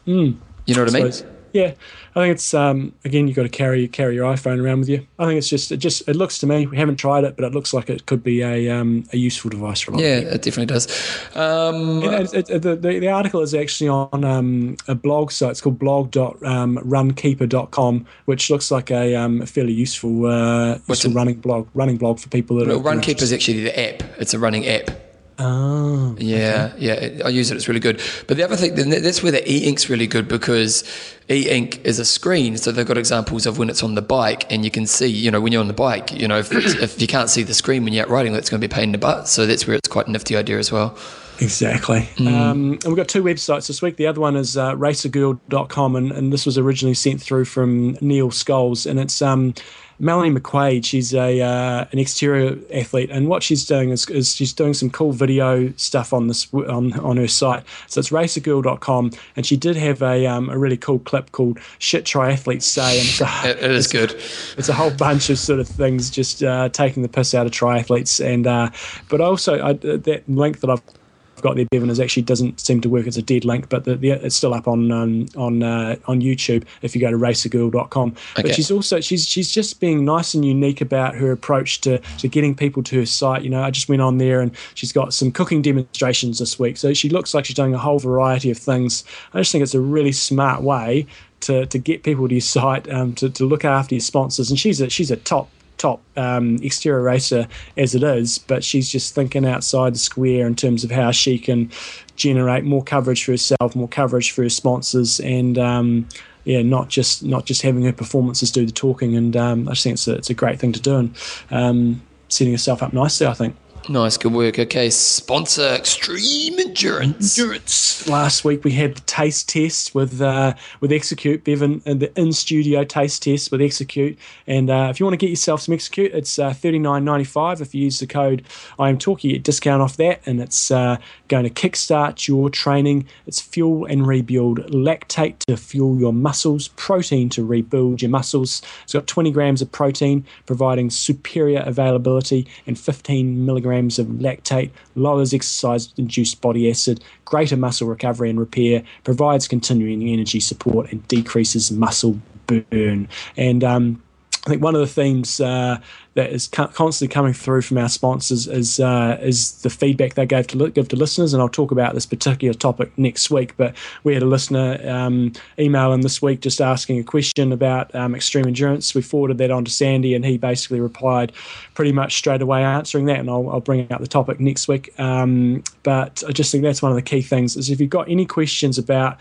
Mm. 0.08 0.38
You 0.66 0.76
know 0.76 0.84
what 0.84 0.96
I, 0.96 1.00
I 1.00 1.04
mean? 1.04 1.14
Yeah, 1.54 1.74
I 2.16 2.22
think 2.22 2.34
it's 2.34 2.54
um, 2.54 2.93
again 3.06 3.28
you've 3.28 3.36
got 3.36 3.43
to 3.43 3.50
carry 3.50 3.88
carry 3.88 4.16
your 4.16 4.32
iPhone 4.32 4.64
around 4.64 4.80
with 4.80 4.89
you. 4.89 5.08
I 5.18 5.26
think 5.26 5.38
it's 5.38 5.50
just 5.50 5.72
it 5.72 5.78
just 5.78 6.08
it 6.08 6.16
looks 6.16 6.38
to 6.39 6.48
me 6.48 6.68
we 6.68 6.78
haven't 6.78 6.98
tried 6.98 7.24
it, 7.24 7.36
but 7.36 7.45
it 7.45 7.54
looks 7.54 7.74
like 7.74 7.89
it 7.89 8.06
could 8.06 8.24
be 8.24 8.41
a 8.41 8.70
um, 8.70 9.06
a 9.14 9.18
useful 9.18 9.50
device 9.50 9.82
for 9.82 9.91
a 9.91 9.95
lot. 9.95 10.04
Yeah, 10.04 10.18
it 10.18 10.41
definitely 10.41 10.68
does. 10.68 10.88
Um, 11.36 12.04
it, 12.04 12.50
it, 12.50 12.62
the, 12.62 12.76
the, 12.76 13.00
the 13.00 13.10
article 13.10 13.41
is 13.41 13.54
actually 13.54 13.89
on 13.89 14.24
um, 14.24 14.78
a 14.88 14.95
blog 14.95 15.32
site. 15.32 15.52
It's 15.52 15.62
called 15.62 15.78
blog.runkeeper.com, 15.80 17.95
um, 17.95 18.06
which 18.26 18.50
looks 18.50 18.72
like 18.72 18.91
a, 18.91 19.16
um, 19.16 19.41
a 19.41 19.45
fairly 19.45 19.74
useful, 19.74 20.26
uh, 20.26 20.80
useful 20.88 21.12
running 21.12 21.39
blog 21.39 21.68
running 21.74 21.98
blog 21.98 22.20
for 22.20 22.30
people 22.30 22.56
that. 22.58 22.68
No, 22.68 22.80
Runkeeper 22.80 23.22
is 23.22 23.34
actually 23.34 23.64
the 23.64 23.80
app. 23.80 24.04
It's 24.20 24.34
a 24.34 24.39
running 24.39 24.68
app. 24.68 25.07
Oh, 25.40 26.16
yeah, 26.18 26.72
okay. 26.74 27.16
yeah. 27.18 27.26
I 27.26 27.30
use 27.30 27.52
it. 27.52 27.56
It's 27.56 27.68
really 27.68 27.80
good. 27.80 28.02
But 28.26 28.38
the 28.38 28.44
other 28.44 28.56
thing, 28.56 28.74
that's 28.90 29.22
where 29.22 29.32
the 29.32 29.50
e-ink's 29.50 29.88
really 29.88 30.08
good 30.08 30.28
because 30.28 30.84
e-ink 31.30 31.80
is 31.86 32.00
a 32.00 32.06
screen. 32.06 32.58
So 32.58 32.72
they've 32.72 32.88
got 32.88 32.98
examples 32.98 33.46
of 33.46 33.60
when 33.60 33.70
it's 33.70 33.84
on 33.84 33.94
the 33.96 34.02
bike, 34.02 34.52
and 34.52 34.66
you 34.66 34.72
can 34.72 34.88
see, 34.88 35.08
you 35.08 35.30
know, 35.30 35.40
when 35.40 35.52
you're 35.52 35.62
on 35.62 35.68
the 35.68 35.74
bike, 35.74 36.12
you 36.12 36.28
know, 36.28 36.40
if, 36.40 36.52
if 36.52 37.00
you 37.00 37.08
can't 37.08 37.30
see 37.30 37.44
the 37.44 37.54
screen 37.54 37.84
when 37.84 37.94
you're 37.94 38.06
out 38.06 38.10
riding, 38.10 38.34
that's 38.34 38.50
going 38.50 38.60
to 38.60 38.68
be 38.68 38.72
a 38.72 38.76
pain 38.76 38.86
in 38.86 38.92
the 38.94 38.98
butt. 38.98 39.28
So 39.28 39.46
that's 39.46 39.68
where 39.68 39.76
it's 39.76 39.88
quite 39.88 40.08
a 40.08 40.12
nifty 40.12 40.36
idea 40.36 40.58
as 40.58 40.72
well. 40.72 40.98
Exactly. 41.40 42.10
Mm. 42.16 42.28
Um, 42.28 42.72
and 42.72 42.86
we've 42.86 42.96
got 42.96 43.08
two 43.08 43.24
websites 43.24 43.68
this 43.68 43.80
week. 43.82 43.98
The 43.98 44.08
other 44.08 44.22
one 44.22 44.36
is 44.36 44.58
uh, 44.58 44.74
racergirl.com, 44.76 45.96
and, 45.96 46.12
and 46.12 46.34
this 46.34 46.48
was 46.48 46.58
originally 46.58 46.96
sent 46.96 47.22
through 47.22 47.46
from 47.46 47.96
Neil 48.02 48.30
Scholes, 48.30 48.90
and 48.90 49.00
it's 49.00 49.22
um, 49.22 49.54
Melanie 50.00 50.32
McQuaid. 50.32 50.86
She's 50.86 51.14
a 51.14 51.41
uh, 51.41 51.86
an 51.91 52.00
XTERRA 52.00 52.80
athlete, 52.80 53.10
and 53.12 53.28
what 53.28 53.43
she's 53.43 53.66
doing 53.66 53.89
is, 53.89 54.10
is 54.10 54.36
she's 54.36 54.54
doing 54.54 54.74
some 54.74 54.89
cool 54.89 55.12
video 55.12 55.72
stuff 55.78 56.14
on 56.14 56.28
this 56.28 56.52
on 56.54 56.93
on 57.00 57.18
her 57.18 57.28
site. 57.28 57.64
So 57.88 58.00
it's 58.00 58.10
racergirl.com, 58.10 59.12
and 59.36 59.45
she 59.45 59.58
did 59.58 59.76
have 59.76 60.02
a 60.02 60.26
um, 60.28 60.50
a 60.50 60.58
really 60.58 60.78
cool 60.78 61.00
clip 61.00 61.32
called 61.32 61.60
"Shit 61.80 62.06
Triathletes 62.06 62.64
Say," 62.64 63.00
and 63.00 63.08
it's 63.08 63.22
a, 63.22 63.50
it, 63.50 63.64
it 63.64 63.72
is 63.72 63.86
it's, 63.86 63.93
good. 63.93 64.12
It's 64.58 64.70
a 64.70 64.74
whole 64.74 64.91
bunch 64.91 65.30
of 65.30 65.39
sort 65.39 65.60
of 65.60 65.68
things 65.68 66.10
just 66.10 66.43
uh, 66.43 66.70
taking 66.70 67.04
the 67.04 67.10
piss 67.10 67.34
out 67.34 67.45
of 67.45 67.52
triathletes, 67.52 68.24
and 68.24 68.48
uh, 68.48 68.70
but 69.10 69.22
also 69.22 69.64
I, 69.64 69.74
that 69.74 70.24
link 70.28 70.60
that 70.60 70.70
I've 70.70 70.78
I've 70.78 70.97
got 71.42 71.56
there, 71.56 71.66
Bevan, 71.70 71.90
is 71.90 72.00
actually 72.00 72.24
doesn't 72.24 72.60
seem 72.60 72.82
to 72.82 72.90
work. 72.90 73.08
It's 73.08 73.18
a 73.18 73.22
dead 73.22 73.46
link, 73.46 73.70
but 73.70 73.86
the, 73.86 73.96
the, 73.96 74.12
it's 74.12 74.36
still 74.36 74.54
up 74.54 74.68
on 74.68 74.92
um, 74.92 75.28
on 75.36 75.64
uh, 75.64 75.96
on 76.06 76.22
YouTube 76.22 76.66
if 76.82 76.96
you 76.96 77.02
go 77.02 77.12
to 77.12 77.18
racergirl.com. 77.18 78.10
Okay. 78.10 78.42
But 78.42 78.56
she's 78.56 78.72
also 78.72 79.00
she's 79.00 79.28
she's 79.28 79.52
just 79.52 79.80
being 79.80 80.06
nice 80.06 80.34
and 80.34 80.46
unique 80.46 80.82
about 80.82 81.16
her 81.16 81.32
approach 81.32 81.82
to 81.82 82.00
to 82.00 82.28
getting 82.28 82.56
people 82.56 82.84
to 82.84 83.00
her 83.00 83.06
site. 83.06 83.44
You 83.44 83.50
know, 83.50 83.64
I 83.64 83.72
just 83.72 83.90
went 83.90 84.02
on 84.02 84.18
there 84.18 84.42
and 84.42 84.52
she's 84.74 84.92
got 84.92 85.14
some 85.14 85.32
cooking 85.32 85.62
demonstrations 85.62 86.40
this 86.40 86.60
week, 86.60 86.78
so 86.78 86.94
she 86.94 87.10
looks 87.10 87.34
like 87.34 87.46
she's 87.46 87.56
doing 87.56 87.74
a 87.74 87.80
whole 87.80 88.00
variety 88.00 88.52
of 88.52 88.58
things. 88.58 89.04
I 89.34 89.40
just 89.40 89.52
think 89.52 89.64
it's 89.64 89.76
a 89.76 89.82
really 89.82 90.12
smart 90.12 90.62
way 90.62 91.08
to, 91.42 91.66
to 91.68 91.78
get 91.78 92.04
people 92.04 92.28
to 92.28 92.34
your 92.34 92.42
site, 92.42 92.90
um, 92.92 93.14
to, 93.16 93.30
to 93.30 93.46
look 93.46 93.64
after 93.64 93.96
your 93.96 94.02
sponsors. 94.02 94.50
And 94.50 94.60
she's 94.60 94.82
a 94.82 94.90
she's 94.90 95.12
a 95.12 95.18
top 95.18 95.50
top 95.78 96.02
um, 96.16 96.58
XTERRA 96.60 97.04
racer 97.04 97.48
as 97.78 97.96
it 97.96 98.04
is, 98.04 98.38
but 98.38 98.64
she's 98.64 98.90
just 98.90 99.14
thinking 99.16 99.46
outside 99.46 99.94
the 99.94 100.00
square 100.00 100.48
in 100.48 100.56
terms 100.56 100.84
of 100.84 100.92
how 100.92 101.12
she 101.12 101.38
can 101.38 101.72
generate 102.16 102.64
more 102.64 102.84
coverage 102.84 103.24
for 103.24 103.32
herself, 103.32 103.76
more 103.76 103.88
coverage 103.88 104.32
for 104.32 104.44
her 104.44 104.50
sponsors, 104.50 105.20
and 105.20 105.58
um, 105.58 106.08
yeah, 106.44 106.62
not 106.62 106.90
just 106.90 107.24
not 107.24 107.46
just 107.46 107.62
having 107.62 107.84
her 107.84 107.94
performances 107.94 108.52
do 108.52 108.66
the 108.66 108.72
talking. 108.72 109.16
And 109.16 109.36
um, 109.36 109.68
I 109.68 109.72
just 109.72 109.84
think 109.84 109.94
it's 109.94 110.08
a, 110.08 110.16
it's 110.16 110.30
a 110.30 110.34
great 110.34 110.60
thing 110.60 110.72
to 110.74 110.82
do 110.82 110.96
and 110.96 111.16
um, 111.52 112.02
setting 112.30 112.54
herself 112.54 112.82
up 112.82 112.94
nicely. 112.94 113.28
I 113.28 113.34
think. 113.34 113.56
Nice, 113.90 114.18
good 114.18 114.34
work. 114.34 114.60
Okay, 114.60 114.90
sponsor 114.90 115.62
Extreme 115.62 116.60
Endurance. 116.60 117.40
Endurance. 117.40 118.06
Last 118.06 118.44
week 118.44 118.66
we 118.66 118.72
had 118.72 118.96
the 118.96 119.02
taste 119.02 119.48
test 119.48 119.96
with 119.96 120.22
uh, 120.22 120.56
with 120.82 120.92
Execute, 120.92 121.46
Bevan, 121.46 121.82
and 121.86 122.02
the 122.02 122.20
in 122.20 122.34
studio 122.34 122.84
taste 122.84 123.24
test 123.24 123.50
with 123.50 123.62
Execute. 123.62 124.20
And 124.46 124.70
uh, 124.70 124.88
if 124.90 125.00
you 125.00 125.06
want 125.06 125.14
to 125.14 125.18
get 125.18 125.30
yourself 125.30 125.62
some 125.62 125.74
Execute, 125.74 126.12
it's 126.14 126.38
uh, 126.38 126.52
thirty 126.52 126.80
nine 126.80 127.06
ninety 127.06 127.24
five. 127.24 127.62
If 127.62 127.74
you 127.74 127.86
use 127.86 128.00
the 128.00 128.08
code 128.08 128.44
I 128.78 128.90
am 128.90 128.98
talking, 128.98 129.32
you 129.32 129.40
discount 129.40 129.82
off 129.82 129.96
that, 129.98 130.22
and 130.26 130.42
it's 130.42 130.70
uh, 130.70 130.98
going 131.30 131.46
to 131.46 131.50
kickstart 131.50 132.28
your 132.28 132.50
training. 132.50 133.08
It's 133.26 133.40
fuel 133.40 133.86
and 133.86 134.06
rebuild 134.06 134.60
lactate 134.70 135.40
to 135.48 135.56
fuel 135.56 135.98
your 135.98 136.12
muscles, 136.12 136.68
protein 136.70 137.30
to 137.30 137.46
rebuild 137.46 138.02
your 138.02 138.12
muscles. 138.12 138.62
It's 138.84 138.92
got 138.92 139.08
twenty 139.08 139.32
grams 139.32 139.62
of 139.62 139.72
protein, 139.72 140.26
providing 140.46 140.90
superior 140.90 141.62
availability, 141.66 142.48
and 142.66 142.78
fifteen 142.78 143.46
milligrams 143.46 143.77
of 144.00 144.08
lactate, 144.08 144.72
lowers 144.96 145.34
exercise 145.34 145.94
induced 145.98 146.42
body 146.42 146.70
acid, 146.70 147.04
greater 147.26 147.58
muscle 147.58 147.88
recovery 147.88 148.30
and 148.30 148.40
repair, 148.40 148.84
provides 149.04 149.48
continuing 149.48 150.08
energy 150.08 150.40
support, 150.40 150.92
and 150.92 151.08
decreases 151.08 151.72
muscle 151.72 152.20
burn. 152.48 153.08
And 153.36 153.64
um, 153.64 154.02
I 154.48 154.50
think 154.50 154.64
one 154.64 154.76
of 154.76 154.82
the 154.82 154.88
themes 154.88 155.41
uh, 155.41 155.78
that 156.14 156.32
is 156.32 156.48
constantly 156.48 157.10
coming 157.10 157.34
through 157.34 157.64
from 157.64 157.78
our 157.80 157.89
sponsors 157.89 158.48
is 158.48 158.80
uh, 158.80 159.20
is 159.22 159.62
the 159.62 159.70
feedback 159.70 160.14
they 160.14 160.26
gave 160.26 160.48
to 160.48 160.70
give 160.70 160.88
to 160.88 160.95
listeners, 160.95 161.34
and 161.34 161.41
I'll 161.41 161.50
talk 161.50 161.72
about 161.72 161.93
this 161.93 162.06
particular 162.06 162.54
topic 162.54 162.98
next 162.98 163.30
week. 163.30 163.58
But 163.58 163.76
we 164.06 164.14
had 164.14 164.24
a 164.24 164.26
listener 164.26 164.80
um, 164.89 165.34
email 165.60 165.91
in 165.91 166.00
this 166.00 166.22
week 166.22 166.39
just 166.39 166.62
asking 166.62 166.98
a 166.98 167.04
question 167.04 167.52
about 167.52 167.93
um, 167.93 168.16
extreme 168.16 168.48
endurance. 168.48 168.95
We 168.95 169.02
forwarded 169.02 169.38
that 169.39 169.52
on 169.52 169.66
to 169.66 169.72
Sandy, 169.72 170.16
and 170.16 170.24
he 170.24 170.38
basically 170.38 170.80
replied 170.80 171.34
pretty 171.74 171.91
much 171.91 172.16
straight 172.16 172.41
away 172.41 172.64
answering 172.64 173.06
that, 173.08 173.20
and 173.20 173.30
I'll, 173.30 173.50
I'll 173.50 173.60
bring 173.60 173.91
out 173.91 174.00
the 174.00 174.08
topic 174.08 174.39
next 174.39 174.70
week. 174.70 174.98
Um, 174.98 175.62
but 175.84 176.24
I 176.26 176.32
just 176.32 176.54
think 176.54 176.64
that's 176.64 176.82
one 176.82 176.93
of 176.93 176.95
the 176.95 177.02
key 177.02 177.22
things 177.22 177.58
is 177.58 177.70
if 177.70 177.82
you've 177.82 177.89
got 177.89 178.10
any 178.10 178.26
questions 178.26 178.78
about 178.78 179.20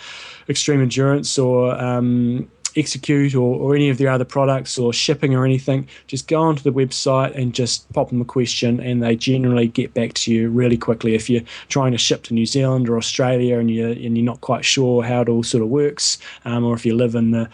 extreme 0.48 0.80
endurance 0.80 1.36
or 1.36 1.74
um, 1.74 2.48
Execute 2.76 3.34
or, 3.34 3.56
or 3.56 3.74
any 3.74 3.88
of 3.88 3.98
their 3.98 4.10
other 4.10 4.24
products 4.24 4.78
or 4.78 4.92
shipping 4.92 5.34
or 5.34 5.44
anything, 5.44 5.88
just 6.06 6.28
go 6.28 6.42
onto 6.42 6.62
the 6.62 6.72
website 6.72 7.34
and 7.34 7.54
just 7.54 7.90
pop 7.92 8.10
them 8.10 8.20
a 8.20 8.24
question, 8.24 8.80
and 8.80 9.02
they 9.02 9.16
generally 9.16 9.68
get 9.68 9.94
back 9.94 10.12
to 10.14 10.32
you 10.32 10.50
really 10.50 10.76
quickly. 10.76 11.14
If 11.14 11.30
you're 11.30 11.42
trying 11.68 11.92
to 11.92 11.98
ship 11.98 12.22
to 12.24 12.34
New 12.34 12.46
Zealand 12.46 12.88
or 12.88 12.96
Australia 12.96 13.58
and 13.58 13.70
you're, 13.70 13.90
and 13.90 14.16
you're 14.16 14.24
not 14.24 14.40
quite 14.40 14.64
sure 14.64 15.02
how 15.02 15.22
it 15.22 15.28
all 15.28 15.42
sort 15.42 15.62
of 15.62 15.68
works, 15.68 16.18
um, 16.44 16.64
or 16.64 16.74
if 16.74 16.84
you 16.84 16.94
live 16.94 17.14
in 17.14 17.30
the 17.30 17.48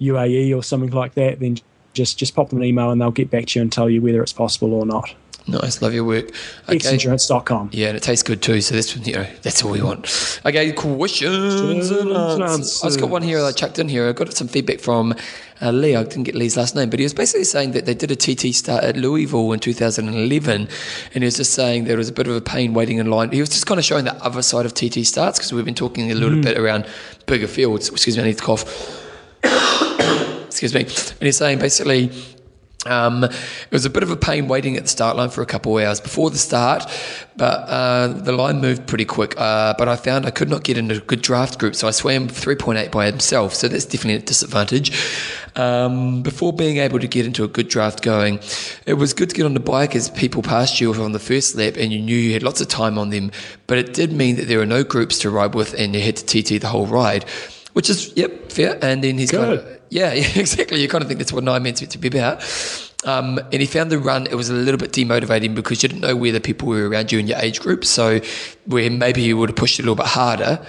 UAE 0.00 0.56
or 0.56 0.62
something 0.62 0.90
like 0.90 1.14
that, 1.14 1.40
then 1.40 1.58
just 1.92 2.18
just 2.18 2.34
pop 2.34 2.48
them 2.48 2.58
an 2.58 2.64
email 2.64 2.90
and 2.90 3.00
they'll 3.00 3.10
get 3.10 3.30
back 3.30 3.46
to 3.46 3.58
you 3.58 3.62
and 3.62 3.70
tell 3.70 3.88
you 3.90 4.00
whether 4.00 4.22
it's 4.22 4.32
possible 4.32 4.72
or 4.74 4.86
not. 4.86 5.14
Nice, 5.46 5.82
love 5.82 5.92
your 5.92 6.04
work. 6.04 6.26
Okay. 6.68 6.78
Xendurance.com. 6.78 7.70
Yeah, 7.72 7.88
and 7.88 7.96
it 7.96 8.02
tastes 8.02 8.22
good 8.22 8.42
too. 8.42 8.60
So 8.60 8.76
that's 8.76 8.96
you 8.96 9.14
know 9.14 9.26
that's 9.42 9.64
all 9.64 9.72
we 9.72 9.82
want. 9.82 10.40
Okay, 10.46 10.72
questions 10.72 11.90
and 11.90 12.12
answers. 12.12 12.82
I 12.82 12.86
just 12.86 13.00
got 13.00 13.10
one 13.10 13.22
here 13.22 13.40
that 13.40 13.46
I 13.46 13.52
chucked 13.52 13.78
in 13.78 13.88
here. 13.88 14.08
I 14.08 14.12
got 14.12 14.32
some 14.32 14.46
feedback 14.46 14.78
from 14.78 15.14
uh, 15.60 15.72
Lee. 15.72 15.96
I 15.96 16.04
didn't 16.04 16.24
get 16.24 16.36
Lee's 16.36 16.56
last 16.56 16.76
name, 16.76 16.90
but 16.90 17.00
he 17.00 17.04
was 17.04 17.14
basically 17.14 17.44
saying 17.44 17.72
that 17.72 17.86
they 17.86 17.94
did 17.94 18.12
a 18.12 18.16
TT 18.16 18.54
start 18.54 18.84
at 18.84 18.96
Louisville 18.96 19.50
in 19.52 19.58
2011, 19.58 20.68
and 21.14 21.22
he 21.22 21.24
was 21.24 21.36
just 21.36 21.54
saying 21.54 21.84
there 21.84 21.96
was 21.96 22.08
a 22.08 22.12
bit 22.12 22.28
of 22.28 22.36
a 22.36 22.40
pain 22.40 22.72
waiting 22.72 22.98
in 22.98 23.10
line. 23.10 23.32
He 23.32 23.40
was 23.40 23.48
just 23.48 23.66
kind 23.66 23.80
of 23.80 23.84
showing 23.84 24.04
the 24.04 24.14
other 24.22 24.42
side 24.42 24.64
of 24.64 24.74
TT 24.74 25.04
starts 25.04 25.38
because 25.38 25.52
we've 25.52 25.64
been 25.64 25.74
talking 25.74 26.12
a 26.12 26.14
little 26.14 26.38
mm. 26.38 26.44
bit 26.44 26.56
around 26.56 26.86
bigger 27.26 27.48
fields. 27.48 27.88
Excuse 27.88 28.16
me, 28.16 28.22
I 28.22 28.26
need 28.26 28.38
to 28.38 28.44
cough. 28.44 28.64
Excuse 30.46 30.72
me. 30.72 30.82
And 30.82 31.22
he's 31.22 31.36
saying 31.36 31.58
basically 31.58 32.12
um, 32.86 33.24
it 33.24 33.70
was 33.70 33.84
a 33.84 33.90
bit 33.90 34.02
of 34.02 34.10
a 34.10 34.16
pain 34.16 34.48
waiting 34.48 34.76
at 34.76 34.82
the 34.82 34.88
start 34.88 35.16
line 35.16 35.30
for 35.30 35.42
a 35.42 35.46
couple 35.46 35.78
of 35.78 35.84
hours 35.84 36.00
before 36.00 36.30
the 36.30 36.38
start, 36.38 36.84
but 37.36 37.68
uh, 37.68 38.08
the 38.08 38.32
line 38.32 38.60
moved 38.60 38.86
pretty 38.86 39.04
quick. 39.04 39.34
Uh, 39.38 39.74
but 39.78 39.88
I 39.88 39.96
found 39.96 40.26
I 40.26 40.30
could 40.30 40.50
not 40.50 40.64
get 40.64 40.76
into 40.76 40.96
a 40.96 41.00
good 41.00 41.22
draft 41.22 41.58
group, 41.58 41.76
so 41.76 41.86
I 41.86 41.92
swam 41.92 42.28
3.8 42.28 42.90
by 42.90 43.06
himself, 43.06 43.54
so 43.54 43.68
that's 43.68 43.84
definitely 43.84 44.16
a 44.16 44.26
disadvantage. 44.26 44.90
Um, 45.54 46.22
before 46.22 46.52
being 46.52 46.78
able 46.78 46.98
to 46.98 47.06
get 47.06 47.26
into 47.26 47.44
a 47.44 47.48
good 47.48 47.68
draft 47.68 48.02
going, 48.02 48.40
it 48.86 48.94
was 48.94 49.12
good 49.12 49.30
to 49.30 49.36
get 49.36 49.44
on 49.44 49.54
the 49.54 49.60
bike 49.60 49.94
as 49.94 50.10
people 50.10 50.42
passed 50.42 50.80
you 50.80 50.92
on 50.94 51.12
the 51.12 51.18
first 51.18 51.54
lap 51.54 51.74
and 51.76 51.92
you 51.92 52.00
knew 52.00 52.16
you 52.16 52.32
had 52.32 52.42
lots 52.42 52.60
of 52.60 52.68
time 52.68 52.98
on 52.98 53.10
them, 53.10 53.30
but 53.66 53.78
it 53.78 53.94
did 53.94 54.12
mean 54.12 54.36
that 54.36 54.48
there 54.48 54.58
were 54.58 54.66
no 54.66 54.82
groups 54.82 55.18
to 55.20 55.30
ride 55.30 55.54
with 55.54 55.74
and 55.74 55.94
you 55.94 56.00
had 56.00 56.16
to 56.16 56.42
TT 56.42 56.60
the 56.60 56.68
whole 56.68 56.86
ride 56.86 57.24
which 57.72 57.90
is 57.90 58.12
yep 58.16 58.50
fair. 58.52 58.78
And 58.82 59.02
then 59.02 59.18
he's 59.18 59.30
Good. 59.30 59.40
kind 59.40 59.52
of 59.52 59.80
yeah, 59.90 60.12
yeah, 60.14 60.26
exactly. 60.36 60.80
You 60.80 60.88
kind 60.88 61.02
of 61.02 61.08
think 61.08 61.18
that's 61.18 61.32
what 61.32 61.44
nine 61.44 61.62
meant 61.62 61.76
to 61.76 61.98
be 61.98 62.08
about. 62.08 62.42
Um, 63.04 63.38
and 63.38 63.54
he 63.54 63.66
found 63.66 63.90
the 63.90 63.98
run, 63.98 64.26
it 64.26 64.36
was 64.36 64.48
a 64.48 64.54
little 64.54 64.78
bit 64.78 64.92
demotivating 64.92 65.56
because 65.56 65.82
you 65.82 65.88
didn't 65.88 66.02
know 66.02 66.14
where 66.14 66.30
the 66.30 66.40
people 66.40 66.68
were 66.68 66.88
around 66.88 67.10
you 67.10 67.18
in 67.18 67.26
your 67.26 67.38
age 67.38 67.60
group. 67.60 67.84
So, 67.84 68.20
where 68.66 68.88
maybe 68.90 69.22
you 69.22 69.36
would 69.36 69.50
have 69.50 69.56
pushed 69.56 69.80
it 69.80 69.82
a 69.82 69.86
little 69.86 69.96
bit 69.96 70.06
harder, 70.06 70.64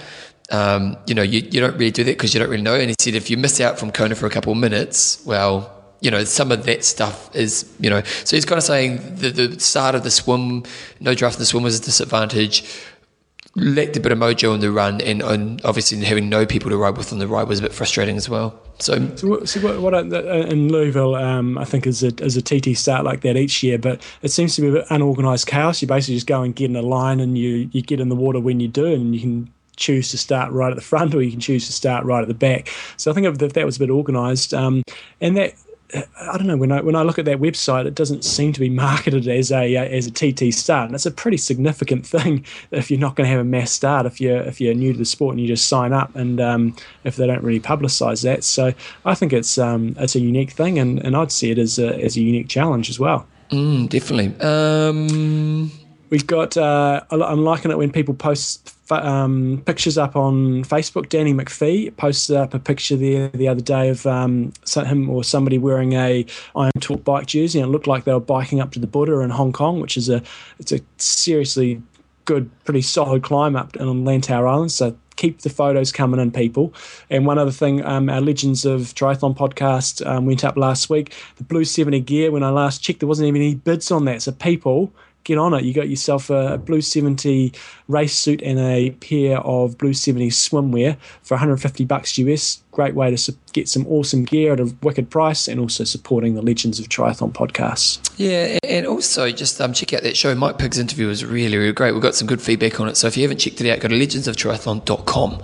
um, 0.50 0.96
you 1.06 1.14
know, 1.14 1.22
you, 1.22 1.40
you 1.40 1.60
don't 1.60 1.74
really 1.74 1.90
do 1.90 2.04
that 2.04 2.16
because 2.16 2.34
you 2.34 2.40
don't 2.40 2.50
really 2.50 2.62
know. 2.62 2.74
And 2.74 2.90
he 2.90 2.96
said 2.98 3.14
if 3.14 3.30
you 3.30 3.36
miss 3.36 3.60
out 3.60 3.78
from 3.78 3.92
Kona 3.92 4.14
for 4.14 4.26
a 4.26 4.30
couple 4.30 4.52
of 4.52 4.58
minutes, 4.58 5.22
well, 5.24 5.70
you 6.00 6.10
know, 6.10 6.24
some 6.24 6.52
of 6.52 6.64
that 6.64 6.84
stuff 6.84 7.34
is, 7.34 7.72
you 7.80 7.88
know, 7.88 8.02
so 8.02 8.36
he's 8.36 8.44
kind 8.44 8.58
of 8.58 8.64
saying 8.64 9.16
the, 9.16 9.30
the 9.30 9.60
start 9.60 9.94
of 9.94 10.02
the 10.02 10.10
swim, 10.10 10.64
no 11.00 11.14
draft 11.14 11.36
in 11.36 11.38
the 11.38 11.46
swim 11.46 11.62
was 11.62 11.78
a 11.78 11.82
disadvantage 11.82 12.62
lacked 13.56 13.96
a 13.96 14.00
bit 14.00 14.12
of 14.12 14.18
mojo 14.18 14.52
on 14.52 14.60
the 14.60 14.70
run, 14.70 15.00
and, 15.00 15.22
and 15.22 15.64
obviously 15.64 15.98
having 16.04 16.28
no 16.28 16.44
people 16.44 16.70
to 16.70 16.76
ride 16.76 16.96
with 16.96 17.12
on 17.12 17.18
the 17.18 17.28
ride 17.28 17.48
was 17.48 17.60
a 17.60 17.62
bit 17.62 17.72
frustrating 17.72 18.16
as 18.16 18.28
well. 18.28 18.58
So, 18.80 19.14
so, 19.16 19.44
so 19.44 19.60
what, 19.60 19.80
what 19.80 19.94
I, 19.94 19.98
uh, 19.98 20.46
in 20.46 20.72
Louisville, 20.72 21.14
um, 21.14 21.56
I 21.58 21.64
think 21.64 21.86
is 21.86 22.02
a, 22.02 22.08
is 22.22 22.36
a 22.36 22.42
TT 22.42 22.76
start 22.76 23.04
like 23.04 23.20
that 23.20 23.36
each 23.36 23.62
year, 23.62 23.78
but 23.78 24.02
it 24.22 24.30
seems 24.30 24.56
to 24.56 24.62
be 24.62 24.78
an 24.78 24.84
unorganised 24.90 25.46
chaos. 25.46 25.80
You 25.80 25.88
basically 25.88 26.16
just 26.16 26.26
go 26.26 26.42
and 26.42 26.54
get 26.54 26.70
in 26.70 26.76
a 26.76 26.82
line, 26.82 27.20
and 27.20 27.38
you 27.38 27.68
you 27.72 27.82
get 27.82 28.00
in 28.00 28.08
the 28.08 28.16
water 28.16 28.40
when 28.40 28.60
you 28.60 28.68
do, 28.68 28.86
and 28.86 29.14
you 29.14 29.20
can 29.20 29.52
choose 29.76 30.10
to 30.10 30.18
start 30.18 30.52
right 30.52 30.70
at 30.70 30.76
the 30.76 30.82
front 30.82 31.14
or 31.14 31.22
you 31.22 31.32
can 31.32 31.40
choose 31.40 31.66
to 31.66 31.72
start 31.72 32.04
right 32.04 32.22
at 32.22 32.28
the 32.28 32.34
back. 32.34 32.68
So 32.96 33.10
I 33.10 33.14
think 33.14 33.26
if 33.26 33.52
that 33.54 33.66
was 33.66 33.76
a 33.76 33.80
bit 33.80 33.90
organised, 33.90 34.54
um, 34.54 34.82
and 35.20 35.36
that 35.36 35.54
I 35.92 36.38
don't 36.38 36.46
know 36.46 36.56
when 36.56 36.72
I 36.72 36.80
when 36.80 36.96
I 36.96 37.02
look 37.02 37.18
at 37.18 37.24
that 37.26 37.38
website, 37.38 37.86
it 37.86 37.94
doesn't 37.94 38.24
seem 38.24 38.52
to 38.54 38.60
be 38.60 38.68
marketed 38.70 39.28
as 39.28 39.52
a 39.52 39.76
uh, 39.76 39.84
as 39.84 40.06
a 40.06 40.10
TT 40.10 40.52
start, 40.52 40.86
and 40.86 40.94
it's 40.94 41.06
a 41.06 41.10
pretty 41.10 41.36
significant 41.36 42.06
thing 42.14 42.44
if 42.70 42.90
you're 42.90 43.00
not 43.00 43.16
going 43.16 43.26
to 43.26 43.30
have 43.30 43.40
a 43.40 43.44
mass 43.44 43.70
start 43.70 44.06
if 44.06 44.20
you're 44.20 44.40
if 44.42 44.60
you're 44.60 44.74
new 44.74 44.92
to 44.92 44.98
the 44.98 45.04
sport 45.04 45.34
and 45.34 45.40
you 45.40 45.46
just 45.46 45.68
sign 45.68 45.92
up, 45.92 46.14
and 46.16 46.40
um, 46.40 46.76
if 47.04 47.16
they 47.16 47.26
don't 47.26 47.42
really 47.42 47.60
publicise 47.60 48.22
that. 48.22 48.44
So 48.44 48.72
I 49.04 49.14
think 49.14 49.32
it's 49.32 49.58
um, 49.58 49.94
it's 49.98 50.16
a 50.16 50.20
unique 50.20 50.52
thing, 50.52 50.78
and, 50.78 50.98
and 51.04 51.16
I'd 51.16 51.32
see 51.32 51.50
it 51.50 51.58
as 51.58 51.78
a 51.78 51.94
as 52.02 52.16
a 52.16 52.20
unique 52.20 52.48
challenge 52.48 52.88
as 52.88 52.98
well. 52.98 53.26
Mm, 53.50 53.88
definitely. 53.88 54.34
Um... 54.40 55.83
We've 56.14 56.24
got. 56.28 56.56
Uh, 56.56 57.00
I'm 57.10 57.42
liking 57.42 57.72
it 57.72 57.76
when 57.76 57.90
people 57.90 58.14
post 58.14 58.72
um, 58.92 59.64
pictures 59.66 59.98
up 59.98 60.14
on 60.14 60.62
Facebook. 60.62 61.08
Danny 61.08 61.34
McPhee 61.34 61.96
posted 61.96 62.36
up 62.36 62.54
a 62.54 62.60
picture 62.60 62.94
there 62.94 63.30
the 63.30 63.48
other 63.48 63.60
day 63.60 63.88
of 63.88 64.06
um, 64.06 64.52
him 64.76 65.10
or 65.10 65.24
somebody 65.24 65.58
wearing 65.58 65.94
a 65.94 66.24
I 66.54 66.66
Am 66.66 66.72
Talk 66.78 67.02
bike 67.02 67.26
jersey, 67.26 67.58
and 67.58 67.68
it 67.68 67.72
looked 67.72 67.88
like 67.88 68.04
they 68.04 68.12
were 68.12 68.20
biking 68.20 68.60
up 68.60 68.70
to 68.74 68.78
the 68.78 68.86
Buddha 68.86 69.18
in 69.22 69.30
Hong 69.30 69.52
Kong, 69.52 69.80
which 69.80 69.96
is 69.96 70.08
a 70.08 70.22
it's 70.60 70.70
a 70.70 70.78
seriously 70.98 71.82
good, 72.26 72.48
pretty 72.62 72.82
solid 72.82 73.24
climb 73.24 73.56
up 73.56 73.76
on 73.80 74.04
Lantau 74.04 74.48
Island. 74.48 74.70
So 74.70 74.96
keep 75.16 75.40
the 75.40 75.50
photos 75.50 75.90
coming 75.90 76.20
in, 76.20 76.30
people. 76.30 76.72
And 77.10 77.26
one 77.26 77.38
other 77.38 77.50
thing, 77.50 77.84
um, 77.84 78.08
our 78.08 78.20
Legends 78.20 78.64
of 78.64 78.94
Triathlon 78.94 79.36
podcast 79.36 80.06
um, 80.06 80.26
went 80.26 80.44
up 80.44 80.56
last 80.56 80.88
week. 80.88 81.12
The 81.38 81.44
Blue 81.44 81.64
70 81.64 81.98
gear, 82.02 82.30
when 82.30 82.44
I 82.44 82.50
last 82.50 82.84
checked, 82.84 83.00
there 83.00 83.08
wasn't 83.08 83.26
even 83.26 83.42
any 83.42 83.56
bids 83.56 83.90
on 83.90 84.04
that. 84.04 84.22
So 84.22 84.30
people, 84.30 84.92
get 85.24 85.38
on 85.38 85.54
it. 85.54 85.64
You 85.64 85.72
got 85.72 85.88
yourself 85.88 86.30
a 86.30 86.58
Blue 86.58 86.80
70 86.80 87.52
race 87.88 88.16
suit 88.16 88.42
and 88.42 88.58
a 88.58 88.90
pair 88.92 89.38
of 89.40 89.76
Blue 89.78 89.92
70 89.92 90.28
swimwear 90.30 90.96
for 91.22 91.34
150 91.34 91.84
bucks 91.86 92.16
US. 92.18 92.62
Great 92.70 92.94
way 92.94 93.14
to 93.14 93.34
get 93.52 93.68
some 93.68 93.86
awesome 93.86 94.24
gear 94.24 94.52
at 94.52 94.60
a 94.60 94.72
wicked 94.82 95.10
price 95.10 95.48
and 95.48 95.58
also 95.60 95.84
supporting 95.84 96.34
the 96.34 96.42
Legends 96.42 96.78
of 96.78 96.88
Triathlon 96.88 97.32
podcast. 97.32 98.10
Yeah, 98.16 98.58
and 98.64 98.86
also 98.86 99.30
just 99.30 99.60
um, 99.60 99.72
check 99.72 99.92
out 99.92 100.02
that 100.02 100.16
show. 100.16 100.34
Mike 100.34 100.58
Pigg's 100.58 100.78
interview 100.78 101.06
was 101.08 101.24
really, 101.24 101.56
really 101.56 101.72
great. 101.72 101.92
We've 101.92 102.02
got 102.02 102.14
some 102.14 102.28
good 102.28 102.42
feedback 102.42 102.80
on 102.80 102.88
it. 102.88 102.96
So 102.96 103.06
if 103.06 103.16
you 103.16 103.22
haven't 103.22 103.38
checked 103.38 103.60
it 103.60 103.70
out, 103.70 103.80
go 103.80 103.88
to 103.88 103.94
legendsoftriathlon.com 103.94 105.40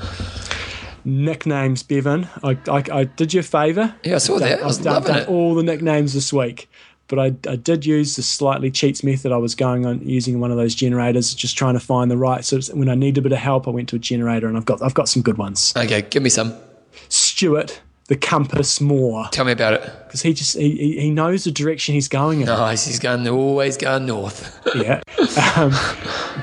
nicknames, 1.04 1.82
Bevan. 1.82 2.28
I, 2.42 2.58
I, 2.68 2.84
I 2.92 3.04
did 3.04 3.32
you 3.32 3.40
a 3.40 3.42
favour. 3.42 3.94
Yeah, 4.04 4.16
I 4.16 4.18
saw 4.18 4.34
I've 4.34 4.40
that. 4.40 4.48
Done, 4.56 4.62
I 4.62 4.66
was 4.66 4.78
I've 4.78 4.84
done, 4.84 4.92
loving 4.94 5.12
done 5.12 5.22
it. 5.22 5.28
all 5.28 5.54
the 5.54 5.62
nicknames 5.62 6.14
this 6.14 6.32
week 6.32 6.68
but 7.10 7.18
I, 7.18 7.26
I 7.50 7.56
did 7.56 7.84
use 7.84 8.16
the 8.16 8.22
slightly 8.22 8.70
cheats 8.70 9.04
method. 9.04 9.30
I 9.32 9.36
was 9.36 9.54
going 9.54 9.84
on 9.84 10.00
using 10.08 10.40
one 10.40 10.50
of 10.50 10.56
those 10.56 10.74
generators, 10.74 11.34
just 11.34 11.58
trying 11.58 11.74
to 11.74 11.80
find 11.80 12.10
the 12.10 12.16
right. 12.16 12.42
So 12.44 12.58
when 12.72 12.88
I 12.88 12.94
needed 12.94 13.18
a 13.18 13.22
bit 13.22 13.32
of 13.32 13.38
help, 13.38 13.68
I 13.68 13.70
went 13.72 13.90
to 13.90 13.96
a 13.96 13.98
generator, 13.98 14.46
and 14.48 14.56
I've 14.56 14.64
got 14.64 14.80
I've 14.80 14.94
got 14.94 15.08
some 15.10 15.20
good 15.20 15.36
ones. 15.36 15.74
Okay, 15.76 16.00
give 16.00 16.22
me 16.22 16.30
some. 16.30 16.54
Stuart, 17.10 17.80
the 18.08 18.16
compass 18.16 18.80
Moore, 18.80 19.26
Tell 19.32 19.44
me 19.44 19.52
about 19.52 19.74
it. 19.74 19.82
because 20.06 20.22
he 20.22 20.32
just 20.32 20.56
he, 20.56 20.98
he 21.00 21.10
knows 21.10 21.44
the 21.44 21.50
direction 21.50 21.94
he's 21.94 22.08
going 22.08 22.40
in. 22.40 22.46
Nice. 22.46 22.86
He's 22.86 22.98
going 22.98 23.26
always 23.28 23.76
going 23.76 24.06
north. 24.06 24.56
Yeah, 24.74 25.00
um, 25.56 25.72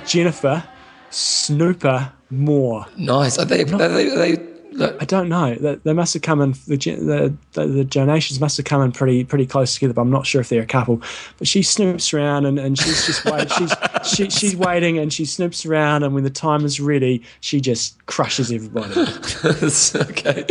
Jennifer, 0.06 0.64
Snooper 1.10 2.12
Moore. 2.30 2.86
nice. 2.98 3.38
Are 3.38 3.46
they? 3.46 3.62
Are 3.62 3.66
they, 3.66 4.10
are 4.12 4.18
they 4.18 4.38
I 4.80 5.06
don't 5.06 5.30
know. 5.30 5.56
They, 5.56 5.76
they 5.76 5.94
must 5.94 6.14
have 6.14 6.22
come 6.22 6.42
in. 6.42 6.52
The, 6.68 6.78
the, 6.78 7.38
the 7.54 7.68
the 7.68 7.84
donations 7.84 8.40
must 8.40 8.58
have 8.58 8.66
come 8.66 8.82
in 8.82 8.92
pretty 8.92 9.24
pretty 9.24 9.46
close 9.46 9.74
together. 9.74 9.94
But 9.94 10.02
I'm 10.02 10.10
not 10.10 10.26
sure 10.28 10.42
if 10.42 10.50
they're 10.50 10.62
a 10.62 10.68
couple. 10.68 11.02
But 11.38 11.48
she 11.48 11.62
snoops 11.62 12.14
around 12.14 12.46
and, 12.46 12.60
and 12.60 12.78
she's 12.78 13.06
just 13.06 13.26
wait. 13.26 13.52
She's 13.58 13.74
she, 14.06 14.30
she's 14.30 14.56
waiting 14.56 14.98
and 14.98 15.12
she 15.12 15.24
snoops 15.24 15.68
around 15.68 16.04
and 16.04 16.14
when 16.14 16.24
the 16.24 16.30
time 16.30 16.64
is 16.64 16.80
ready, 16.80 17.24
she 17.42 17.60
just 17.60 18.06
crushes 18.06 18.52
everybody. 18.52 18.94
okay. 20.12 20.46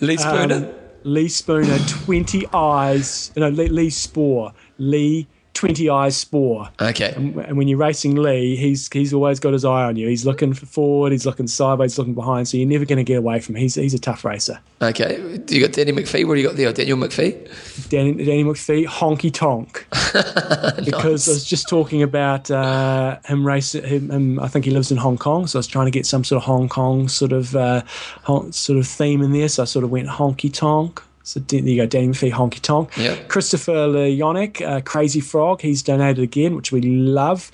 Lee 0.00 0.16
Spooner. 0.16 0.54
Um, 0.54 0.68
Lee 1.04 1.28
Spooner, 1.28 1.78
twenty 1.88 2.46
eyes. 2.52 3.32
No, 3.36 3.48
Lee, 3.48 3.68
Lee 3.68 3.90
Spore. 3.90 4.52
Lee. 4.78 5.26
20 5.54 5.88
eyes 5.90 6.16
spore. 6.16 6.68
okay. 6.80 7.12
And 7.14 7.56
when 7.56 7.68
you're 7.68 7.78
racing 7.78 8.16
Lee, 8.16 8.56
he's 8.56 8.88
he's 8.92 9.12
always 9.12 9.38
got 9.38 9.52
his 9.52 9.64
eye 9.64 9.84
on 9.84 9.96
you. 9.96 10.08
He's 10.08 10.24
looking 10.24 10.54
forward, 10.54 11.12
he's 11.12 11.26
looking 11.26 11.46
sideways, 11.46 11.92
he's 11.92 11.98
looking 11.98 12.14
behind, 12.14 12.48
so 12.48 12.56
you're 12.56 12.68
never 12.68 12.84
going 12.84 12.98
to 12.98 13.04
get 13.04 13.18
away 13.18 13.40
from 13.40 13.56
him. 13.56 13.62
He's, 13.62 13.74
he's 13.74 13.94
a 13.94 13.98
tough 13.98 14.24
racer. 14.24 14.58
Okay. 14.80 15.38
Do 15.44 15.54
you 15.54 15.60
got 15.60 15.72
Danny 15.72 15.92
McPhee? 15.92 16.26
What 16.26 16.34
do 16.34 16.40
you 16.40 16.46
got 16.46 16.56
there? 16.56 16.72
Daniel 16.72 16.98
McPhee? 16.98 17.88
Danny, 17.88 18.12
Danny 18.12 18.44
McPhee, 18.44 18.86
honky 18.86 19.32
tonk. 19.32 19.86
because 20.84 21.28
I 21.28 21.32
was 21.32 21.44
just 21.44 21.68
talking 21.68 22.02
about 22.02 22.50
uh, 22.50 23.18
him 23.24 23.46
racing. 23.46 23.84
Him, 23.84 24.10
him, 24.10 24.40
I 24.40 24.48
think 24.48 24.64
he 24.64 24.70
lives 24.70 24.90
in 24.90 24.96
Hong 24.96 25.18
Kong, 25.18 25.46
so 25.46 25.58
I 25.58 25.60
was 25.60 25.66
trying 25.66 25.86
to 25.86 25.90
get 25.90 26.06
some 26.06 26.24
sort 26.24 26.42
of 26.42 26.44
Hong 26.44 26.68
Kong 26.68 27.08
sort 27.08 27.32
of 27.32 27.54
uh, 27.54 27.82
hon- 28.24 28.52
sort 28.52 28.78
of 28.78 28.86
theme 28.86 29.22
in 29.22 29.32
there. 29.32 29.48
So 29.48 29.62
I 29.62 29.66
sort 29.66 29.84
of 29.84 29.90
went 29.90 30.08
honky 30.08 30.52
tonk. 30.52 31.02
So 31.24 31.40
there 31.40 31.60
you 31.60 31.76
go, 31.76 31.86
Danny 31.86 32.08
McPhee, 32.08 32.32
honky 32.32 32.60
tonk. 32.60 32.96
Yep. 32.96 33.28
Christopher 33.28 33.72
Leonic, 33.88 34.60
uh, 34.60 34.80
Crazy 34.80 35.20
Frog. 35.20 35.60
He's 35.60 35.82
donated 35.82 36.22
again, 36.22 36.56
which 36.56 36.72
we 36.72 36.80
love. 36.82 37.50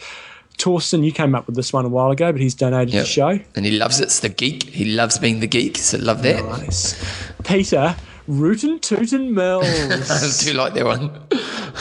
Torsten, 0.57 1.05
you 1.05 1.13
came 1.13 1.35
up 1.35 1.47
with 1.47 1.55
this 1.55 1.73
one 1.73 1.85
a 1.85 1.89
while 1.89 2.11
ago, 2.11 2.33
but 2.33 2.41
he's 2.41 2.55
donated 2.55 2.93
Yep. 2.95 3.03
the 3.05 3.09
show. 3.09 3.39
And 3.55 3.65
he 3.65 3.71
loves 3.73 4.01
it. 4.01 4.05
It's 4.05 4.21
the 4.21 4.29
geek. 4.29 4.65
He 4.65 4.87
loves 4.87 5.19
being 5.19 5.39
the 5.41 5.47
geek. 5.47 5.77
So 5.79 5.99
love 5.99 6.23
that. 6.23 6.45
Nice. 6.45 6.97
Peter, 7.45 7.95
Rootin' 8.29 8.79
Tootin' 8.81 9.35
Mills. 9.35 9.65
I 10.11 10.45
do 10.45 10.53
like 10.57 10.75
that 10.75 10.85
one. 10.85 11.11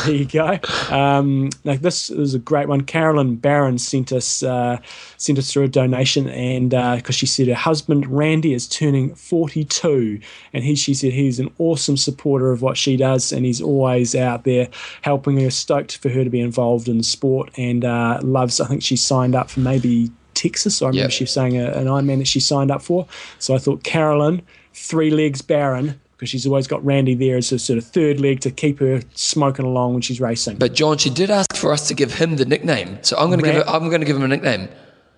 There 0.06 0.16
you 0.16 0.26
go. 0.26 0.58
Um, 0.90 1.50
like 1.64 1.82
this 1.82 2.10
is 2.10 2.34
a 2.34 2.40
great 2.40 2.68
one. 2.68 2.82
Carolyn 2.82 3.36
Barron 3.36 3.78
sent 3.78 4.12
us 4.12 4.44
uh, 4.44 4.78
sent 5.18 5.38
us 5.38 5.52
through 5.52 5.64
a 5.64 5.68
donation, 5.68 6.30
and 6.30 6.70
because 6.70 7.16
she 7.16 7.26
said 7.26 7.48
her 7.48 7.54
husband 7.54 8.08
Randy 8.08 8.54
is 8.54 8.68
turning 8.68 9.14
forty 9.16 9.66
two, 9.66 10.20
and 10.54 10.64
he 10.64 10.76
she 10.76 10.94
said 10.94 11.14
he's 11.14 11.40
an 11.40 11.52
awesome 11.58 11.98
supporter 11.98 12.52
of 12.52 12.62
what 12.62 12.78
she 12.78 12.96
does, 12.96 13.32
and 13.34 13.46
he's 13.46 13.62
always 13.62 14.16
out 14.16 14.44
there 14.44 14.70
helping 15.02 15.38
her. 15.42 15.50
Stoked 15.50 15.98
for 15.98 16.10
her 16.10 16.24
to 16.24 16.30
be 16.30 16.40
involved 16.40 16.88
in 16.88 16.98
the 16.98 17.04
sport, 17.04 17.50
and 17.58 17.84
uh, 17.84 18.20
loves. 18.24 18.62
I 18.62 18.68
think 18.68 18.84
she 18.84 18.96
signed 18.96 19.36
up 19.36 19.50
for 19.50 19.60
maybe. 19.60 20.12
Texas, 20.34 20.84
I 20.84 20.90
remember 20.90 21.02
Yep. 21.06 21.12
she 21.14 21.24
was 21.24 21.32
saying 21.32 21.58
a, 21.58 21.72
an 21.72 21.88
Ironman 21.88 22.20
that 22.20 22.28
she 22.28 22.40
signed 22.40 22.70
up 22.70 22.84
for. 22.84 23.08
So 23.40 23.56
I 23.56 23.58
thought 23.58 23.84
Carolyn, 23.84 24.44
three 24.72 25.10
legs 25.10 25.42
Barron, 25.42 26.00
because 26.18 26.30
she's 26.30 26.48
always 26.48 26.66
got 26.66 26.84
Randy 26.84 27.14
there 27.14 27.38
as 27.38 27.52
a 27.52 27.60
sort 27.60 27.78
of 27.78 27.86
third 27.86 28.20
leg 28.20 28.40
to 28.42 28.50
keep 28.50 28.80
her 28.80 29.02
smoking 29.14 29.66
along 29.66 29.94
when 29.94 30.02
she's 30.02 30.20
racing. 30.20 30.58
But 30.58 30.74
John, 30.74 30.98
she 30.98 31.12
did 31.12 31.30
ask 31.30 31.56
for 31.56 31.72
us 31.72 31.88
to 31.90 31.94
give 31.94 32.16
him 32.16 32.38
the 32.38 32.46
nickname. 32.46 32.98
So 33.04 33.16
I'm 33.18 33.28
going 33.28 33.40
to 33.40 33.46
give 33.46 33.56
Ran- 33.56 33.68
it, 33.68 33.70
I'm 33.70 33.88
going 33.90 34.02
to 34.02 34.06
give 34.08 34.16
him 34.16 34.24
a 34.24 34.28
nickname. 34.28 34.68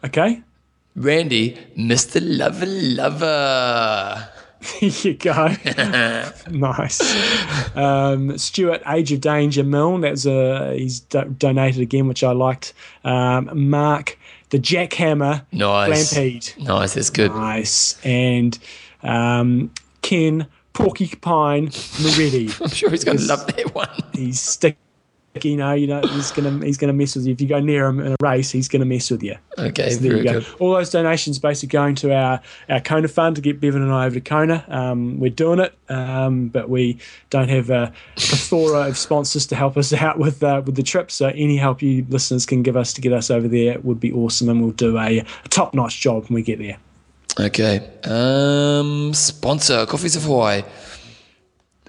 Okay, 0.04 0.42
Randy, 0.96 1.58
Mr. 1.78 2.20
Lover 2.22 2.66
Lover. 2.66 4.30
here 4.62 4.90
you 4.90 5.14
go. 5.14 5.48
nice. 6.52 7.78
Um, 7.78 8.38
Stuart, 8.38 8.82
Age 8.88 9.14
of 9.14 9.22
Danger 9.22 9.64
Milne. 9.64 10.02
That's 10.02 10.26
a 10.26 10.76
he's 10.78 11.00
do- 11.00 11.34
donated 11.38 11.82
again, 11.82 12.10
which 12.10 12.26
I 12.26 12.32
liked. 12.32 12.74
Um, 13.06 13.70
Mark, 13.70 14.18
the 14.50 14.60
Jackhammer. 14.60 15.46
Nice. 15.54 16.14
Rampede. 16.14 16.58
Nice, 16.58 16.96
that's 16.96 17.10
good. 17.10 17.32
Nice. 17.32 17.98
And 18.04 18.60
um, 19.02 19.72
Ken 20.02 20.46
Porcupine 20.74 21.66
Moretti. 22.02 22.50
I'm 22.62 22.70
sure 22.70 22.90
he's 22.90 23.04
going 23.04 23.18
to 23.18 23.26
love 23.26 23.46
that 23.48 23.74
one. 23.76 23.90
he's 24.14 24.40
sticky. 24.40 24.78
You 25.44 25.58
know, 25.58 25.74
you 25.74 25.86
know, 25.86 26.02
he's 26.02 26.32
gonna 26.32 26.66
he's 26.66 26.78
gonna 26.78 26.92
mess 26.92 27.16
with 27.16 27.28
you. 27.28 27.32
If 27.32 27.40
you 27.40 27.48
go 27.48 27.60
near 27.60 27.86
him 27.86 28.00
in 28.00 28.14
a 28.14 28.16
race, 28.22 28.50
he's 28.50 28.68
gonna 28.68 28.84
mess 28.84 29.12
with 29.12 29.22
you. 29.22 29.36
Okay, 29.60 29.92
So 29.92 30.00
there 30.00 30.18
you 30.18 30.24
go. 30.24 30.34
good. 30.40 30.48
All 30.60 30.74
those 30.74 30.90
donations 30.90 31.38
basically 31.38 31.68
going 31.72 31.94
to 31.96 32.14
our, 32.14 32.42
our 32.68 32.82
Kona 32.82 33.08
fund 33.08 33.36
to 33.36 33.42
get 33.42 33.62
Bevan 33.62 33.84
and 33.84 33.92
I 33.94 34.08
over 34.08 34.16
to 34.16 34.22
Kona. 34.22 34.66
Um, 34.68 35.20
we're 35.20 35.30
doing 35.30 35.60
it, 35.60 35.78
um, 35.88 36.48
but 36.48 36.68
we 36.68 36.98
don't 37.30 37.48
have 37.48 37.70
a 37.70 37.94
plethora 38.16 38.88
of 38.90 38.98
sponsors 38.98 39.46
to 39.48 39.56
help 39.56 39.78
us 39.78 39.94
out 40.08 40.18
with 40.18 40.44
uh, 40.44 40.64
with 40.66 40.76
the 40.76 40.84
trip. 40.84 41.12
So 41.12 41.28
any 41.28 41.58
help 41.58 41.84
you 41.84 42.06
listeners 42.10 42.48
can 42.48 42.64
give 42.64 42.76
us 42.76 42.92
to 42.94 43.00
get 43.00 43.14
us 43.14 43.30
over 43.30 43.48
there 43.48 43.80
would 43.82 44.00
be 44.00 44.12
awesome, 44.12 44.50
and 44.50 44.60
we'll 44.62 44.72
do 44.72 44.98
a, 44.98 45.20
a 45.20 45.48
top 45.50 45.76
notch 45.76 46.00
job 46.02 46.24
when 46.26 46.36
we 46.36 46.42
get 46.42 46.58
there. 46.58 46.78
Okay. 47.40 47.90
Um, 48.04 49.14
sponsor, 49.14 49.86
Coffees 49.86 50.18
of 50.18 50.24
Hawaii. 50.24 50.64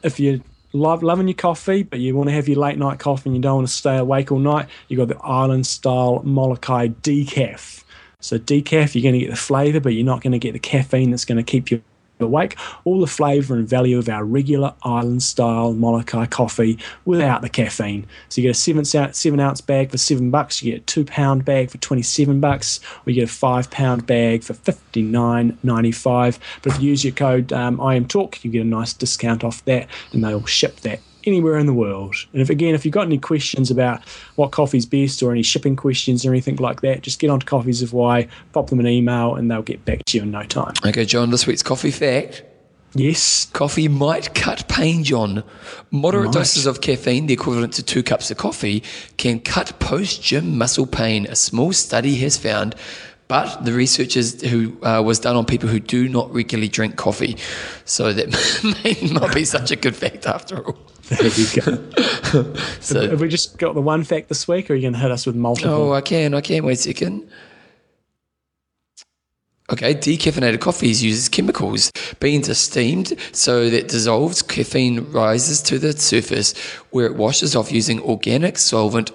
if 0.05 0.21
you 0.21 0.43
love 0.73 1.03
loving 1.03 1.27
your 1.27 1.35
coffee, 1.35 1.83
but 1.83 1.99
you 1.99 2.15
want 2.15 2.29
to 2.29 2.35
have 2.35 2.49
your 2.49 2.59
late 2.59 2.79
night 2.79 3.01
coffee 3.01 3.29
and 3.29 3.37
you 3.37 3.43
don't 3.43 3.57
want 3.57 3.69
to 3.69 3.73
stay 3.73 3.97
awake 3.97 4.31
all 4.31 4.39
night, 4.39 4.69
you 4.87 4.97
got 4.97 5.09
the 5.09 5.19
island 5.19 5.67
style 5.67 6.23
Molokai 6.23 6.89
decaf. 6.89 7.83
So 8.21 8.39
decaf, 8.39 8.95
you're 8.95 9.03
going 9.03 9.15
to 9.15 9.27
get 9.27 9.31
the 9.31 9.37
flavour, 9.37 9.81
but 9.81 9.95
you're 9.95 10.05
not 10.05 10.23
going 10.23 10.33
to 10.33 10.39
get 10.39 10.53
the 10.53 10.61
caffeine 10.61 11.11
that's 11.11 11.25
going 11.25 11.39
to 11.39 11.43
keep 11.43 11.71
you 11.71 11.83
awake. 12.23 12.57
All 12.85 13.01
the 13.01 13.07
flavour 13.07 13.55
and 13.55 13.69
value 13.69 13.99
of 13.99 14.09
our 14.09 14.25
regular 14.25 14.75
island 14.83 15.23
style 15.23 15.73
Molokai 15.73 16.27
coffee 16.27 16.79
without 17.05 17.43
the 17.43 17.49
caffeine. 17.49 18.07
So 18.29 18.41
you 18.41 18.49
get 18.49 18.57
a 18.57 18.61
seven 18.61 18.85
seven 18.85 19.41
ounce 19.41 19.61
bag 19.61 19.91
for 19.91 19.99
seven 19.99 20.31
bucks. 20.31 20.63
You 20.63 20.73
get 20.73 20.83
a 20.83 20.85
two 20.85 21.05
pound 21.05 21.45
bag 21.45 21.71
for 21.71 21.79
twenty 21.79 22.03
seven 22.03 22.41
bucks, 22.41 22.81
or 23.07 23.11
you 23.11 23.15
get 23.15 23.31
a 23.31 23.33
five 23.33 23.71
pound 23.71 24.07
bag 24.07 24.43
for 24.43 24.55
fifty 24.55 25.03
nine 25.03 25.59
ninety 25.63 25.93
five. 25.93 26.39
But 26.63 26.75
if 26.75 26.83
you 26.83 26.91
use 26.91 27.05
your 27.05 27.15
code 27.15 27.53
um, 27.53 27.79
IMTalk, 27.79 28.45
you 28.45 28.51
get 28.51 28.63
a 28.63 28.65
nice 28.65 28.93
discount 28.93 29.45
off 29.45 29.65
that, 29.65 29.89
and 30.13 30.25
they'll 30.25 30.47
ship 30.47 30.77
that 30.81 31.01
anywhere 31.25 31.59
in 31.59 31.67
the 31.67 31.75
world. 31.75 32.15
And 32.33 32.43
if 32.43 32.51
again, 32.51 32.75
if 32.75 32.85
you've 32.85 32.95
got 32.95 33.07
any 33.07 33.19
questions 33.19 33.71
about 33.71 34.07
what 34.37 34.51
coffee's 34.51 34.87
best 34.87 35.23
or 35.23 35.33
any 35.33 35.43
shipping 35.43 35.77
questions 35.77 36.25
or 36.25 36.31
anything 36.31 36.57
like 36.57 36.81
that, 36.83 37.03
just 37.03 37.19
get 37.19 37.31
onto 37.31 37.47
Coffees 37.47 37.83
of 37.83 37.91
Hawaii, 37.91 38.27
pop 38.53 38.69
them 38.69 38.81
an 38.81 38.87
email, 38.87 39.35
and 39.35 39.51
they'll 39.51 39.63
get 39.63 39.85
back 39.85 40.05
to 40.07 40.19
you 40.19 40.23
in 40.23 40.31
no 40.31 40.43
time. 40.45 40.75
Okay, 40.87 41.05
John, 41.05 41.31
this 41.31 41.47
week's 41.47 41.63
coffee 41.63 41.91
fact. 41.91 42.45
Yes. 42.95 43.47
Coffee 43.53 43.89
might 43.89 44.35
cut 44.35 44.67
pain, 44.69 45.05
John. 45.05 45.45
Moderate 45.91 46.27
Might. 46.27 46.35
doses 46.35 46.67
of 46.67 46.81
caffeine, 46.81 47.27
the 47.27 47.35
equivalent 47.35 47.75
to 47.75 47.83
two 47.83 48.03
cups 48.03 48.31
of 48.31 48.37
coffee, 48.37 48.83
can 49.17 49.41
cut 49.41 49.79
post 49.79 50.23
gym 50.23 50.59
muscle 50.59 50.87
pain, 50.87 51.27
a 51.27 51.37
small 51.37 51.73
study 51.73 52.17
has 52.17 52.37
found. 52.37 52.75
But 53.29 53.65
the 53.65 53.73
researchers 53.73 54.43
who 54.43 54.77
uh, 54.85 55.03
was 55.03 55.21
done 55.21 55.37
on 55.37 55.45
people 55.45 55.69
who 55.69 55.79
do 55.79 56.09
not 56.09 56.35
regularly 56.35 56.67
drink 56.67 56.97
coffee, 56.97 57.37
so 57.85 58.13
that 58.13 58.29
may 58.85 59.09
not 59.13 59.33
be 59.33 59.45
such 59.45 59.71
a 59.71 59.77
good 59.77 59.95
fact 59.95 60.27
after 60.27 60.67
all. 60.67 60.77
There 61.11 61.29
you 61.29 61.47
go. 61.61 61.91
So, 62.81 63.11
Have 63.11 63.21
we 63.21 63.29
just 63.29 63.59
got 63.59 63.75
the 63.75 63.81
one 63.81 64.05
fact 64.05 64.29
this 64.29 64.47
week, 64.47 64.71
or 64.71 64.75
are 64.75 64.77
you 64.77 64.83
going 64.83 64.93
to 64.93 65.01
hit 65.01 65.11
us 65.11 65.27
with 65.27 65.35
multiple? 65.35 65.73
oh, 65.73 65.93
I 65.93 66.01
can, 66.01 66.33
I 66.33 66.41
can. 66.41 66.65
Wait 66.65 66.75
a 66.75 66.77
second. 66.77 67.29
Okay, 69.73 69.95
decaffeinated 69.95 70.61
coffees 70.61 71.03
uses 71.03 71.29
chemicals. 71.29 71.91
Beans 72.19 72.49
are 72.49 72.55
steamed 72.55 73.15
so 73.33 73.69
that 73.71 73.89
dissolved 73.89 74.49
caffeine 74.49 75.11
rises 75.13 75.61
to 75.63 75.79
the 75.79 75.93
surface 75.93 76.57
where 76.91 77.07
it 77.07 77.15
washes 77.17 77.55
off 77.55 77.71
using 77.71 78.01
organic 78.03 78.59
solvent 78.59 79.13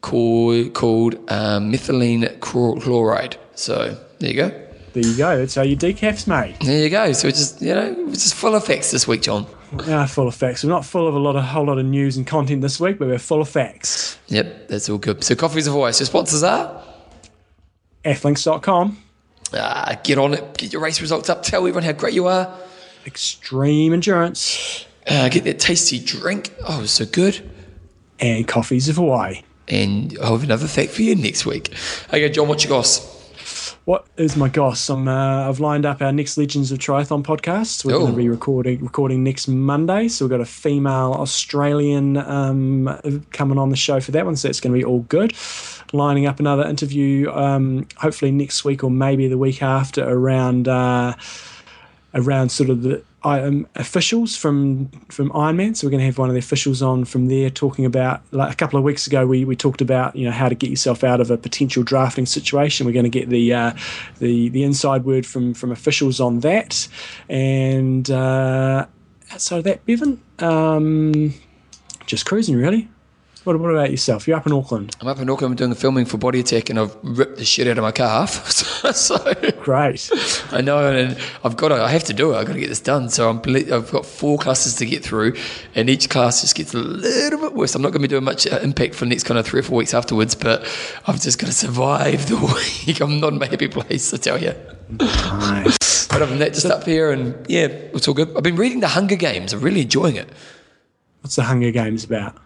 called, 0.00 0.72
called 0.74 1.14
um, 1.30 1.70
methylene 1.72 2.40
chloride. 2.40 3.36
So 3.54 3.96
there 4.18 4.30
you 4.30 4.36
go. 4.36 4.48
There 4.94 5.04
you 5.06 5.16
go. 5.16 5.38
That's 5.38 5.54
how 5.54 5.62
your 5.62 5.76
decaf's 5.76 6.26
made. 6.26 6.56
There 6.60 6.82
you 6.82 6.90
go. 6.90 7.12
So 7.12 7.28
it's 7.28 7.38
just 7.38 7.62
you 7.62 7.74
know, 7.74 7.94
it's 8.08 8.22
just 8.22 8.34
full 8.34 8.54
of 8.54 8.64
facts 8.64 8.90
this 8.90 9.06
week, 9.06 9.22
John. 9.22 9.46
Ah, 9.88 10.06
full 10.06 10.26
of 10.26 10.34
facts. 10.34 10.64
We're 10.64 10.70
not 10.70 10.84
full 10.84 11.06
of 11.06 11.14
a 11.14 11.18
lot 11.18 11.36
of 11.36 11.44
whole 11.44 11.64
lot 11.66 11.78
of 11.78 11.86
news 11.86 12.16
and 12.16 12.26
content 12.26 12.60
this 12.60 12.80
week, 12.80 12.98
but 12.98 13.06
we're 13.08 13.18
full 13.18 13.40
of 13.40 13.48
facts. 13.48 14.18
Yep, 14.28 14.68
that's 14.68 14.88
all 14.88 14.98
good. 14.98 15.22
So 15.22 15.34
coffees 15.36 15.66
of 15.68 15.74
voice. 15.74 16.00
Your 16.00 16.06
sponsors 16.06 16.42
are. 16.42 16.82
Athlinks.com, 18.04 18.98
Uh, 19.52 19.94
get 20.02 20.18
on 20.18 20.34
it. 20.34 20.56
Get 20.56 20.72
your 20.72 20.80
race 20.82 21.00
results 21.00 21.28
up. 21.28 21.42
Tell 21.42 21.60
everyone 21.60 21.82
how 21.82 21.92
great 21.92 22.14
you 22.14 22.26
are. 22.26 22.52
Extreme 23.06 23.92
Endurance, 23.92 24.86
Uh, 25.06 25.28
get 25.28 25.44
that 25.44 25.58
tasty 25.58 25.98
drink. 25.98 26.52
Oh, 26.66 26.84
so 26.86 27.04
good. 27.04 27.40
and 28.22 28.46
Coffees 28.46 28.86
of 28.90 28.96
Hawaii. 28.96 29.40
And 29.68 30.16
I'll 30.22 30.32
have 30.32 30.42
another 30.44 30.66
fact 30.68 30.90
for 30.90 31.00
you 31.00 31.14
next 31.16 31.46
week. 31.46 31.72
Okay, 32.08 32.28
John, 32.28 32.48
what 32.48 32.62
you 32.62 32.68
got? 32.68 33.00
What 33.86 34.06
is 34.16 34.36
my 34.36 34.48
goss? 34.48 34.88
I'm, 34.90 35.08
uh, 35.08 35.48
I've 35.48 35.58
lined 35.58 35.84
up 35.86 36.00
our 36.02 36.12
next 36.12 36.36
Legends 36.36 36.70
of 36.70 36.78
Triathlon 36.78 37.22
podcast. 37.24 37.84
We're 37.84 37.92
going 37.92 38.08
Oh. 38.08 38.10
to 38.10 38.16
be 38.16 38.28
recording 38.28 38.80
recording 38.84 39.24
next 39.24 39.48
Monday. 39.48 40.06
So 40.08 40.24
we've 40.24 40.30
got 40.30 40.40
a 40.40 40.44
female 40.44 41.14
Australian 41.18 42.18
um, 42.18 43.22
coming 43.32 43.58
on 43.58 43.70
the 43.70 43.76
show 43.76 43.98
for 44.00 44.12
that 44.12 44.26
one. 44.26 44.36
So 44.36 44.48
it's 44.48 44.60
going 44.60 44.74
to 44.74 44.78
be 44.78 44.84
all 44.84 45.00
good. 45.08 45.32
Lining 45.92 46.26
up 46.26 46.38
another 46.38 46.64
interview, 46.64 47.30
um, 47.32 47.86
hopefully 47.96 48.30
next 48.30 48.64
week 48.64 48.84
or 48.84 48.90
maybe 48.90 49.26
the 49.28 49.38
week 49.38 49.60
after, 49.62 50.08
around 50.08 50.68
uh, 50.68 51.14
around 52.14 52.50
sort 52.50 52.70
of 52.70 52.82
the 52.82 53.02
um, 53.22 53.66
officials 53.74 54.36
from 54.36 54.88
from 55.08 55.30
Ironman. 55.30 55.76
So 55.76 55.86
we're 55.86 55.92
going 55.92 56.00
to 56.00 56.06
have 56.06 56.18
one 56.18 56.28
of 56.28 56.34
the 56.34 56.38
officials 56.38 56.82
on 56.82 57.04
from 57.04 57.26
there 57.26 57.50
talking 57.50 57.84
about. 57.84 58.22
Like 58.32 58.52
a 58.52 58.56
couple 58.56 58.78
of 58.78 58.84
weeks 58.84 59.06
ago, 59.06 59.26
we, 59.26 59.44
we 59.44 59.56
talked 59.56 59.80
about 59.80 60.16
you 60.16 60.24
know 60.24 60.30
how 60.30 60.48
to 60.48 60.54
get 60.54 60.70
yourself 60.70 61.04
out 61.04 61.20
of 61.20 61.30
a 61.30 61.36
potential 61.36 61.82
drafting 61.82 62.26
situation. 62.26 62.86
We're 62.86 62.92
going 62.92 63.04
to 63.04 63.10
get 63.10 63.28
the 63.28 63.52
uh, 63.52 63.72
the 64.18 64.48
the 64.48 64.62
inside 64.62 65.04
word 65.04 65.26
from 65.26 65.54
from 65.54 65.70
officials 65.70 66.20
on 66.20 66.40
that, 66.40 66.88
and 67.28 68.10
uh, 68.10 68.86
of 69.32 69.64
that, 69.64 69.84
Bevan, 69.86 70.20
um, 70.38 71.34
just 72.06 72.26
cruising 72.26 72.56
really. 72.56 72.88
What, 73.44 73.58
what 73.58 73.70
about 73.70 73.90
yourself? 73.90 74.28
You're 74.28 74.36
up 74.36 74.46
in 74.46 74.52
Auckland. 74.52 74.94
I'm 75.00 75.08
up 75.08 75.18
in 75.18 75.30
Auckland. 75.30 75.52
I'm 75.52 75.56
doing 75.56 75.72
a 75.72 75.74
filming 75.74 76.04
for 76.04 76.18
Body 76.18 76.40
Attack, 76.40 76.68
and 76.68 76.78
I've 76.78 76.94
ripped 77.02 77.38
the 77.38 77.44
shit 77.46 77.66
out 77.66 77.78
of 77.78 77.82
my 77.82 77.90
calf. 77.90 78.50
so, 78.50 78.92
so 78.92 79.34
Great. 79.62 80.10
I 80.52 80.60
know, 80.60 80.92
and 80.92 81.18
I've 81.42 81.56
got 81.56 81.68
to. 81.68 81.76
I 81.76 81.88
have 81.88 82.04
to 82.04 82.12
do 82.12 82.34
it. 82.34 82.36
I've 82.36 82.46
got 82.46 82.52
to 82.52 82.60
get 82.60 82.68
this 82.68 82.80
done. 82.80 83.08
So 83.08 83.30
I'm. 83.30 83.38
I've 83.72 83.90
got 83.90 84.04
four 84.04 84.36
classes 84.36 84.74
to 84.76 84.86
get 84.86 85.02
through, 85.02 85.36
and 85.74 85.88
each 85.88 86.10
class 86.10 86.42
just 86.42 86.54
gets 86.54 86.74
a 86.74 86.78
little 86.78 87.40
bit 87.40 87.54
worse. 87.54 87.74
I'm 87.74 87.80
not 87.80 87.92
going 87.92 88.02
to 88.02 88.08
be 88.08 88.08
doing 88.08 88.24
much 88.24 88.46
uh, 88.46 88.58
impact 88.62 88.94
for 88.94 89.06
the 89.06 89.10
next 89.10 89.24
kind 89.24 89.38
of 89.38 89.46
three 89.46 89.60
or 89.60 89.62
four 89.62 89.78
weeks 89.78 89.94
afterwards, 89.94 90.34
but 90.34 90.62
I've 91.06 91.20
just 91.20 91.38
got 91.38 91.46
to 91.46 91.54
survive 91.54 92.28
the 92.28 92.36
week. 92.86 93.00
I'm 93.00 93.20
not 93.20 93.32
in 93.32 93.38
my 93.38 93.46
happy 93.46 93.68
place, 93.68 94.12
I 94.12 94.18
tell 94.18 94.40
you. 94.40 94.54
Nice. 94.98 95.78
But 96.10 96.22
other 96.22 96.30
than 96.30 96.40
that, 96.40 96.54
just 96.54 96.66
up 96.66 96.82
here, 96.86 97.12
and 97.12 97.48
yeah, 97.48 97.66
it's 97.66 98.08
all 98.08 98.14
good. 98.14 98.36
I've 98.36 98.42
been 98.42 98.56
reading 98.56 98.80
The 98.80 98.88
Hunger 98.88 99.14
Games. 99.14 99.52
I'm 99.52 99.60
really 99.60 99.82
enjoying 99.82 100.16
it. 100.16 100.28
What's 101.20 101.36
the 101.36 101.44
Hunger 101.44 101.70
Games 101.70 102.02
about? 102.02 102.36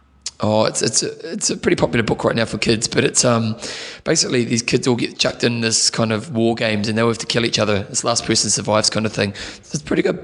Oh, 0.40 0.64
it's 0.64 0.82
it's 0.82 1.02
a, 1.02 1.32
it's 1.32 1.48
a 1.50 1.56
pretty 1.56 1.76
popular 1.76 2.02
book 2.02 2.24
right 2.24 2.34
now 2.34 2.44
for 2.44 2.58
kids, 2.58 2.88
but 2.88 3.04
it's 3.04 3.24
um 3.24 3.56
basically 4.02 4.44
these 4.44 4.62
kids 4.62 4.86
all 4.88 4.96
get 4.96 5.18
chucked 5.18 5.44
in 5.44 5.60
this 5.60 5.90
kind 5.90 6.12
of 6.12 6.34
war 6.34 6.54
games 6.54 6.88
and 6.88 6.98
they 6.98 7.02
all 7.02 7.08
have 7.08 7.18
to 7.18 7.26
kill 7.26 7.44
each 7.46 7.58
other. 7.58 7.84
This 7.84 8.04
last 8.04 8.24
person 8.26 8.50
survives 8.50 8.90
kind 8.90 9.06
of 9.06 9.12
thing. 9.12 9.30
It's 9.30 9.80
pretty 9.82 10.02
good. 10.02 10.18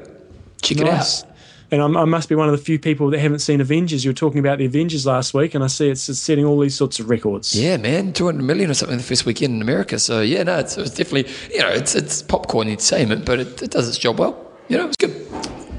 Check 0.62 0.78
Nice. 0.78 1.20
it 1.22 1.26
out. 1.26 1.30
And 1.72 1.80
I'm, 1.80 1.96
I 1.96 2.04
must 2.04 2.28
be 2.28 2.34
one 2.34 2.48
of 2.48 2.52
the 2.52 2.62
few 2.62 2.80
people 2.80 3.10
that 3.10 3.20
haven't 3.20 3.38
seen 3.38 3.60
Avengers. 3.60 4.04
You 4.04 4.10
were 4.10 4.14
talking 4.16 4.40
about 4.40 4.58
the 4.58 4.66
Avengers 4.66 5.06
last 5.06 5.32
week, 5.34 5.54
and 5.54 5.62
I 5.62 5.68
see 5.68 5.88
it's, 5.88 6.08
it's 6.08 6.18
setting 6.18 6.44
all 6.44 6.58
these 6.58 6.74
sorts 6.74 6.98
of 6.98 7.08
records. 7.08 7.54
Yeah, 7.54 7.76
man, 7.76 8.12
two 8.12 8.26
hundred 8.26 8.42
million 8.42 8.68
or 8.70 8.74
something 8.74 8.96
the 8.98 9.04
first 9.04 9.24
weekend 9.24 9.54
in 9.54 9.62
America. 9.62 10.00
So 10.00 10.20
yeah, 10.20 10.42
no, 10.42 10.58
it's, 10.58 10.76
it's 10.76 10.90
definitely 10.90 11.32
you 11.54 11.60
know 11.60 11.68
it's 11.68 11.94
it's 11.94 12.22
popcorn 12.22 12.66
entertainment, 12.66 13.24
but 13.24 13.38
it, 13.38 13.62
it 13.62 13.70
does 13.70 13.88
its 13.88 13.98
job 13.98 14.18
well. 14.18 14.50
You 14.68 14.78
know, 14.78 14.88
it's 14.88 14.96
good. 14.96 15.12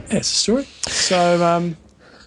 That's 0.07 0.29
the 0.29 0.35
story. 0.35 0.63
So, 0.87 1.45
um, 1.45 1.75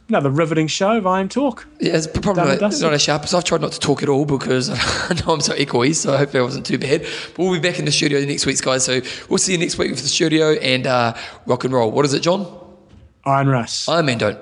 another 0.09 0.31
riveting 0.31 0.67
show 0.67 0.97
of 0.97 1.05
IMTalk. 1.05 1.65
Yeah, 1.81 1.97
it's 1.97 2.07
probably 2.07 2.57
not, 2.57 2.81
not 2.81 2.93
as 2.93 3.03
sharp 3.03 3.23
as 3.23 3.35
I've 3.35 3.45
tried 3.45 3.61
not 3.61 3.73
to 3.73 3.81
talk 3.81 4.03
at 4.03 4.09
all 4.09 4.25
because 4.25 4.71
I 5.11 5.15
know 5.15 5.35
I'm 5.35 5.41
so 5.41 5.55
echoey, 5.55 5.95
so 5.95 6.17
hopefully 6.17 6.41
I 6.41 6.45
wasn't 6.45 6.67
too 6.67 6.79
bad. 6.79 7.03
But 7.03 7.39
we'll 7.39 7.53
be 7.53 7.67
back 7.67 7.79
in 7.79 7.85
the 7.85 7.93
studio 7.93 8.21
next 8.25 8.47
week, 8.47 8.61
guys. 8.63 8.85
So 8.85 9.01
we'll 9.29 9.39
see 9.39 9.53
you 9.53 9.59
next 9.59 9.79
week 9.79 9.91
with 9.91 10.01
the 10.01 10.09
studio 10.09 10.53
and 10.53 10.87
uh, 10.87 11.15
rock 11.47 11.65
and 11.65 11.73
roll. 11.73 11.91
What 11.91 12.05
is 12.05 12.15
it, 12.15 12.21
John? 12.21 12.47
Iron 13.25 13.49
Russ. 13.49 13.89
Iron 13.89 14.07
Man 14.07 14.19
don't. 14.19 14.39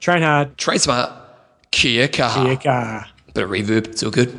Train 0.00 0.22
hard. 0.22 0.56
Train 0.56 0.78
smart. 0.78 1.12
Kia 1.70 2.08
kaha. 2.08 2.44
Kia 2.44 2.56
kaha. 2.56 3.08
Bit 3.34 3.44
of 3.44 3.50
reverb. 3.50 3.88
It's 3.88 4.02
all 4.02 4.10
good. 4.10 4.36